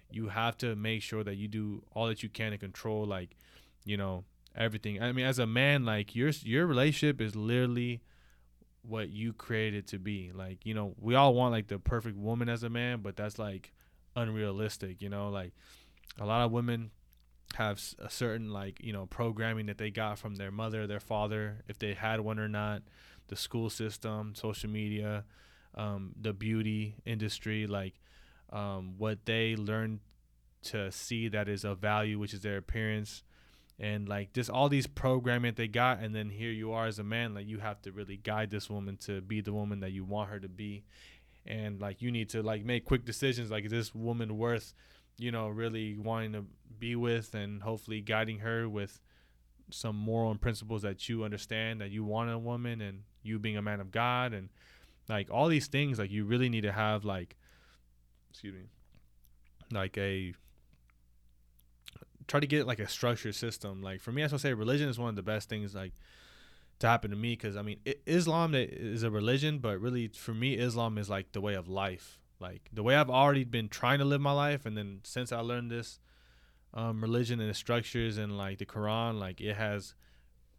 you 0.09 0.29
have 0.29 0.57
to 0.59 0.75
make 0.75 1.03
sure 1.03 1.23
that 1.23 1.35
you 1.35 1.47
do 1.47 1.83
all 1.93 2.07
that 2.07 2.23
you 2.23 2.29
can 2.29 2.51
to 2.51 2.57
control, 2.57 3.05
like 3.05 3.35
you 3.83 3.97
know, 3.97 4.23
everything. 4.55 5.01
I 5.01 5.11
mean, 5.11 5.25
as 5.25 5.37
a 5.37 5.45
man, 5.45 5.85
like 5.85 6.15
your 6.15 6.29
your 6.41 6.65
relationship 6.65 7.21
is 7.21 7.35
literally 7.35 8.01
what 8.87 9.09
you 9.09 9.33
created 9.33 9.87
to 9.87 9.99
be. 9.99 10.31
Like, 10.33 10.65
you 10.65 10.73
know, 10.73 10.93
we 10.99 11.15
all 11.15 11.33
want 11.33 11.51
like 11.51 11.67
the 11.67 11.79
perfect 11.79 12.17
woman 12.17 12.49
as 12.49 12.63
a 12.63 12.69
man, 12.69 12.99
but 13.01 13.15
that's 13.15 13.39
like 13.39 13.73
unrealistic, 14.15 15.01
you 15.01 15.09
know? 15.09 15.29
Like 15.29 15.53
a 16.19 16.25
lot 16.25 16.45
of 16.45 16.51
women 16.51 16.91
have 17.53 17.81
a 17.99 18.09
certain 18.09 18.51
like, 18.51 18.83
you 18.83 18.91
know, 18.91 19.05
programming 19.05 19.67
that 19.67 19.77
they 19.77 19.91
got 19.91 20.19
from 20.19 20.35
their 20.35 20.51
mother, 20.51 20.87
their 20.87 20.99
father, 20.99 21.63
if 21.67 21.79
they 21.79 21.93
had 21.93 22.19
one 22.19 22.39
or 22.39 22.47
not, 22.47 22.81
the 23.27 23.35
school 23.35 23.69
system, 23.69 24.33
social 24.35 24.69
media, 24.69 25.23
um, 25.75 26.13
the 26.19 26.33
beauty 26.33 26.95
industry, 27.05 27.67
like 27.67 27.93
um, 28.51 28.95
what 28.97 29.25
they 29.25 29.55
learned 29.55 29.99
to 30.63 30.91
see 30.91 31.27
that 31.29 31.47
is 31.47 31.63
of 31.63 31.79
value, 31.79 32.19
which 32.19 32.33
is 32.33 32.41
their 32.41 32.57
appearance. 32.57 33.23
And 33.79 34.07
like 34.07 34.33
just 34.33 34.49
all 34.49 34.69
these 34.69 34.87
programming 34.87 35.49
that 35.51 35.57
they 35.57 35.67
got 35.67 35.99
and 35.99 36.15
then 36.15 36.29
here 36.29 36.51
you 36.51 36.71
are 36.71 36.85
as 36.87 36.97
a 36.97 37.03
man 37.03 37.33
like 37.33 37.45
you 37.45 37.59
have 37.59 37.81
to 37.81 37.91
really 37.91 38.15
guide 38.15 38.49
this 38.49 38.69
woman 38.69 38.95
to 39.01 39.19
be 39.19 39.41
the 39.41 39.51
woman 39.51 39.81
that 39.81 39.91
you 39.91 40.05
want 40.05 40.29
her 40.29 40.39
to 40.39 40.47
be. 40.47 40.83
And 41.45 41.81
like 41.81 42.01
you 42.01 42.09
need 42.09 42.29
to 42.29 42.41
like 42.41 42.63
make 42.63 42.85
quick 42.85 43.05
decisions 43.05 43.51
like 43.51 43.65
is 43.65 43.71
this 43.71 43.93
woman 43.93 44.37
worth 44.37 44.73
you 45.18 45.32
know 45.32 45.47
really 45.47 45.97
wanting 45.97 46.34
to 46.34 46.45
be 46.78 46.95
with 46.95 47.34
and 47.34 47.63
hopefully 47.63 48.01
guiding 48.01 48.39
her 48.39 48.68
with 48.68 48.99
some 49.72 49.95
moral 49.95 50.30
and 50.30 50.39
principles 50.39 50.82
that 50.84 51.09
you 51.09 51.24
understand 51.24 51.82
that 51.82 51.89
you 51.89 52.03
want 52.03 52.30
in 52.30 52.36
a 52.36 52.39
woman 52.39 52.82
and 52.82 53.03
you 53.24 53.39
being 53.39 53.57
a 53.57 53.61
man 53.61 53.80
of 53.80 53.91
god 53.91 54.34
and 54.34 54.49
like 55.09 55.30
all 55.32 55.47
these 55.47 55.68
things 55.68 55.97
like 55.97 56.11
you 56.11 56.26
really 56.26 56.49
need 56.49 56.61
to 56.61 56.72
have 56.72 57.05
like 57.05 57.36
excuse 58.30 58.53
me 58.53 58.61
like 59.72 59.97
a 59.97 60.34
try 62.28 62.39
to 62.39 62.47
get 62.47 62.68
like 62.68 62.80
a 62.80 62.88
structured 62.88 63.36
system. 63.36 63.82
Like 63.82 64.01
for 64.01 64.11
me, 64.11 64.24
I 64.24 64.28
to 64.28 64.39
say 64.39 64.53
religion 64.53 64.89
is 64.89 64.97
one 64.97 65.09
of 65.09 65.16
the 65.16 65.24
best 65.24 65.49
things 65.49 65.76
like 65.76 65.93
to 66.80 66.88
happen 66.88 67.11
to 67.11 67.18
me 67.18 67.34
because 67.34 67.55
I 67.55 67.61
mean 67.61 67.80
it, 67.86 68.01
Islam 68.05 68.53
is 68.55 69.03
a 69.03 69.11
religion, 69.11 69.59
but 69.59 69.80
really 69.80 70.07
for 70.09 70.34
me 70.34 70.55
Islam 70.55 70.97
is 70.97 71.09
like 71.09 71.32
the 71.32 71.41
way 71.41 71.53
of 71.53 71.68
life. 71.68 72.20
Like 72.39 72.69
the 72.73 72.83
way 72.83 72.95
I've 72.95 73.09
already 73.09 73.43
been 73.43 73.69
trying 73.69 73.99
to 73.99 74.05
live 74.05 74.21
my 74.21 74.31
life, 74.31 74.65
and 74.65 74.77
then 74.77 74.99
since 75.03 75.31
I 75.31 75.39
learned 75.39 75.71
this 75.71 75.99
um, 76.73 77.01
religion 77.01 77.39
and 77.39 77.49
the 77.49 77.53
structures 77.53 78.17
and 78.17 78.38
like 78.38 78.57
the 78.57 78.65
Quran, 78.65 79.19
like 79.19 79.39
it 79.39 79.55
has 79.55 79.95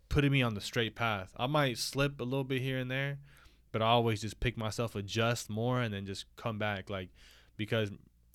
putting 0.09 0.33
me 0.33 0.43
on 0.43 0.55
the 0.55 0.61
straight 0.61 0.95
path. 0.95 1.33
I 1.37 1.47
might 1.47 1.79
slip 1.79 2.20
a 2.20 2.24
little 2.24 2.45
bit 2.45 2.62
here 2.62 2.79
and 2.79 2.91
there, 2.91 3.18
but 3.72 3.83
I 3.83 3.87
always 3.87 4.22
just 4.22 4.41
pick 4.41 4.57
myself, 4.57 4.95
adjust 4.95 5.51
more, 5.51 5.81
and 5.81 5.93
then 5.93 6.07
just 6.07 6.24
come 6.37 6.59
back. 6.59 6.89
Like 6.89 7.11
because 7.57 7.91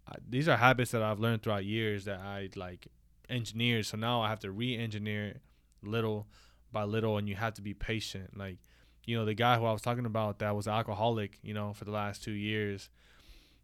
I, 0.08 0.16
these 0.28 0.48
are 0.48 0.58
habits 0.58 0.92
that 0.92 1.02
I've 1.02 1.20
learned 1.20 1.42
throughout 1.42 1.66
years 1.66 2.06
that 2.06 2.20
I 2.20 2.50
like 2.56 2.88
engineered. 3.30 3.86
So 3.86 3.98
now 3.98 4.22
I 4.22 4.30
have 4.30 4.40
to 4.42 4.52
re-engineer 4.52 5.42
little 5.82 6.28
by 6.72 6.84
little, 6.84 7.18
and 7.18 7.28
you 7.28 7.36
have 7.36 7.56
to 7.56 7.62
be 7.62 7.74
patient. 7.74 8.38
Like 8.38 8.58
you 9.06 9.18
know 9.18 9.26
the 9.26 9.34
guy 9.34 9.58
who 9.58 9.66
I 9.66 9.72
was 9.72 9.82
talking 9.82 10.06
about 10.06 10.40
that 10.40 10.56
was 10.56 10.68
alcoholic, 10.68 11.40
you 11.42 11.56
know, 11.56 11.74
for 11.74 11.86
the 11.86 11.92
last 11.92 12.24
two 12.24 12.32
years. 12.34 12.90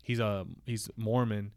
He's 0.08 0.22
a 0.22 0.46
he's 0.66 0.90
Mormon, 0.96 1.52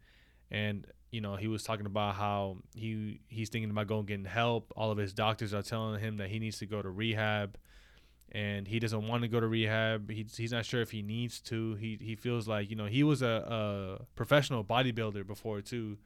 and 0.50 0.84
you 1.12 1.20
know 1.20 1.36
he 1.36 1.46
was 1.46 1.62
talking 1.62 1.86
about 1.86 2.16
how 2.16 2.56
he 2.74 3.20
he's 3.28 3.48
thinking 3.48 3.70
about 3.70 3.86
going 3.86 4.06
getting 4.06 4.24
help. 4.24 4.72
All 4.76 4.90
of 4.90 4.98
his 4.98 5.14
doctors 5.14 5.54
are 5.54 5.62
telling 5.62 6.00
him 6.00 6.16
that 6.16 6.30
he 6.30 6.40
needs 6.40 6.58
to 6.58 6.66
go 6.66 6.82
to 6.82 6.90
rehab, 6.90 7.56
and 8.32 8.66
he 8.66 8.80
doesn't 8.80 9.06
want 9.06 9.22
to 9.22 9.28
go 9.28 9.38
to 9.38 9.46
rehab. 9.46 10.10
He's 10.10 10.36
he's 10.36 10.50
not 10.50 10.66
sure 10.66 10.82
if 10.82 10.90
he 10.90 11.00
needs 11.00 11.38
to. 11.42 11.76
He 11.76 11.96
he 12.00 12.16
feels 12.16 12.48
like 12.48 12.68
you 12.70 12.74
know 12.74 12.86
he 12.86 13.04
was 13.04 13.22
a, 13.22 13.98
a 14.00 14.04
professional 14.16 14.64
bodybuilder 14.64 15.24
before 15.24 15.60
too, 15.60 15.98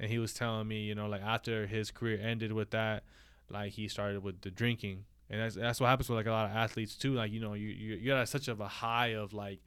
and 0.00 0.10
he 0.10 0.18
was 0.18 0.32
telling 0.32 0.66
me 0.66 0.80
you 0.84 0.94
know 0.94 1.08
like 1.08 1.20
after 1.20 1.66
his 1.66 1.90
career 1.90 2.18
ended 2.18 2.52
with 2.52 2.70
that, 2.70 3.04
like 3.50 3.72
he 3.72 3.86
started 3.86 4.22
with 4.22 4.40
the 4.40 4.50
drinking 4.50 5.04
and 5.28 5.42
that's 5.42 5.56
that's 5.56 5.78
what 5.78 5.88
happens 5.88 6.08
with 6.08 6.16
like 6.16 6.26
a 6.26 6.30
lot 6.30 6.48
of 6.48 6.56
athletes 6.56 6.96
too. 6.96 7.12
Like 7.12 7.32
you 7.32 7.40
know, 7.40 7.52
you 7.52 7.68
you 7.68 7.96
you're 7.96 8.16
at 8.16 8.30
such 8.30 8.48
of 8.48 8.60
a 8.60 8.68
high 8.68 9.08
of 9.08 9.34
like 9.34 9.60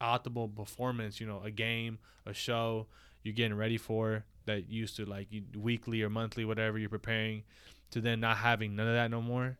optimal 0.00 0.54
performance. 0.54 1.20
You 1.20 1.26
know, 1.26 1.42
a 1.44 1.50
game, 1.50 1.98
a 2.24 2.32
show 2.32 2.86
you're 3.22 3.34
getting 3.34 3.56
ready 3.56 3.76
for 3.76 4.24
that 4.44 4.70
used 4.70 4.96
to 4.96 5.04
like 5.04 5.28
weekly 5.56 6.02
or 6.02 6.10
monthly, 6.10 6.44
whatever 6.44 6.78
you're 6.78 6.88
preparing, 6.88 7.42
to 7.90 8.00
then 8.00 8.20
not 8.20 8.36
having 8.38 8.76
none 8.76 8.86
of 8.86 8.94
that 8.94 9.10
no 9.10 9.20
more. 9.20 9.58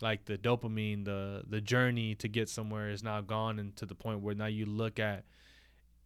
Like 0.00 0.26
the 0.26 0.36
dopamine, 0.36 1.04
the 1.04 1.42
the 1.48 1.60
journey 1.60 2.14
to 2.16 2.28
get 2.28 2.48
somewhere 2.48 2.90
is 2.90 3.02
now 3.02 3.20
gone, 3.22 3.58
and 3.58 3.74
to 3.76 3.86
the 3.86 3.94
point 3.94 4.20
where 4.20 4.34
now 4.34 4.46
you 4.46 4.66
look 4.66 4.98
at 4.98 5.24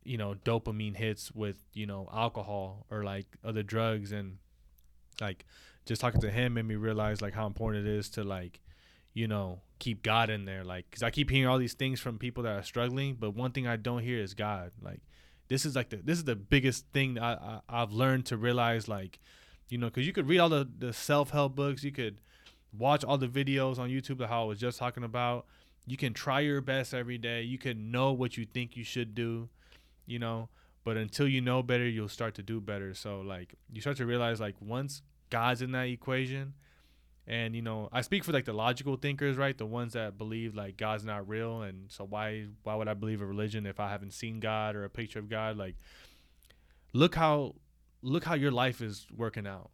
you 0.05 0.17
know 0.17 0.35
dopamine 0.45 0.97
hits 0.97 1.31
with 1.33 1.57
you 1.75 1.87
know 1.87 2.09
alcohol 2.13 2.87
or 2.91 3.05
like 3.05 3.27
other 3.45 3.63
drugs 3.63 4.13
and 4.13 4.39
like 5.21 5.45
just 5.85 6.01
talking 6.01 6.21
to 6.21 6.31
him 6.31 6.55
made 6.55 6.65
me 6.65 6.77
realize 6.77 7.21
like 7.21 7.35
how 7.35 7.47
important 7.47 7.87
it 7.87 7.91
is 7.91 8.09
to 8.09 8.25
like 8.25 8.61
you 9.13 9.29
know 9.29 9.61
keep 9.81 10.03
god 10.03 10.31
in 10.31 10.45
there 10.45 10.63
like 10.63 10.89
because 10.89 11.03
i 11.03 11.11
keep 11.11 11.31
hearing 11.31 11.49
all 11.49 11.59
these 11.59 11.75
things 11.75 11.99
from 11.99 12.19
people 12.19 12.43
that 12.43 12.57
are 12.57 12.63
struggling 12.63 13.17
but 13.19 13.35
one 13.35 13.51
thing 13.51 13.67
i 13.67 13.77
don't 13.77 14.03
hear 14.03 14.21
is 14.21 14.35
god. 14.35 14.71
Like 14.81 15.01
this 15.49 15.67
is 15.67 15.75
like 15.75 15.89
the 15.89 15.97
this 15.97 16.19
is 16.19 16.25
the 16.25 16.37
biggest 16.37 16.87
thing 16.93 17.19
I, 17.19 17.61
I 17.69 17.81
have 17.81 17.93
learned 17.93 18.27
to 18.27 18.37
realize 18.37 18.87
like 18.87 19.19
you 19.69 19.79
know 19.79 19.87
because 19.87 20.07
you 20.07 20.13
could 20.13 20.29
read 20.29 20.39
all 20.39 20.49
the 20.49 20.69
the 20.79 20.93
self-help 20.93 21.57
books 21.57 21.83
you 21.83 21.91
could 21.91 22.21
watch 22.77 23.03
all 23.05 23.19
the 23.19 23.27
videos 23.27 23.79
on 23.79 23.89
youtube 23.89 24.19
that 24.19 24.29
how 24.29 24.43
i 24.43 24.45
was 24.45 24.61
just 24.61 24.79
talking 24.79 25.03
about. 25.03 25.47
You 25.87 25.97
can 25.97 26.13
try 26.13 26.41
your 26.41 26.61
best 26.61 26.95
every 26.95 27.19
day. 27.19 27.43
You 27.43 27.59
can 27.59 27.91
know 27.91 28.13
what 28.13 28.37
you 28.37 28.45
think 28.45 28.77
you 28.77 28.85
should 28.85 29.15
do 29.15 29.49
you 30.07 30.19
know 30.19 30.49
but 30.85 30.97
until 30.97 31.27
you 31.29 31.41
know 31.41 31.63
better 31.63 31.89
you'll 31.89 32.09
start 32.09 32.35
to 32.37 32.43
do 32.43 32.61
better. 32.61 32.95
So 32.95 33.21
like 33.21 33.55
you 33.73 33.81
start 33.81 33.97
to 33.97 34.07
realize 34.07 34.41
like 34.41 34.57
once 34.61 35.03
God's 35.31 35.63
in 35.63 35.73
that 35.73 35.89
equation. 35.89 36.55
And 37.27 37.55
you 37.55 37.63
know, 37.63 37.89
I 37.93 38.01
speak 38.01 38.25
for 38.25 38.33
like 38.33 38.45
the 38.45 38.53
logical 38.53 38.97
thinkers, 38.97 39.37
right? 39.37 39.57
The 39.57 39.67
ones 39.67 39.93
that 39.93 40.19
believe 40.19 40.55
like 40.55 40.77
God's 40.77 41.05
not 41.05 41.29
real, 41.29 41.63
and 41.63 41.91
so 41.91 42.05
why 42.05 42.47
why 42.63 42.75
would 42.75 42.89
I 42.89 42.95
believe 42.95 43.21
a 43.21 43.27
religion 43.27 43.67
if 43.67 43.79
I 43.79 43.91
haven't 43.91 44.13
seen 44.13 44.41
God 44.41 44.75
or 44.75 44.85
a 44.85 44.91
picture 44.91 45.19
of 45.19 45.29
God? 45.29 45.57
Like, 45.57 45.77
look 46.93 47.15
how 47.15 47.55
look 48.03 48.25
how 48.25 48.35
your 48.35 48.51
life 48.51 48.81
is 48.81 49.07
working 49.15 49.47
out, 49.47 49.71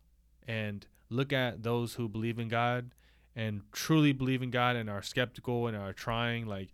and 0.46 0.86
look 1.08 1.32
at 1.32 1.62
those 1.62 1.94
who 1.94 2.08
believe 2.08 2.38
in 2.38 2.48
God 2.48 2.90
and 3.36 3.60
truly 3.70 4.12
believe 4.12 4.42
in 4.42 4.50
God 4.50 4.76
and 4.76 4.88
are 4.88 5.02
skeptical 5.02 5.66
and 5.66 5.76
are 5.76 5.92
trying. 5.92 6.46
Like, 6.46 6.70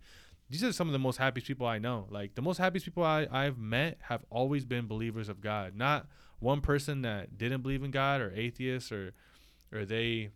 these 0.49 0.63
are 0.63 0.71
some 0.71 0.87
of 0.87 0.93
the 0.93 0.99
most 0.99 1.17
happiest 1.17 1.47
people 1.47 1.67
I 1.67 1.77
know. 1.77 2.07
Like, 2.09 2.35
the 2.35 2.41
most 2.41 2.57
happiest 2.57 2.85
people 2.85 3.03
I, 3.03 3.27
I've 3.29 3.57
met 3.57 3.97
have 4.03 4.23
always 4.29 4.63
been 4.63 4.87
believers 4.87 5.27
of 5.27 5.41
God, 5.41 5.75
not 5.75 6.07
one 6.39 6.61
person 6.61 7.01
that 7.01 7.37
didn't 7.37 7.61
believe 7.61 7.83
in 7.83 7.91
God 7.91 8.21
or 8.21 8.31
atheists 8.33 8.91
or 8.91 9.13
or 9.71 9.85
they 9.85 10.29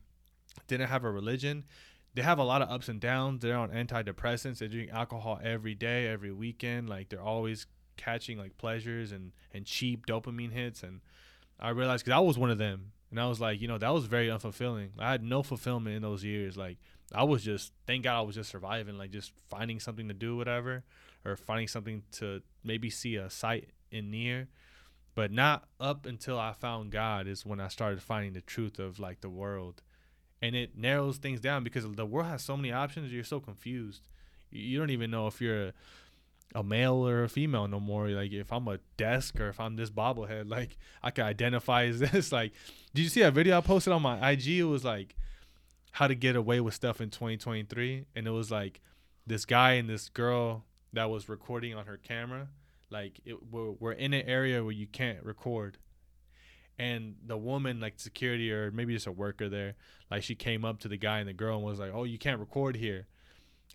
didn't 0.68 0.88
have 0.90 1.04
a 1.04 1.12
religion, 1.12 1.66
they 2.18 2.24
have 2.24 2.40
a 2.40 2.44
lot 2.44 2.64
of 2.64 2.70
ups 2.70 2.90
and 2.90 3.00
downs. 3.00 3.42
They're 3.42 3.56
on 3.56 3.70
antidepressants. 3.70 4.58
They 4.58 4.68
drink 4.68 4.90
alcohol 4.92 5.40
every 5.44 5.76
day, 5.76 6.08
every 6.08 6.32
weekend. 6.32 6.90
Like 6.90 7.10
they're 7.10 7.22
always 7.22 7.68
catching 7.96 8.40
like 8.40 8.58
pleasures 8.58 9.12
and 9.12 9.34
and 9.54 9.66
cheap 9.66 10.08
dopamine 10.08 10.52
hits. 10.52 10.82
And 10.82 11.02
I 11.60 11.70
realized 11.70 12.06
because 12.06 12.18
I 12.18 12.22
was 12.22 12.38
one 12.38 12.50
of 12.50 12.58
them, 12.58 12.94
and 13.12 13.20
I 13.20 13.28
was 13.28 13.40
like, 13.40 13.62
you 13.62 13.68
know, 13.68 13.78
that 13.78 13.94
was 13.94 14.06
very 14.06 14.30
unfulfilling. 14.30 14.90
I 14.98 15.12
had 15.12 15.22
no 15.24 15.44
fulfillment 15.44 15.96
in 15.96 16.02
those 16.02 16.24
years. 16.24 16.58
Like 16.58 16.78
I 17.14 17.24
was 17.24 17.44
just 17.44 17.72
thank 17.86 18.04
God 18.04 18.18
I 18.18 18.22
was 18.22 18.36
just 18.36 18.50
surviving, 18.50 18.98
like 18.98 19.12
just 19.12 19.32
finding 19.48 19.80
something 19.80 20.08
to 20.08 20.16
do, 20.16 20.36
whatever, 20.36 20.84
or 21.24 21.36
finding 21.36 21.68
something 21.68 22.02
to 22.14 22.42
maybe 22.64 22.90
see 22.90 23.16
a 23.16 23.30
sight 23.30 23.70
in 23.92 24.10
near 24.10 24.48
but 25.18 25.32
not 25.32 25.64
up 25.80 26.06
until 26.06 26.38
I 26.38 26.54
found 26.54 26.92
God 26.92 27.26
is 27.26 27.44
when 27.44 27.60
I 27.60 27.70
started 27.70 28.04
finding 28.04 28.34
the 28.34 28.42
truth 28.42 28.78
of 28.78 29.00
like 29.00 29.22
the 29.22 29.32
world. 29.32 29.82
And 30.42 30.56
it 30.56 30.78
narrows 30.78 31.18
things 31.18 31.40
down 31.40 31.64
because 31.64 31.86
the 31.90 32.06
world 32.06 32.28
has 32.28 32.44
so 32.44 32.56
many 32.56 32.72
options, 32.72 33.12
you're 33.12 33.24
so 33.24 33.40
confused. 33.40 34.08
You 34.52 34.78
don't 34.80 34.92
even 34.92 35.12
know 35.12 35.28
if 35.28 35.42
you're 35.42 35.68
a, 35.68 35.74
a 36.56 36.64
male 36.64 37.08
or 37.08 37.24
a 37.24 37.30
female 37.30 37.68
no 37.68 37.80
more. 37.80 38.10
Like 38.10 38.32
if 38.32 38.54
I'm 38.54 38.68
a 38.68 38.80
desk 38.98 39.40
or 39.40 39.50
if 39.50 39.60
I'm 39.60 39.76
this 39.76 39.90
bobblehead, 39.90 40.50
like 40.50 40.78
I 41.02 41.12
can 41.12 41.26
identify 41.26 41.86
as 41.86 42.00
this. 42.12 42.32
Like, 42.32 42.54
did 42.94 43.02
you 43.02 43.10
see 43.10 43.22
that 43.22 43.34
video 43.34 43.58
I 43.58 43.62
posted 43.62 43.94
on 43.94 44.02
my 44.02 44.32
IG? 44.32 44.48
It 44.48 44.64
was 44.64 44.84
like 44.84 45.16
how 45.92 46.08
to 46.08 46.16
get 46.16 46.36
away 46.36 46.60
with 46.60 46.76
stuff 46.76 47.02
in 47.02 47.10
2023, 47.10 48.06
and 48.16 48.28
it 48.28 48.32
was 48.32 48.52
like 48.52 48.82
this 49.26 49.46
guy 49.46 49.74
and 49.74 49.90
this 49.90 50.10
girl 50.10 50.64
that 50.94 51.10
was 51.10 51.28
recording 51.28 51.74
on 51.74 51.86
her 51.86 51.98
camera 51.98 52.48
like 52.90 53.20
it, 53.26 53.52
we're, 53.52 53.72
we're 53.72 53.92
in 53.92 54.14
an 54.14 54.26
area 54.28 54.64
where 54.64 54.72
you 54.72 54.88
can't 54.88 55.24
record 55.24 55.78
and 56.80 57.16
the 57.26 57.38
woman 57.38 57.80
like 57.80 58.00
security 58.00 58.52
or 58.52 58.72
maybe 58.72 58.94
just 58.94 59.08
a 59.08 59.12
worker 59.12 59.50
there 59.50 59.76
like 60.12 60.24
she 60.24 60.36
came 60.36 60.64
up 60.64 60.80
to 60.80 60.88
the 60.88 60.98
guy 60.98 61.20
and 61.20 61.28
the 61.28 61.34
girl 61.34 61.58
and 61.58 61.66
was 61.66 61.80
like 61.80 61.92
oh 61.94 62.04
you 62.04 62.18
can't 62.18 62.40
record 62.40 62.76
here. 62.76 63.08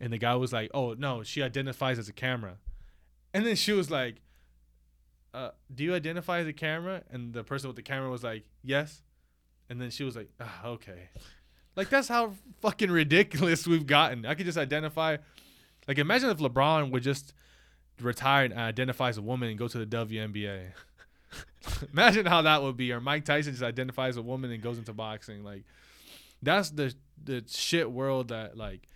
And 0.00 0.12
the 0.12 0.18
guy 0.18 0.34
was 0.34 0.52
like 0.52 0.70
oh 0.72 0.94
no 0.94 1.22
she 1.22 1.42
identifies 1.42 1.98
as 1.98 2.08
a 2.08 2.12
camera. 2.12 2.56
And 3.34 3.46
then 3.46 3.56
she 3.56 3.72
was 3.72 3.90
like 3.90 4.16
uh, 5.34 5.50
do 5.74 5.82
you 5.82 5.94
identify 5.94 6.40
as 6.40 6.46
a 6.46 6.52
camera? 6.52 7.02
And 7.10 7.32
the 7.32 7.42
person 7.42 7.68
with 7.68 7.76
the 7.76 7.82
camera 7.82 8.10
was 8.10 8.22
like 8.22 8.44
yes. 8.62 9.02
And 9.68 9.80
then 9.80 9.90
she 9.90 10.04
was 10.04 10.16
like 10.16 10.28
oh, 10.40 10.70
okay. 10.70 11.08
Like 11.74 11.88
that's 11.88 12.08
how 12.08 12.34
fucking 12.60 12.90
ridiculous 12.90 13.66
we've 13.66 13.86
gotten. 13.86 14.26
I 14.26 14.34
could 14.34 14.46
just 14.46 14.58
identify 14.58 15.16
like 15.88 15.98
imagine 15.98 16.30
if 16.30 16.38
lebron 16.38 16.90
would 16.90 17.02
just 17.02 17.34
retire 18.00 18.44
and 18.44 18.54
identifies 18.54 19.16
a 19.16 19.22
woman 19.22 19.48
and 19.48 19.58
go 19.58 19.68
to 19.68 19.84
the 19.84 19.86
WNBA. 19.86 20.72
Imagine 21.92 22.26
how 22.26 22.42
that 22.42 22.62
would 22.62 22.76
be. 22.76 22.92
Or 22.92 23.00
Mike 23.00 23.24
Tyson 23.24 23.52
just 23.52 23.62
identifies 23.62 24.16
a 24.16 24.22
woman 24.22 24.50
and 24.50 24.62
goes 24.62 24.78
into 24.78 24.92
boxing. 24.92 25.44
Like 25.44 25.64
that's 26.42 26.70
the 26.70 26.94
the 27.22 27.44
shit 27.48 27.90
world 27.90 28.28
that 28.28 28.56
like 28.56 28.88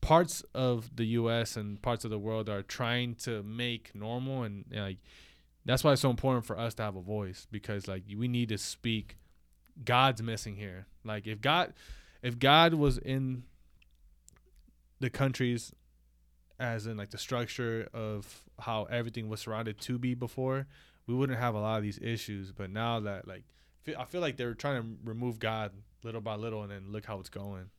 parts 0.00 0.42
of 0.54 0.94
the 0.96 1.04
U.S. 1.06 1.56
and 1.56 1.80
parts 1.80 2.04
of 2.04 2.10
the 2.10 2.18
world 2.18 2.48
are 2.48 2.62
trying 2.62 3.14
to 3.16 3.42
make 3.42 3.94
normal, 3.94 4.42
and 4.42 4.64
like 4.70 4.98
that's 5.64 5.82
why 5.82 5.92
it's 5.92 6.02
so 6.02 6.10
important 6.10 6.44
for 6.44 6.58
us 6.58 6.74
to 6.74 6.82
have 6.82 6.96
a 6.96 7.00
voice 7.00 7.46
because 7.50 7.88
like 7.88 8.02
we 8.16 8.28
need 8.28 8.48
to 8.50 8.58
speak. 8.58 9.16
God's 9.84 10.22
missing 10.22 10.54
here. 10.54 10.86
Like 11.04 11.26
if 11.26 11.40
God, 11.40 11.72
if 12.22 12.38
God 12.38 12.74
was 12.74 12.96
in 12.98 13.42
the 15.00 15.10
countries 15.10 15.72
as 16.60 16.86
in 16.86 16.96
like 16.96 17.10
the 17.10 17.18
structure 17.18 17.88
of 17.92 18.42
how 18.60 18.84
everything 18.84 19.28
was 19.28 19.40
surrounded 19.40 19.80
to 19.80 19.98
be 19.98 20.14
before, 20.14 20.66
we 21.06 21.14
wouldn't 21.14 21.38
have 21.38 21.54
a 21.54 21.60
lot 21.60 21.76
of 21.76 21.82
these 21.82 21.98
issues. 21.98 22.52
But 22.52 22.70
now 22.70 23.00
that 23.00 23.26
like 23.28 23.44
I 23.98 24.04
feel 24.04 24.20
like 24.20 24.36
they're 24.36 24.54
trying 24.54 24.82
to 24.82 24.88
remove 25.04 25.38
God 25.38 25.72
little 26.02 26.20
by 26.20 26.34
little, 26.34 26.62
and 26.62 26.70
then 26.70 26.92
look 26.92 27.04
how 27.04 27.20
it's 27.20 27.28
going. 27.28 27.70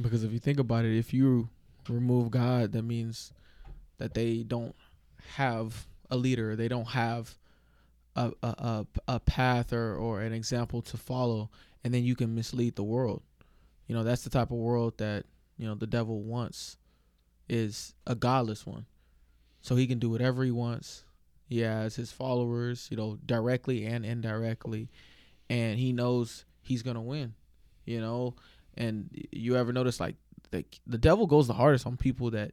Because 0.00 0.24
if 0.24 0.32
you 0.32 0.38
think 0.38 0.58
about 0.58 0.84
it, 0.84 0.96
if 0.96 1.14
you 1.14 1.48
remove 1.88 2.30
God, 2.30 2.72
that 2.72 2.82
means 2.82 3.32
that 3.98 4.14
they 4.14 4.42
don't 4.42 4.74
have 5.34 5.86
a 6.10 6.16
leader. 6.16 6.56
They 6.56 6.68
don't 6.68 6.88
have 6.88 7.36
a 8.14 8.32
a, 8.42 8.46
a, 8.46 8.86
a 9.08 9.20
path 9.20 9.72
or, 9.72 9.96
or 9.96 10.20
an 10.20 10.32
example 10.32 10.82
to 10.82 10.96
follow, 10.96 11.50
and 11.84 11.94
then 11.94 12.04
you 12.04 12.14
can 12.14 12.34
mislead 12.34 12.76
the 12.76 12.84
world. 12.84 13.22
You 13.86 13.94
know, 13.94 14.02
that's 14.04 14.22
the 14.22 14.30
type 14.30 14.50
of 14.50 14.58
world 14.58 14.98
that 14.98 15.24
you 15.56 15.66
know 15.66 15.74
the 15.74 15.86
devil 15.86 16.22
wants 16.22 16.76
is 17.48 17.94
a 18.06 18.14
godless 18.14 18.66
one. 18.66 18.86
So 19.62 19.76
he 19.76 19.86
can 19.86 19.98
do 19.98 20.10
whatever 20.10 20.44
he 20.44 20.50
wants. 20.50 21.04
He 21.46 21.60
has 21.60 21.96
his 21.96 22.12
followers, 22.12 22.88
you 22.90 22.96
know, 22.96 23.18
directly 23.24 23.86
and 23.86 24.04
indirectly, 24.04 24.88
and 25.48 25.78
he 25.78 25.92
knows 25.92 26.44
he's 26.60 26.82
gonna 26.82 27.02
win. 27.02 27.34
You 27.84 28.00
know, 28.00 28.34
and 28.74 29.08
you 29.30 29.56
ever 29.56 29.72
notice 29.72 30.00
like 30.00 30.16
the 30.50 30.64
the 30.86 30.98
devil 30.98 31.26
goes 31.26 31.46
the 31.46 31.54
hardest 31.54 31.86
on 31.86 31.96
people 31.96 32.30
that 32.32 32.52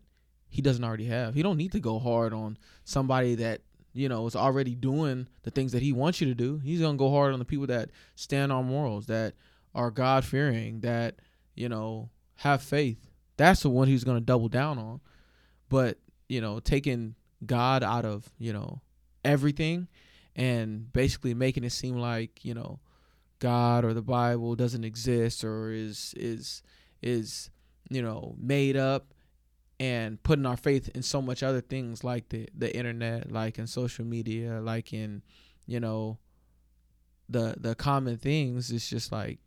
he 0.50 0.62
doesn't 0.62 0.84
already 0.84 1.06
have. 1.06 1.34
He 1.34 1.42
don't 1.42 1.58
need 1.58 1.72
to 1.72 1.80
go 1.80 1.98
hard 2.00 2.34
on 2.34 2.58
somebody 2.84 3.36
that 3.36 3.62
you 3.94 4.10
know 4.10 4.26
is 4.28 4.36
already 4.36 4.76
doing 4.76 5.28
the 5.42 5.52
things 5.52 5.72
that 5.72 5.82
he 5.82 5.92
wants 5.92 6.22
you 6.22 6.28
to 6.28 6.36
do. 6.36 6.60
He's 6.60 6.82
gonna 6.82 6.98
go 6.98 7.10
hard 7.10 7.34
on 7.34 7.40
the 7.40 7.46
people 7.46 7.68
that 7.68 7.90
stand 8.16 8.52
on 8.52 8.66
morals, 8.66 9.08
that 9.08 9.34
are 9.74 9.90
God 9.90 10.24
fearing, 10.24 10.82
that 10.82 11.16
you 11.56 11.70
know, 11.70 12.10
have 12.38 12.62
faith. 12.62 13.10
That's 13.38 13.62
the 13.62 13.70
one 13.70 13.88
he's 13.88 14.04
to 14.04 14.20
double 14.20 14.50
down 14.50 14.78
on. 14.78 15.02
But, 15.70 15.98
you 16.30 16.42
know, 16.42 16.60
taking 16.60 17.16
God 17.46 17.84
out 17.84 18.06
of, 18.06 18.30
you 18.38 18.54
know, 18.54 18.82
everything 19.24 19.88
and 20.36 20.92
basically 20.92 21.34
making 21.34 21.64
it 21.64 21.72
seem 21.72 21.98
like, 21.98 22.44
you 22.44 22.54
know, 22.54 22.80
God 23.40 23.84
or 23.86 23.94
the 23.94 24.02
Bible 24.02 24.56
doesn't 24.56 24.84
exist 24.84 25.44
or 25.44 25.72
is 25.72 26.14
is 26.18 26.64
is, 27.02 27.50
you 27.90 28.02
know, 28.02 28.36
made 28.40 28.78
up 28.78 29.14
and 29.80 30.22
putting 30.24 30.46
our 30.46 30.56
faith 30.56 30.90
in 30.96 31.02
so 31.02 31.22
much 31.22 31.44
other 31.44 31.62
things 31.62 32.04
like 32.04 32.30
the 32.30 32.48
the 32.58 32.76
internet, 32.76 33.32
like 33.32 33.60
in 33.60 33.68
social 33.68 34.06
media, 34.06 34.62
like 34.62 34.94
in, 34.94 35.22
you 35.66 35.80
know, 35.80 36.20
the 37.30 37.56
the 37.60 37.76
common 37.76 38.18
things, 38.18 38.72
it's 38.72 38.90
just 38.90 39.12
like, 39.12 39.40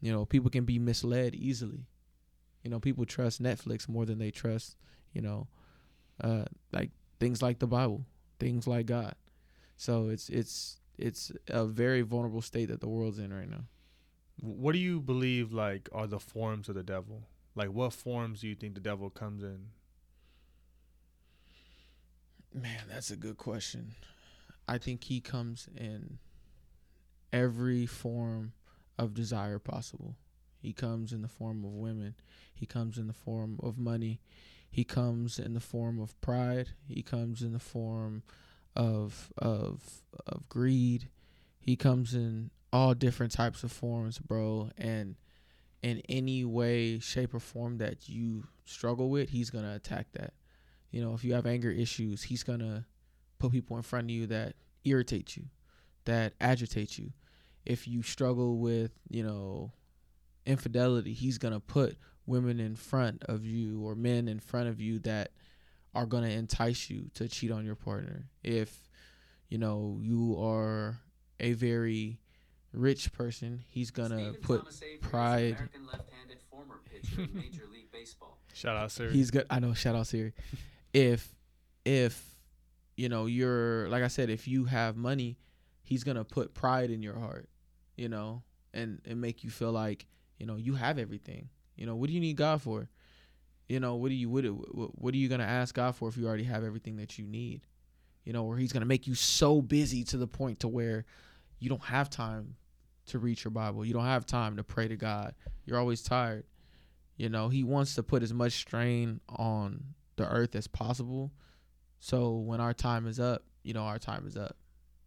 you 0.00 0.12
know, 0.12 0.24
people 0.24 0.50
can 0.50 0.64
be 0.64 0.78
misled 0.78 1.34
easily. 1.34 1.86
You 2.62 2.70
know, 2.70 2.78
people 2.78 3.06
trust 3.06 3.42
Netflix 3.42 3.88
more 3.88 4.04
than 4.04 4.18
they 4.18 4.30
trust, 4.30 4.76
you 5.12 5.22
know, 5.22 5.48
uh, 6.22 6.44
like 6.72 6.90
things 7.18 7.40
like 7.42 7.58
the 7.58 7.66
Bible, 7.66 8.04
things 8.40 8.66
like 8.66 8.86
God. 8.86 9.14
So 9.76 10.08
it's 10.08 10.28
it's 10.28 10.78
it's 10.98 11.32
a 11.48 11.64
very 11.64 12.02
vulnerable 12.02 12.42
state 12.42 12.66
that 12.66 12.80
the 12.80 12.88
world's 12.88 13.18
in 13.18 13.32
right 13.32 13.48
now. 13.48 13.64
What 14.40 14.72
do 14.72 14.78
you 14.78 15.00
believe 15.00 15.52
like 15.52 15.88
are 15.92 16.06
the 16.06 16.18
forms 16.18 16.68
of 16.68 16.74
the 16.74 16.82
devil? 16.82 17.22
Like 17.54 17.68
what 17.68 17.92
forms 17.92 18.40
do 18.40 18.48
you 18.48 18.54
think 18.54 18.74
the 18.74 18.80
devil 18.80 19.10
comes 19.10 19.42
in? 19.42 19.66
Man, 22.52 22.80
that's 22.88 23.10
a 23.10 23.16
good 23.16 23.36
question. 23.36 23.92
I 24.66 24.78
think 24.78 25.04
he 25.04 25.20
comes 25.20 25.68
in 25.76 26.18
every 27.32 27.86
form 27.86 28.52
of 28.98 29.14
desire 29.14 29.58
possible. 29.58 30.16
He 30.60 30.72
comes 30.72 31.12
in 31.12 31.22
the 31.22 31.28
form 31.28 31.64
of 31.64 31.72
women. 31.72 32.14
He 32.54 32.66
comes 32.66 32.98
in 32.98 33.06
the 33.06 33.12
form 33.12 33.58
of 33.62 33.78
money. 33.78 34.20
He 34.70 34.84
comes 34.84 35.38
in 35.38 35.54
the 35.54 35.60
form 35.60 36.00
of 36.00 36.18
pride. 36.20 36.68
He 36.86 37.02
comes 37.02 37.42
in 37.42 37.52
the 37.52 37.58
form 37.58 38.22
of 38.76 39.32
of 39.36 40.02
of 40.26 40.48
greed. 40.48 41.08
He 41.58 41.76
comes 41.76 42.14
in 42.14 42.50
all 42.72 42.94
different 42.94 43.32
types 43.32 43.64
of 43.64 43.72
forms, 43.72 44.18
bro. 44.18 44.70
And 44.78 45.16
in 45.82 46.02
any 46.08 46.44
way, 46.44 47.00
shape, 47.00 47.34
or 47.34 47.40
form 47.40 47.78
that 47.78 48.08
you 48.08 48.44
struggle 48.64 49.10
with, 49.10 49.30
he's 49.30 49.50
gonna 49.50 49.74
attack 49.74 50.12
that. 50.12 50.34
You 50.90 51.02
know, 51.02 51.14
if 51.14 51.24
you 51.24 51.34
have 51.34 51.46
anger 51.46 51.70
issues, 51.70 52.22
he's 52.22 52.42
gonna 52.44 52.86
put 53.38 53.52
people 53.52 53.76
in 53.76 53.82
front 53.82 54.06
of 54.06 54.10
you 54.10 54.26
that 54.28 54.54
irritate 54.84 55.36
you, 55.36 55.46
that 56.04 56.34
agitate 56.40 56.96
you. 56.96 57.12
If 57.66 57.88
you 57.88 58.02
struggle 58.02 58.58
with, 58.58 58.92
you 59.08 59.22
know, 59.22 59.72
infidelity, 60.46 61.12
he's 61.12 61.38
gonna 61.38 61.60
put 61.60 61.96
women 62.26 62.60
in 62.60 62.76
front 62.76 63.22
of 63.24 63.44
you 63.44 63.82
or 63.84 63.94
men 63.94 64.28
in 64.28 64.38
front 64.38 64.68
of 64.68 64.80
you 64.80 64.98
that 65.00 65.32
are 65.94 66.06
gonna 66.06 66.28
entice 66.28 66.88
you 66.90 67.10
to 67.14 67.28
cheat 67.28 67.50
on 67.50 67.64
your 67.64 67.74
partner. 67.74 68.24
If 68.42 68.88
you 69.48 69.58
know 69.58 69.98
you 70.02 70.36
are 70.40 71.00
a 71.40 71.52
very 71.54 72.20
rich 72.72 73.12
person, 73.12 73.64
he's 73.68 73.90
gonna 73.90 74.32
put 74.42 74.64
pride. 75.00 75.56
Shout 78.52 78.76
out 78.76 78.92
Siri. 78.92 79.12
He's 79.12 79.30
good. 79.30 79.46
I 79.50 79.58
know. 79.58 79.74
Shout 79.74 79.96
out 79.96 80.06
Siri 80.06 80.32
if 80.92 81.34
if 81.84 82.36
you 82.96 83.08
know 83.08 83.26
you're 83.26 83.88
like 83.88 84.02
I 84.02 84.08
said, 84.08 84.30
if 84.30 84.46
you 84.48 84.64
have 84.64 84.96
money, 84.96 85.38
he's 85.82 86.04
gonna 86.04 86.24
put 86.24 86.54
pride 86.54 86.90
in 86.90 87.02
your 87.02 87.18
heart, 87.18 87.48
you 87.96 88.08
know, 88.08 88.42
and 88.74 89.00
and 89.04 89.20
make 89.20 89.44
you 89.44 89.50
feel 89.50 89.72
like 89.72 90.06
you 90.38 90.46
know 90.46 90.56
you 90.56 90.74
have 90.74 90.98
everything. 90.98 91.48
You 91.80 91.86
know, 91.86 91.96
what 91.96 92.08
do 92.08 92.12
you 92.12 92.20
need 92.20 92.36
God 92.36 92.60
for? 92.60 92.88
You 93.68 93.80
know, 93.80 93.96
what 93.96 94.10
do 94.10 94.14
you 94.14 94.28
what 94.28 94.44
what 95.00 95.14
are 95.14 95.16
you 95.16 95.28
gonna 95.28 95.44
ask 95.44 95.74
God 95.74 95.96
for 95.96 96.08
if 96.08 96.16
you 96.16 96.26
already 96.26 96.44
have 96.44 96.62
everything 96.62 96.96
that 96.98 97.18
you 97.18 97.26
need? 97.26 97.62
You 98.24 98.34
know, 98.34 98.44
where 98.44 98.58
He's 98.58 98.72
gonna 98.72 98.84
make 98.84 99.06
you 99.06 99.14
so 99.14 99.62
busy 99.62 100.04
to 100.04 100.18
the 100.18 100.26
point 100.26 100.60
to 100.60 100.68
where 100.68 101.06
you 101.58 101.70
don't 101.70 101.82
have 101.84 102.10
time 102.10 102.56
to 103.06 103.18
read 103.18 103.42
your 103.42 103.50
Bible. 103.50 103.84
You 103.84 103.94
don't 103.94 104.04
have 104.04 104.26
time 104.26 104.56
to 104.58 104.62
pray 104.62 104.88
to 104.88 104.96
God. 104.96 105.34
You're 105.64 105.78
always 105.78 106.02
tired. 106.02 106.44
You 107.16 107.30
know, 107.30 107.48
He 107.48 107.64
wants 107.64 107.94
to 107.94 108.02
put 108.02 108.22
as 108.22 108.34
much 108.34 108.52
strain 108.52 109.20
on 109.28 109.82
the 110.16 110.28
earth 110.28 110.54
as 110.54 110.66
possible. 110.66 111.32
So 111.98 112.36
when 112.36 112.60
our 112.60 112.74
time 112.74 113.06
is 113.06 113.18
up, 113.18 113.44
you 113.62 113.72
know, 113.72 113.82
our 113.82 113.98
time 113.98 114.26
is 114.26 114.36
up. 114.36 114.56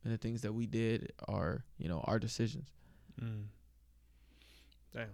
And 0.03 0.11
the 0.11 0.17
things 0.17 0.41
that 0.41 0.53
we 0.53 0.65
did 0.65 1.13
are, 1.27 1.63
you 1.77 1.87
know, 1.87 2.01
our 2.05 2.17
decisions. 2.17 2.69
Mm. 3.21 3.45
Damn. 4.93 5.07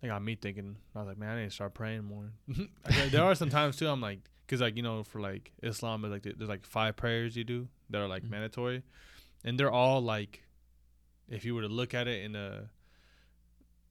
They 0.00 0.08
got 0.08 0.22
me 0.22 0.34
thinking, 0.34 0.76
I 0.94 0.98
was 1.00 1.08
like, 1.08 1.18
man, 1.18 1.36
I 1.36 1.40
need 1.40 1.48
to 1.48 1.54
start 1.54 1.74
praying 1.74 2.04
more. 2.04 2.32
there 3.10 3.22
are 3.22 3.34
some 3.34 3.50
times 3.50 3.76
too, 3.76 3.88
I'm 3.88 4.00
like, 4.00 4.20
because 4.46 4.60
like, 4.60 4.76
you 4.76 4.82
know, 4.82 5.04
for 5.04 5.20
like 5.20 5.52
Islam, 5.62 6.02
like 6.02 6.22
there's 6.22 6.48
like 6.48 6.64
five 6.64 6.96
prayers 6.96 7.36
you 7.36 7.44
do 7.44 7.68
that 7.90 8.00
are 8.00 8.08
like 8.08 8.22
mm-hmm. 8.22 8.32
mandatory. 8.32 8.82
And 9.44 9.58
they're 9.58 9.70
all 9.70 10.00
like, 10.00 10.42
if 11.28 11.44
you 11.44 11.54
were 11.54 11.62
to 11.62 11.68
look 11.68 11.94
at 11.94 12.08
it 12.08 12.24
in 12.24 12.34
a, 12.34 12.70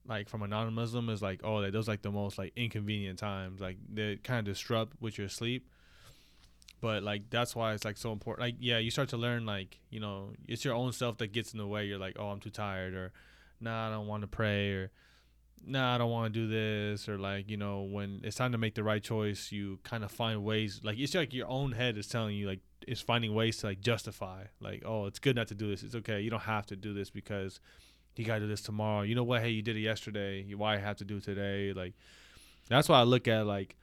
like 0.06 0.28
from 0.28 0.42
a 0.42 0.48
non-Muslim 0.48 1.08
is 1.08 1.22
like, 1.22 1.40
oh, 1.44 1.70
those 1.70 1.86
like 1.86 2.02
the 2.02 2.10
most 2.10 2.38
like 2.38 2.52
inconvenient 2.56 3.18
times. 3.18 3.60
Like 3.60 3.76
they 3.92 4.16
kind 4.16 4.40
of 4.40 4.44
disrupt 4.52 5.00
with 5.00 5.16
your 5.16 5.28
sleep. 5.28 5.68
But 6.80 7.02
like 7.02 7.30
that's 7.30 7.54
why 7.54 7.74
it's 7.74 7.84
like 7.84 7.96
so 7.96 8.12
important. 8.12 8.46
Like 8.46 8.56
yeah, 8.58 8.78
you 8.78 8.90
start 8.90 9.10
to 9.10 9.16
learn 9.16 9.44
like 9.44 9.78
you 9.90 10.00
know 10.00 10.30
it's 10.48 10.64
your 10.64 10.74
own 10.74 10.92
self 10.92 11.18
that 11.18 11.32
gets 11.32 11.52
in 11.52 11.58
the 11.58 11.66
way. 11.66 11.84
You're 11.84 11.98
like, 11.98 12.16
oh, 12.18 12.28
I'm 12.28 12.40
too 12.40 12.50
tired, 12.50 12.94
or 12.94 13.12
nah, 13.60 13.88
I 13.88 13.90
don't 13.90 14.06
want 14.06 14.22
to 14.22 14.26
pray, 14.26 14.72
or 14.72 14.90
nah, 15.66 15.94
I 15.94 15.98
don't 15.98 16.10
want 16.10 16.32
to 16.32 16.40
do 16.40 16.48
this, 16.48 17.08
or 17.08 17.18
like 17.18 17.50
you 17.50 17.56
know 17.56 17.82
when 17.82 18.20
it's 18.24 18.36
time 18.36 18.52
to 18.52 18.58
make 18.58 18.74
the 18.74 18.84
right 18.84 19.02
choice, 19.02 19.52
you 19.52 19.78
kind 19.84 20.04
of 20.04 20.10
find 20.10 20.44
ways. 20.44 20.80
Like 20.82 20.98
it's 20.98 21.14
like 21.14 21.34
your 21.34 21.48
own 21.48 21.72
head 21.72 21.96
is 21.96 22.06
telling 22.06 22.36
you 22.36 22.46
like 22.46 22.60
it's 22.86 23.00
finding 23.00 23.34
ways 23.34 23.58
to 23.58 23.66
like 23.66 23.80
justify. 23.80 24.44
Like 24.60 24.82
oh, 24.84 25.06
it's 25.06 25.18
good 25.18 25.36
not 25.36 25.48
to 25.48 25.54
do 25.54 25.68
this. 25.68 25.82
It's 25.82 25.94
okay. 25.94 26.20
You 26.20 26.30
don't 26.30 26.40
have 26.40 26.66
to 26.66 26.76
do 26.76 26.94
this 26.94 27.10
because 27.10 27.60
you 28.16 28.24
gotta 28.24 28.40
do 28.40 28.48
this 28.48 28.62
tomorrow. 28.62 29.02
You 29.02 29.14
know 29.14 29.24
what? 29.24 29.42
Hey, 29.42 29.50
you 29.50 29.62
did 29.62 29.76
it 29.76 29.80
yesterday. 29.80 30.46
Why 30.54 30.76
have 30.76 30.96
to 30.98 31.04
do 31.04 31.20
today? 31.20 31.72
Like 31.72 31.94
that's 32.68 32.88
why 32.88 33.00
I 33.00 33.04
look 33.04 33.28
at 33.28 33.46
like 33.46 33.76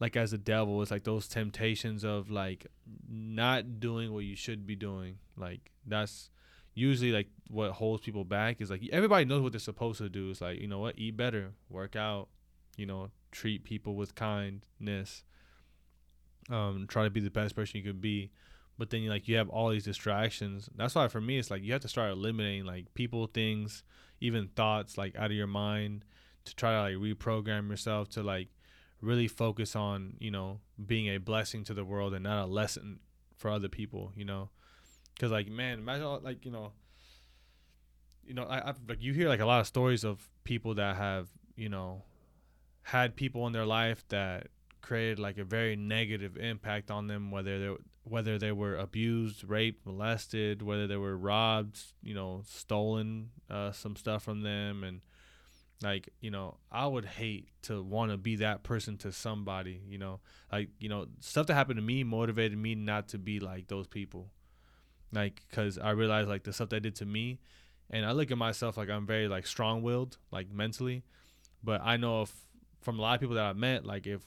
like 0.00 0.16
as 0.16 0.32
a 0.32 0.38
devil. 0.38 0.80
It's 0.82 0.90
like 0.90 1.04
those 1.04 1.28
temptations 1.28 2.04
of 2.04 2.30
like 2.30 2.66
not 3.08 3.80
doing 3.80 4.12
what 4.12 4.24
you 4.24 4.36
should 4.36 4.66
be 4.66 4.76
doing. 4.76 5.18
Like 5.36 5.70
that's 5.86 6.30
usually 6.78 7.12
like 7.12 7.28
what 7.50 7.72
holds 7.72 8.02
people 8.02 8.24
back 8.24 8.60
is 8.60 8.70
like 8.70 8.82
everybody 8.92 9.24
knows 9.24 9.42
what 9.42 9.52
they're 9.52 9.58
supposed 9.58 9.98
to 9.98 10.08
do. 10.08 10.30
It's 10.30 10.40
like 10.40 10.60
you 10.60 10.68
know 10.68 10.78
what, 10.78 10.98
eat 10.98 11.16
better, 11.16 11.52
work 11.68 11.96
out, 11.96 12.28
you 12.76 12.86
know, 12.86 13.10
treat 13.32 13.64
people 13.64 13.94
with 13.94 14.14
kindness, 14.14 15.24
um, 16.50 16.86
try 16.88 17.04
to 17.04 17.10
be 17.10 17.20
the 17.20 17.30
best 17.30 17.54
person 17.54 17.78
you 17.78 17.84
could 17.84 18.00
be. 18.00 18.30
But 18.78 18.90
then 18.90 19.02
you 19.02 19.10
like 19.10 19.26
you 19.26 19.36
have 19.36 19.48
all 19.48 19.70
these 19.70 19.84
distractions. 19.84 20.68
That's 20.76 20.94
why 20.94 21.08
for 21.08 21.20
me 21.20 21.38
it's 21.38 21.50
like 21.50 21.62
you 21.62 21.72
have 21.72 21.82
to 21.82 21.88
start 21.88 22.12
eliminating 22.12 22.64
like 22.64 22.94
people 22.94 23.26
things 23.26 23.82
even 24.20 24.48
thoughts 24.48 24.96
like 24.98 25.16
out 25.16 25.26
of 25.26 25.36
your 25.36 25.46
mind 25.46 26.04
to 26.44 26.54
try 26.54 26.72
to 26.72 26.80
like 26.80 26.94
reprogram 27.18 27.68
yourself 27.70 28.08
to 28.10 28.22
like 28.22 28.48
really 29.00 29.28
focus 29.28 29.76
on 29.76 30.14
you 30.18 30.30
know 30.30 30.60
being 30.86 31.06
a 31.08 31.18
blessing 31.18 31.62
to 31.64 31.74
the 31.74 31.84
world 31.84 32.14
and 32.14 32.24
not 32.24 32.44
a 32.44 32.46
lesson 32.46 32.98
for 33.36 33.50
other 33.50 33.68
people 33.68 34.12
you 34.16 34.24
know 34.24 34.50
because 35.18 35.32
like 35.32 35.48
man 35.48 35.80
imagine 35.80 36.04
all, 36.04 36.20
like 36.22 36.44
you 36.44 36.50
know 36.50 36.72
you 38.24 38.34
know 38.34 38.44
I, 38.44 38.68
I've 38.68 38.78
like 38.88 39.02
you 39.02 39.12
hear 39.12 39.28
like 39.28 39.40
a 39.40 39.46
lot 39.46 39.60
of 39.60 39.66
stories 39.66 40.04
of 40.04 40.28
people 40.44 40.74
that 40.74 40.96
have 40.96 41.28
you 41.56 41.68
know 41.68 42.04
had 42.82 43.16
people 43.16 43.46
in 43.46 43.52
their 43.52 43.66
life 43.66 44.04
that 44.08 44.46
created 44.80 45.18
like 45.18 45.36
a 45.36 45.44
very 45.44 45.76
negative 45.76 46.36
impact 46.36 46.90
on 46.90 47.08
them 47.08 47.30
whether 47.30 47.58
they 47.58 47.76
whether 48.10 48.38
they 48.38 48.52
were 48.52 48.76
abused, 48.76 49.44
raped, 49.44 49.84
molested, 49.86 50.62
whether 50.62 50.86
they 50.86 50.96
were 50.96 51.16
robbed, 51.16 51.78
you 52.02 52.14
know, 52.14 52.42
stolen 52.46 53.30
uh, 53.50 53.72
some 53.72 53.96
stuff 53.96 54.22
from 54.22 54.42
them, 54.42 54.84
and 54.84 55.00
like 55.82 56.08
you 56.20 56.30
know, 56.30 56.56
I 56.72 56.86
would 56.86 57.04
hate 57.04 57.48
to 57.62 57.82
want 57.82 58.10
to 58.10 58.16
be 58.16 58.36
that 58.36 58.62
person 58.62 58.96
to 58.98 59.12
somebody. 59.12 59.82
You 59.88 59.98
know, 59.98 60.20
like 60.50 60.70
you 60.78 60.88
know, 60.88 61.06
stuff 61.20 61.46
that 61.46 61.54
happened 61.54 61.76
to 61.76 61.82
me 61.82 62.04
motivated 62.04 62.58
me 62.58 62.74
not 62.74 63.08
to 63.08 63.18
be 63.18 63.40
like 63.40 63.68
those 63.68 63.86
people, 63.86 64.30
like 65.12 65.42
because 65.48 65.78
I 65.78 65.90
realized 65.90 66.28
like 66.28 66.44
the 66.44 66.52
stuff 66.52 66.68
they 66.68 66.80
did 66.80 66.94
to 66.96 67.06
me, 67.06 67.40
and 67.90 68.04
I 68.04 68.12
look 68.12 68.30
at 68.30 68.38
myself 68.38 68.76
like 68.76 68.90
I'm 68.90 69.06
very 69.06 69.28
like 69.28 69.46
strong 69.46 69.82
willed, 69.82 70.18
like 70.30 70.50
mentally, 70.50 71.04
but 71.62 71.80
I 71.82 71.96
know 71.96 72.22
if 72.22 72.32
from 72.80 72.98
a 72.98 73.02
lot 73.02 73.14
of 73.14 73.20
people 73.20 73.36
that 73.36 73.44
I've 73.44 73.56
met, 73.56 73.84
like 73.84 74.06
if 74.06 74.22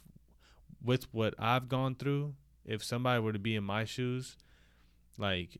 with 0.83 1.13
what 1.13 1.35
I've 1.37 1.69
gone 1.69 1.95
through 1.95 2.35
if 2.65 2.83
somebody 2.83 3.19
were 3.19 3.33
to 3.33 3.39
be 3.39 3.55
in 3.55 3.63
my 3.63 3.85
shoes, 3.85 4.37
like, 5.17 5.57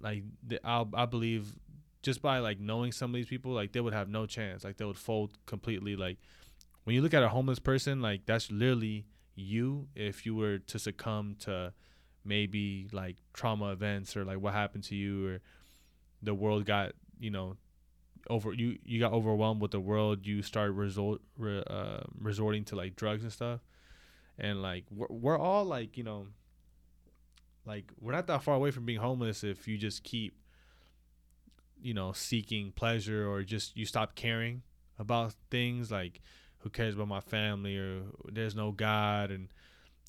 like 0.00 0.22
I 0.64 0.84
I 0.94 1.06
believe 1.06 1.56
just 2.02 2.22
by 2.22 2.38
like 2.38 2.60
knowing 2.60 2.92
some 2.92 3.10
of 3.10 3.14
these 3.14 3.26
people, 3.26 3.52
like 3.52 3.72
they 3.72 3.80
would 3.80 3.92
have 3.92 4.08
no 4.08 4.26
chance. 4.26 4.64
Like 4.64 4.76
they 4.76 4.84
would 4.84 4.98
fold 4.98 5.32
completely. 5.46 5.96
Like 5.96 6.18
when 6.84 6.94
you 6.94 7.02
look 7.02 7.14
at 7.14 7.22
a 7.22 7.28
homeless 7.28 7.58
person, 7.58 8.00
like 8.00 8.26
that's 8.26 8.50
literally 8.50 9.06
you 9.34 9.88
if 9.94 10.24
you 10.24 10.34
were 10.34 10.58
to 10.58 10.78
succumb 10.78 11.36
to 11.40 11.72
maybe 12.26 12.88
like 12.92 13.16
trauma 13.32 13.72
events 13.72 14.16
or 14.16 14.24
like 14.24 14.40
what 14.40 14.52
happened 14.52 14.84
to 14.84 14.94
you 14.94 15.28
or 15.28 15.40
the 16.22 16.34
world 16.34 16.64
got 16.66 16.92
you 17.18 17.30
know 17.30 17.56
over 18.28 18.52
you 18.52 18.78
you 18.84 18.98
got 18.98 19.12
overwhelmed 19.12 19.60
with 19.60 19.70
the 19.70 19.80
world 19.80 20.26
you 20.26 20.42
start 20.42 20.72
resort 20.72 21.20
re, 21.38 21.62
uh, 21.68 22.00
resorting 22.20 22.64
to 22.64 22.76
like 22.76 22.96
drugs 22.96 23.22
and 23.22 23.32
stuff. 23.32 23.60
And 24.38 24.60
like 24.60 24.84
we're, 24.90 25.06
we're 25.08 25.38
all 25.38 25.64
like 25.64 25.96
you 25.96 26.04
know 26.04 26.26
like 27.64 27.90
we're 28.00 28.12
not 28.12 28.26
that 28.26 28.42
far 28.42 28.54
away 28.54 28.70
from 28.70 28.84
being 28.84 28.98
homeless 28.98 29.44
if 29.44 29.66
you 29.66 29.78
just 29.78 30.04
keep 30.04 30.34
you 31.80 31.94
know 31.94 32.12
seeking 32.12 32.72
pleasure 32.72 33.28
or 33.28 33.42
just 33.42 33.76
you 33.76 33.84
stop 33.84 34.14
caring 34.14 34.62
about 34.98 35.34
things 35.50 35.90
like 35.90 36.20
who 36.58 36.70
cares 36.70 36.94
about 36.94 37.08
my 37.08 37.20
family 37.20 37.76
or 37.76 38.02
there's 38.32 38.54
no 38.54 38.72
god 38.72 39.30
and 39.30 39.48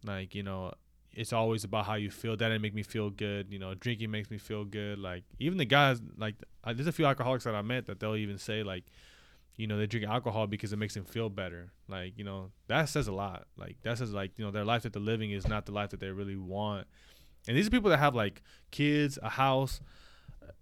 like 0.06 0.34
you 0.34 0.44
know 0.44 0.74
it's 1.18 1.34
always 1.34 1.64
about 1.64 1.88
how 1.88 1.96
you 1.96 2.12
feel. 2.12 2.38
That 2.38 2.50
didn't 2.50 2.62
make 2.62 2.76
me 2.76 2.84
feel 2.84 3.10
good 3.10 3.52
you 3.52 3.58
know 3.60 3.74
drinking 3.74 4.12
makes 4.12 4.30
me 4.30 4.38
feel 4.38 4.64
good. 4.64 5.00
Like 5.00 5.24
even 5.40 5.58
the 5.58 5.66
guys 5.66 6.00
like 6.16 6.36
there's 6.64 6.88
a 6.88 6.92
few 6.92 7.06
alcoholics 7.06 7.46
that 7.46 7.56
i 7.56 7.62
met 7.62 7.88
that 7.88 8.00
they'll 8.00 8.16
even 8.16 8.38
say 8.38 8.62
like 8.62 8.84
you 9.56 9.66
know 9.66 9.78
they 9.78 9.88
drink 9.88 10.06
alcohol 10.06 10.46
because 10.46 10.72
it 10.72 10.78
makes 10.78 10.94
them 10.94 11.04
feel 11.04 11.30
better. 11.30 11.74
Like 11.90 12.18
you 12.18 12.24
know 12.24 12.52
that 12.68 12.88
says 12.90 13.08
a 13.08 13.12
lot. 13.12 13.48
Like 13.58 13.78
that 13.82 13.98
says 13.98 14.14
like 14.14 14.32
you 14.38 14.46
know 14.46 14.52
their 14.52 14.64
life 14.64 14.84
that 14.84 14.94
they're 14.94 15.02
living 15.02 15.32
is 15.32 15.48
not 15.48 15.66
the 15.66 15.72
life 15.72 15.90
that 15.90 16.00
they 16.00 16.12
really 16.12 16.38
want. 16.38 16.88
And 17.48 17.58
these 17.58 17.68
are 17.68 17.72
people 17.72 17.90
that 17.90 17.98
have 17.98 18.14
like 18.14 18.44
kids 18.70 19.18
a 19.24 19.30
house 19.30 19.82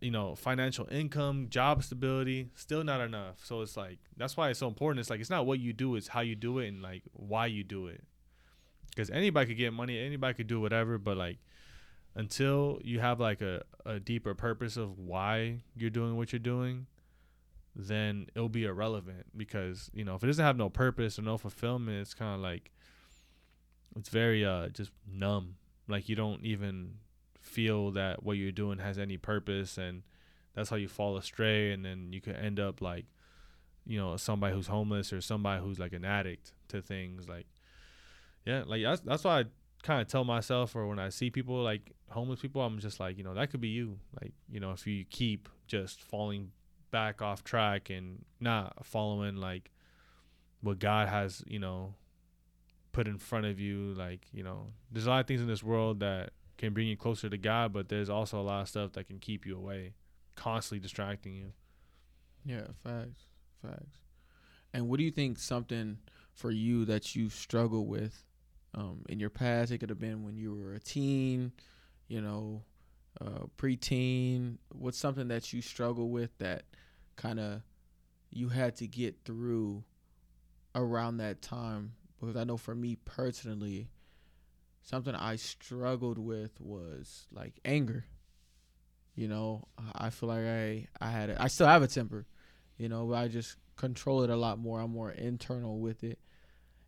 you 0.02 0.12
know 0.12 0.36
financial 0.36 0.88
income 0.90 1.48
job 1.50 1.84
stability 1.84 2.50
still 2.56 2.86
not 2.86 3.02
enough. 3.02 3.40
So 3.44 3.62
it's 3.62 3.76
like 3.76 4.00
that's 4.16 4.38
why 4.38 4.52
it's 4.52 4.60
so 4.60 4.70
important. 4.70 5.02
It's 5.02 5.10
like 5.10 5.20
it's 5.20 5.30
not 5.30 5.46
what 5.46 5.60
you 5.60 5.74
do 5.74 5.98
it's 5.98 6.08
how 6.08 6.22
you 6.22 6.38
do 6.38 6.60
it 6.60 6.70
and 6.70 6.82
like 6.82 7.04
why 7.12 7.48
you 7.48 7.66
do 7.66 7.88
it 7.88 8.06
because 8.96 9.10
anybody 9.10 9.48
could 9.48 9.58
get 9.58 9.74
money 9.74 10.00
anybody 10.00 10.34
could 10.34 10.48
do 10.48 10.60
whatever 10.62 10.98
but 10.98 11.18
like 11.18 11.38
until 12.16 12.80
you 12.82 13.02
have 13.02 13.20
like 13.20 13.42
a, 13.42 13.62
a 13.86 14.00
deeper 14.00 14.34
purpose 14.34 14.78
of 14.78 14.98
why 14.98 15.60
you're 15.76 15.90
doing 15.90 16.16
what 16.16 16.32
you're 16.32 16.40
doing 16.40 16.88
then 17.76 18.26
it'll 18.34 18.48
be 18.48 18.64
irrelevant 18.64 19.26
because 19.36 19.92
you 19.94 20.06
know 20.06 20.16
if 20.16 20.24
it 20.24 20.28
doesn't 20.28 20.46
have 20.46 20.56
no 20.56 20.70
purpose 20.70 21.20
or 21.20 21.24
no 21.24 21.38
fulfillment 21.38 21.98
it's 21.98 22.14
kind 22.14 22.34
of 22.34 22.40
like 22.40 22.72
it's 23.96 24.10
very 24.10 24.46
uh 24.46 24.68
just 24.70 24.92
numb. 25.10 25.56
Like 25.88 26.10
you 26.10 26.16
don't 26.16 26.44
even 26.44 26.96
feel 27.40 27.92
that 27.92 28.24
what 28.24 28.38
you're 28.38 28.52
doing 28.52 28.80
has 28.80 28.98
any 28.98 29.18
purpose 29.18 29.78
and 29.78 30.04
that's 30.54 30.70
how 30.70 30.76
you 30.76 30.88
fall 30.88 31.16
astray 31.18 31.72
and 31.72 31.86
then 31.86 32.12
you 32.12 32.20
could 32.20 32.36
end 32.36 32.60
up 32.60 32.82
like 32.82 33.06
you 33.86 34.00
know 34.00 34.18
somebody 34.18 34.54
who's 34.54 34.68
homeless 34.68 35.14
or 35.14 35.22
somebody 35.22 35.64
who's 35.64 35.80
like 35.80 35.94
an 35.94 36.04
addict 36.04 36.54
to 36.68 36.82
things 36.82 37.30
like 37.30 37.46
yeah 38.46 38.64
like 38.66 38.84
that's 38.84 39.02
that's 39.02 39.24
why 39.24 39.42
I 39.42 39.46
kind 39.84 40.02
of 40.02 40.08
tell 40.08 40.24
myself 40.24 40.76
or 40.76 40.88
when 40.88 41.00
I 41.00 41.10
see 41.10 41.30
people 41.30 41.62
like 41.62 41.92
homeless 42.10 42.40
people 42.40 42.62
I'm 42.62 42.80
just 42.80 43.00
like 43.00 43.18
you 43.18 43.24
know 43.24 43.34
that 43.34 43.52
could 43.52 43.62
be 43.62 43.70
you 43.70 44.00
like 44.22 44.34
you 44.50 44.60
know 44.60 44.72
if 44.72 44.86
you 44.88 45.06
keep 45.10 45.50
just 45.68 46.02
falling 46.02 46.52
back 46.92 47.22
off 47.22 47.44
track 47.44 47.90
and 47.90 48.24
not 48.40 48.86
following 48.86 49.36
like 49.36 49.72
what 50.62 50.80
God 50.80 51.10
has 51.10 51.44
you 51.48 51.60
know 51.60 51.94
put 52.94 53.08
in 53.08 53.18
front 53.18 53.46
of 53.46 53.60
you 53.60 53.94
like 53.98 54.28
you 54.32 54.44
know 54.44 54.68
there's 54.92 55.06
a 55.06 55.10
lot 55.10 55.20
of 55.20 55.28
things 55.28 55.42
in 55.42 55.48
this 55.48 55.64
world 55.64 56.00
that 56.00 56.32
can 56.58 56.74
bring 56.74 56.88
you 56.88 56.96
closer 56.96 57.30
to 57.30 57.38
God 57.38 57.74
but 57.74 57.90
there's 57.90 58.10
also 58.10 58.40
a 58.40 58.44
lot 58.44 58.62
of 58.62 58.70
stuff 58.70 58.94
that 58.94 59.08
can 59.08 59.20
keep 59.20 59.46
you 59.46 59.58
away 59.58 59.94
constantly 60.36 60.80
distracting 60.80 61.36
you 61.36 61.52
Yeah, 62.46 62.68
facts, 62.84 63.26
facts. 63.62 63.98
And 64.74 64.88
what 64.88 64.98
do 64.98 65.04
you 65.04 65.12
think 65.12 65.40
something 65.40 65.98
for 66.34 66.52
you 66.52 66.86
that 66.86 67.16
you 67.16 67.30
struggle 67.30 67.86
with 67.88 68.24
um, 68.76 69.04
in 69.10 69.20
your 69.20 69.30
past? 69.30 69.72
It 69.72 69.80
could 69.80 69.90
have 69.90 70.00
been 70.00 70.24
when 70.24 70.38
you 70.38 70.54
were 70.54 70.74
a 70.74 70.80
teen, 70.80 71.52
you 72.08 72.22
know, 72.22 72.64
uh, 73.20 73.46
preteen. 73.58 74.58
What's 74.72 74.98
something 74.98 75.30
that 75.30 75.52
you 75.54 75.62
struggle 75.62 76.10
with 76.10 76.38
that 76.38 76.64
kind 77.16 77.40
of 77.40 77.62
you 78.30 78.50
had 78.50 78.76
to 78.78 78.88
get 78.88 79.16
through 79.26 79.84
around 80.76 81.18
that 81.18 81.42
time? 81.42 81.94
Because 82.20 82.36
I 82.36 82.44
know 82.44 82.58
for 82.58 82.76
me 82.76 82.98
personally, 83.06 83.90
something 84.84 85.16
I 85.16 85.36
struggled 85.38 86.18
with 86.18 86.60
was 86.60 87.28
like 87.32 87.54
anger. 87.66 88.06
You 89.16 89.30
know, 89.30 89.68
I 89.94 90.10
feel 90.10 90.28
like 90.28 90.44
I 90.44 90.88
I 91.00 91.10
had 91.10 91.30
a, 91.30 91.42
I 91.42 91.48
still 91.48 91.68
have 91.68 91.82
a 91.82 91.88
temper, 91.88 92.26
you 92.78 92.90
know, 92.90 93.06
but 93.06 93.16
I 93.16 93.28
just 93.30 93.56
control 93.78 94.24
it 94.24 94.30
a 94.30 94.36
lot 94.36 94.60
more. 94.60 94.82
I'm 94.82 94.92
more 94.92 95.12
internal 95.12 95.80
with 95.80 96.04
it, 96.04 96.20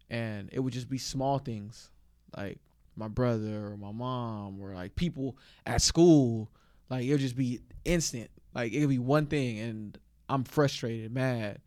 and 0.10 0.50
it 0.52 0.60
would 0.60 0.74
just 0.74 0.90
be 0.90 0.98
small 0.98 1.40
things 1.40 1.90
like 2.36 2.60
my 2.96 3.08
brother 3.08 3.68
or 3.68 3.78
my 3.78 3.92
mom 3.92 4.60
or 4.62 4.74
like 4.74 4.96
people 4.96 5.38
at 5.66 5.82
school. 5.82 6.50
Like 6.90 7.06
it'll 7.06 7.18
just 7.18 7.36
be 7.36 7.62
instant. 7.86 8.30
Like 8.54 8.74
it'll 8.74 8.90
be 8.90 9.00
one 9.00 9.28
thing, 9.28 9.60
and 9.60 9.98
I'm 10.30 10.44
frustrated, 10.44 11.12
mad, 11.12 11.60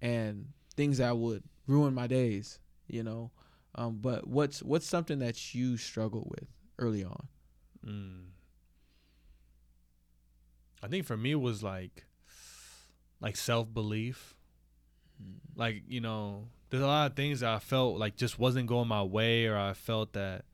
and 0.00 0.46
things 0.76 0.98
that 0.98 1.16
would 1.16 1.42
ruin 1.66 1.94
my 1.94 2.06
days. 2.06 2.58
You 2.86 3.02
know, 3.02 3.30
um, 3.74 3.98
but 4.00 4.26
what's 4.26 4.62
what's 4.62 4.86
something 4.86 5.18
that 5.18 5.54
you 5.54 5.76
struggled 5.76 6.28
with 6.30 6.48
early 6.78 7.04
on? 7.04 7.28
Mm. 7.86 8.24
I 10.82 10.86
think 10.86 11.04
for 11.06 11.16
me 11.16 11.32
it 11.32 11.40
was 11.40 11.62
like 11.62 12.04
like 13.20 13.36
self 13.36 13.72
belief. 13.72 14.34
Like, 15.56 15.82
you 15.88 16.00
know, 16.00 16.48
there's 16.70 16.82
a 16.82 16.86
lot 16.86 17.10
of 17.10 17.16
things 17.16 17.40
that 17.40 17.50
I 17.50 17.58
felt 17.58 17.98
like 17.98 18.16
just 18.16 18.38
wasn't 18.38 18.66
going 18.66 18.88
my 18.88 19.02
way 19.02 19.46
or 19.46 19.56
I 19.56 19.72
felt 19.72 20.12
that 20.12 20.44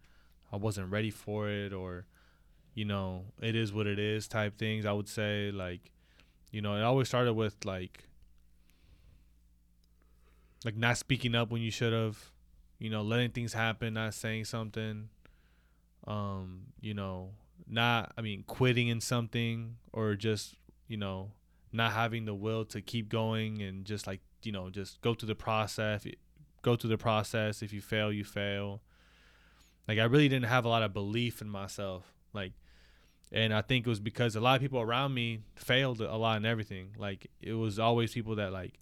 I 0.53 0.57
wasn't 0.57 0.91
ready 0.91 1.11
for 1.11 1.49
it 1.49 1.73
or 1.73 2.07
you 2.75 2.85
know, 2.85 3.27
it 3.41 3.55
is 3.55 3.73
what 3.73 3.87
it 3.87 4.01
is 4.01 4.27
type 4.27 4.59
things. 4.59 4.85
I 4.85 4.93
would 4.93 5.09
say 5.09 5.51
like 5.53 5.93
you 6.51 6.61
know, 6.61 6.77
it 6.77 6.83
always 6.83 7.09
started 7.09 7.35
with 7.35 7.65
like 7.65 8.09
like 10.65 10.77
not 10.77 10.97
speaking 10.97 11.35
up 11.35 11.51
when 11.51 11.63
you 11.63 11.71
should 11.71 11.93
have, 11.93 12.31
you 12.79 12.91
know, 12.91 13.03
letting 13.03 13.31
things 13.31 13.53
happen, 13.53 13.95
not 13.95 14.15
saying 14.15 14.45
something. 14.45 15.09
Um, 16.07 16.67
you 16.81 16.95
know, 16.95 17.31
not 17.67 18.13
I 18.17 18.21
mean 18.21 18.45
quitting 18.47 18.89
in 18.89 19.01
something 19.01 19.77
or 19.93 20.15
just, 20.15 20.55
you 20.87 20.97
know, 20.97 21.33
not 21.73 21.93
having 21.93 22.25
the 22.25 22.35
will 22.35 22.65
to 22.67 22.81
keep 22.81 23.09
going 23.09 23.61
and 23.61 23.85
just 23.85 24.07
like, 24.07 24.21
you 24.45 24.53
know, 24.53 24.71
just 24.71 25.01
go 25.01 25.15
through 25.15 25.29
the 25.29 25.35
process, 25.35 26.07
go 26.63 26.77
through 26.77 26.91
the 26.91 26.99
process. 26.99 27.63
If 27.63 27.73
you 27.73 27.81
fail, 27.81 28.13
you 28.13 28.25
fail. 28.25 28.83
Like 29.87 29.99
I 29.99 30.05
really 30.05 30.29
didn't 30.29 30.47
have 30.47 30.65
a 30.65 30.69
lot 30.69 30.83
of 30.83 30.93
belief 30.93 31.41
in 31.41 31.49
myself. 31.49 32.13
Like 32.33 32.53
and 33.33 33.53
I 33.53 33.63
think 33.63 33.87
it 33.87 33.91
was 33.91 34.01
because 34.01 34.37
a 34.37 34.41
lot 34.41 34.55
of 34.55 34.63
people 34.63 34.81
around 34.81 35.13
me 35.13 35.41
failed 35.57 36.01
a 36.01 36.17
lot 36.17 36.37
in 36.37 36.47
everything. 36.47 36.95
Like 36.97 37.27
it 37.41 37.55
was 37.55 37.79
always 37.79 38.13
people 38.13 38.37
that 38.37 38.53
like 38.53 38.79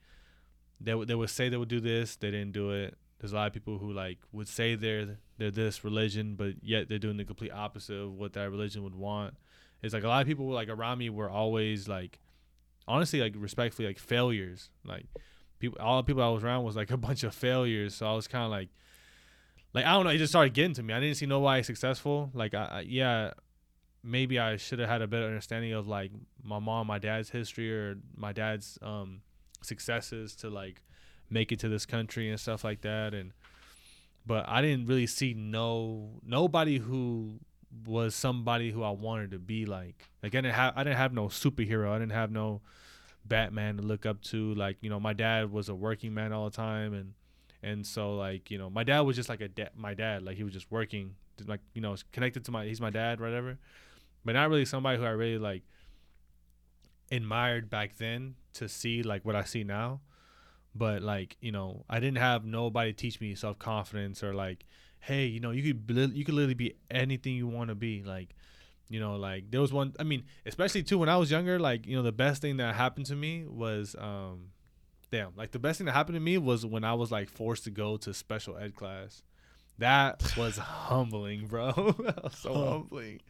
they 0.80 0.92
they 1.04 1.14
would 1.14 1.30
say 1.30 1.48
they 1.48 1.56
would 1.56 1.68
do 1.68 1.80
this, 1.80 2.16
they 2.16 2.30
didn't 2.30 2.52
do 2.52 2.70
it. 2.70 2.96
There's 3.18 3.32
a 3.32 3.36
lot 3.36 3.46
of 3.46 3.52
people 3.52 3.78
who 3.78 3.92
like 3.92 4.18
would 4.32 4.48
say 4.48 4.74
they're 4.74 5.18
they're 5.38 5.50
this 5.50 5.84
religion, 5.84 6.34
but 6.34 6.54
yet 6.62 6.88
they're 6.88 6.98
doing 6.98 7.16
the 7.16 7.24
complete 7.24 7.52
opposite 7.52 7.96
of 7.96 8.12
what 8.12 8.32
that 8.34 8.50
religion 8.50 8.82
would 8.84 8.94
want. 8.94 9.34
It's 9.82 9.94
like 9.94 10.04
a 10.04 10.08
lot 10.08 10.20
of 10.20 10.28
people 10.28 10.48
like 10.50 10.68
around 10.68 10.98
me 10.98 11.08
were 11.08 11.30
always 11.30 11.88
like, 11.88 12.18
honestly, 12.86 13.20
like 13.20 13.34
respectfully, 13.36 13.88
like 13.88 13.98
failures. 13.98 14.70
Like 14.84 15.06
people, 15.62 15.78
all 15.80 15.96
the 15.96 16.02
people 16.02 16.22
I 16.22 16.28
was 16.28 16.44
around 16.44 16.64
was 16.64 16.76
like 16.76 16.90
a 16.90 16.96
bunch 17.08 17.24
of 17.24 17.34
failures. 17.34 17.94
So 17.94 18.06
I 18.06 18.12
was 18.12 18.28
kind 18.28 18.44
of 18.44 18.50
like, 18.50 18.68
like 19.72 19.86
I 19.86 19.92
don't 19.92 20.04
know, 20.04 20.10
it 20.10 20.18
just 20.18 20.32
started 20.32 20.52
getting 20.52 20.74
to 20.74 20.82
me. 20.82 20.92
I 20.92 21.00
didn't 21.00 21.16
see 21.16 21.26
nobody 21.26 21.62
successful. 21.62 22.30
Like 22.34 22.52
I, 22.52 22.64
I 22.64 22.80
yeah, 22.80 23.30
maybe 24.02 24.38
I 24.38 24.56
should 24.58 24.80
have 24.80 24.88
had 24.88 25.00
a 25.00 25.06
better 25.06 25.24
understanding 25.24 25.72
of 25.72 25.88
like 25.88 26.10
my 26.42 26.58
mom, 26.58 26.88
my 26.88 26.98
dad's 26.98 27.30
history, 27.30 27.72
or 27.72 27.96
my 28.14 28.32
dad's 28.32 28.78
um 28.82 29.22
successes 29.62 30.34
to 30.36 30.50
like 30.50 30.82
make 31.30 31.52
it 31.52 31.60
to 31.60 31.68
this 31.68 31.86
country 31.86 32.28
and 32.28 32.38
stuff 32.38 32.64
like 32.64 32.82
that 32.82 33.14
and 33.14 33.32
but 34.26 34.44
I 34.48 34.60
didn't 34.60 34.86
really 34.86 35.06
see 35.06 35.34
no 35.34 36.20
nobody 36.24 36.78
who 36.78 37.40
was 37.86 38.14
somebody 38.14 38.70
who 38.70 38.82
I 38.82 38.90
wanted 38.90 39.30
to 39.32 39.38
be 39.38 39.64
like. 39.66 40.10
Like 40.22 40.34
I 40.34 40.40
didn't 40.42 40.54
have 40.54 40.74
I 40.76 40.84
didn't 40.84 40.98
have 40.98 41.12
no 41.12 41.26
superhero. 41.26 41.90
I 41.90 41.98
didn't 41.98 42.12
have 42.12 42.30
no 42.30 42.60
Batman 43.24 43.76
to 43.76 43.82
look 43.82 44.06
up 44.06 44.20
to. 44.22 44.54
Like, 44.54 44.76
you 44.80 44.90
know, 44.90 45.00
my 45.00 45.12
dad 45.12 45.52
was 45.52 45.68
a 45.68 45.74
working 45.74 46.14
man 46.14 46.32
all 46.32 46.44
the 46.44 46.56
time 46.56 46.94
and 46.94 47.14
and 47.62 47.86
so 47.86 48.16
like, 48.16 48.50
you 48.50 48.58
know, 48.58 48.68
my 48.68 48.82
dad 48.82 49.00
was 49.00 49.14
just 49.14 49.28
like 49.28 49.40
a 49.40 49.48
da- 49.48 49.70
my 49.76 49.94
dad, 49.94 50.24
like 50.24 50.36
he 50.36 50.44
was 50.44 50.52
just 50.52 50.70
working 50.70 51.14
like, 51.46 51.60
you 51.74 51.80
know, 51.80 51.96
connected 52.12 52.44
to 52.44 52.50
my 52.50 52.66
he's 52.66 52.80
my 52.80 52.90
dad, 52.90 53.20
whatever. 53.20 53.58
But 54.24 54.32
not 54.32 54.48
really 54.50 54.64
somebody 54.64 54.98
who 54.98 55.04
I 55.04 55.10
really 55.10 55.38
like 55.38 55.62
admired 57.10 57.68
back 57.70 57.96
then 57.98 58.34
to 58.54 58.68
see 58.68 59.02
like 59.02 59.24
what 59.24 59.36
I 59.36 59.44
see 59.44 59.64
now. 59.64 60.00
But 60.74 61.02
like 61.02 61.36
you 61.40 61.52
know, 61.52 61.84
I 61.88 62.00
didn't 62.00 62.18
have 62.18 62.44
nobody 62.44 62.92
teach 62.92 63.20
me 63.20 63.34
self 63.34 63.58
confidence 63.58 64.22
or 64.22 64.34
like, 64.34 64.64
hey, 65.00 65.26
you 65.26 65.40
know, 65.40 65.50
you 65.50 65.62
could 65.62 66.16
you 66.16 66.24
could 66.24 66.34
literally 66.34 66.54
be 66.54 66.74
anything 66.90 67.34
you 67.34 67.46
want 67.46 67.68
to 67.68 67.74
be. 67.74 68.02
Like, 68.02 68.34
you 68.92 69.00
know, 69.00 69.16
like 69.16 69.50
there 69.50 69.62
was 69.62 69.72
one. 69.72 69.94
I 69.98 70.02
mean, 70.02 70.24
especially 70.44 70.82
too 70.82 70.98
when 70.98 71.08
I 71.08 71.16
was 71.16 71.30
younger. 71.30 71.58
Like 71.58 71.86
you 71.86 71.96
know, 71.96 72.02
the 72.02 72.12
best 72.12 72.42
thing 72.42 72.58
that 72.58 72.74
happened 72.74 73.06
to 73.06 73.16
me 73.16 73.44
was, 73.48 73.96
um, 73.98 74.48
damn, 75.10 75.32
like 75.34 75.50
the 75.52 75.58
best 75.58 75.78
thing 75.78 75.86
that 75.86 75.92
happened 75.92 76.16
to 76.16 76.20
me 76.20 76.36
was 76.36 76.66
when 76.66 76.84
I 76.84 76.92
was 76.92 77.10
like 77.10 77.30
forced 77.30 77.64
to 77.64 77.70
go 77.70 77.96
to 77.96 78.12
special 78.12 78.58
ed 78.58 78.74
class. 78.74 79.22
That 79.78 80.36
was 80.36 80.58
humbling, 80.58 81.46
bro. 81.46 81.72
was 82.22 82.36
so 82.36 82.52
humbling. 82.52 83.22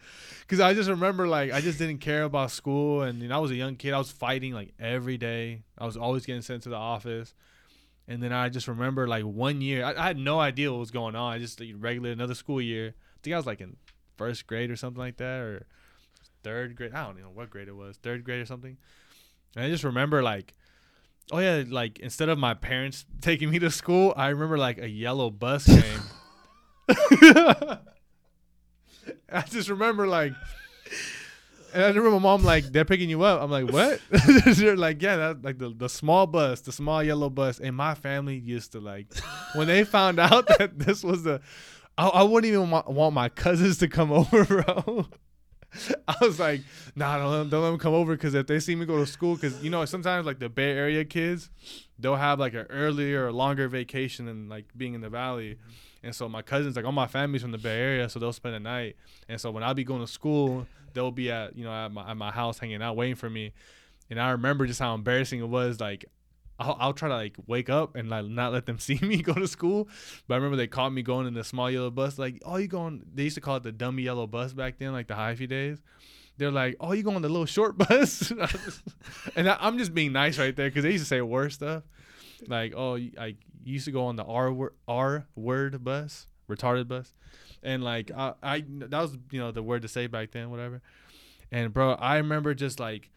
Cause 0.48 0.58
I 0.58 0.74
just 0.74 0.90
remember 0.90 1.28
like 1.28 1.52
I 1.52 1.60
just 1.60 1.78
didn't 1.78 1.98
care 1.98 2.24
about 2.24 2.50
school, 2.50 3.02
and 3.02 3.22
you 3.22 3.28
know, 3.28 3.36
I 3.36 3.38
was 3.38 3.52
a 3.52 3.56
young 3.56 3.76
kid. 3.76 3.94
I 3.94 3.98
was 3.98 4.10
fighting 4.10 4.54
like 4.54 4.74
every 4.80 5.16
day. 5.16 5.62
I 5.78 5.86
was 5.86 5.96
always 5.96 6.26
getting 6.26 6.42
sent 6.42 6.64
to 6.64 6.70
the 6.70 6.76
office, 6.76 7.34
and 8.08 8.20
then 8.20 8.32
I 8.32 8.48
just 8.48 8.66
remember 8.66 9.06
like 9.06 9.22
one 9.22 9.60
year, 9.60 9.84
I, 9.84 9.94
I 9.94 10.06
had 10.08 10.18
no 10.18 10.40
idea 10.40 10.72
what 10.72 10.80
was 10.80 10.90
going 10.90 11.14
on. 11.14 11.32
I 11.32 11.38
just 11.38 11.60
like, 11.60 11.70
regular 11.76 12.10
another 12.10 12.34
school 12.34 12.60
year. 12.60 12.94
I 12.96 13.18
think 13.22 13.34
I 13.34 13.36
was 13.36 13.46
like 13.46 13.60
in 13.60 13.76
first 14.16 14.46
grade 14.46 14.70
or 14.70 14.76
something 14.76 15.00
like 15.00 15.16
that, 15.18 15.40
or 15.40 15.66
third 16.42 16.76
grade. 16.76 16.92
I 16.94 17.04
don't 17.04 17.20
know 17.20 17.30
what 17.32 17.50
grade 17.50 17.68
it 17.68 17.76
was, 17.76 17.96
third 17.96 18.24
grade 18.24 18.40
or 18.40 18.46
something. 18.46 18.76
And 19.56 19.64
I 19.64 19.68
just 19.68 19.84
remember 19.84 20.22
like 20.22 20.54
oh 21.30 21.38
yeah, 21.38 21.64
like 21.68 21.98
instead 22.00 22.28
of 22.28 22.38
my 22.38 22.54
parents 22.54 23.04
taking 23.20 23.50
me 23.50 23.58
to 23.60 23.70
school, 23.70 24.12
I 24.16 24.28
remember 24.28 24.58
like 24.58 24.78
a 24.78 24.88
yellow 24.88 25.30
bus 25.30 25.66
came. 25.66 26.00
I 29.32 29.42
just 29.48 29.68
remember 29.68 30.06
like, 30.06 30.32
and 31.72 31.84
I 31.84 31.88
remember 31.88 32.10
my 32.10 32.18
mom 32.18 32.44
like 32.44 32.64
they're 32.66 32.84
picking 32.84 33.08
you 33.08 33.22
up. 33.22 33.40
I'm 33.40 33.50
like, 33.50 33.72
what? 33.72 34.00
they're 34.56 34.76
like, 34.76 35.00
yeah, 35.00 35.16
that 35.16 35.42
like 35.42 35.58
the 35.58 35.70
the 35.70 35.88
small 35.88 36.26
bus, 36.26 36.60
the 36.60 36.72
small 36.72 37.02
yellow 37.02 37.30
bus. 37.30 37.58
And 37.58 37.74
my 37.74 37.94
family 37.94 38.36
used 38.36 38.72
to 38.72 38.80
like 38.80 39.06
when 39.54 39.68
they 39.68 39.84
found 39.84 40.18
out 40.18 40.46
that 40.58 40.78
this 40.78 41.02
was 41.02 41.22
the, 41.22 41.40
I, 41.98 42.08
I 42.08 42.22
wouldn't 42.22 42.52
even 42.52 42.70
want, 42.70 42.88
want 42.88 43.14
my 43.14 43.28
cousins 43.28 43.78
to 43.78 43.88
come 43.88 44.12
over, 44.12 44.44
bro. 44.44 45.06
I 46.06 46.16
was 46.20 46.38
like, 46.38 46.60
nah, 46.94 47.16
don't 47.18 47.30
let, 47.30 47.38
them, 47.38 47.48
don't 47.48 47.62
let 47.62 47.70
them 47.70 47.78
come 47.78 47.94
over 47.94 48.14
because 48.14 48.34
if 48.34 48.46
they 48.46 48.60
see 48.60 48.74
me 48.74 48.84
go 48.84 48.98
to 48.98 49.06
school, 49.06 49.36
because 49.36 49.62
you 49.62 49.70
know 49.70 49.84
sometimes 49.86 50.26
like 50.26 50.38
the 50.38 50.50
Bay 50.50 50.72
Area 50.72 51.04
kids, 51.04 51.48
they'll 51.98 52.16
have 52.16 52.38
like 52.38 52.52
an 52.54 52.66
earlier 52.68 53.26
or 53.26 53.32
longer 53.32 53.68
vacation 53.68 54.26
than 54.26 54.48
like 54.48 54.66
being 54.76 54.94
in 54.94 55.00
the 55.00 55.08
valley, 55.08 55.58
and 56.02 56.14
so 56.14 56.28
my 56.28 56.42
cousins 56.42 56.76
like 56.76 56.84
all 56.84 56.92
my 56.92 57.06
family's 57.06 57.40
from 57.40 57.52
the 57.52 57.58
Bay 57.58 57.78
Area, 57.78 58.08
so 58.10 58.18
they'll 58.18 58.34
spend 58.34 58.54
the 58.54 58.60
night, 58.60 58.96
and 59.30 59.40
so 59.40 59.50
when 59.50 59.62
I'll 59.62 59.72
be 59.72 59.84
going 59.84 60.02
to 60.02 60.06
school, 60.06 60.66
they'll 60.92 61.10
be 61.10 61.30
at 61.30 61.56
you 61.56 61.64
know 61.64 61.72
at 61.72 61.90
my, 61.90 62.10
at 62.10 62.18
my 62.18 62.30
house 62.30 62.58
hanging 62.58 62.82
out 62.82 62.94
waiting 62.94 63.16
for 63.16 63.30
me, 63.30 63.54
and 64.10 64.20
I 64.20 64.32
remember 64.32 64.66
just 64.66 64.80
how 64.80 64.94
embarrassing 64.94 65.40
it 65.40 65.48
was 65.48 65.80
like 65.80 66.04
I'll, 66.58 66.76
I'll, 66.78 66.92
try 66.92 67.08
to 67.08 67.14
like 67.14 67.36
wake 67.46 67.70
up 67.70 67.96
and 67.96 68.08
like 68.08 68.26
not 68.26 68.52
let 68.52 68.66
them 68.66 68.78
see 68.80 68.98
me 69.02 69.22
go 69.22 69.34
to 69.34 69.48
school. 69.48 69.88
But 70.26 70.34
I 70.34 70.36
remember 70.38 70.56
they 70.56 70.66
caught 70.66 70.92
me 70.92 71.02
going 71.02 71.26
in 71.26 71.34
the 71.34 71.44
small 71.44 71.70
yellow 71.70 71.90
bus. 71.90 72.18
Like, 72.18 72.42
oh, 72.44 72.56
you 72.56 72.68
going? 72.68 73.02
They 73.14 73.24
used 73.24 73.34
to 73.34 73.40
call 73.40 73.56
it 73.56 73.62
the 73.62 73.72
dummy 73.72 74.02
yellow 74.02 74.26
bus 74.26 74.52
back 74.52 74.78
then, 74.78 74.92
like 74.92 75.08
the 75.08 75.14
hyphy 75.14 75.48
days. 75.48 75.82
They're 76.38 76.50
like, 76.50 76.76
oh, 76.80 76.92
you 76.92 77.02
going 77.02 77.22
the 77.22 77.28
little 77.28 77.46
short 77.46 77.76
bus? 77.88 78.30
and 79.36 79.48
I, 79.48 79.66
am 79.66 79.78
just 79.78 79.94
being 79.94 80.12
nice 80.12 80.38
right 80.38 80.54
there 80.54 80.68
because 80.68 80.84
they 80.84 80.92
used 80.92 81.04
to 81.04 81.08
say 81.08 81.20
worse 81.20 81.54
stuff, 81.54 81.82
like, 82.48 82.74
oh, 82.76 82.96
I 82.96 83.36
used 83.64 83.84
to 83.84 83.92
go 83.92 84.06
on 84.06 84.16
the 84.16 84.24
R 84.24 84.52
word, 84.52 84.74
R 84.88 85.26
word 85.34 85.84
bus, 85.84 86.26
retarded 86.48 86.88
bus, 86.88 87.12
and 87.62 87.84
like 87.84 88.10
I, 88.10 88.32
I 88.42 88.64
that 88.66 89.00
was 89.00 89.16
you 89.30 89.40
know 89.40 89.52
the 89.52 89.62
word 89.62 89.82
to 89.82 89.88
say 89.88 90.06
back 90.06 90.32
then, 90.32 90.50
whatever. 90.50 90.82
And 91.50 91.72
bro, 91.72 91.92
I 91.92 92.16
remember 92.16 92.54
just 92.54 92.80
like 92.80 93.10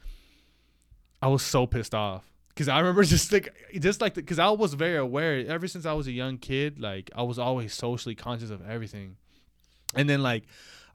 I 1.22 1.28
was 1.28 1.42
so 1.42 1.66
pissed 1.66 1.96
off 1.96 2.26
Cause 2.56 2.70
I 2.70 2.80
remember 2.80 3.04
just 3.06 3.32
like 3.32 3.54
just 3.80 4.02
like 4.02 4.14
because 4.14 4.40
I 4.40 4.50
was 4.50 4.74
very 4.74 4.98
aware 4.98 5.46
ever 5.48 5.68
since 5.68 5.86
I 5.86 5.94
was 5.94 6.08
a 6.08 6.12
young 6.12 6.38
kid. 6.38 6.80
Like 6.80 7.12
I 7.16 7.24
was 7.24 7.38
always 7.38 7.74
socially 7.74 8.16
conscious 8.16 8.50
of 8.50 8.68
everything, 8.68 9.18
and 9.94 10.10
then 10.10 10.24
like 10.24 10.44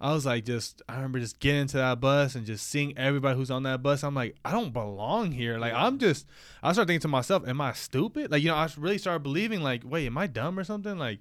I 0.01 0.12
was 0.15 0.24
like 0.24 0.47
just 0.47 0.81
I 0.89 0.97
remember 0.97 1.20
just 1.20 1.39
getting 1.39 1.62
into 1.62 1.77
that 1.77 2.01
bus 2.01 2.35
and 2.35 2.47
just 2.47 2.66
seeing 2.66 2.97
everybody 2.97 3.37
who's 3.37 3.51
on 3.51 3.65
that 3.65 3.82
bus. 3.82 4.03
I'm 4.03 4.15
like 4.15 4.37
I 4.45 4.53
don't 4.53 4.73
belong 4.73 5.32
here. 5.32 5.59
Like 5.59 5.74
I'm 5.74 5.99
just 5.99 6.27
I 6.62 6.73
started 6.73 6.89
thinking 6.89 7.03
to 7.03 7.09
myself, 7.09 7.47
am 7.47 7.61
I 7.61 7.74
stupid? 7.74 8.31
Like 8.31 8.43
you 8.43 8.49
know 8.49 8.57
I 8.57 8.69
really 8.78 8.99
started 8.99 9.23
believing 9.23 9.61
like 9.61 9.82
wait 9.85 10.07
am 10.07 10.16
I 10.16 10.27
dumb 10.27 10.59
or 10.59 10.65
something 10.65 10.97
like 10.97 11.19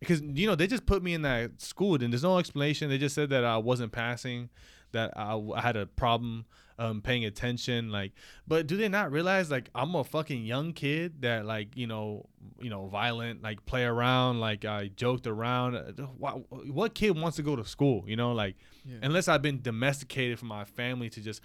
because 0.00 0.20
you 0.20 0.46
know 0.46 0.54
they 0.54 0.66
just 0.66 0.84
put 0.84 1.02
me 1.02 1.14
in 1.14 1.22
that 1.22 1.62
school 1.62 1.94
and 1.94 2.12
there's 2.12 2.22
no 2.22 2.38
explanation. 2.38 2.90
They 2.90 2.98
just 2.98 3.14
said 3.14 3.30
that 3.30 3.44
I 3.44 3.56
wasn't 3.56 3.92
passing, 3.92 4.50
that 4.92 5.12
I, 5.16 5.40
I 5.54 5.62
had 5.62 5.76
a 5.76 5.86
problem 5.86 6.44
um, 6.78 7.00
paying 7.00 7.24
attention. 7.24 7.90
Like, 7.90 8.12
but 8.46 8.66
do 8.66 8.76
they 8.76 8.88
not 8.88 9.10
realize 9.10 9.50
like 9.50 9.70
I'm 9.74 9.94
a 9.94 10.04
fucking 10.04 10.44
young 10.44 10.72
kid 10.72 11.22
that 11.22 11.46
like 11.46 11.76
you 11.76 11.86
know 11.86 12.26
you 12.60 12.70
know 12.70 12.86
violent 12.86 13.42
like 13.42 13.64
play 13.66 13.84
around 13.84 14.40
like 14.40 14.64
I 14.64 14.88
joked 14.88 15.26
around. 15.26 15.74
What, 16.18 16.50
what 16.70 16.94
kid 16.94 17.18
wants 17.18 17.36
to 17.36 17.42
go 17.42 17.56
to 17.56 17.64
school? 17.64 18.04
You 18.06 18.16
know 18.16 18.32
like 18.32 18.56
yeah. 18.84 18.98
unless 19.02 19.28
I've 19.28 19.42
been 19.42 19.62
domesticated 19.62 20.38
from 20.38 20.48
my 20.48 20.64
family 20.64 21.10
to 21.10 21.20
just 21.20 21.40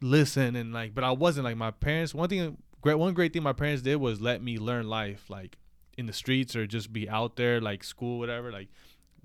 listen 0.00 0.56
and 0.56 0.72
like. 0.72 0.94
But 0.94 1.04
I 1.04 1.12
wasn't 1.12 1.44
like 1.44 1.56
my 1.56 1.70
parents. 1.70 2.14
One 2.14 2.28
thing 2.28 2.56
great 2.84 2.96
one 2.96 3.14
great 3.14 3.32
thing 3.32 3.42
my 3.42 3.54
parents 3.54 3.80
did 3.82 3.96
was 3.96 4.20
let 4.20 4.42
me 4.42 4.58
learn 4.58 4.86
life 4.86 5.30
like 5.30 5.56
in 5.96 6.04
the 6.04 6.12
streets 6.12 6.54
or 6.54 6.66
just 6.66 6.92
be 6.92 7.08
out 7.08 7.36
there 7.36 7.58
like 7.58 7.82
school 7.82 8.18
whatever 8.18 8.52
like 8.52 8.68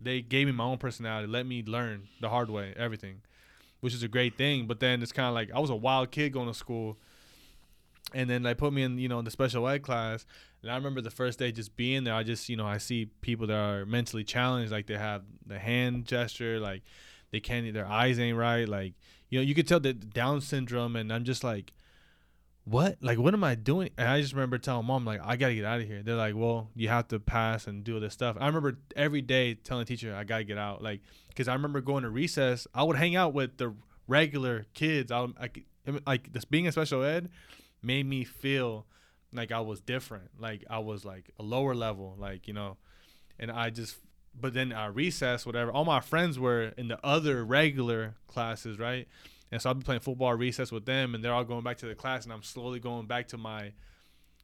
they 0.01 0.21
gave 0.21 0.47
me 0.47 0.53
my 0.53 0.63
own 0.63 0.77
personality 0.77 1.27
let 1.27 1.45
me 1.45 1.61
learn 1.61 2.07
the 2.21 2.29
hard 2.29 2.49
way 2.49 2.73
everything 2.77 3.19
which 3.81 3.93
is 3.93 4.03
a 4.03 4.07
great 4.07 4.35
thing. 4.35 4.67
But 4.67 4.79
then 4.79 5.01
it's 5.01 5.11
kind 5.11 5.27
of 5.27 5.33
like 5.33 5.51
I 5.53 5.59
was 5.59 5.69
a 5.69 5.75
wild 5.75 6.11
kid 6.11 6.33
going 6.33 6.47
to 6.47 6.53
school, 6.53 6.97
and 8.13 8.29
then 8.29 8.43
they 8.43 8.53
put 8.53 8.73
me 8.73 8.83
in 8.83 8.97
you 8.97 9.07
know 9.07 9.21
the 9.21 9.31
special 9.31 9.67
ed 9.67 9.83
class. 9.83 10.25
And 10.61 10.71
I 10.71 10.75
remember 10.75 11.01
the 11.01 11.11
first 11.11 11.39
day 11.39 11.51
just 11.51 11.75
being 11.75 12.03
there. 12.03 12.13
I 12.13 12.23
just 12.23 12.49
you 12.49 12.55
know 12.55 12.65
I 12.65 12.77
see 12.77 13.05
people 13.21 13.47
that 13.47 13.57
are 13.57 13.85
mentally 13.85 14.23
challenged, 14.23 14.71
like 14.71 14.87
they 14.87 14.97
have 14.97 15.23
the 15.45 15.59
hand 15.59 16.05
gesture, 16.05 16.59
like 16.59 16.83
they 17.31 17.39
can't 17.39 17.71
their 17.73 17.87
eyes 17.87 18.19
ain't 18.19 18.37
right, 18.37 18.67
like 18.67 18.93
you 19.29 19.39
know 19.39 19.43
you 19.43 19.55
could 19.55 19.67
tell 19.67 19.79
that 19.81 20.13
Down 20.13 20.41
syndrome, 20.41 20.95
and 20.95 21.11
I'm 21.11 21.23
just 21.23 21.43
like 21.43 21.73
what? 22.69 22.97
Like, 23.01 23.17
what 23.17 23.33
am 23.33 23.43
I 23.43 23.55
doing? 23.55 23.89
And 23.97 24.07
I 24.07 24.21
just 24.21 24.33
remember 24.33 24.57
telling 24.57 24.85
mom, 24.85 25.05
like, 25.05 25.21
I 25.23 25.35
gotta 25.35 25.55
get 25.55 25.65
out 25.65 25.81
of 25.81 25.87
here. 25.87 26.03
They're 26.03 26.15
like, 26.15 26.35
well, 26.35 26.69
you 26.75 26.89
have 26.89 27.07
to 27.09 27.19
pass 27.19 27.67
and 27.67 27.83
do 27.83 27.99
this 27.99 28.13
stuff. 28.13 28.37
I 28.39 28.45
remember 28.47 28.77
every 28.95 29.21
day 29.21 29.55
telling 29.55 29.85
the 29.85 29.87
teacher, 29.87 30.15
I 30.15 30.23
gotta 30.23 30.43
get 30.43 30.57
out. 30.57 30.83
Like, 30.83 31.01
because 31.29 31.47
I 31.47 31.53
remember 31.53 31.81
going 31.81 32.03
to 32.03 32.09
recess, 32.09 32.67
I 32.73 32.83
would 32.83 32.97
hang 32.97 33.15
out 33.15 33.33
with 33.33 33.57
the 33.57 33.73
regular 34.07 34.65
kids. 34.73 35.11
I, 35.11 35.27
I 35.39 35.49
like 36.05 36.31
this 36.33 36.45
being 36.45 36.67
a 36.67 36.71
special 36.71 37.03
ed 37.03 37.29
made 37.81 38.05
me 38.05 38.23
feel 38.23 38.85
like 39.33 39.51
I 39.51 39.61
was 39.61 39.79
different. 39.81 40.29
Like 40.39 40.63
I 40.69 40.79
was 40.79 41.05
like 41.05 41.31
a 41.39 41.43
lower 41.43 41.73
level, 41.75 42.15
like 42.19 42.47
you 42.47 42.53
know, 42.53 42.77
and 43.39 43.51
I 43.51 43.69
just. 43.69 43.97
But 44.39 44.53
then 44.53 44.71
I 44.71 44.85
recess, 44.85 45.45
whatever. 45.45 45.71
All 45.71 45.83
my 45.85 45.99
friends 45.99 46.37
were 46.37 46.71
in 46.77 46.87
the 46.87 46.99
other 47.03 47.43
regular 47.43 48.15
classes, 48.27 48.77
right? 48.77 49.07
And 49.51 49.61
so 49.61 49.69
I'll 49.69 49.75
be 49.75 49.83
playing 49.83 50.01
football 50.01 50.33
recess 50.33 50.71
with 50.71 50.85
them, 50.85 51.15
and 51.15 51.23
they're 51.23 51.33
all 51.33 51.43
going 51.43 51.63
back 51.63 51.77
to 51.77 51.87
the 51.87 51.95
class, 51.95 52.23
and 52.23 52.33
I'm 52.33 52.43
slowly 52.43 52.79
going 52.79 53.07
back 53.07 53.29
to 53.29 53.37
my, 53.37 53.71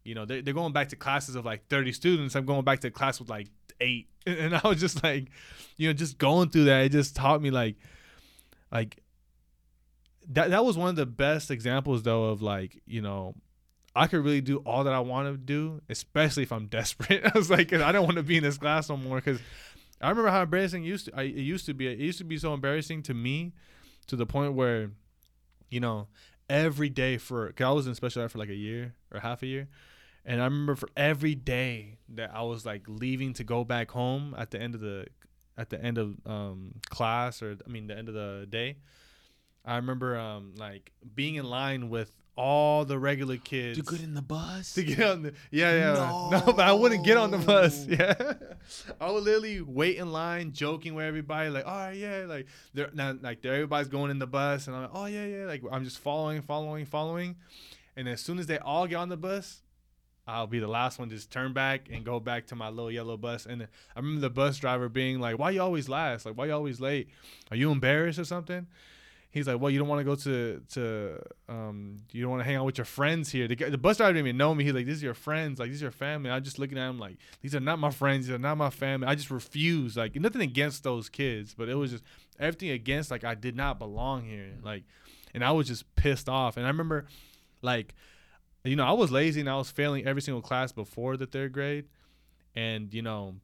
you 0.03 0.15
know, 0.15 0.25
they're, 0.25 0.41
they're 0.41 0.53
going 0.53 0.73
back 0.73 0.89
to 0.89 0.95
classes 0.95 1.35
of 1.35 1.45
like 1.45 1.67
30 1.67 1.91
students. 1.91 2.35
I'm 2.35 2.45
going 2.45 2.63
back 2.63 2.79
to 2.81 2.91
class 2.91 3.19
with 3.19 3.29
like 3.29 3.47
eight, 3.79 4.07
and 4.25 4.55
I 4.55 4.67
was 4.67 4.79
just 4.79 5.03
like, 5.03 5.29
you 5.77 5.87
know, 5.87 5.93
just 5.93 6.17
going 6.17 6.49
through 6.49 6.65
that. 6.65 6.85
It 6.85 6.91
just 6.91 7.15
taught 7.15 7.41
me 7.41 7.51
like, 7.51 7.75
like 8.71 8.97
that. 10.29 10.49
That 10.49 10.65
was 10.65 10.77
one 10.77 10.89
of 10.89 10.95
the 10.95 11.05
best 11.05 11.51
examples 11.51 12.01
though 12.03 12.25
of 12.25 12.41
like, 12.41 12.81
you 12.87 13.01
know, 13.01 13.35
I 13.95 14.07
could 14.07 14.23
really 14.25 14.41
do 14.41 14.57
all 14.57 14.83
that 14.83 14.93
I 14.93 14.99
want 14.99 15.31
to 15.31 15.37
do, 15.37 15.81
especially 15.87 16.43
if 16.43 16.51
I'm 16.51 16.65
desperate. 16.67 17.23
I 17.25 17.37
was 17.37 17.49
like, 17.49 17.71
I 17.73 17.91
don't 17.91 18.03
want 18.03 18.17
to 18.17 18.23
be 18.23 18.37
in 18.37 18.43
this 18.43 18.57
class 18.57 18.89
no 18.89 18.97
more 18.97 19.17
because 19.17 19.39
I 20.01 20.09
remember 20.09 20.29
how 20.29 20.41
embarrassing 20.41 20.83
it 20.83 20.87
used 20.87 21.05
to. 21.05 21.15
I, 21.15 21.23
it 21.23 21.35
used 21.35 21.65
to 21.67 21.73
be. 21.73 21.87
It 21.87 21.99
used 21.99 22.17
to 22.17 22.23
be 22.23 22.37
so 22.37 22.53
embarrassing 22.53 23.03
to 23.03 23.13
me 23.13 23.53
to 24.07 24.15
the 24.15 24.25
point 24.25 24.53
where, 24.53 24.91
you 25.69 25.79
know, 25.79 26.07
every 26.49 26.89
day 26.89 27.17
for 27.17 27.51
cause 27.53 27.65
I 27.65 27.71
was 27.71 27.87
in 27.87 27.95
special 27.95 28.23
ed 28.23 28.31
for 28.31 28.37
like 28.37 28.49
a 28.49 28.55
year 28.55 28.93
or 29.11 29.19
half 29.19 29.43
a 29.43 29.47
year, 29.47 29.67
and 30.25 30.41
I 30.41 30.45
remember 30.45 30.75
for 30.75 30.89
every 30.95 31.35
day 31.35 31.97
that 32.09 32.31
I 32.33 32.41
was 32.43 32.65
like 32.65 32.83
leaving 32.87 33.33
to 33.33 33.43
go 33.43 33.63
back 33.63 33.91
home 33.91 34.35
at 34.37 34.51
the 34.51 34.59
end 34.59 34.75
of 34.75 34.81
the 34.81 35.07
at 35.57 35.69
the 35.69 35.81
end 35.81 35.97
of 35.97 36.15
um, 36.25 36.75
class 36.89 37.41
or 37.41 37.57
I 37.65 37.69
mean 37.69 37.87
the 37.87 37.97
end 37.97 38.09
of 38.09 38.13
the 38.13 38.45
day, 38.49 38.77
I 39.63 39.77
remember 39.77 40.17
um, 40.17 40.53
like 40.57 40.91
being 41.15 41.35
in 41.35 41.45
line 41.45 41.89
with 41.89 42.11
all 42.35 42.83
the 42.83 42.99
regular 42.99 43.37
kids. 43.37 43.77
To 43.77 43.83
get 43.83 44.03
in 44.03 44.13
the 44.13 44.21
bus? 44.21 44.73
To 44.73 44.83
get 44.83 44.99
on 45.01 45.23
the 45.23 45.33
yeah 45.51 45.73
yeah. 45.73 45.93
No, 45.93 46.29
no 46.45 46.53
but 46.53 46.59
I 46.59 46.73
wouldn't 46.73 47.05
get 47.05 47.17
on 47.17 47.31
the 47.31 47.37
bus 47.37 47.85
yeah. 47.87 48.33
I 48.99 49.11
would 49.11 49.23
literally 49.23 49.61
wait 49.61 49.97
in 49.97 50.11
line 50.11 50.51
joking 50.51 50.95
with 50.95 51.05
everybody 51.05 51.49
like 51.49 51.65
all 51.65 51.75
right 51.75 51.95
yeah 51.95 52.25
like 52.27 52.47
they're 52.73 52.89
now 52.93 53.15
like 53.21 53.41
they're, 53.41 53.53
everybody's 53.53 53.87
going 53.87 54.11
in 54.11 54.19
the 54.19 54.27
bus 54.27 54.67
and 54.67 54.75
I'm 54.75 54.83
like 54.83 54.91
oh 54.93 55.05
yeah 55.05 55.25
yeah 55.25 55.45
like 55.45 55.63
I'm 55.71 55.83
just 55.83 55.99
following 55.99 56.41
following 56.41 56.85
following. 56.85 57.37
And 57.97 58.09
as 58.09 58.19
soon 58.19 58.39
as 58.39 58.47
they 58.47 58.57
all 58.57 58.87
get 58.87 58.97
on 58.97 59.09
the 59.09 59.17
bus 59.17 59.61
I'll 60.27 60.47
be 60.47 60.59
the 60.59 60.67
last 60.67 60.97
one 60.97 61.09
to 61.09 61.15
just 61.15 61.31
turn 61.31 61.53
back 61.53 61.87
and 61.91 62.03
go 62.03 62.19
back 62.19 62.47
to 62.47 62.55
my 62.55 62.69
little 62.69 62.89
yellow 62.89 63.15
bus. 63.15 63.45
And 63.45 63.61
I 63.61 63.99
remember 63.99 64.21
the 64.21 64.31
bus 64.31 64.57
driver 64.57 64.89
being 64.89 65.19
like 65.19 65.39
why 65.39 65.51
you 65.51 65.61
always 65.61 65.87
last? 65.87 66.25
Like 66.25 66.35
why 66.35 66.47
you 66.47 66.53
always 66.53 66.81
late? 66.81 67.09
Are 67.51 67.57
you 67.57 67.71
embarrassed 67.71 68.19
or 68.19 68.25
something 68.25 68.67
he's 69.35 69.47
like, 69.47 69.59
well, 69.59 69.69
you 69.69 69.77
don't 69.77 69.89
want 69.89 69.99
to 69.99 70.05
go 70.05 70.15
to 70.15 70.61
to 70.69 71.21
um, 71.49 71.97
you 72.11 72.21
don't 72.21 72.31
want 72.31 72.39
to 72.39 72.45
hang 72.45 72.55
out 72.55 72.65
with 72.65 72.77
your 72.77 72.85
friends 72.85 73.29
here. 73.29 73.47
The, 73.47 73.55
the, 73.55 73.77
bus 73.77 73.97
driver 73.97 74.13
didn't 74.13 74.27
even 74.27 74.37
know 74.37 74.55
me. 74.55 74.63
He's 74.63 74.73
like, 74.73 74.85
these 74.85 75.03
are 75.03 75.07
your 75.07 75.13
friends, 75.13 75.59
like 75.59 75.69
these 75.69 75.81
are 75.83 75.85
your 75.85 75.91
family. 75.91 76.31
I'm 76.31 76.41
just 76.41 76.57
looking 76.57 76.77
at 76.77 76.89
him 76.89 76.97
like, 76.97 77.17
these 77.41 77.53
are 77.53 77.59
not 77.59 77.77
my 77.77 77.91
friends. 77.91 78.27
These 78.27 78.35
are 78.35 78.39
not 78.39 78.57
my 78.57 78.69
family. 78.69 79.07
I 79.07 79.13
just 79.13 79.29
refuse. 79.29 79.97
Like 79.97 80.15
nothing 80.15 80.41
against 80.41 80.83
those 80.83 81.09
kids, 81.09 81.53
but 81.53 81.67
it 81.67 81.75
was 81.75 81.91
just 81.91 82.03
everything 82.39 82.69
against. 82.69 83.11
Like 83.11 83.25
I 83.25 83.35
did 83.35 83.57
not 83.57 83.77
belong 83.77 84.23
here. 84.23 84.53
Like, 84.63 84.83
and 85.33 85.43
I 85.43 85.51
was 85.51 85.67
just 85.67 85.93
pissed 85.95 86.29
off. 86.29 86.55
And 86.55 86.65
I 86.65 86.69
remember, 86.69 87.05
like, 87.61 87.93
you 88.63 88.77
know, 88.77 88.85
I 88.85 88.93
was 88.93 89.11
lazy 89.11 89.41
and 89.41 89.49
I 89.49 89.57
was 89.57 89.69
failing 89.69 90.07
every 90.07 90.21
single 90.21 90.41
class 90.41 90.71
before 90.71 91.17
the 91.17 91.27
third 91.27 91.51
grade, 91.51 91.85
and 92.55 92.91
you 92.93 93.01
know 93.01 93.35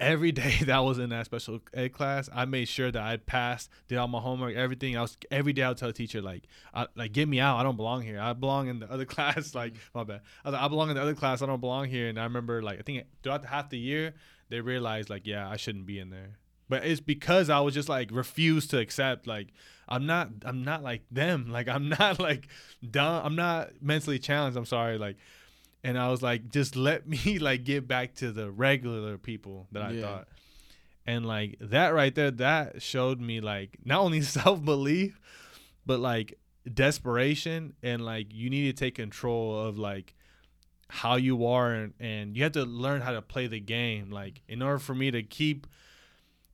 every 0.00 0.32
day 0.32 0.56
that 0.60 0.70
I 0.70 0.80
was 0.80 0.98
in 0.98 1.10
that 1.10 1.26
special 1.26 1.60
ed 1.74 1.92
class, 1.92 2.28
I 2.32 2.44
made 2.46 2.68
sure 2.68 2.90
that 2.90 3.02
I 3.02 3.16
passed, 3.18 3.70
did 3.88 3.98
all 3.98 4.08
my 4.08 4.20
homework, 4.20 4.56
everything. 4.56 4.96
I 4.96 5.02
was 5.02 5.16
every 5.30 5.52
day 5.52 5.62
I 5.62 5.68
would 5.68 5.78
tell 5.78 5.88
the 5.88 5.92
teacher 5.92 6.20
like, 6.22 6.44
I, 6.74 6.86
like 6.96 7.12
get 7.12 7.28
me 7.28 7.40
out. 7.40 7.58
I 7.58 7.62
don't 7.62 7.76
belong 7.76 8.02
here. 8.02 8.20
I 8.20 8.32
belong 8.32 8.68
in 8.68 8.80
the 8.80 8.90
other 8.90 9.04
class. 9.06 9.50
Mm-hmm. 9.50 9.58
Like 9.58 9.74
my 9.94 10.04
bad. 10.04 10.20
I, 10.44 10.48
was 10.48 10.54
like, 10.54 10.62
I 10.62 10.68
belong 10.68 10.90
in 10.90 10.96
the 10.96 11.02
other 11.02 11.14
class. 11.14 11.42
I 11.42 11.46
don't 11.46 11.60
belong 11.60 11.86
here. 11.86 12.08
And 12.08 12.18
I 12.18 12.24
remember 12.24 12.62
like 12.62 12.78
I 12.78 12.82
think 12.82 13.04
throughout 13.22 13.42
the 13.42 13.48
half 13.48 13.70
the 13.70 13.78
year 13.78 14.14
they 14.48 14.60
realized 14.60 15.10
like 15.10 15.26
yeah 15.26 15.48
I 15.48 15.56
shouldn't 15.56 15.86
be 15.86 15.98
in 15.98 16.10
there. 16.10 16.38
But 16.68 16.84
it's 16.84 17.00
because 17.00 17.50
I 17.50 17.60
was 17.60 17.74
just 17.74 17.88
like 17.88 18.10
refused 18.12 18.70
to 18.70 18.78
accept 18.78 19.26
like 19.26 19.48
I'm 19.88 20.06
not 20.06 20.28
I'm 20.44 20.64
not 20.64 20.82
like 20.82 21.02
them. 21.10 21.50
Like 21.50 21.68
I'm 21.68 21.88
not 22.00 22.18
like 22.18 22.48
dumb. 22.88 23.24
I'm 23.24 23.36
not 23.36 23.70
mentally 23.82 24.18
challenged. 24.18 24.56
I'm 24.56 24.66
sorry. 24.66 24.96
Like 24.98 25.16
and 25.82 25.98
I 25.98 26.08
was 26.08 26.22
like, 26.22 26.50
just 26.50 26.76
let 26.76 27.08
me 27.26 27.38
like 27.38 27.64
get 27.64 27.86
back 27.86 28.14
to 28.16 28.32
the 28.32 28.50
regular 28.50 29.18
people 29.18 29.66
that 29.72 29.82
I 29.82 29.90
yeah. 29.92 30.02
thought. 30.02 30.28
And 31.06 31.26
like 31.26 31.56
that 31.60 31.94
right 31.94 32.14
there, 32.14 32.30
that 32.32 32.82
showed 32.82 33.20
me 33.20 33.40
like 33.40 33.78
not 33.84 34.00
only 34.00 34.20
self 34.22 34.64
belief, 34.64 35.20
but 35.86 36.00
like 36.00 36.38
desperation 36.72 37.74
and 37.82 38.04
like 38.04 38.32
you 38.32 38.50
need 38.50 38.76
to 38.76 38.84
take 38.84 38.94
control 38.94 39.58
of 39.58 39.78
like 39.78 40.14
how 40.88 41.16
you 41.16 41.46
are 41.46 41.72
and, 41.72 41.94
and 41.98 42.36
you 42.36 42.42
have 42.42 42.52
to 42.52 42.64
learn 42.64 43.00
how 43.00 43.12
to 43.12 43.22
play 43.22 43.46
the 43.46 43.60
game. 43.60 44.10
Like 44.10 44.42
in 44.48 44.62
order 44.62 44.78
for 44.78 44.94
me 44.94 45.10
to 45.10 45.22
keep 45.22 45.66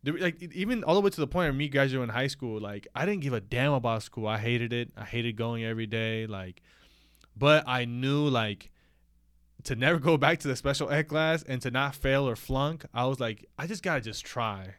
like 0.05 0.40
even 0.40 0.85
all 0.85 0.94
the 0.94 1.01
way 1.01 1.11
to 1.11 1.20
the 1.20 1.27
point 1.27 1.48
of 1.48 1.57
me 1.57 1.69
graduating 1.69 2.15
high 2.15 2.28
school, 2.28 2.61
like 2.61 2.86
I 2.94 3.05
didn't 3.05 3.23
give 3.23 3.32
a 3.32 3.40
damn 3.40 3.73
about 3.73 4.03
school. 4.05 4.28
I 4.28 4.39
hated 4.39 4.73
it. 4.73 4.93
I 4.97 5.05
hated 5.05 5.36
going 5.36 5.65
every 5.65 5.86
day. 5.86 6.27
Like, 6.27 6.62
but 7.36 7.65
I 7.66 7.85
knew 7.85 8.28
like 8.28 8.70
to 9.66 9.76
never 9.76 9.98
go 9.98 10.16
back 10.16 10.38
to 10.40 10.48
the 10.48 10.56
special 10.56 10.90
ed 10.90 11.09
class 11.09 11.43
and 11.43 11.60
to 11.62 11.70
not 11.70 11.94
fail 11.94 12.28
or 12.28 12.36
flunk, 12.36 12.84
I 12.94 13.05
was 13.06 13.20
like, 13.20 13.44
I 13.59 13.66
just 13.66 13.82
gotta 13.82 14.01
just 14.01 14.24
try. 14.24 14.74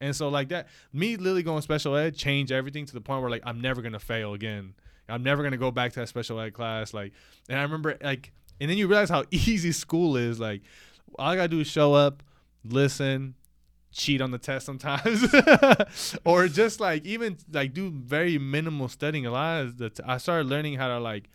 And 0.00 0.14
so 0.14 0.28
like 0.28 0.48
that, 0.48 0.66
me 0.92 1.16
literally 1.16 1.44
going 1.44 1.62
special 1.62 1.96
ed 1.96 2.16
changed 2.16 2.50
everything 2.50 2.84
to 2.86 2.92
the 2.92 3.00
point 3.00 3.22
where 3.22 3.30
like 3.30 3.42
I'm 3.44 3.60
never 3.60 3.82
gonna 3.82 4.00
fail 4.00 4.34
again. 4.34 4.74
I'm 5.08 5.22
never 5.22 5.42
gonna 5.42 5.56
go 5.56 5.70
back 5.70 5.92
to 5.92 6.00
that 6.00 6.08
special 6.08 6.40
ed 6.40 6.54
class. 6.54 6.92
Like, 6.92 7.12
and 7.48 7.58
I 7.58 7.62
remember 7.62 7.96
like, 8.02 8.32
and 8.60 8.68
then 8.68 8.76
you 8.76 8.88
realize 8.88 9.10
how 9.10 9.24
easy 9.30 9.72
school 9.72 10.16
is. 10.16 10.40
Like, 10.40 10.62
all 11.18 11.30
I 11.30 11.36
gotta 11.36 11.48
do 11.48 11.60
is 11.60 11.68
show 11.68 11.94
up, 11.94 12.24
listen, 12.64 13.34
cheat 13.92 14.20
on 14.20 14.32
the 14.32 14.38
test 14.38 14.66
sometimes, 14.66 15.24
or 16.24 16.48
just 16.48 16.80
like 16.80 17.04
even 17.06 17.36
like 17.52 17.72
do 17.72 17.90
very 17.90 18.38
minimal 18.38 18.88
studying. 18.88 19.24
A 19.24 19.30
lot 19.30 19.62
of 19.62 19.78
the 19.78 19.90
t- 19.90 20.02
I 20.04 20.18
started 20.18 20.48
learning 20.48 20.74
how 20.74 20.88
to 20.88 20.98
like 20.98 21.28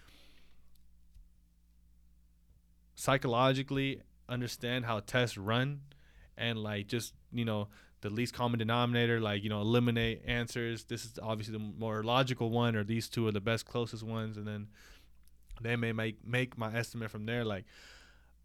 psychologically 2.97 4.01
understand 4.27 4.83
how 4.83 4.99
tests 4.99 5.37
run 5.37 5.79
and 6.35 6.59
like 6.59 6.87
just 6.87 7.13
you 7.31 7.45
know 7.45 7.69
the 8.01 8.09
least 8.09 8.33
common 8.33 8.59
denominator 8.59 9.21
like 9.21 9.43
you 9.43 9.49
know 9.49 9.61
eliminate 9.61 10.23
answers. 10.25 10.83
This 10.85 11.05
is 11.05 11.13
obviously 11.21 11.53
the 11.53 11.59
more 11.59 12.03
logical 12.03 12.49
one 12.49 12.75
or 12.75 12.83
these 12.83 13.07
two 13.07 13.27
are 13.27 13.31
the 13.31 13.39
best 13.39 13.65
closest 13.65 14.03
ones. 14.03 14.35
And 14.37 14.47
then 14.47 14.67
they 15.61 15.75
may 15.75 15.93
make 15.93 16.25
make 16.27 16.57
my 16.57 16.73
estimate 16.75 17.09
from 17.09 17.25
there 17.25 17.45
like 17.45 17.65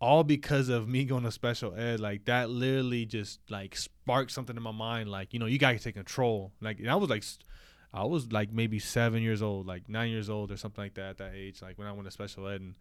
all 0.00 0.24
because 0.24 0.68
of 0.68 0.88
me 0.88 1.04
going 1.04 1.22
to 1.22 1.30
special 1.30 1.74
ed 1.76 2.00
like 2.00 2.24
that 2.24 2.50
literally 2.50 3.06
just 3.06 3.38
like 3.48 3.76
sparked 3.76 4.32
something 4.32 4.56
in 4.56 4.62
my 4.62 4.72
mind 4.72 5.08
like 5.08 5.32
you 5.32 5.38
know 5.38 5.46
you 5.46 5.58
gotta 5.58 5.78
take 5.78 5.94
control. 5.94 6.52
Like 6.60 6.84
i 6.86 6.94
was 6.94 7.08
like 7.08 7.24
i 7.94 8.04
was 8.04 8.32
like 8.32 8.52
maybe 8.52 8.78
seven 8.78 9.22
years 9.22 9.42
old 9.42 9.66
like 9.66 9.88
nine 9.88 10.10
years 10.10 10.30
old 10.30 10.50
or 10.50 10.56
something 10.56 10.82
like 10.82 10.94
that 10.94 11.10
at 11.10 11.18
that 11.18 11.32
age 11.34 11.60
like 11.60 11.78
when 11.78 11.86
i 11.86 11.92
went 11.92 12.04
to 12.04 12.10
special 12.10 12.48
ed. 12.48 12.60
And 12.60 12.74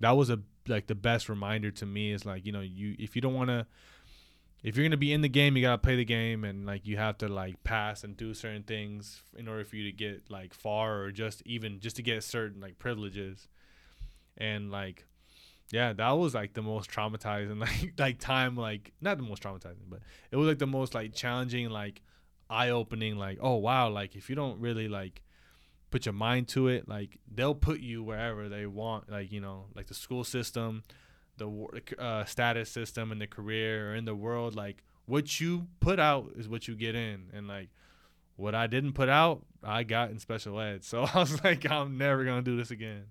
that 0.00 0.12
was 0.12 0.30
a 0.30 0.40
like 0.68 0.86
the 0.86 0.94
best 0.94 1.28
reminder 1.28 1.70
to 1.70 1.86
me 1.86 2.12
is 2.12 2.24
like 2.24 2.44
you 2.44 2.52
know 2.52 2.60
you 2.60 2.94
if 2.98 3.16
you 3.16 3.22
don't 3.22 3.34
want 3.34 3.48
to 3.48 3.66
if 4.62 4.76
you're 4.76 4.84
gonna 4.84 4.96
be 4.96 5.12
in 5.12 5.22
the 5.22 5.28
game 5.28 5.56
you 5.56 5.62
gotta 5.62 5.78
play 5.78 5.96
the 5.96 6.04
game 6.04 6.44
and 6.44 6.66
like 6.66 6.86
you 6.86 6.96
have 6.96 7.16
to 7.18 7.28
like 7.28 7.62
pass 7.64 8.04
and 8.04 8.16
do 8.16 8.34
certain 8.34 8.62
things 8.62 9.22
in 9.36 9.48
order 9.48 9.64
for 9.64 9.76
you 9.76 9.84
to 9.84 9.92
get 9.92 10.30
like 10.30 10.52
far 10.52 11.00
or 11.00 11.10
just 11.10 11.42
even 11.46 11.80
just 11.80 11.96
to 11.96 12.02
get 12.02 12.22
certain 12.22 12.60
like 12.60 12.78
privileges. 12.78 13.48
And 14.36 14.70
like 14.70 15.06
yeah 15.72 15.92
that 15.92 16.10
was 16.10 16.34
like 16.34 16.54
the 16.54 16.62
most 16.62 16.90
traumatizing 16.90 17.60
like 17.60 17.92
like 17.98 18.18
time 18.18 18.56
like 18.56 18.92
not 19.00 19.16
the 19.16 19.22
most 19.22 19.42
traumatizing 19.42 19.88
but 19.88 20.00
it 20.30 20.36
was 20.36 20.48
like 20.48 20.58
the 20.58 20.66
most 20.66 20.94
like 20.94 21.14
challenging 21.14 21.70
like 21.70 22.02
eye-opening 22.48 23.16
like 23.16 23.38
oh 23.40 23.54
wow 23.56 23.88
like 23.88 24.16
if 24.16 24.28
you 24.28 24.34
don't 24.34 24.58
really 24.60 24.88
like 24.88 25.22
put 25.90 26.06
your 26.06 26.12
mind 26.12 26.48
to 26.48 26.68
it 26.68 26.88
like 26.88 27.18
they'll 27.32 27.54
put 27.54 27.80
you 27.80 28.02
wherever 28.02 28.48
they 28.48 28.66
want 28.66 29.10
like 29.10 29.32
you 29.32 29.40
know 29.40 29.66
like 29.74 29.86
the 29.86 29.94
school 29.94 30.24
system 30.24 30.82
the 31.36 31.80
uh, 31.98 32.24
status 32.24 32.70
system 32.70 33.10
and 33.10 33.20
the 33.20 33.26
career 33.26 33.90
or 33.90 33.94
in 33.94 34.04
the 34.04 34.14
world 34.14 34.54
like 34.54 34.82
what 35.06 35.40
you 35.40 35.66
put 35.80 35.98
out 35.98 36.30
is 36.36 36.48
what 36.48 36.68
you 36.68 36.76
get 36.76 36.94
in 36.94 37.24
and 37.32 37.48
like 37.48 37.68
what 38.36 38.54
i 38.54 38.66
didn't 38.66 38.92
put 38.92 39.08
out 39.08 39.42
i 39.64 39.82
got 39.82 40.10
in 40.10 40.18
special 40.18 40.60
ed 40.60 40.84
so 40.84 41.06
i 41.14 41.18
was 41.18 41.42
like 41.42 41.68
i'm 41.70 41.98
never 41.98 42.24
gonna 42.24 42.42
do 42.42 42.56
this 42.56 42.70
again 42.70 43.04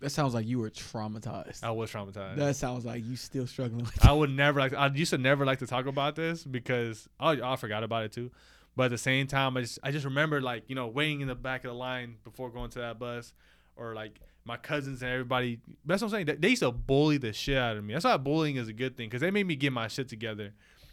that 0.00 0.10
sounds 0.10 0.34
like 0.34 0.46
you 0.46 0.58
were 0.58 0.68
traumatized. 0.68 1.64
I 1.64 1.70
was 1.70 1.90
traumatized. 1.90 2.36
That 2.36 2.54
sounds 2.56 2.84
like 2.84 3.02
you 3.04 3.16
still 3.16 3.46
struggling 3.46 3.84
with. 3.84 4.04
I 4.04 4.12
would 4.12 4.30
never 4.30 4.60
like. 4.60 4.74
I 4.74 4.88
used 4.88 5.10
to 5.10 5.18
never 5.18 5.46
like 5.46 5.60
to 5.60 5.66
talk 5.66 5.86
about 5.86 6.16
this 6.16 6.44
because 6.44 7.08
oh, 7.18 7.28
I 7.42 7.56
forgot 7.56 7.82
about 7.82 8.04
it 8.04 8.12
too. 8.12 8.30
But 8.76 8.84
at 8.84 8.90
the 8.90 8.98
same 8.98 9.26
time, 9.26 9.56
I 9.56 9.62
just 9.62 9.78
I 9.82 9.90
just 9.90 10.04
remember 10.04 10.40
like 10.40 10.64
you 10.68 10.74
know 10.74 10.86
waiting 10.86 11.22
in 11.22 11.28
the 11.28 11.34
back 11.34 11.64
of 11.64 11.70
the 11.70 11.76
line 11.76 12.16
before 12.24 12.50
going 12.50 12.70
to 12.70 12.80
that 12.80 12.98
bus, 12.98 13.32
or 13.74 13.94
like 13.94 14.20
my 14.44 14.56
cousins 14.56 15.02
and 15.02 15.10
everybody. 15.10 15.60
That's 15.84 16.02
what 16.02 16.12
I'm 16.14 16.26
saying. 16.26 16.38
They 16.40 16.50
used 16.50 16.62
to 16.62 16.70
bully 16.70 17.18
the 17.18 17.32
shit 17.32 17.56
out 17.56 17.76
of 17.76 17.84
me. 17.84 17.94
That's 17.94 18.04
why 18.04 18.16
bullying 18.18 18.56
is 18.56 18.68
a 18.68 18.72
good 18.72 18.96
thing 18.96 19.08
because 19.08 19.22
they 19.22 19.30
made 19.30 19.46
me 19.46 19.56
get 19.56 19.72
my 19.72 19.88
shit 19.88 20.08
together. 20.08 20.52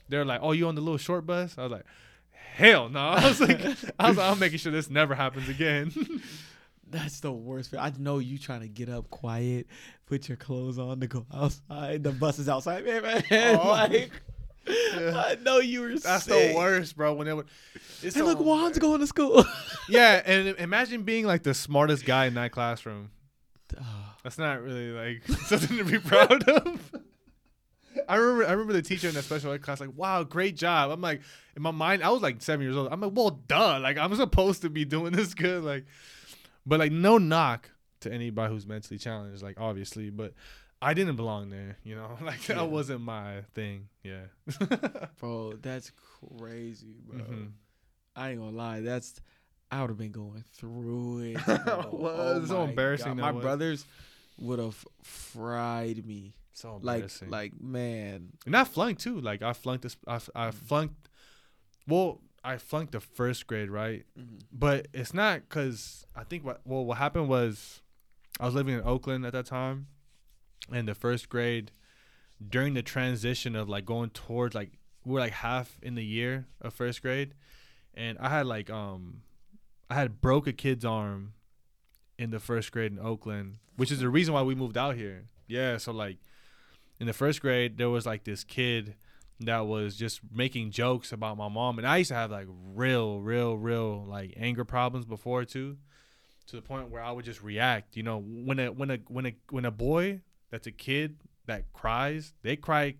They're 0.10 0.26
like, 0.26 0.40
"Oh, 0.42 0.54
you 0.54 0.68
on 0.68 0.76
the 0.76 0.82
little 0.82 0.98
short 0.98 1.26
bus?" 1.26 1.56
I 1.58 1.64
was 1.64 1.72
like, 1.72 1.86
"Hell 2.32 2.90
no!" 2.90 3.00
I 3.10 3.28
was 3.28 3.42
like, 3.42 3.60
"I 4.00 4.08
was 4.10 4.18
like, 4.18 4.32
I'm 4.32 4.40
making 4.40 4.60
sure 4.60 4.72
this 4.72 4.90
never 4.90 5.14
happens 5.14 5.50
again." 5.50 5.92
That's 6.90 7.22
the 7.22 7.32
worst. 7.32 7.74
I 7.78 7.92
know 7.98 8.20
you 8.20 8.38
trying 8.38 8.62
to 8.62 8.68
get 8.68 8.88
up 8.88 9.10
quiet, 9.10 9.66
put 10.06 10.30
your 10.30 10.38
clothes 10.38 10.78
on 10.78 11.00
to 11.00 11.08
go 11.08 11.26
outside. 11.34 12.04
The 12.04 12.12
bus 12.12 12.38
is 12.38 12.48
outside, 12.48 12.86
man. 12.86 13.02
man. 13.02 13.24
Oh. 13.60 13.70
Like 13.70 14.12
yeah. 14.68 15.24
I 15.26 15.38
know 15.42 15.60
you 15.60 15.82
were. 15.82 15.98
That's 15.98 16.26
sick. 16.26 16.52
the 16.52 16.58
worst, 16.58 16.96
bro. 16.96 17.14
When 17.14 17.28
it 17.28 17.36
would. 17.36 17.48
Hey, 18.02 18.22
look, 18.22 18.40
Juan's 18.40 18.80
going 18.80 19.00
to 19.00 19.08
school. 19.08 19.46
yeah, 19.90 20.22
and 20.26 20.56
imagine 20.58 21.04
being 21.04 21.26
like 21.26 21.44
the 21.44 21.54
smartest 21.54 22.06
guy 22.06 22.26
in 22.26 22.34
that 22.36 22.52
classroom. 22.52 23.12
That's 24.24 24.38
not 24.38 24.62
really 24.62 24.92
like 24.92 25.28
something 25.46 25.78
to 25.78 25.84
be 25.84 26.00
proud 26.00 26.48
of. 26.48 26.92
I 28.08 28.16
remember 28.16 28.46
I 28.46 28.52
remember 28.52 28.74
the 28.74 28.82
teacher 28.82 29.08
in 29.08 29.14
that 29.16 29.24
special 29.24 29.52
ed 29.52 29.62
class 29.62 29.80
like, 29.80 29.96
"Wow, 29.96 30.24
great 30.24 30.56
job." 30.56 30.92
I'm 30.92 31.02
like, 31.02 31.22
in 31.56 31.62
my 31.62 31.72
mind, 31.72 32.04
I 32.04 32.10
was 32.10 32.22
like 32.22 32.42
seven 32.42 32.66
years 32.66 32.76
old. 32.76 32.90
I'm 32.92 33.02
like, 33.02 33.12
"Well, 33.14 33.42
duh!" 33.48 33.80
Like 33.80 33.98
I'm 33.98 34.16
supposed 34.16 34.62
to 34.64 34.70
be 34.70 34.86
doing 34.86 35.14
this 35.14 35.34
good, 35.34 35.64
like, 35.64 35.86
but 36.66 36.80
like 36.80 36.92
no 36.92 37.18
knock 37.18 37.70
to 38.02 38.12
anybody 38.12 38.54
who's 38.54 38.66
mentally 38.66 38.98
challenged, 38.98 39.44
like 39.44 39.60
obviously, 39.60 40.10
but 40.10 40.34
I 40.84 40.94
didn't 40.94 41.16
belong 41.16 41.50
there, 41.50 41.78
you 41.84 41.96
know. 41.96 42.18
Like 42.22 42.42
that 42.44 42.58
yeah. 42.58 42.64
wasn't 42.64 43.02
my 43.02 43.42
thing. 43.54 43.88
Yeah. 44.04 44.26
bro, 45.20 45.54
that's 45.62 45.92
crazy, 46.38 46.96
bro. 47.06 47.20
Mm-hmm. 47.20 47.46
I 48.16 48.30
ain't 48.32 48.40
gonna 48.40 48.56
lie. 48.56 48.82
That's 48.82 49.22
I 49.72 49.82
would 49.82 49.90
have 49.90 49.98
been 49.98 50.12
going 50.12 50.44
through 50.54 51.20
it. 51.20 51.48
well, 51.48 51.92
oh 51.92 52.46
so 52.46 52.64
embarrassing. 52.64 53.16
My 53.16 53.32
was. 53.32 53.42
brothers 53.42 53.86
would 54.38 54.60
have 54.60 54.86
fried 55.02 56.06
me. 56.06 56.36
So 56.54 56.76
embarrassing. 56.76 57.30
Like, 57.30 57.54
like 57.54 57.62
man. 57.62 58.34
And 58.46 58.56
I 58.56 58.66
flunked 58.66 59.02
too. 59.02 59.20
Like 59.22 59.42
I 59.42 59.54
flunked 59.54 59.84
this. 59.84 59.98
I, 60.06 60.16
I 60.16 60.18
mm-hmm. 60.18 60.50
flunked. 60.52 61.10
Well, 61.88 62.22
I 62.44 62.58
flunked 62.58 62.92
the 62.92 63.00
first 63.00 63.48
grade, 63.48 63.72
right? 63.72 64.06
Mm-hmm. 64.20 64.38
But 64.52 64.90
it's 64.94 65.14
not 65.14 65.42
because 65.48 66.06
I 66.16 66.24
think 66.24 66.46
what 66.46 66.62
well 66.66 66.86
what 66.86 66.98
happened 66.98 67.30
was 67.30 67.82
I 68.40 68.46
was 68.46 68.54
living 68.54 68.76
in 68.76 68.84
Oakland 68.84 69.26
at 69.26 69.34
that 69.34 69.46
time 69.46 69.88
in 70.72 70.86
the 70.86 70.96
first 70.96 71.30
grade 71.30 71.72
during 72.50 72.74
the 72.74 72.82
transition 72.82 73.56
of 73.56 73.70
like 73.70 73.86
going 73.86 74.10
towards 74.10 74.56
like 74.56 74.72
we 75.06 75.18
are 75.18 75.22
like 75.22 75.34
half 75.34 75.78
in 75.82 75.96
the 75.96 76.04
year 76.04 76.46
of 76.62 76.74
first 76.74 77.02
grade 77.02 77.34
and 77.94 78.18
i 78.20 78.30
had 78.30 78.46
like 78.46 78.70
um 78.70 79.22
i 79.90 79.96
had 79.96 80.22
broke 80.22 80.48
a 80.48 80.54
kid's 80.54 80.86
arm 80.86 81.34
in 82.18 82.32
the 82.32 82.40
first 82.40 82.72
grade 82.72 82.92
in 82.92 83.00
oakland 83.00 83.58
which 83.76 83.92
is 83.92 84.00
the 84.00 84.10
reason 84.10 84.34
why 84.34 84.42
we 84.42 84.56
moved 84.56 84.78
out 84.78 84.96
here. 84.96 85.26
Yeah 85.48 85.78
so 85.78 85.92
like 85.92 86.18
in 87.00 87.08
the 87.08 87.14
first 87.14 87.42
grade 87.42 87.78
there 87.78 87.90
was 87.90 88.06
like 88.06 88.24
this 88.24 88.44
kid 88.44 88.96
that 89.40 89.66
was 89.66 89.96
just 89.96 90.22
making 90.32 90.72
jokes 90.72 91.12
about 91.12 91.38
my 91.38 91.50
mom 91.50 91.78
and 91.78 91.88
i 91.88 91.98
used 91.98 92.10
to 92.10 92.16
have 92.16 92.32
like 92.32 92.48
real 92.74 93.20
real 93.20 93.58
real 93.58 94.06
like 94.08 94.34
anger 94.38 94.64
problems 94.64 95.06
before 95.06 95.44
too 95.44 95.78
to 96.48 96.56
the 96.56 96.62
point 96.62 96.90
where 96.90 97.02
i 97.02 97.12
would 97.12 97.26
just 97.26 97.42
react 97.42 97.98
you 97.98 98.04
know 98.04 98.20
when 98.20 98.60
a 98.60 98.72
when 98.72 98.92
a 98.92 98.98
when 99.08 99.26
a 99.26 99.36
when 99.50 99.66
a 99.66 99.72
boy 99.72 100.22
that's 100.54 100.68
a 100.68 100.72
kid 100.72 101.16
that 101.48 101.74
cries, 101.74 102.34
they 102.44 102.56
cry 102.56 102.94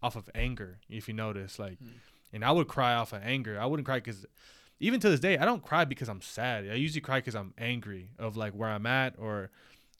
off 0.00 0.14
of 0.14 0.30
anger. 0.36 0.78
If 0.88 1.08
you 1.08 1.14
notice, 1.14 1.58
like, 1.58 1.80
mm. 1.80 1.88
and 2.32 2.44
I 2.44 2.52
would 2.52 2.68
cry 2.68 2.94
off 2.94 3.12
of 3.12 3.22
anger. 3.24 3.58
I 3.60 3.66
wouldn't 3.66 3.84
cry 3.84 3.96
because, 3.96 4.24
even 4.78 5.00
to 5.00 5.10
this 5.10 5.18
day, 5.18 5.36
I 5.36 5.44
don't 5.44 5.64
cry 5.64 5.84
because 5.84 6.08
I'm 6.08 6.20
sad. 6.20 6.68
I 6.70 6.74
usually 6.74 7.00
cry 7.00 7.18
because 7.18 7.34
I'm 7.34 7.54
angry 7.58 8.10
of 8.20 8.36
like 8.36 8.52
where 8.52 8.68
I'm 8.68 8.86
at 8.86 9.14
or 9.18 9.50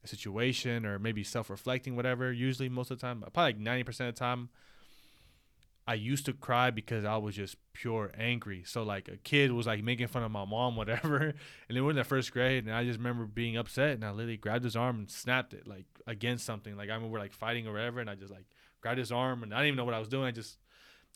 a 0.05 0.07
situation 0.07 0.87
or 0.87 1.01
maybe 1.01 1.25
self-reflecting, 1.25 1.97
whatever. 1.97 2.33
Usually, 2.33 2.69
most 2.69 2.93
of 2.93 3.01
the 3.01 3.03
time, 3.05 3.19
probably 3.21 3.43
like 3.43 3.59
ninety 3.59 3.83
percent 3.83 4.09
of 4.09 4.15
the 4.15 4.21
time, 4.21 4.49
I 5.87 5.95
used 5.95 6.27
to 6.27 6.33
cry 6.33 6.71
because 6.71 7.05
I 7.05 7.17
was 7.17 7.35
just 7.35 7.57
pure 7.73 8.13
angry. 8.17 8.63
So 8.65 8.83
like 8.83 9.09
a 9.09 9.17
kid 9.17 9.53
was 9.53 9.67
like 9.67 9.83
making 9.83 10.07
fun 10.07 10.23
of 10.23 10.31
my 10.31 10.45
mom, 10.45 10.77
whatever, 10.83 11.35
and 11.69 11.77
they 11.77 11.81
were 11.81 11.91
in 11.91 11.97
the 11.97 12.05
first 12.05 12.33
grade, 12.33 12.65
and 12.65 12.75
I 12.75 12.85
just 12.85 12.99
remember 12.99 13.25
being 13.25 13.57
upset, 13.57 13.91
and 13.95 14.05
I 14.05 14.11
literally 14.11 14.37
grabbed 14.37 14.65
his 14.65 14.77
arm 14.77 15.01
and 15.01 15.11
snapped 15.11 15.55
it 15.55 15.67
like 15.67 15.87
against 16.07 16.45
something. 16.45 16.77
Like 16.77 16.91
I 16.91 16.95
remember 16.95 17.19
like 17.19 17.33
fighting 17.33 17.67
or 17.67 17.73
whatever, 17.73 18.01
and 18.01 18.09
I 18.09 18.15
just 18.15 18.33
like 18.33 18.47
grabbed 18.81 18.99
his 18.99 19.13
arm, 19.13 19.43
and 19.43 19.53
I 19.53 19.59
didn't 19.59 19.69
even 19.69 19.77
know 19.79 19.85
what 19.85 19.95
I 19.95 19.99
was 19.99 20.09
doing. 20.09 20.25
I 20.25 20.31
just 20.31 20.59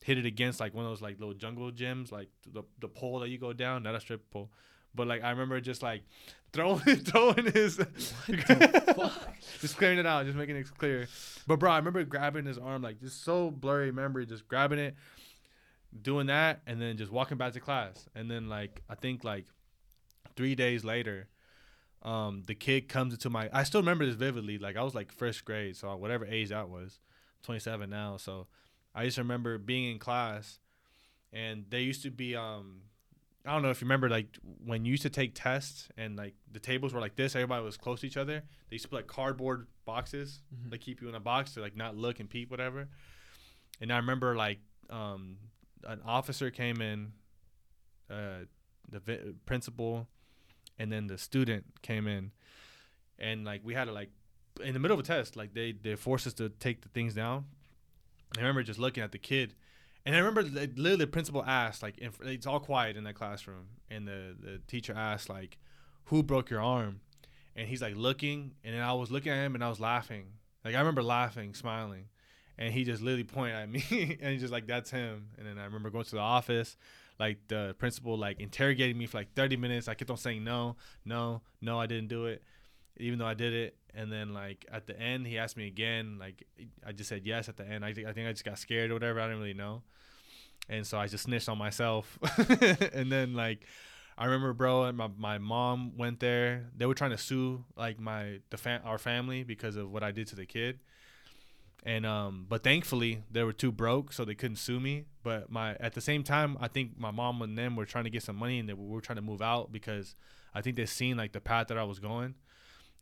hit 0.03 0.17
it 0.17 0.25
against 0.25 0.59
like 0.59 0.73
one 0.73 0.85
of 0.85 0.91
those 0.91 1.01
like 1.01 1.19
little 1.19 1.33
jungle 1.33 1.71
gyms, 1.71 2.11
like 2.11 2.29
the 2.51 2.63
the 2.79 2.87
pole 2.87 3.19
that 3.19 3.29
you 3.29 3.37
go 3.37 3.53
down, 3.53 3.83
not 3.83 3.95
a 3.95 3.99
strip 3.99 4.29
pole. 4.31 4.51
But 4.97 5.07
like 5.07 5.23
I 5.23 5.29
remember 5.29 5.61
just 5.61 5.81
like 5.81 6.03
throwing 6.51 6.79
throwing 6.81 7.45
his 7.53 7.77
just 9.61 9.77
clearing 9.77 9.99
it 9.99 10.05
out, 10.05 10.25
just 10.25 10.37
making 10.37 10.57
it 10.57 10.67
clear. 10.77 11.07
But 11.47 11.59
bro, 11.59 11.71
I 11.71 11.77
remember 11.77 12.03
grabbing 12.03 12.45
his 12.45 12.57
arm, 12.57 12.81
like 12.81 12.99
just 12.99 13.23
so 13.23 13.49
blurry 13.49 13.93
memory, 13.93 14.25
just 14.25 14.47
grabbing 14.49 14.79
it, 14.79 14.95
doing 16.01 16.27
that, 16.27 16.61
and 16.67 16.81
then 16.81 16.97
just 16.97 17.11
walking 17.11 17.37
back 17.37 17.53
to 17.53 17.61
class. 17.61 18.09
And 18.13 18.29
then 18.29 18.49
like 18.49 18.81
I 18.89 18.95
think 18.95 19.23
like 19.23 19.45
three 20.35 20.55
days 20.55 20.83
later, 20.83 21.29
um, 22.01 22.43
the 22.47 22.55
kid 22.55 22.89
comes 22.89 23.13
into 23.13 23.29
my 23.29 23.49
I 23.53 23.63
still 23.63 23.81
remember 23.81 24.05
this 24.05 24.15
vividly. 24.15 24.57
Like 24.57 24.75
I 24.75 24.83
was 24.83 24.95
like 24.95 25.13
first 25.13 25.45
grade, 25.45 25.77
so 25.77 25.95
whatever 25.95 26.25
age 26.25 26.49
that 26.49 26.67
was, 26.67 26.99
twenty 27.43 27.59
seven 27.59 27.89
now. 27.89 28.17
So 28.17 28.47
I 28.93 29.05
just 29.05 29.19
remember 29.19 29.57
being 29.57 29.91
in 29.91 29.99
class 29.99 30.59
and 31.31 31.65
they 31.69 31.81
used 31.81 32.03
to 32.03 32.09
be 32.09 32.35
um 32.35 32.81
I 33.47 33.53
don't 33.53 33.61
know 33.61 33.69
if 33.69 33.81
you 33.81 33.85
remember 33.85 34.09
like 34.09 34.37
when 34.65 34.83
you 34.83 34.91
used 34.91 35.03
to 35.03 35.09
take 35.09 35.31
tests 35.33 35.87
and 35.97 36.17
like 36.17 36.33
the 36.51 36.59
tables 36.59 36.93
were 36.93 36.99
like 36.99 37.15
this, 37.15 37.33
everybody 37.33 37.63
was 37.63 37.77
close 37.77 38.01
to 38.01 38.07
each 38.07 38.17
other. 38.17 38.43
They 38.69 38.73
used 38.73 38.83
to 38.83 38.89
put 38.89 38.97
like 38.97 39.07
cardboard 39.07 39.67
boxes, 39.85 40.41
mm-hmm. 40.53 40.71
like 40.71 40.81
keep 40.81 41.01
you 41.01 41.07
in 41.07 41.15
a 41.15 41.19
box 41.19 41.53
to 41.53 41.61
like 41.61 41.75
not 41.75 41.95
look 41.95 42.19
and 42.19 42.29
peep, 42.29 42.51
whatever. 42.51 42.89
And 43.79 43.91
I 43.91 43.97
remember 43.97 44.35
like 44.35 44.59
um, 44.89 45.37
an 45.85 46.01
officer 46.05 46.51
came 46.51 46.81
in, 46.81 47.13
uh, 48.09 48.45
the 48.89 48.99
vi- 48.99 49.33
principal, 49.45 50.07
and 50.77 50.91
then 50.91 51.07
the 51.07 51.17
student 51.17 51.65
came 51.81 52.05
in, 52.05 52.31
and 53.17 53.45
like 53.45 53.61
we 53.63 53.73
had 53.73 53.85
to 53.85 53.93
like 53.93 54.09
in 54.61 54.73
the 54.73 54.79
middle 54.79 54.95
of 54.95 54.99
a 54.99 55.07
test, 55.07 55.37
like 55.37 55.53
they 55.53 55.71
they 55.71 55.95
forced 55.95 56.27
us 56.27 56.33
to 56.33 56.49
take 56.49 56.81
the 56.81 56.89
things 56.89 57.13
down. 57.13 57.45
I 58.35 58.41
remember 58.41 58.61
just 58.61 58.79
looking 58.79 59.03
at 59.03 59.13
the 59.13 59.17
kid 59.17 59.55
and 60.07 60.15
I 60.15 60.19
remember 60.19 60.41
like, 60.41 60.71
literally 60.77 60.95
the 60.95 61.07
principal 61.07 61.43
asked, 61.43 61.83
like, 61.83 61.95
it's 61.99 62.47
all 62.47 62.61
quiet 62.61 62.95
in 62.95 63.03
that 63.03 63.15
classroom, 63.15 63.67
and 63.91 64.07
the 64.07 64.37
the 64.39 64.61
teacher 64.65 64.93
asked, 64.95 65.27
like, 65.27 65.57
who 66.05 66.23
broke 66.23 66.49
your 66.49 66.61
arm? 66.61 67.01
And 67.57 67.67
he's 67.67 67.81
like 67.81 67.97
looking, 67.97 68.53
and 68.63 68.73
then 68.73 68.81
I 68.81 68.93
was 68.93 69.11
looking 69.11 69.33
at 69.33 69.45
him, 69.45 69.53
and 69.53 69.61
I 69.61 69.67
was 69.67 69.81
laughing. 69.81 70.27
Like 70.63 70.75
I 70.75 70.79
remember 70.79 71.03
laughing, 71.03 71.53
smiling, 71.53 72.05
and 72.57 72.73
he 72.73 72.85
just 72.85 73.01
literally 73.01 73.25
pointed 73.25 73.57
at 73.57 73.69
me, 73.69 73.83
and 74.21 74.31
he's 74.31 74.39
just 74.39 74.53
like, 74.53 74.65
that's 74.65 74.89
him. 74.89 75.27
And 75.37 75.45
then 75.45 75.59
I 75.59 75.65
remember 75.65 75.89
going 75.89 76.05
to 76.05 76.15
the 76.15 76.21
office, 76.21 76.77
like 77.19 77.39
the 77.49 77.75
principal 77.77 78.17
like 78.17 78.39
interrogating 78.39 78.97
me 78.97 79.07
for 79.07 79.17
like 79.17 79.33
30 79.33 79.57
minutes. 79.57 79.89
I 79.89 79.93
kept 79.93 80.09
on 80.09 80.15
saying 80.15 80.41
no, 80.41 80.77
no, 81.03 81.41
no, 81.59 81.81
I 81.81 81.85
didn't 81.85 82.07
do 82.07 82.27
it, 82.27 82.43
even 82.99 83.19
though 83.19 83.27
I 83.27 83.33
did 83.33 83.53
it. 83.53 83.75
And 83.93 84.11
then 84.11 84.33
like 84.33 84.65
at 84.71 84.85
the 84.85 84.99
end, 84.99 85.25
he 85.25 85.37
asked 85.37 85.57
me 85.57 85.67
again. 85.67 86.17
Like 86.19 86.45
I 86.85 86.91
just 86.91 87.09
said 87.09 87.25
yes 87.25 87.49
at 87.49 87.57
the 87.57 87.65
end. 87.65 87.83
I 87.83 87.93
think 87.93 88.07
I 88.07 88.13
think 88.13 88.27
I 88.27 88.31
just 88.31 88.45
got 88.45 88.59
scared 88.59 88.91
or 88.91 88.93
whatever. 88.93 89.19
I 89.19 89.25
didn't 89.25 89.39
really 89.39 89.53
know 89.53 89.83
and 90.69 90.85
so 90.85 90.97
I 90.97 91.07
just 91.07 91.25
snitched 91.25 91.49
on 91.49 91.57
myself. 91.57 92.17
and 92.93 93.11
then 93.11 93.33
like 93.33 93.65
I 94.17 94.25
remember, 94.25 94.53
bro, 94.53 94.85
and 94.85 94.97
my 94.97 95.09
my 95.17 95.37
mom 95.37 95.97
went 95.97 96.19
there. 96.19 96.65
They 96.75 96.85
were 96.85 96.95
trying 96.95 97.11
to 97.11 97.17
sue 97.17 97.65
like 97.75 97.99
my 97.99 98.39
the 98.49 98.57
fam- 98.57 98.81
our 98.83 98.97
family 98.97 99.43
because 99.43 99.75
of 99.75 99.91
what 99.91 100.03
I 100.03 100.11
did 100.11 100.27
to 100.27 100.35
the 100.35 100.45
kid. 100.45 100.79
And 101.83 102.05
um, 102.05 102.45
but 102.49 102.63
thankfully 102.63 103.23
they 103.31 103.43
were 103.43 103.53
too 103.53 103.71
broke, 103.71 104.11
so 104.11 104.25
they 104.25 104.35
couldn't 104.35 104.57
sue 104.57 104.79
me. 104.79 105.05
But 105.23 105.51
my 105.51 105.75
at 105.79 105.93
the 105.93 106.01
same 106.01 106.23
time, 106.23 106.57
I 106.59 106.67
think 106.67 106.97
my 106.97 107.11
mom 107.11 107.41
and 107.41 107.57
them 107.57 107.75
were 107.75 107.85
trying 107.85 108.05
to 108.05 108.09
get 108.09 108.23
some 108.23 108.35
money, 108.35 108.59
and 108.59 108.67
they 108.67 108.73
were 108.73 109.01
trying 109.01 109.17
to 109.17 109.21
move 109.21 109.41
out 109.41 109.71
because 109.71 110.15
I 110.53 110.61
think 110.61 110.75
they 110.75 110.85
seen 110.85 111.15
like 111.15 111.31
the 111.31 111.41
path 111.41 111.67
that 111.67 111.77
I 111.77 111.83
was 111.83 111.99
going. 111.99 112.35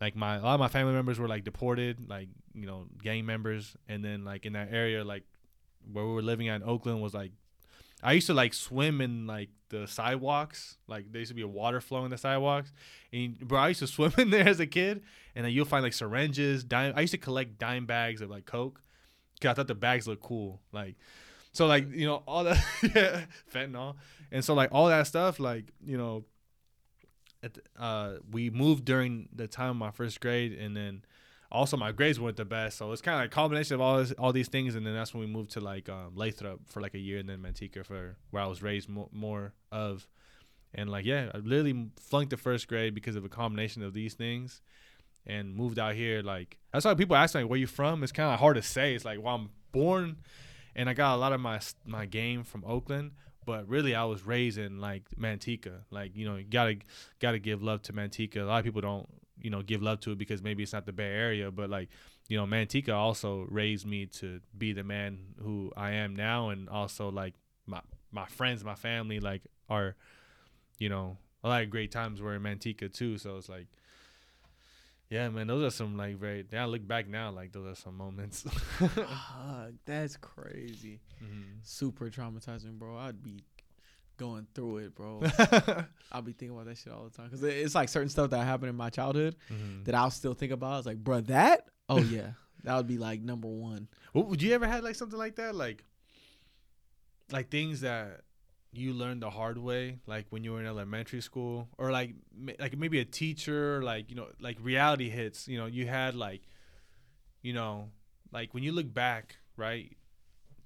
Like 0.01 0.15
my 0.15 0.35
a 0.35 0.41
lot 0.41 0.55
of 0.55 0.59
my 0.59 0.67
family 0.67 0.93
members 0.93 1.19
were 1.19 1.27
like 1.27 1.43
deported, 1.43 2.09
like 2.09 2.29
you 2.53 2.65
know 2.65 2.85
gang 3.01 3.25
members, 3.25 3.75
and 3.87 4.03
then 4.03 4.25
like 4.25 4.45
in 4.45 4.53
that 4.53 4.69
area, 4.71 5.03
like 5.03 5.23
where 5.91 6.05
we 6.05 6.13
were 6.13 6.21
living 6.21 6.49
at 6.49 6.61
in 6.61 6.67
Oakland 6.67 7.01
was 7.01 7.13
like 7.13 7.31
I 8.03 8.13
used 8.13 8.27
to 8.27 8.33
like 8.33 8.53
swim 8.53 9.01
in 9.01 9.25
like 9.25 9.49
the 9.69 9.87
sidewalks. 9.87 10.77
Like 10.87 11.11
there 11.11 11.19
used 11.19 11.31
to 11.31 11.35
be 11.35 11.41
a 11.41 11.47
water 11.47 11.81
flowing 11.81 12.05
in 12.05 12.11
the 12.11 12.17
sidewalks. 12.17 12.71
And 13.11 13.39
bro, 13.39 13.59
I 13.59 13.69
used 13.69 13.79
to 13.79 13.87
swim 13.87 14.13
in 14.17 14.29
there 14.29 14.47
as 14.47 14.59
a 14.59 14.67
kid. 14.67 15.01
And 15.35 15.45
then 15.45 15.51
you'll 15.51 15.65
find 15.65 15.83
like 15.83 15.93
syringes, 15.93 16.63
dime. 16.63 16.93
I 16.95 17.01
used 17.01 17.11
to 17.11 17.17
collect 17.17 17.57
dime 17.57 17.85
bags 17.85 18.21
of 18.21 18.29
like 18.29 18.45
Coke. 18.45 18.81
Cause 19.41 19.49
I 19.49 19.53
thought 19.53 19.67
the 19.67 19.75
bags 19.75 20.07
looked 20.07 20.23
cool. 20.23 20.61
Like, 20.71 20.95
so 21.51 21.65
like 21.65 21.91
you 21.91 22.05
know 22.05 22.23
all 22.25 22.45
that 22.45 22.63
yeah, 22.95 23.25
fentanyl, 23.53 23.95
and 24.31 24.45
so 24.45 24.53
like 24.53 24.69
all 24.71 24.87
that 24.87 25.07
stuff. 25.07 25.41
Like 25.41 25.73
you 25.85 25.97
know, 25.97 26.23
at 27.45 27.53
the, 27.53 27.61
uh, 27.79 28.17
we 28.31 28.49
moved 28.49 28.83
during 28.83 29.29
the 29.33 29.47
time 29.47 29.69
of 29.69 29.75
my 29.77 29.91
first 29.91 30.19
grade, 30.19 30.51
and 30.53 30.75
then 30.75 31.03
also 31.51 31.77
my 31.77 31.91
grades 31.91 32.19
weren't 32.19 32.37
the 32.37 32.45
best, 32.45 32.77
so 32.77 32.91
it's 32.91 33.01
kind 33.01 33.15
of 33.15 33.21
like 33.21 33.31
a 33.31 33.35
combination 33.35 33.75
of 33.75 33.81
all 33.81 33.99
this, 33.99 34.11
all 34.13 34.33
these 34.33 34.47
things, 34.49 34.75
and 34.75 34.85
then 34.85 34.95
that's 34.95 35.13
when 35.13 35.21
we 35.21 35.27
moved 35.27 35.51
to 35.51 35.61
like 35.61 35.87
um, 35.87 36.13
Lathrop 36.15 36.61
for 36.65 36.81
like 36.81 36.95
a 36.95 36.99
year, 36.99 37.19
and 37.19 37.29
then 37.29 37.39
Manteca 37.39 37.85
for 37.85 38.17
where 38.31 38.43
I 38.43 38.47
was 38.47 38.61
raised 38.61 38.89
mo- 38.89 39.09
more 39.13 39.53
of, 39.71 40.07
and 40.73 40.89
like 40.89 41.05
yeah, 41.05 41.29
I 41.33 41.37
literally 41.37 41.89
flunked 41.99 42.31
the 42.31 42.37
first 42.37 42.67
grade 42.67 42.95
because 42.95 43.15
of 43.15 43.23
a 43.23 43.29
combination 43.29 43.83
of 43.83 43.93
these 43.93 44.15
things, 44.15 44.61
and 45.25 45.55
moved 45.55 45.77
out 45.79 45.93
here. 45.93 46.21
Like 46.23 46.57
that's 46.73 46.83
why 46.83 46.95
people 46.95 47.15
ask 47.15 47.35
like 47.35 47.47
where 47.47 47.59
you 47.59 47.67
from. 47.67 48.03
It's 48.03 48.11
kind 48.11 48.33
of 48.33 48.39
hard 48.39 48.55
to 48.55 48.63
say. 48.63 48.95
It's 48.95 49.05
like 49.05 49.21
well 49.21 49.35
I'm 49.35 49.49
born, 49.71 50.17
and 50.75 50.89
I 50.89 50.93
got 50.93 51.15
a 51.15 51.17
lot 51.17 51.31
of 51.31 51.39
my 51.39 51.59
my 51.85 52.07
game 52.07 52.43
from 52.43 52.63
Oakland, 52.65 53.11
but 53.45 53.67
really 53.67 53.95
I 53.95 54.03
was 54.05 54.25
raised 54.25 54.57
in 54.57 54.79
like 54.79 55.03
Manteca. 55.19 55.81
Like 55.91 56.15
you 56.15 56.27
know, 56.27 56.35
you 56.37 56.43
gotta 56.43 56.77
gotta 57.19 57.39
give 57.39 57.61
love 57.61 57.81
to 57.83 57.93
Manteca. 57.93 58.37
A 58.37 58.45
lot 58.45 58.59
of 58.59 58.65
people 58.65 58.81
don't 58.81 59.07
you 59.41 59.49
know 59.49 59.61
give 59.61 59.81
love 59.81 59.99
to 60.01 60.11
it 60.11 60.17
because 60.17 60.41
maybe 60.41 60.63
it's 60.63 60.73
not 60.73 60.85
the 60.85 60.93
Bay 60.93 61.11
Area, 61.11 61.51
but 61.51 61.69
like 61.69 61.89
you 62.27 62.37
know 62.37 62.45
Manteca 62.45 62.93
also 62.93 63.45
raised 63.49 63.85
me 63.85 64.05
to 64.07 64.41
be 64.57 64.73
the 64.73 64.83
man 64.83 65.19
who 65.41 65.71
I 65.77 65.91
am 65.91 66.15
now, 66.15 66.49
and 66.49 66.69
also 66.69 67.09
like 67.09 67.35
my 67.65 67.81
my 68.11 68.25
friends, 68.25 68.63
my 68.63 68.75
family, 68.75 69.19
like 69.19 69.41
are 69.69 69.95
you 70.79 70.89
know 70.89 71.17
a 71.43 71.49
lot 71.49 71.63
of 71.63 71.69
great 71.69 71.91
times 71.91 72.21
were 72.21 72.35
in 72.35 72.41
Manteca 72.41 72.91
too. 72.91 73.17
So 73.17 73.37
it's 73.37 73.49
like. 73.49 73.67
Yeah, 75.09 75.29
man, 75.29 75.47
those 75.47 75.63
are 75.63 75.75
some 75.75 75.97
like 75.97 76.17
very. 76.17 76.45
Yeah, 76.51 76.63
I 76.63 76.65
look 76.65 76.87
back 76.87 77.07
now, 77.07 77.31
like 77.31 77.51
those 77.51 77.67
are 77.67 77.75
some 77.75 77.95
moments. 77.95 78.45
that's 79.85 80.17
crazy. 80.17 80.99
Mm-hmm. 81.23 81.59
Super 81.61 82.09
traumatizing, 82.09 82.79
bro. 82.79 82.97
I'd 82.97 83.21
be 83.21 83.43
going 84.17 84.47
through 84.53 84.77
it, 84.77 84.95
bro. 84.95 85.21
I'll 86.11 86.21
be 86.21 86.31
thinking 86.31 86.51
about 86.51 86.65
that 86.65 86.77
shit 86.77 86.91
all 86.91 87.03
the 87.03 87.15
time 87.15 87.27
because 87.27 87.43
it's 87.43 87.75
like 87.75 87.89
certain 87.89 88.09
stuff 88.09 88.31
that 88.31 88.45
happened 88.45 88.69
in 88.69 88.75
my 88.75 88.89
childhood 88.89 89.35
mm-hmm. 89.51 89.83
that 89.83 89.95
I'll 89.95 90.11
still 90.11 90.33
think 90.33 90.51
about. 90.51 90.73
I 90.73 90.77
was 90.77 90.85
like, 90.85 90.97
bro, 90.97 91.21
that? 91.21 91.67
Oh 91.89 91.97
yeah, 91.99 92.31
that 92.63 92.75
would 92.75 92.87
be 92.87 92.97
like 92.97 93.21
number 93.21 93.47
one. 93.47 93.87
Would 94.13 94.41
you 94.41 94.53
ever 94.53 94.67
had 94.67 94.83
like 94.83 94.95
something 94.95 95.19
like 95.19 95.35
that, 95.35 95.55
like, 95.55 95.83
like 97.31 97.49
things 97.49 97.81
that 97.81 98.21
you 98.77 98.93
learned 98.93 99.21
the 99.21 99.29
hard 99.29 99.57
way, 99.57 99.99
like 100.05 100.25
when 100.29 100.43
you 100.43 100.53
were 100.53 100.59
in 100.59 100.65
elementary 100.65 101.21
school, 101.21 101.67
or 101.77 101.91
like 101.91 102.13
like 102.59 102.77
maybe 102.77 102.99
a 102.99 103.05
teacher, 103.05 103.81
like 103.83 104.09
you 104.09 104.15
know, 104.15 104.27
like 104.39 104.57
reality 104.61 105.09
hits. 105.09 105.47
You 105.47 105.57
know, 105.57 105.65
you 105.65 105.87
had 105.87 106.15
like, 106.15 106.41
you 107.41 107.53
know, 107.53 107.89
like 108.31 108.53
when 108.53 108.63
you 108.63 108.71
look 108.71 108.93
back, 108.93 109.37
right, 109.57 109.95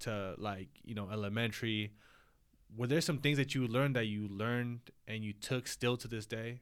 to 0.02 0.36
like 0.38 0.69
you 0.84 0.95
know 0.95 1.10
elementary 1.11 1.94
were 2.76 2.88
there 2.88 3.02
some 3.02 3.18
things 3.18 3.38
that 3.38 3.56
you 3.56 3.68
learned 3.68 3.95
that 3.95 4.06
you 4.06 4.27
learned 4.27 4.80
and 5.07 5.23
you 5.23 5.34
took 5.34 5.68
still 5.68 5.98
to 5.98 6.07
this 6.07 6.26
day? 6.26 6.61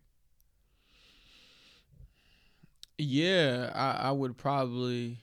Yeah, 2.97 3.71
I, 3.75 4.07
I 4.09 4.11
would 4.11 4.37
probably 4.37 5.19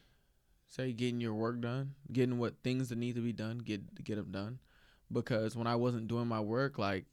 say 0.69 0.93
getting 0.93 1.21
your 1.21 1.35
work 1.35 1.61
done, 1.61 1.95
getting 2.13 2.39
what 2.39 2.63
things 2.63 2.89
that 2.91 2.99
need 2.99 3.17
to 3.17 3.21
be 3.21 3.33
done, 3.33 3.59
get 3.59 4.05
get 4.05 4.17
them 4.17 4.31
done. 4.31 4.59
Because 5.13 5.57
when 5.57 5.67
I 5.67 5.77
wasn't 5.77 6.09
doing 6.09 6.27
my 6.27 6.41
work, 6.41 6.79
like 6.79 7.05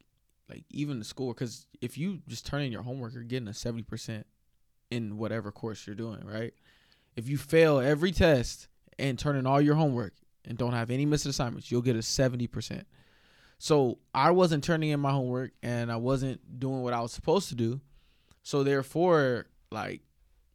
like 0.50 0.64
even 0.70 1.00
the 1.00 1.06
school, 1.06 1.34
because 1.34 1.66
if 1.82 1.98
you 1.98 2.20
just 2.28 2.46
turn 2.46 2.62
in 2.62 2.72
your 2.72 2.84
homework, 2.84 3.14
you're 3.14 3.24
getting 3.24 3.48
a 3.48 3.54
seventy 3.54 3.84
percent 3.84 4.26
in 4.90 5.18
whatever 5.18 5.52
course 5.52 5.88
you're 5.88 5.96
doing, 5.96 6.26
right? 6.26 6.54
If 7.16 7.30
you 7.30 7.38
fail 7.38 7.80
every 7.80 8.12
test 8.12 8.68
and 9.00 9.18
turn 9.18 9.36
in 9.36 9.48
all 9.48 9.62
your 9.62 9.76
homework 9.76 10.14
and 10.46 10.58
don't 10.58 10.74
have 10.74 10.92
any 10.92 11.06
missed 11.06 11.26
assignments, 11.26 11.72
you'll 11.72 11.82
get 11.82 11.96
a 11.96 12.02
seventy 12.02 12.48
percent. 12.48 12.86
So 13.58 14.00
I 14.14 14.32
wasn't 14.32 14.64
turning 14.64 14.90
in 14.90 15.00
my 15.00 15.12
homework 15.12 15.52
and 15.62 15.92
I 15.92 15.98
wasn't 15.98 16.60
doing 16.60 16.82
what 16.82 16.94
I 16.94 17.02
was 17.02 17.12
supposed 17.12 17.50
to 17.50 17.56
do. 17.56 17.80
So 18.44 18.64
therefore, 18.64 19.46
like, 19.72 20.02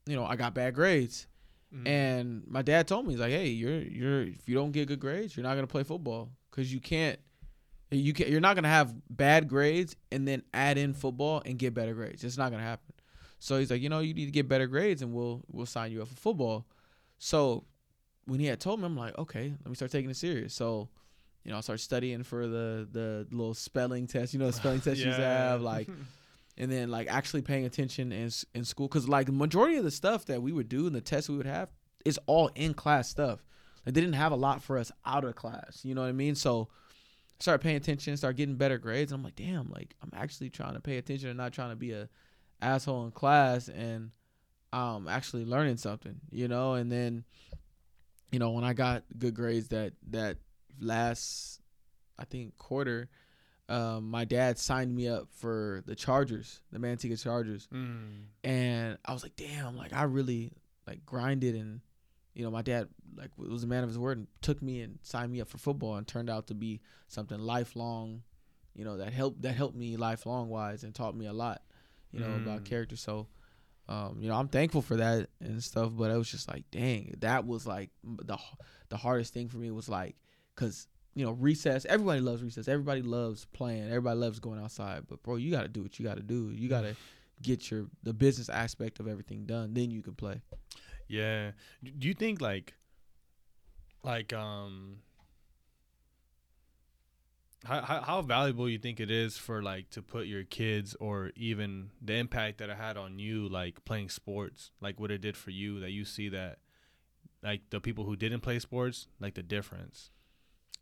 you 0.07 0.17
know, 0.17 0.25
I 0.25 0.37
got 0.37 0.55
bad 0.55 0.75
grades. 0.75 1.29
Mm-hmm. 1.73 1.87
And 1.87 2.43
my 2.47 2.63
dad 2.63 2.89
told 2.89 3.07
me, 3.07 3.13
he's 3.13 3.21
like, 3.21 3.33
"Hey, 3.33 3.49
you're 3.49 3.81
you're 3.81 4.23
if 4.23 4.49
you 4.49 4.55
don't 4.55 4.73
get 4.73 4.89
good 4.89 5.01
grades, 5.01 5.37
you're 5.37 5.45
not 5.45 5.55
gonna 5.55 5.67
play 5.67 5.83
football 5.83 6.31
because 6.57 6.73
you 6.73 6.81
can't 6.81 7.19
you 7.91 8.13
can 8.13 8.29
you're 8.29 8.41
not 8.41 8.57
gonna 8.57 8.69
have 8.69 8.95
bad 9.11 9.49
grades 9.49 9.95
and 10.11 10.27
then 10.27 10.43
add 10.55 10.79
in 10.79 10.95
football 10.95 11.43
and 11.45 11.59
get 11.59 11.75
better 11.75 11.95
grades. 11.95 12.25
It's 12.25 12.39
not 12.39 12.51
gonna 12.51 12.63
happen." 12.63 12.95
So 13.39 13.59
he's 13.59 13.71
like, 13.71 13.83
"You 13.83 13.89
know, 13.89 14.01
you 14.01 14.15
need 14.15 14.25
to 14.25 14.33
get 14.33 14.49
better 14.49 14.67
grades 14.67 15.03
and 15.03 15.13
we'll 15.13 15.45
we'll 15.51 15.67
sign 15.67 15.93
you 15.93 16.03
up 16.03 16.09
for 16.09 16.17
football." 16.17 16.67
So 17.19 17.65
when 18.25 18.41
he 18.41 18.47
had 18.47 18.59
told 18.59 18.81
me, 18.81 18.87
I'm 18.87 18.97
like, 18.97 19.17
"Okay, 19.19 19.55
let 19.61 19.69
me 19.69 19.75
start 19.75 19.91
taking 19.93 20.11
it 20.11 20.17
serious." 20.17 20.55
So 20.55 20.89
you 21.45 21.53
know, 21.53 21.59
I 21.59 21.61
started 21.61 21.83
studying 21.83 22.25
for 22.25 22.49
the 22.49 22.89
the 22.91 23.27
little 23.31 23.55
spelling 23.55 24.09
test. 24.09 24.33
You 24.33 24.41
know, 24.41 24.47
the 24.47 24.53
spelling 24.53 24.81
test 24.83 24.99
you 24.99 25.13
have 25.13 25.61
like, 25.61 25.89
and 26.59 26.73
then 26.73 26.91
like 26.91 27.07
actually 27.09 27.43
paying 27.43 27.67
attention 27.67 28.11
in 28.11 28.31
in 28.55 28.65
school 28.65 28.89
because 28.89 29.09
like 29.09 29.27
the 29.27 29.33
majority 29.33 29.77
of 29.77 29.85
the 29.85 29.93
stuff 29.93 30.25
that 30.25 30.43
we 30.43 30.51
would 30.51 30.69
do 30.69 30.87
and 30.87 30.95
the 30.95 31.01
tests 31.01 31.31
we 31.31 31.37
would 31.37 31.47
have 31.47 31.69
is 32.05 32.19
all 32.27 32.51
in 32.57 32.75
class 32.75 33.09
stuff. 33.09 33.45
Like 33.87 33.95
they 33.95 34.01
didn't 34.01 34.17
have 34.17 34.33
a 34.33 34.37
lot 34.37 34.63
for 34.63 34.77
us 34.79 34.91
out 35.07 35.25
of 35.25 35.37
class. 35.37 35.81
You 35.85 35.95
know 35.95 36.01
what 36.03 36.09
I 36.09 36.13
mean? 36.13 36.35
So 36.35 36.69
I 37.39 37.43
started 37.43 37.63
paying 37.63 37.77
attention, 37.77 38.17
started 38.17 38.37
getting 38.37 38.57
better 38.57 38.79
grades. 38.79 39.13
I'm 39.13 39.23
like, 39.23 39.37
damn, 39.37 39.71
like 39.71 39.95
I'm 40.03 40.11
actually 40.15 40.51
trying 40.51 40.75
to 40.75 40.81
pay 40.81 40.99
attention 40.99 41.29
and 41.29 41.37
not 41.39 41.53
trying 41.53 41.71
to 41.71 41.77
be 41.77 41.93
a 41.93 42.09
asshole 42.61 43.05
in 43.05 43.13
class 43.13 43.69
and 43.69 44.11
um 44.73 45.07
actually 45.09 45.45
learning 45.45 45.77
something, 45.77 46.17
you 46.31 46.49
know, 46.49 46.75
and 46.75 46.91
then 46.91 47.25
you 48.33 48.39
know, 48.41 48.51
when 48.51 48.65
I 48.65 48.73
got 48.73 49.05
good 49.19 49.35
grades 49.35 49.69
that 49.69 49.93
that 50.11 50.39
last 50.81 51.61
I 52.19 52.25
think 52.25 52.57
quarter, 52.57 53.09
um, 53.69 54.11
my 54.11 54.25
dad 54.25 54.59
signed 54.59 54.95
me 54.95 55.07
up 55.09 55.29
for 55.31 55.83
the 55.87 55.95
Chargers, 55.95 56.61
the 56.73 56.79
Manteca 56.79 57.23
Chargers 57.23 57.69
Mm. 57.73 58.25
and 58.43 58.99
I 59.05 59.13
was 59.13 59.23
like, 59.23 59.37
damn, 59.37 59.77
like 59.77 59.93
I 59.93 60.05
really 60.05 60.53
like 60.87 61.05
grinded 61.07 61.55
and 61.55 61.81
you 62.37 62.45
know, 62.45 62.51
my 62.51 62.63
dad 62.63 62.89
like 63.17 63.31
was 63.37 63.65
a 63.65 63.67
man 63.67 63.83
of 63.83 63.89
his 63.89 63.99
word 63.99 64.19
and 64.19 64.27
took 64.43 64.61
me 64.63 64.83
and 64.83 64.99
signed 65.03 65.33
me 65.33 65.41
up 65.41 65.49
for 65.49 65.59
football 65.59 65.97
and 65.97 66.07
turned 66.07 66.29
out 66.29 66.47
to 66.49 66.55
be 66.55 66.81
something 67.09 67.39
lifelong, 67.39 68.23
you 68.75 68.85
know, 68.85 68.99
that 68.99 69.13
helped 69.13 69.43
that 69.43 69.55
helped 69.55 69.75
me 69.77 69.97
lifelong 69.97 70.49
wise 70.51 70.85
and 70.85 70.95
taught 70.95 71.17
me 71.17 71.27
a 71.27 71.33
lot, 71.33 71.63
you 72.13 72.21
know, 72.21 72.37
about 72.37 72.61
Mm. 72.61 72.65
character. 72.67 72.97
So 72.97 73.29
um, 73.89 74.19
you 74.21 74.29
know, 74.29 74.35
I'm 74.35 74.49
thankful 74.49 74.83
for 74.83 74.97
that 74.97 75.29
and 75.41 75.63
stuff, 75.63 75.93
but 75.95 76.11
it 76.11 76.17
was 76.17 76.29
just 76.31 76.49
like, 76.49 76.65
dang, 76.71 77.15
that 77.21 77.47
was 77.47 77.67
like 77.67 77.91
the 78.05 78.37
the 78.91 78.97
hardest 78.97 79.33
thing 79.33 79.49
for 79.49 79.57
me 79.59 79.71
was 79.71 79.89
like 79.89 80.17
cuz 80.57 80.89
you 81.15 81.25
know, 81.25 81.33
recess, 81.33 81.87
everybody 81.87 82.21
loves 82.21 82.43
recess. 82.43 82.69
Everybody 82.69 83.01
loves 83.01 83.47
playing. 83.55 83.85
Everybody 83.85 84.19
loves 84.21 84.39
going 84.39 84.61
outside, 84.61 85.05
but 85.09 85.23
bro, 85.23 85.37
you 85.37 85.51
got 85.51 85.63
to 85.63 85.69
do 85.69 85.83
what 85.83 85.99
you 85.99 86.05
got 86.05 86.19
to 86.19 86.23
do. 86.23 86.51
You 86.51 86.69
got 86.69 86.83
to 86.83 86.95
get 87.43 87.71
your 87.71 87.87
the 88.03 88.13
business 88.13 88.51
aspect 88.51 89.01
of 89.01 89.09
everything 89.09 89.47
done, 89.47 89.73
then 89.73 89.91
you 89.91 90.03
can 90.03 90.15
play. 90.15 90.43
Yeah. 91.09 91.53
Do 91.83 92.09
you 92.09 92.15
think 92.15 92.41
like 92.41 92.75
like 94.03 94.33
um 94.33 94.99
how, 97.65 97.81
how 97.81 98.23
valuable 98.23 98.69
you 98.69 98.79
think 98.79 99.01
it 99.01 99.11
is 99.11 99.37
for 99.37 99.63
like 99.63 99.91
to 99.91 100.03
put 100.03 100.27
your 100.27 100.45
kids 100.45 100.95
or 101.01 101.33
even 101.37 101.91
the 102.01 102.15
impact 102.15 102.59
that 102.59 102.71
it 102.71 102.77
had 102.77 102.97
on 102.97 103.19
you 103.19 103.49
like 103.49 103.85
playing 103.85 104.09
sports 104.09 104.71
like 104.81 105.01
what 105.01 105.11
it 105.11 105.21
did 105.21 105.37
for 105.37 105.51
you 105.51 105.81
that 105.81 105.91
you 105.91 106.05
see 106.05 106.29
that 106.29 106.59
like 107.43 107.63
the 107.71 107.81
people 107.81 108.05
who 108.05 108.17
didn't 108.17 108.41
play 108.41 108.59
sports 108.59 109.09
like 109.21 109.35
the 109.35 109.43
difference 109.43 110.11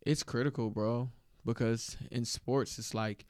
It's 0.06 0.22
critical, 0.22 0.70
bro, 0.70 1.10
because 1.44 1.96
in 2.10 2.24
sports 2.24 2.78
it's 2.78 2.94
like 2.94 3.26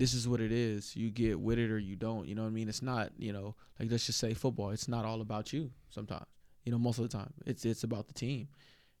this 0.00 0.14
is 0.14 0.26
what 0.26 0.40
it 0.40 0.50
is. 0.50 0.96
You 0.96 1.10
get 1.10 1.38
with 1.38 1.58
it 1.58 1.70
or 1.70 1.78
you 1.78 1.94
don't. 1.94 2.26
You 2.26 2.34
know 2.34 2.40
what 2.40 2.48
I 2.48 2.52
mean? 2.52 2.70
It's 2.70 2.80
not, 2.80 3.12
you 3.18 3.34
know, 3.34 3.54
like 3.78 3.90
let's 3.90 4.06
just 4.06 4.18
say 4.18 4.32
football. 4.32 4.70
It's 4.70 4.88
not 4.88 5.04
all 5.04 5.20
about 5.20 5.52
you 5.52 5.70
sometimes. 5.90 6.24
You 6.64 6.72
know, 6.72 6.78
most 6.78 6.98
of 6.98 7.08
the 7.08 7.14
time. 7.14 7.34
It's 7.44 7.66
it's 7.66 7.84
about 7.84 8.08
the 8.08 8.14
team. 8.14 8.48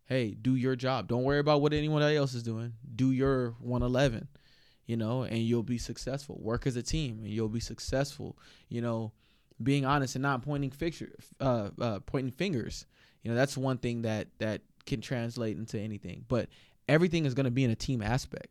Hey, 0.04 0.32
do 0.32 0.56
your 0.56 0.76
job. 0.76 1.08
Don't 1.08 1.24
worry 1.24 1.38
about 1.38 1.62
what 1.62 1.72
anyone 1.72 2.02
else 2.02 2.34
is 2.34 2.42
doing. 2.42 2.74
Do 2.96 3.12
your 3.12 3.52
111, 3.60 4.28
you 4.84 4.98
know, 4.98 5.22
and 5.22 5.38
you'll 5.38 5.62
be 5.62 5.78
successful. 5.78 6.38
Work 6.38 6.66
as 6.66 6.76
a 6.76 6.82
team 6.82 7.20
and 7.22 7.30
you'll 7.30 7.48
be 7.48 7.60
successful. 7.60 8.36
You 8.68 8.82
know, 8.82 9.12
being 9.62 9.86
honest 9.86 10.16
and 10.16 10.22
not 10.22 10.42
pointing 10.42 10.70
fixture, 10.70 11.14
uh, 11.40 11.70
uh, 11.80 12.00
pointing 12.00 12.32
fingers. 12.32 12.84
You 13.22 13.30
know, 13.30 13.36
that's 13.38 13.56
one 13.56 13.78
thing 13.78 14.02
that 14.02 14.28
that 14.38 14.60
can 14.84 15.00
translate 15.00 15.56
into 15.56 15.80
anything. 15.80 16.26
But 16.28 16.50
everything 16.88 17.24
is 17.24 17.32
going 17.32 17.44
to 17.44 17.50
be 17.50 17.64
in 17.64 17.70
a 17.70 17.76
team 17.76 18.02
aspect 18.02 18.48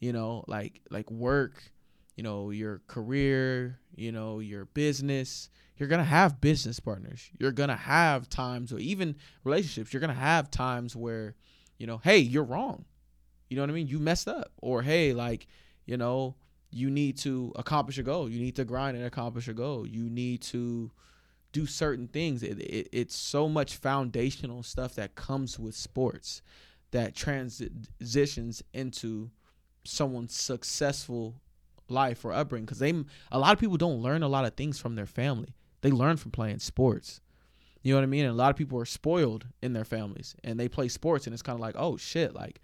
you 0.00 0.12
know 0.12 0.44
like 0.46 0.80
like 0.90 1.10
work 1.10 1.72
you 2.18 2.24
know 2.24 2.50
your 2.50 2.82
career 2.88 3.78
you 3.94 4.12
know 4.12 4.40
your 4.40 4.64
business. 4.66 5.48
You're 5.76 5.88
going 5.88 6.00
to 6.00 6.04
have 6.04 6.40
business 6.40 6.80
partners. 6.80 7.30
You're 7.38 7.52
going 7.52 7.68
to 7.68 7.76
have 7.76 8.28
times 8.28 8.72
or 8.72 8.80
even 8.80 9.14
relationships. 9.44 9.92
You're 9.92 10.00
going 10.00 10.14
to 10.14 10.20
have 10.20 10.50
times 10.50 10.96
where 10.96 11.36
you 11.78 11.86
know 11.86 11.98
hey 11.98 12.18
you're 12.18 12.44
wrong. 12.44 12.84
You 13.48 13.56
know 13.56 13.62
what 13.62 13.70
i 13.70 13.72
mean? 13.72 13.86
You 13.86 14.00
messed 14.00 14.26
up. 14.28 14.52
Or 14.58 14.82
hey 14.82 15.12
like 15.12 15.46
you 15.86 15.96
know 15.96 16.34
you 16.70 16.90
need 16.90 17.18
to 17.18 17.52
accomplish 17.54 17.98
a 17.98 18.02
goal. 18.02 18.28
You 18.28 18.40
need 18.40 18.56
to 18.56 18.64
grind 18.64 18.96
and 18.96 19.06
accomplish 19.06 19.46
a 19.46 19.54
goal. 19.54 19.86
You 19.86 20.10
need 20.10 20.42
to 20.42 20.90
do 21.52 21.66
certain 21.66 22.08
things. 22.08 22.42
It, 22.42 22.58
it, 22.58 22.88
it's 22.92 23.16
so 23.16 23.48
much 23.48 23.76
foundational 23.76 24.62
stuff 24.64 24.94
that 24.96 25.14
comes 25.14 25.58
with 25.58 25.74
sports 25.74 26.42
that 26.90 27.14
transitions 27.14 28.62
into 28.74 29.30
someone's 29.84 30.34
successful 30.34 31.40
life 31.88 32.24
or 32.24 32.32
upbringing 32.32 32.64
because 32.66 32.78
they 32.78 32.92
a 33.32 33.38
lot 33.38 33.52
of 33.52 33.58
people 33.58 33.76
don't 33.76 34.00
learn 34.02 34.22
a 34.22 34.28
lot 34.28 34.44
of 34.44 34.54
things 34.54 34.78
from 34.78 34.94
their 34.94 35.06
family. 35.06 35.54
They 35.80 35.90
learn 35.90 36.16
from 36.16 36.30
playing 36.32 36.58
sports. 36.58 37.20
You 37.82 37.94
know 37.94 37.98
what 38.00 38.04
i 38.04 38.06
mean? 38.06 38.24
And 38.24 38.32
a 38.32 38.36
lot 38.36 38.50
of 38.50 38.56
people 38.56 38.78
are 38.78 38.84
spoiled 38.84 39.46
in 39.62 39.72
their 39.72 39.84
families 39.84 40.34
and 40.44 40.58
they 40.58 40.68
play 40.68 40.88
sports 40.88 41.26
and 41.26 41.32
it's 41.32 41.42
kind 41.42 41.54
of 41.56 41.60
like 41.60 41.76
oh 41.78 41.96
shit 41.96 42.34
like 42.34 42.60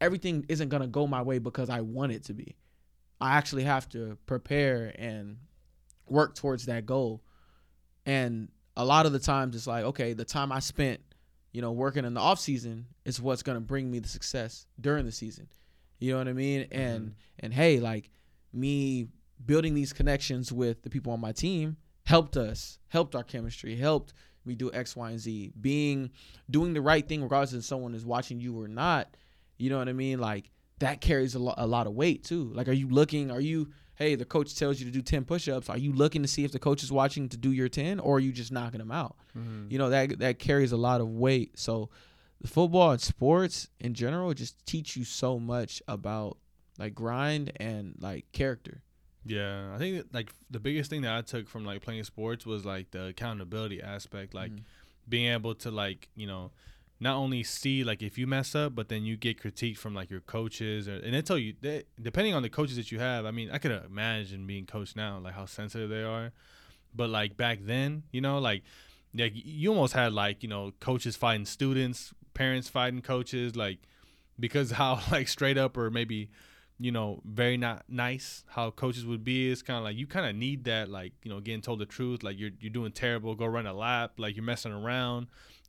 everything 0.00 0.44
isn't 0.48 0.68
gonna 0.68 0.86
go 0.86 1.06
my 1.06 1.22
way 1.22 1.38
because 1.38 1.68
i 1.70 1.80
want 1.80 2.12
it 2.12 2.24
to 2.24 2.34
be. 2.34 2.56
I 3.20 3.36
actually 3.36 3.64
have 3.64 3.88
to 3.90 4.16
prepare 4.26 4.94
and 4.98 5.38
work 6.06 6.34
towards 6.34 6.66
that 6.66 6.86
goal. 6.86 7.22
And 8.06 8.48
a 8.76 8.84
lot 8.84 9.04
of 9.06 9.12
the 9.12 9.18
times 9.18 9.56
it's 9.56 9.66
like 9.66 9.84
okay 9.84 10.12
the 10.12 10.24
time 10.24 10.52
i 10.52 10.58
spent 10.60 11.00
you 11.52 11.60
know 11.60 11.72
working 11.72 12.04
in 12.04 12.14
the 12.14 12.20
off 12.20 12.38
season 12.38 12.86
is 13.04 13.20
what's 13.20 13.42
going 13.42 13.56
to 13.56 13.60
bring 13.60 13.90
me 13.90 13.98
the 13.98 14.08
success 14.08 14.66
during 14.80 15.04
the 15.04 15.12
season. 15.12 15.48
You 15.98 16.12
know 16.12 16.18
what 16.18 16.28
i 16.28 16.32
mean? 16.32 16.68
And 16.70 17.08
Mhm. 17.08 17.12
and 17.40 17.54
hey 17.54 17.80
like 17.80 18.10
me 18.52 19.08
building 19.44 19.74
these 19.74 19.92
connections 19.92 20.52
with 20.52 20.82
the 20.82 20.90
people 20.90 21.12
on 21.12 21.20
my 21.20 21.32
team 21.32 21.76
helped 22.04 22.36
us 22.36 22.78
helped 22.88 23.14
our 23.14 23.22
chemistry 23.22 23.76
helped 23.76 24.12
me 24.44 24.54
do 24.54 24.70
x 24.72 24.96
y 24.96 25.10
and 25.10 25.20
z. 25.20 25.52
Being 25.60 26.10
doing 26.50 26.72
the 26.74 26.80
right 26.80 27.06
thing 27.06 27.22
regardless 27.22 27.52
if 27.52 27.64
someone 27.64 27.94
is 27.94 28.04
watching 28.04 28.40
you 28.40 28.58
or 28.60 28.68
not 28.68 29.16
you 29.58 29.68
know 29.70 29.78
what 29.78 29.88
i 29.88 29.92
mean? 29.92 30.18
Like 30.18 30.50
that 30.78 31.00
carries 31.02 31.34
a, 31.34 31.38
lo- 31.38 31.54
a 31.58 31.66
lot 31.66 31.86
of 31.86 31.92
weight 31.92 32.24
too. 32.24 32.50
Like 32.54 32.68
are 32.68 32.72
you 32.72 32.88
looking 32.88 33.30
are 33.30 33.40
you 33.40 33.70
hey 33.96 34.14
the 34.14 34.24
coach 34.24 34.56
tells 34.56 34.80
you 34.80 34.86
to 34.86 34.90
do 34.90 35.02
10 35.02 35.24
push-ups 35.26 35.68
are 35.68 35.76
you 35.76 35.92
looking 35.92 36.22
to 36.22 36.28
see 36.28 36.44
if 36.44 36.52
the 36.52 36.58
coach 36.58 36.82
is 36.82 36.90
watching 36.90 37.28
to 37.28 37.36
do 37.36 37.52
your 37.52 37.68
10 37.68 38.00
or 38.00 38.16
are 38.16 38.20
you 38.20 38.32
just 38.32 38.50
knocking 38.50 38.78
them 38.78 38.90
out? 38.90 39.16
Mm-hmm. 39.38 39.66
You 39.70 39.78
know 39.78 39.90
that 39.90 40.18
that 40.18 40.38
carries 40.38 40.72
a 40.72 40.76
lot 40.76 41.00
of 41.00 41.08
weight. 41.08 41.58
So 41.58 41.90
the 42.40 42.48
football 42.48 42.92
and 42.92 43.00
sports 43.00 43.68
in 43.78 43.92
general 43.92 44.32
just 44.32 44.64
teach 44.66 44.96
you 44.96 45.04
so 45.04 45.38
much 45.38 45.82
about 45.86 46.38
like 46.80 46.94
grind 46.94 47.52
and 47.60 47.94
like 48.00 48.24
character 48.32 48.82
Yeah, 49.24 49.74
I 49.74 49.78
think 49.78 50.06
like 50.12 50.32
the 50.50 50.58
biggest 50.60 50.88
thing 50.90 51.02
that 51.02 51.14
I 51.14 51.20
took 51.20 51.46
from 51.48 51.64
like 51.64 51.82
playing 51.82 52.04
sports 52.04 52.46
was 52.46 52.64
like 52.64 52.90
the 52.90 53.08
accountability 53.08 53.80
aspect, 53.82 54.32
like 54.34 54.50
Mhm. 54.52 54.64
being 55.08 55.28
able 55.32 55.54
to 55.56 55.70
like 55.70 56.08
you 56.16 56.26
know 56.26 56.50
not 57.02 57.16
only 57.16 57.42
see 57.42 57.82
like 57.84 58.02
if 58.02 58.18
you 58.18 58.26
mess 58.26 58.54
up, 58.54 58.74
but 58.74 58.88
then 58.88 59.04
you 59.04 59.16
get 59.16 59.40
critique 59.40 59.78
from 59.78 59.94
like 59.94 60.10
your 60.10 60.20
coaches, 60.20 60.88
or, 60.88 60.96
and 60.96 61.12
they 61.14 61.22
tell 61.22 61.38
you 61.38 61.54
they, 61.60 61.84
depending 62.00 62.34
on 62.34 62.42
the 62.42 62.50
coaches 62.50 62.76
that 62.76 62.90
you 62.92 62.98
have. 62.98 63.24
I 63.26 63.30
mean, 63.30 63.50
I 63.50 63.58
could 63.58 63.72
imagine 63.72 64.46
being 64.46 64.66
coached 64.66 64.96
now, 64.96 65.18
like 65.18 65.34
how 65.34 65.46
sensitive 65.46 65.88
they 65.90 66.02
are, 66.02 66.32
but 66.94 67.08
like 67.10 67.36
back 67.36 67.58
then, 67.62 68.02
you 68.12 68.20
know, 68.20 68.38
like 68.38 68.62
like 69.14 69.32
you 69.34 69.70
almost 69.70 69.92
had 69.94 70.12
like 70.12 70.42
you 70.42 70.48
know 70.48 70.72
coaches 70.80 71.16
fighting 71.16 71.46
students, 71.46 72.12
parents 72.34 72.68
fighting 72.68 73.02
coaches, 73.02 73.54
like 73.56 73.78
because 74.38 74.70
how 74.72 75.00
like 75.10 75.28
straight 75.28 75.58
up 75.58 75.76
or 75.76 75.90
maybe 75.90 76.30
you 76.80 76.90
know, 76.90 77.20
very 77.26 77.58
not 77.58 77.84
nice 77.90 78.42
how 78.48 78.70
coaches 78.70 79.04
would 79.04 79.22
be. 79.22 79.50
is 79.50 79.62
kind 79.62 79.76
of 79.76 79.84
like 79.84 79.96
you 79.96 80.06
kind 80.06 80.24
of 80.24 80.34
need 80.34 80.64
that, 80.64 80.88
like 80.88 81.12
you 81.22 81.30
know, 81.30 81.38
getting 81.38 81.60
told 81.60 81.78
the 81.78 81.86
truth. 81.86 82.22
Like 82.22 82.38
you're 82.38 82.52
you're 82.58 82.72
doing 82.72 82.90
terrible. 82.90 83.34
Go 83.34 83.44
run 83.44 83.66
a 83.66 83.74
lap. 83.74 84.12
Like 84.16 84.34
you're 84.34 84.44
messing 84.44 84.72
around. 84.72 85.26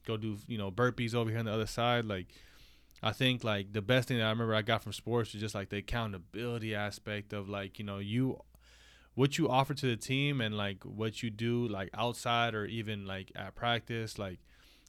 Go 0.08 0.16
do 0.16 0.38
you 0.48 0.58
know 0.58 0.72
burpees 0.72 1.14
over 1.14 1.30
here 1.30 1.40
on 1.40 1.46
the 1.46 1.54
other 1.54 1.68
side. 1.68 2.06
Like 2.06 2.28
I 3.04 3.12
think 3.12 3.44
like 3.44 3.74
the 3.74 3.82
best 3.82 4.08
thing 4.08 4.20
that 4.20 4.26
I 4.26 4.30
remember 4.30 4.56
I 4.56 4.62
got 4.62 4.84
from 4.84 4.94
sports 4.94 5.34
was 5.34 5.42
just 5.42 5.54
like 5.54 5.70
the 5.70 5.78
accountability 5.78 6.74
aspect 6.74 7.34
of 7.34 7.50
like 7.50 7.78
you 7.78 7.84
know 7.84 8.00
you 8.00 8.40
what 9.14 9.38
you 9.38 9.50
offer 9.50 9.74
to 9.74 9.86
the 9.88 9.98
team 9.98 10.40
and 10.40 10.56
like 10.56 10.82
what 10.86 11.22
you 11.22 11.30
do 11.30 11.68
like 11.68 11.90
outside 11.94 12.56
or 12.56 12.66
even 12.66 13.06
like 13.06 13.34
at 13.36 13.54
practice 13.56 14.18
like 14.18 14.40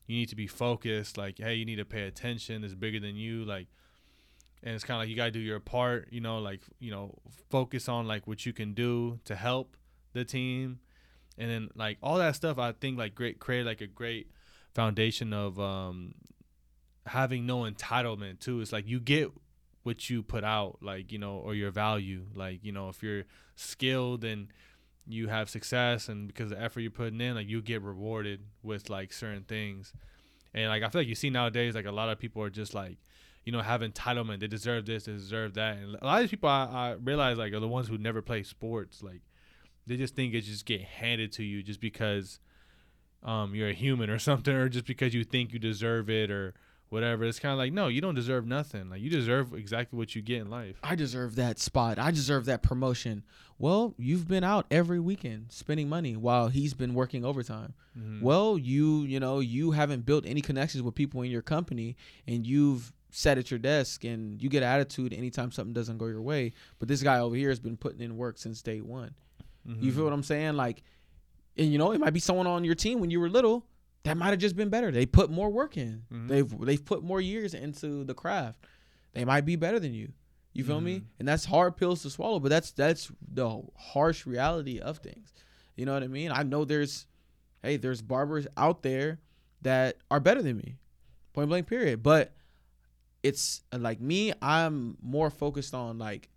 you 0.06 0.16
need 0.16 0.28
to 0.28 0.36
be 0.36 0.46
focused 0.46 1.18
like 1.18 1.38
hey 1.38 1.54
you 1.54 1.64
need 1.64 1.76
to 1.76 1.84
pay 1.84 2.02
attention 2.02 2.62
it's 2.62 2.74
bigger 2.74 3.00
than 3.00 3.16
you 3.16 3.44
like 3.44 3.66
and 4.62 4.74
it's 4.74 4.84
kind 4.84 4.96
of 4.96 5.02
like 5.02 5.08
you 5.08 5.16
got 5.16 5.26
to 5.26 5.30
do 5.30 5.40
your 5.40 5.60
part 5.60 6.08
you 6.10 6.20
know 6.20 6.38
like 6.38 6.60
you 6.78 6.90
know 6.90 7.14
focus 7.50 7.88
on 7.88 8.06
like 8.06 8.26
what 8.26 8.46
you 8.46 8.52
can 8.52 8.74
do 8.74 9.18
to 9.24 9.34
help 9.34 9.76
the 10.12 10.24
team. 10.24 10.80
And 11.38 11.50
then 11.50 11.70
like 11.74 11.96
all 12.02 12.18
that 12.18 12.36
stuff 12.36 12.58
i 12.58 12.72
think 12.72 12.98
like 12.98 13.14
great 13.14 13.38
create 13.38 13.64
like 13.64 13.80
a 13.80 13.86
great 13.86 14.30
foundation 14.74 15.32
of 15.32 15.58
um 15.58 16.14
having 17.06 17.46
no 17.46 17.62
entitlement 17.62 18.40
too. 18.40 18.60
It's 18.60 18.72
like 18.72 18.86
you 18.86 19.00
get 19.00 19.30
what 19.82 20.08
you 20.08 20.22
put 20.22 20.44
out 20.44 20.78
like 20.80 21.10
you 21.12 21.18
know 21.18 21.36
or 21.36 21.54
your 21.54 21.70
value. 21.70 22.26
Like 22.34 22.60
you 22.62 22.72
know 22.72 22.88
if 22.88 23.02
you're 23.02 23.24
skilled 23.56 24.24
and 24.24 24.48
you 25.06 25.28
have 25.28 25.50
success 25.50 26.08
and 26.08 26.28
because 26.28 26.50
the 26.50 26.60
effort 26.60 26.80
you're 26.80 26.90
putting 26.90 27.20
in 27.20 27.34
like 27.34 27.48
you 27.48 27.60
get 27.60 27.82
rewarded 27.82 28.40
with 28.62 28.88
like 28.88 29.12
certain 29.12 29.42
things. 29.44 29.92
And 30.54 30.68
like 30.68 30.82
I 30.82 30.88
feel 30.88 31.00
like 31.00 31.08
you 31.08 31.14
see 31.14 31.30
nowadays, 31.30 31.74
like 31.74 31.86
a 31.86 31.92
lot 31.92 32.08
of 32.08 32.18
people 32.18 32.42
are 32.42 32.50
just 32.50 32.74
like, 32.74 32.98
you 33.44 33.52
know, 33.52 33.60
have 33.60 33.80
entitlement. 33.80 34.40
They 34.40 34.46
deserve 34.46 34.86
this, 34.86 35.04
they 35.04 35.12
deserve 35.12 35.54
that. 35.54 35.76
And 35.76 35.96
a 36.00 36.06
lot 36.06 36.16
of 36.16 36.22
these 36.22 36.30
people 36.30 36.48
I, 36.48 36.64
I 36.64 36.92
realize 37.02 37.38
like 37.38 37.52
are 37.52 37.60
the 37.60 37.68
ones 37.68 37.88
who 37.88 37.98
never 37.98 38.22
play 38.22 38.42
sports. 38.42 39.02
Like 39.02 39.20
they 39.86 39.96
just 39.96 40.14
think 40.14 40.34
it 40.34 40.42
just 40.42 40.66
get 40.66 40.82
handed 40.82 41.32
to 41.32 41.44
you 41.44 41.62
just 41.62 41.80
because 41.80 42.38
um 43.22 43.54
you're 43.54 43.68
a 43.68 43.74
human 43.74 44.10
or 44.10 44.18
something, 44.20 44.54
or 44.54 44.68
just 44.68 44.86
because 44.86 45.14
you 45.14 45.24
think 45.24 45.52
you 45.52 45.58
deserve 45.58 46.08
it 46.08 46.30
or 46.30 46.54
whatever. 46.88 47.24
It's 47.24 47.40
kind 47.40 47.52
of 47.52 47.58
like 47.58 47.72
no, 47.72 47.88
you 47.88 48.00
don't 48.00 48.14
deserve 48.14 48.46
nothing. 48.46 48.90
Like 48.90 49.00
you 49.00 49.10
deserve 49.10 49.54
exactly 49.54 49.98
what 49.98 50.14
you 50.14 50.22
get 50.22 50.42
in 50.42 50.50
life. 50.50 50.76
I 50.84 50.94
deserve 50.94 51.34
that 51.36 51.58
spot. 51.58 51.98
I 51.98 52.10
deserve 52.10 52.44
that 52.44 52.62
promotion. 52.62 53.24
Well, 53.58 53.94
you've 53.96 54.26
been 54.26 54.44
out 54.44 54.66
every 54.70 54.98
weekend 54.98 55.46
spending 55.50 55.88
money 55.88 56.16
while 56.16 56.48
he's 56.48 56.74
been 56.74 56.94
working 56.94 57.24
overtime. 57.24 57.74
Mm-hmm. 57.96 58.20
Well, 58.20 58.58
you, 58.58 59.02
you 59.02 59.20
know, 59.20 59.38
you 59.38 59.70
haven't 59.70 60.04
built 60.04 60.26
any 60.26 60.40
connections 60.40 60.82
with 60.82 60.96
people 60.96 61.22
in 61.22 61.30
your 61.30 61.42
company 61.42 61.96
and 62.26 62.44
you've 62.44 62.92
sat 63.14 63.36
at 63.38 63.50
your 63.50 63.58
desk 63.58 64.04
and 64.04 64.42
you 64.42 64.48
get 64.48 64.62
attitude 64.62 65.12
anytime 65.12 65.52
something 65.52 65.74
doesn't 65.74 65.98
go 65.98 66.06
your 66.06 66.22
way. 66.22 66.52
But 66.78 66.88
this 66.88 67.02
guy 67.02 67.18
over 67.20 67.36
here 67.36 67.50
has 67.50 67.60
been 67.60 67.76
putting 67.76 68.00
in 68.00 68.16
work 68.16 68.38
since 68.38 68.62
day 68.62 68.80
one. 68.80 69.14
Mm-hmm. 69.68 69.84
You 69.84 69.92
feel 69.92 70.04
what 70.04 70.12
I'm 70.14 70.22
saying? 70.22 70.54
Like, 70.56 70.82
and 71.56 71.70
you 71.70 71.78
know, 71.78 71.92
it 71.92 72.00
might 72.00 72.14
be 72.14 72.20
someone 72.20 72.46
on 72.46 72.64
your 72.64 72.74
team 72.74 72.98
when 73.00 73.10
you 73.10 73.20
were 73.20 73.28
little 73.28 73.66
that 74.04 74.16
might 74.16 74.30
have 74.30 74.38
just 74.38 74.56
been 74.56 74.70
better. 74.70 74.90
They 74.90 75.04
put 75.06 75.30
more 75.30 75.50
work 75.50 75.76
in. 75.76 76.02
Mhm. 76.10 76.28
They've 76.28 76.58
they've 76.60 76.84
put 76.84 77.04
more 77.04 77.20
years 77.20 77.52
into 77.54 78.02
the 78.04 78.14
craft. 78.14 78.64
They 79.12 79.24
might 79.26 79.42
be 79.44 79.56
better 79.56 79.78
than 79.78 79.92
you. 79.92 80.12
You 80.54 80.64
feel 80.64 80.80
me? 80.80 81.00
Mhm. 81.00 81.04
And 81.20 81.28
that's 81.28 81.44
hard 81.44 81.76
pills 81.76 82.02
to 82.02 82.10
swallow, 82.10 82.40
but 82.40 82.48
that's 82.48 82.72
that's 82.72 83.12
the 83.32 83.62
harsh 83.76 84.26
reality 84.26 84.78
of 84.80 84.98
things. 84.98 85.32
You 85.76 85.84
know 85.86 85.92
what 85.94 86.02
I 86.02 86.08
mean? 86.08 86.32
I 86.32 86.42
know 86.42 86.64
there's 86.64 87.06
hey, 87.62 87.76
there's 87.76 88.00
barbers 88.02 88.46
out 88.56 88.82
there 88.82 89.20
that 89.60 89.98
are 90.10 90.18
better 90.18 90.42
than 90.42 90.56
me. 90.56 90.78
Point 91.34 91.48
blank 91.50 91.66
period. 91.68 92.02
But 92.02 92.34
it's 93.22 93.62
uh, 93.72 93.78
like 93.78 94.00
me, 94.00 94.32
I'm 94.42 94.96
more 95.02 95.30
focused 95.30 95.74
on 95.74 95.98
like 95.98 96.28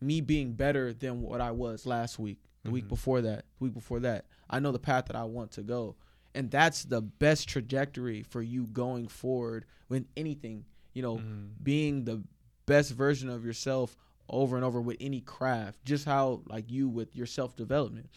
me 0.00 0.20
being 0.20 0.52
better 0.52 0.92
than 0.92 1.22
what 1.22 1.40
I 1.40 1.50
was 1.52 1.86
last 1.86 2.18
week, 2.18 2.40
the 2.64 2.70
week 2.70 2.84
Mhm. 2.84 2.88
before 2.88 3.20
that, 3.22 3.44
the 3.58 3.64
week 3.64 3.74
before 3.74 4.00
that. 4.00 4.26
I 4.50 4.60
know 4.60 4.72
the 4.72 4.78
path 4.78 5.06
that 5.06 5.16
I 5.16 5.24
want 5.24 5.52
to 5.52 5.62
go. 5.62 5.96
And 6.34 6.50
that's 6.50 6.84
the 6.84 7.00
best 7.00 7.48
trajectory 7.48 8.22
for 8.22 8.42
you 8.42 8.66
going 8.66 9.08
forward 9.08 9.64
with 9.88 10.06
anything, 10.16 10.66
you 10.92 11.00
know, 11.02 11.16
Mhm. 11.18 11.52
being 11.62 12.04
the 12.04 12.22
best 12.66 12.92
version 12.92 13.30
of 13.30 13.44
yourself 13.44 13.96
over 14.28 14.56
and 14.56 14.64
over 14.64 14.80
with 14.80 14.98
any 15.00 15.20
craft. 15.22 15.82
Just 15.84 16.04
how 16.04 16.42
like 16.46 16.70
you 16.70 16.88
with 16.88 17.16
your 17.16 17.26
self 17.26 17.56
development, 17.56 18.10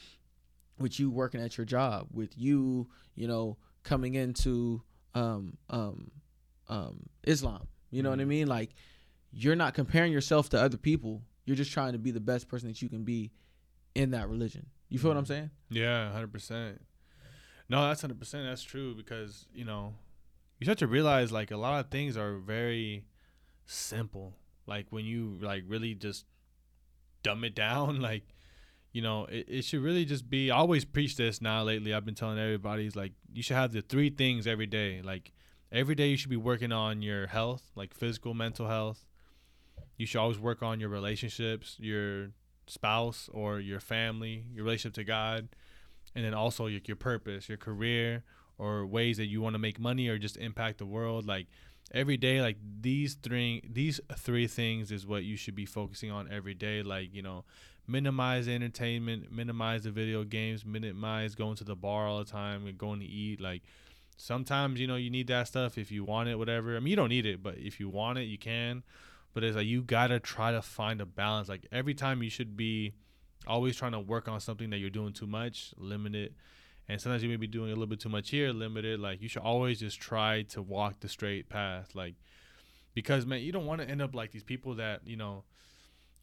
with 0.78 1.00
you 1.00 1.10
working 1.10 1.40
at 1.40 1.58
your 1.58 1.66
job, 1.66 2.08
with 2.12 2.38
you, 2.38 2.90
you 3.16 3.28
know, 3.28 3.58
coming 3.84 4.16
into 4.16 4.82
um 5.16 5.58
um 5.70 6.12
um 6.70 7.10
Islam. 7.24 7.68
You 7.92 8.04
know 8.04 8.10
what 8.12 8.20
I 8.20 8.24
Mhm. 8.24 8.28
mean? 8.28 8.48
Like 8.48 8.76
you're 9.32 9.56
not 9.56 9.74
comparing 9.74 10.12
yourself 10.12 10.50
to 10.50 10.62
other 10.62 10.78
people. 10.78 11.24
You're 11.46 11.56
just 11.56 11.72
trying 11.72 11.94
to 11.94 12.00
be 12.00 12.12
the 12.12 12.20
best 12.20 12.48
person 12.48 12.68
that 12.68 12.82
you 12.82 12.90
can 12.90 13.04
be 13.04 13.32
in 13.96 14.12
that 14.12 14.30
religion. 14.30 14.68
You 14.90 15.00
feel 15.00 15.10
what 15.12 15.18
I'm 15.18 15.24
Mhm. 15.26 15.28
saying? 15.28 15.50
Yeah, 15.70 16.12
hundred 16.12 16.32
percent. 16.32 16.82
No, 17.68 17.88
that's 17.88 18.02
hundred 18.02 18.20
percent. 18.20 18.46
That's 18.48 18.64
true 18.64 18.96
because 18.96 19.46
you 19.54 19.66
know 19.66 19.96
you 20.60 20.66
start 20.66 20.78
to 20.80 20.88
realize 20.88 21.32
like 21.32 21.52
a 21.52 21.58
lot 21.58 21.80
of 21.84 21.92
things 21.92 22.18
are 22.18 22.38
very 22.38 23.06
simple. 23.66 24.36
Like 24.66 24.88
when 24.92 25.06
you 25.06 25.38
like 25.42 25.64
really 25.68 25.96
just 25.96 26.26
dumb 27.24 27.44
it 27.44 27.56
down, 27.56 28.00
like 28.10 28.24
you 28.92 29.02
know 29.02 29.26
it, 29.26 29.46
it 29.48 29.62
should 29.66 29.82
really 29.82 30.06
just 30.06 30.30
be. 30.30 30.52
I 30.52 30.58
always 30.58 30.86
preach 30.86 31.16
this 31.16 31.42
now 31.42 31.64
lately. 31.64 31.94
I've 31.94 32.06
been 32.06 32.16
telling 32.16 32.40
everybody's 32.40 32.96
like 32.96 33.14
you 33.32 33.44
should 33.44 33.56
have 33.58 33.72
the 33.72 33.82
three 33.82 34.10
things 34.10 34.48
every 34.48 34.68
day. 34.68 35.02
Like 35.04 35.32
every 35.72 35.96
day 35.96 36.08
you 36.08 36.18
should 36.18 36.30
be 36.30 36.38
working 36.38 36.72
on 36.72 37.02
your 37.02 37.28
health, 37.28 37.72
like 37.76 37.94
physical, 37.94 38.34
mental 38.34 38.68
health. 38.68 39.06
You 39.98 40.06
should 40.06 40.20
always 40.20 40.40
work 40.40 40.64
on 40.64 40.80
your 40.80 40.90
relationships, 40.90 41.76
your 41.80 42.30
spouse 42.68 43.30
or 43.34 43.60
your 43.60 43.80
family, 43.80 44.46
your 44.54 44.64
relationship 44.64 44.94
to 44.96 45.04
God 45.04 45.50
and 46.16 46.26
then 46.26 46.34
also 46.34 46.68
your, 46.68 46.82
your 46.86 46.96
purpose, 46.96 47.50
your 47.50 47.58
career, 47.58 48.24
or 48.58 48.86
ways 48.86 49.18
that 49.18 49.28
you 49.28 49.42
want 49.42 49.54
to 49.54 49.60
make 49.60 49.80
money 49.80 50.08
or 50.08 50.18
just 50.18 50.38
impact 50.38 50.80
the 50.80 50.86
world. 50.86 51.26
Like 51.26 51.48
every 51.94 52.18
day, 52.18 52.42
like 52.42 52.58
these 52.82 53.16
three 53.16 53.64
these 53.70 54.00
three 54.18 54.48
things 54.48 54.92
is 54.92 55.06
what 55.06 55.24
you 55.24 55.38
should 55.38 55.56
be 55.56 55.66
focusing 55.66 56.12
on 56.12 56.30
every 56.32 56.54
day. 56.54 56.84
Like 56.84 57.14
you 57.14 57.22
know, 57.22 57.46
minimize 57.88 58.48
entertainment, 58.48 59.32
minimize 59.32 59.84
the 59.84 59.92
video 59.92 60.24
games, 60.24 60.66
minimize 60.66 61.36
going 61.36 61.56
to 61.58 61.64
the 61.64 61.76
bar 61.76 62.08
all 62.08 62.20
the 62.20 62.30
time 62.30 62.68
and 62.68 62.78
going 62.78 63.00
to 63.00 63.06
eat. 63.06 63.40
Like 63.40 63.64
sometimes 64.20 64.82
you 64.82 64.88
know 64.88 64.98
you 64.98 65.10
need 65.10 65.28
that 65.28 65.48
stuff 65.48 65.78
if 65.78 65.92
you 65.92 66.04
want 66.04 66.30
it, 66.30 66.38
whatever. 66.38 66.76
I 66.76 66.80
mean 66.80 66.92
you 66.92 66.96
don't 66.96 67.10
need 67.10 67.26
it, 67.26 67.42
but 67.42 67.58
if 67.58 67.80
you 67.80 67.90
want 67.90 68.18
it, 68.20 68.24
you 68.24 68.38
can. 68.38 68.84
But 69.34 69.44
it's 69.44 69.56
like 69.56 69.66
you 69.66 69.82
gotta 69.82 70.20
try 70.20 70.52
to 70.52 70.62
find 70.62 71.00
a 71.00 71.06
balance. 71.06 71.48
Like 71.48 71.66
every 71.72 71.94
time 71.94 72.22
you 72.22 72.30
should 72.30 72.58
be 72.58 72.94
always 73.48 73.78
trying 73.78 73.94
to 73.94 74.00
work 74.00 74.28
on 74.28 74.40
something 74.42 74.70
that 74.72 74.78
you're 74.78 74.90
doing 74.90 75.14
too 75.14 75.28
much, 75.28 75.74
limit 75.78 76.16
it. 76.16 76.34
And 76.90 77.00
sometimes 77.00 77.24
you 77.24 77.30
may 77.30 77.38
be 77.38 77.48
doing 77.48 77.68
a 77.68 77.74
little 77.74 77.88
bit 77.88 78.00
too 78.00 78.10
much 78.10 78.30
here, 78.32 78.52
limit 78.52 78.84
it. 78.84 79.00
Like 79.00 79.22
you 79.22 79.30
should 79.30 79.44
always 79.44 79.80
just 79.80 80.00
try 80.02 80.42
to 80.50 80.62
walk 80.62 81.00
the 81.00 81.08
straight 81.08 81.48
path. 81.48 81.96
Like 81.96 82.16
because 82.94 83.26
man, 83.26 83.42
you 83.42 83.54
don't 83.54 83.66
want 83.66 83.82
to 83.82 83.90
end 83.90 84.02
up 84.02 84.14
like 84.14 84.32
these 84.32 84.44
people 84.44 84.76
that, 84.76 85.08
you 85.08 85.16
know, 85.16 85.46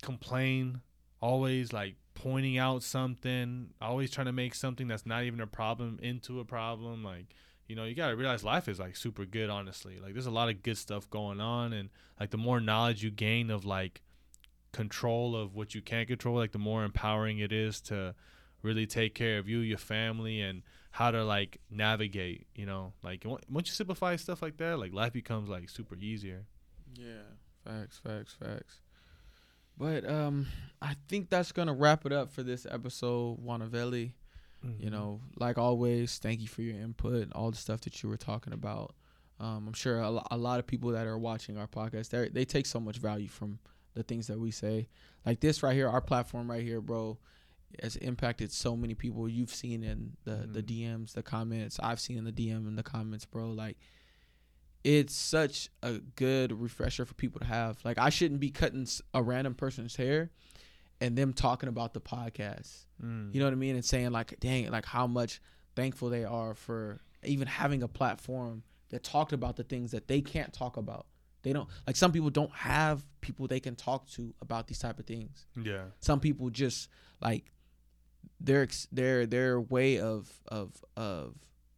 complain, 0.02 0.82
always 1.20 1.73
like 1.73 1.94
pointing 2.14 2.59
out 2.59 2.82
something, 2.82 3.70
always 3.81 4.10
trying 4.10 4.27
to 4.27 4.32
make 4.32 4.55
something 4.55 4.86
that's 4.86 5.06
not 5.06 5.23
even 5.23 5.40
a 5.40 5.47
problem 5.47 5.98
into 6.02 6.40
a 6.40 6.44
problem. 6.44 7.02
Like, 7.02 7.27
you 7.67 7.75
know, 7.77 7.85
you 7.85 7.95
gotta 7.95 8.17
realize 8.17 8.45
life 8.45 8.69
is 8.69 8.79
like 8.79 8.97
super 8.97 9.25
good, 9.25 9.51
honestly. 9.51 9.99
Like 9.99 10.13
there's 10.13 10.27
a 10.27 10.31
lot 10.31 10.49
of 10.49 10.63
good 10.63 10.79
stuff 10.79 11.09
going 11.11 11.41
on 11.41 11.73
and 11.73 11.91
like 12.21 12.31
the 12.31 12.39
more 12.39 12.61
knowledge 12.61 13.03
you 13.03 13.11
gain 13.11 13.51
of 13.51 13.65
like 13.65 14.03
control 14.73 15.35
of 15.35 15.55
what 15.55 15.75
you 15.75 15.83
can't 15.83 16.07
control, 16.07 16.37
like 16.37 16.53
the 16.53 16.59
more 16.59 16.85
empowering 16.85 17.39
it 17.39 17.53
is 17.53 17.81
to 17.83 18.15
really 18.63 18.87
take 18.87 19.15
care 19.15 19.39
of 19.39 19.49
you, 19.49 19.59
your 19.59 19.79
family, 19.79 20.41
and 20.41 20.63
how 20.91 21.11
to 21.11 21.25
like 21.25 21.61
navigate. 21.71 22.47
You 22.55 22.67
know, 22.67 22.93
like 23.03 23.25
once 23.49 23.69
you 23.69 23.75
simplify 23.75 24.17
stuff 24.17 24.43
like 24.43 24.59
that, 24.59 24.79
like 24.79 24.93
life 24.93 25.13
becomes 25.13 25.49
like 25.49 25.69
super 25.69 25.97
easier. 25.97 26.45
Yeah, 26.95 27.23
facts, 27.65 27.99
facts, 27.99 28.35
facts. 28.35 28.81
But 29.79 30.09
um, 30.09 30.47
I 30.81 30.95
think 31.09 31.31
that's 31.31 31.53
gonna 31.53 31.75
wrap 31.75 32.07
it 32.07 32.13
up 32.13 32.33
for 32.33 32.43
this 32.43 32.67
episode, 32.71 33.45
Wanavelli. 33.45 34.13
You 34.79 34.91
know, 34.91 35.21
like 35.37 35.59
always, 35.59 36.19
thank 36.19 36.41
you 36.41 36.49
for 36.49 36.63
your 36.63 36.77
input, 36.77 37.23
and 37.23 37.33
all 37.33 37.51
the 37.51 37.57
stuff 37.57 37.81
that 37.83 38.03
you 38.03 38.09
were 38.09 38.17
talking 38.17 38.53
about. 38.53 38.95
Um, 39.39 39.67
I'm 39.69 39.73
sure 39.75 39.99
a, 40.01 40.21
a 40.31 40.37
lot 40.37 40.59
of 40.61 40.67
people 40.67 40.91
that 40.93 41.07
are 41.07 41.19
watching 41.19 41.59
our 41.59 41.67
podcast, 41.67 42.09
they 42.11 42.29
they 42.29 42.45
take 42.45 42.67
so 42.67 42.81
much 42.81 42.99
value 42.99 43.29
from 43.29 43.59
the 43.95 44.03
things 44.03 44.27
that 44.29 44.39
we 44.39 44.51
say. 44.51 44.89
Like 45.25 45.41
this 45.41 45.63
right 45.63 45.75
here, 45.75 45.89
our 45.89 46.01
platform 46.01 46.51
right 46.51 46.63
here, 46.63 46.81
bro, 46.81 47.19
has 47.83 47.97
impacted 47.97 48.53
so 48.53 48.77
many 48.77 48.95
people. 48.95 49.29
You've 49.29 49.55
seen 49.55 49.83
in 49.83 50.17
the 50.25 50.49
the 50.51 50.63
Mhm. 50.63 50.67
DMs, 51.03 51.13
the 51.13 51.23
comments. 51.23 51.79
I've 51.83 52.01
seen 52.01 52.17
in 52.19 52.25
the 52.25 52.33
DM 52.33 52.67
and 52.67 52.79
the 52.79 52.83
comments, 52.83 53.25
bro. 53.27 53.51
Like 53.51 53.77
it's 54.85 55.15
such 55.15 55.69
a 55.83 55.95
good 56.15 56.53
refresher 56.53 57.05
for 57.05 57.15
people 57.15 57.41
to 57.41 57.47
have. 57.47 57.85
Like 57.85 57.99
I 57.99 58.09
shouldn't 58.09 58.41
be 58.41 58.51
cutting 58.51 58.87
a 59.13 59.23
random 59.23 59.55
person's 59.55 59.97
hair 59.97 60.31
and 61.01 61.16
them 61.16 61.32
talking 61.32 61.68
about 61.68 61.94
the 61.94 62.01
podcast. 62.01 62.85
Mm. 63.02 63.32
You 63.35 63.40
know 63.40 63.47
what 63.47 63.52
I 63.52 63.56
mean? 63.56 63.74
And 63.74 63.85
saying 63.85 64.10
like, 64.10 64.39
dang, 64.40 64.70
like 64.70 64.86
how 64.86 65.06
much 65.06 65.40
thankful 65.74 66.09
they 66.09 66.24
are 66.24 66.55
for 66.55 67.01
even 67.24 67.47
having 67.47 67.82
a 67.82 67.89
platform 67.89 68.62
that 68.90 69.02
talked 69.02 69.32
about 69.32 69.56
the 69.56 69.64
things 69.64 69.90
that 69.90 70.09
they 70.09 70.20
can't 70.20 70.52
talk 70.52 70.77
about. 70.77 71.06
They 71.43 71.52
don't 71.52 71.68
like 71.86 71.97
some 71.97 72.10
people 72.12 72.31
don't 72.31 72.52
have 72.52 73.05
people 73.20 73.47
they 73.47 73.60
can 73.60 73.77
talk 73.77 74.09
to 74.10 74.35
about 74.43 74.66
these 74.66 74.78
type 74.81 74.98
of 74.98 75.06
things. 75.06 75.47
yeah, 75.60 75.85
Some 76.01 76.18
people 76.18 76.51
just 76.51 76.89
like 77.20 77.52
their 78.40 78.66
their 78.90 79.27
their 79.27 79.60
way 79.60 80.01
of 80.01 80.28
of 80.48 80.73
of 80.97 81.35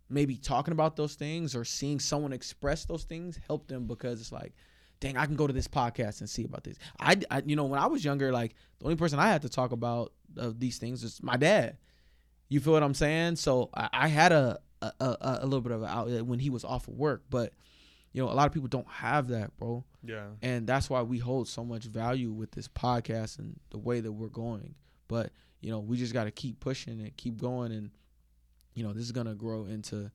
maybe 0.09 0.37
talking 0.37 0.73
about 0.73 0.97
those 0.97 1.15
things 1.17 1.55
or 1.55 1.65
seeing 1.65 2.01
someone 2.01 2.33
express 2.33 2.87
those 2.87 3.05
things 3.05 3.39
help 3.47 3.69
them 3.69 3.87
because 3.87 4.21
it's 4.21 4.33
like 4.33 4.55
dang 5.01 5.17
i 5.17 5.27
can 5.27 5.37
go 5.37 5.47
to 5.47 5.53
this 5.53 5.69
podcast 5.69 6.21
and 6.21 6.29
see 6.29 6.45
about 6.45 6.65
this. 6.65 6.77
I, 7.01 7.17
I 7.31 7.43
you 7.45 7.57
know 7.57 7.65
when 7.65 7.81
i 7.81 7.87
was 7.87 8.05
younger 8.05 8.33
like 8.33 8.55
the 8.79 8.87
only 8.87 8.97
person 8.97 9.19
i 9.19 9.29
had 9.29 9.43
to 9.43 9.49
talk 9.49 9.73
about 9.73 10.13
of 10.37 10.61
these 10.61 10.79
things 10.79 11.03
is 11.05 11.23
my 11.23 11.37
dad. 11.37 11.79
You 12.49 12.61
feel 12.61 12.73
what 12.73 12.83
i'm 12.83 12.95
saying? 12.95 13.37
So 13.37 13.71
i, 13.75 13.89
I 13.93 14.09
had 14.09 14.33
a, 14.33 14.59
a 14.83 14.93
a 15.01 15.39
a 15.43 15.45
little 15.45 15.61
bit 15.61 15.73
of 15.73 15.83
an 15.83 15.89
outlet 15.89 16.21
uh, 16.21 16.25
when 16.25 16.39
he 16.39 16.51
was 16.51 16.65
off 16.65 16.89
of 16.89 16.95
work 16.95 17.25
but 17.31 17.53
you 18.13 18.23
know 18.23 18.31
a 18.31 18.35
lot 18.35 18.47
of 18.47 18.53
people 18.53 18.69
don't 18.69 18.89
have 18.89 19.29
that 19.29 19.57
bro. 19.57 19.85
Yeah, 20.03 20.27
and 20.43 20.67
that's 20.67 20.89
why 20.89 21.03
we 21.03 21.19
hold 21.19 21.49
so 21.49 21.65
much 21.65 21.85
value 21.85 22.33
with 22.33 22.53
this 22.53 22.67
podcast 22.69 23.39
and 23.39 23.59
the 23.71 23.79
way 23.79 24.01
that 24.01 24.11
we're 24.11 24.29
going. 24.29 24.75
But 25.09 25.31
you 25.61 25.71
know 25.71 25.81
we 25.81 25.97
just 25.97 26.13
got 26.13 26.25
to 26.25 26.31
keep 26.31 26.61
pushing 26.61 27.01
and 27.01 27.17
keep 27.17 27.37
going 27.37 27.73
and 27.73 27.91
you 28.75 28.83
know 28.83 28.93
this 28.93 29.05
is 29.05 29.13
going 29.13 29.27
to 29.27 29.35
grow 29.35 29.67
into 29.67 30.11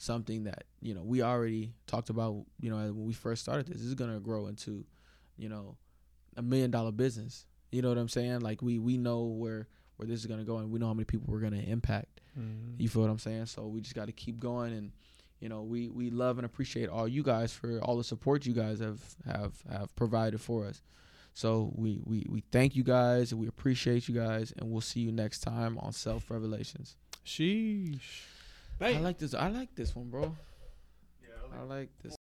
something 0.00 0.44
that 0.44 0.64
you 0.80 0.94
know 0.94 1.02
we 1.02 1.22
already 1.22 1.74
talked 1.86 2.10
about. 2.10 2.44
You 2.58 2.70
know, 2.70 2.76
when 2.76 3.04
we 3.04 3.12
first 3.12 3.42
started 3.42 3.66
this, 3.66 3.76
this 3.76 3.86
is 3.86 3.94
gonna 3.94 4.18
grow 4.18 4.46
into, 4.46 4.84
you 5.36 5.48
know, 5.48 5.76
a 6.36 6.42
million 6.42 6.70
dollar 6.70 6.90
business. 6.90 7.46
You 7.70 7.82
know 7.82 7.90
what 7.90 7.98
I'm 7.98 8.08
saying? 8.08 8.40
Like 8.40 8.62
we 8.62 8.78
we 8.78 8.96
know 8.96 9.24
where 9.24 9.68
where 9.96 10.06
this 10.06 10.18
is 10.20 10.26
gonna 10.26 10.44
go, 10.44 10.56
and 10.56 10.70
we 10.70 10.78
know 10.78 10.86
how 10.86 10.94
many 10.94 11.04
people 11.04 11.32
we're 11.32 11.40
gonna 11.40 11.58
impact. 11.58 12.22
Mm-hmm. 12.38 12.80
You 12.80 12.88
feel 12.88 13.02
what 13.02 13.10
I'm 13.10 13.18
saying? 13.18 13.46
So 13.46 13.66
we 13.66 13.80
just 13.80 13.94
got 13.94 14.06
to 14.06 14.12
keep 14.12 14.40
going, 14.40 14.72
and 14.72 14.92
you 15.38 15.48
know 15.48 15.62
we 15.62 15.88
we 15.88 16.10
love 16.10 16.38
and 16.38 16.46
appreciate 16.46 16.88
all 16.88 17.06
you 17.06 17.22
guys 17.22 17.52
for 17.52 17.78
all 17.80 17.96
the 17.96 18.04
support 18.04 18.46
you 18.46 18.54
guys 18.54 18.80
have 18.80 19.00
have 19.26 19.52
have 19.70 19.94
provided 19.96 20.40
for 20.40 20.64
us. 20.64 20.80
So 21.34 21.72
we 21.76 22.00
we 22.04 22.26
we 22.28 22.42
thank 22.50 22.74
you 22.74 22.82
guys, 22.82 23.32
and 23.32 23.40
we 23.40 23.48
appreciate 23.48 24.08
you 24.08 24.14
guys, 24.14 24.52
and 24.56 24.70
we'll 24.70 24.80
see 24.80 25.00
you 25.00 25.12
next 25.12 25.40
time 25.40 25.78
on 25.78 25.92
Self 25.92 26.30
Revelations. 26.30 26.96
Sheesh. 27.24 28.22
Bang. 28.80 28.96
I 28.96 29.00
like 29.00 29.18
this. 29.18 29.34
I 29.34 29.48
like 29.48 29.74
this 29.76 29.94
one, 29.94 30.08
bro. 30.08 30.34
Yeah, 31.22 31.28
I 31.54 31.60
like, 31.60 31.60
I 31.60 31.74
like 31.74 31.90
this. 32.02 32.16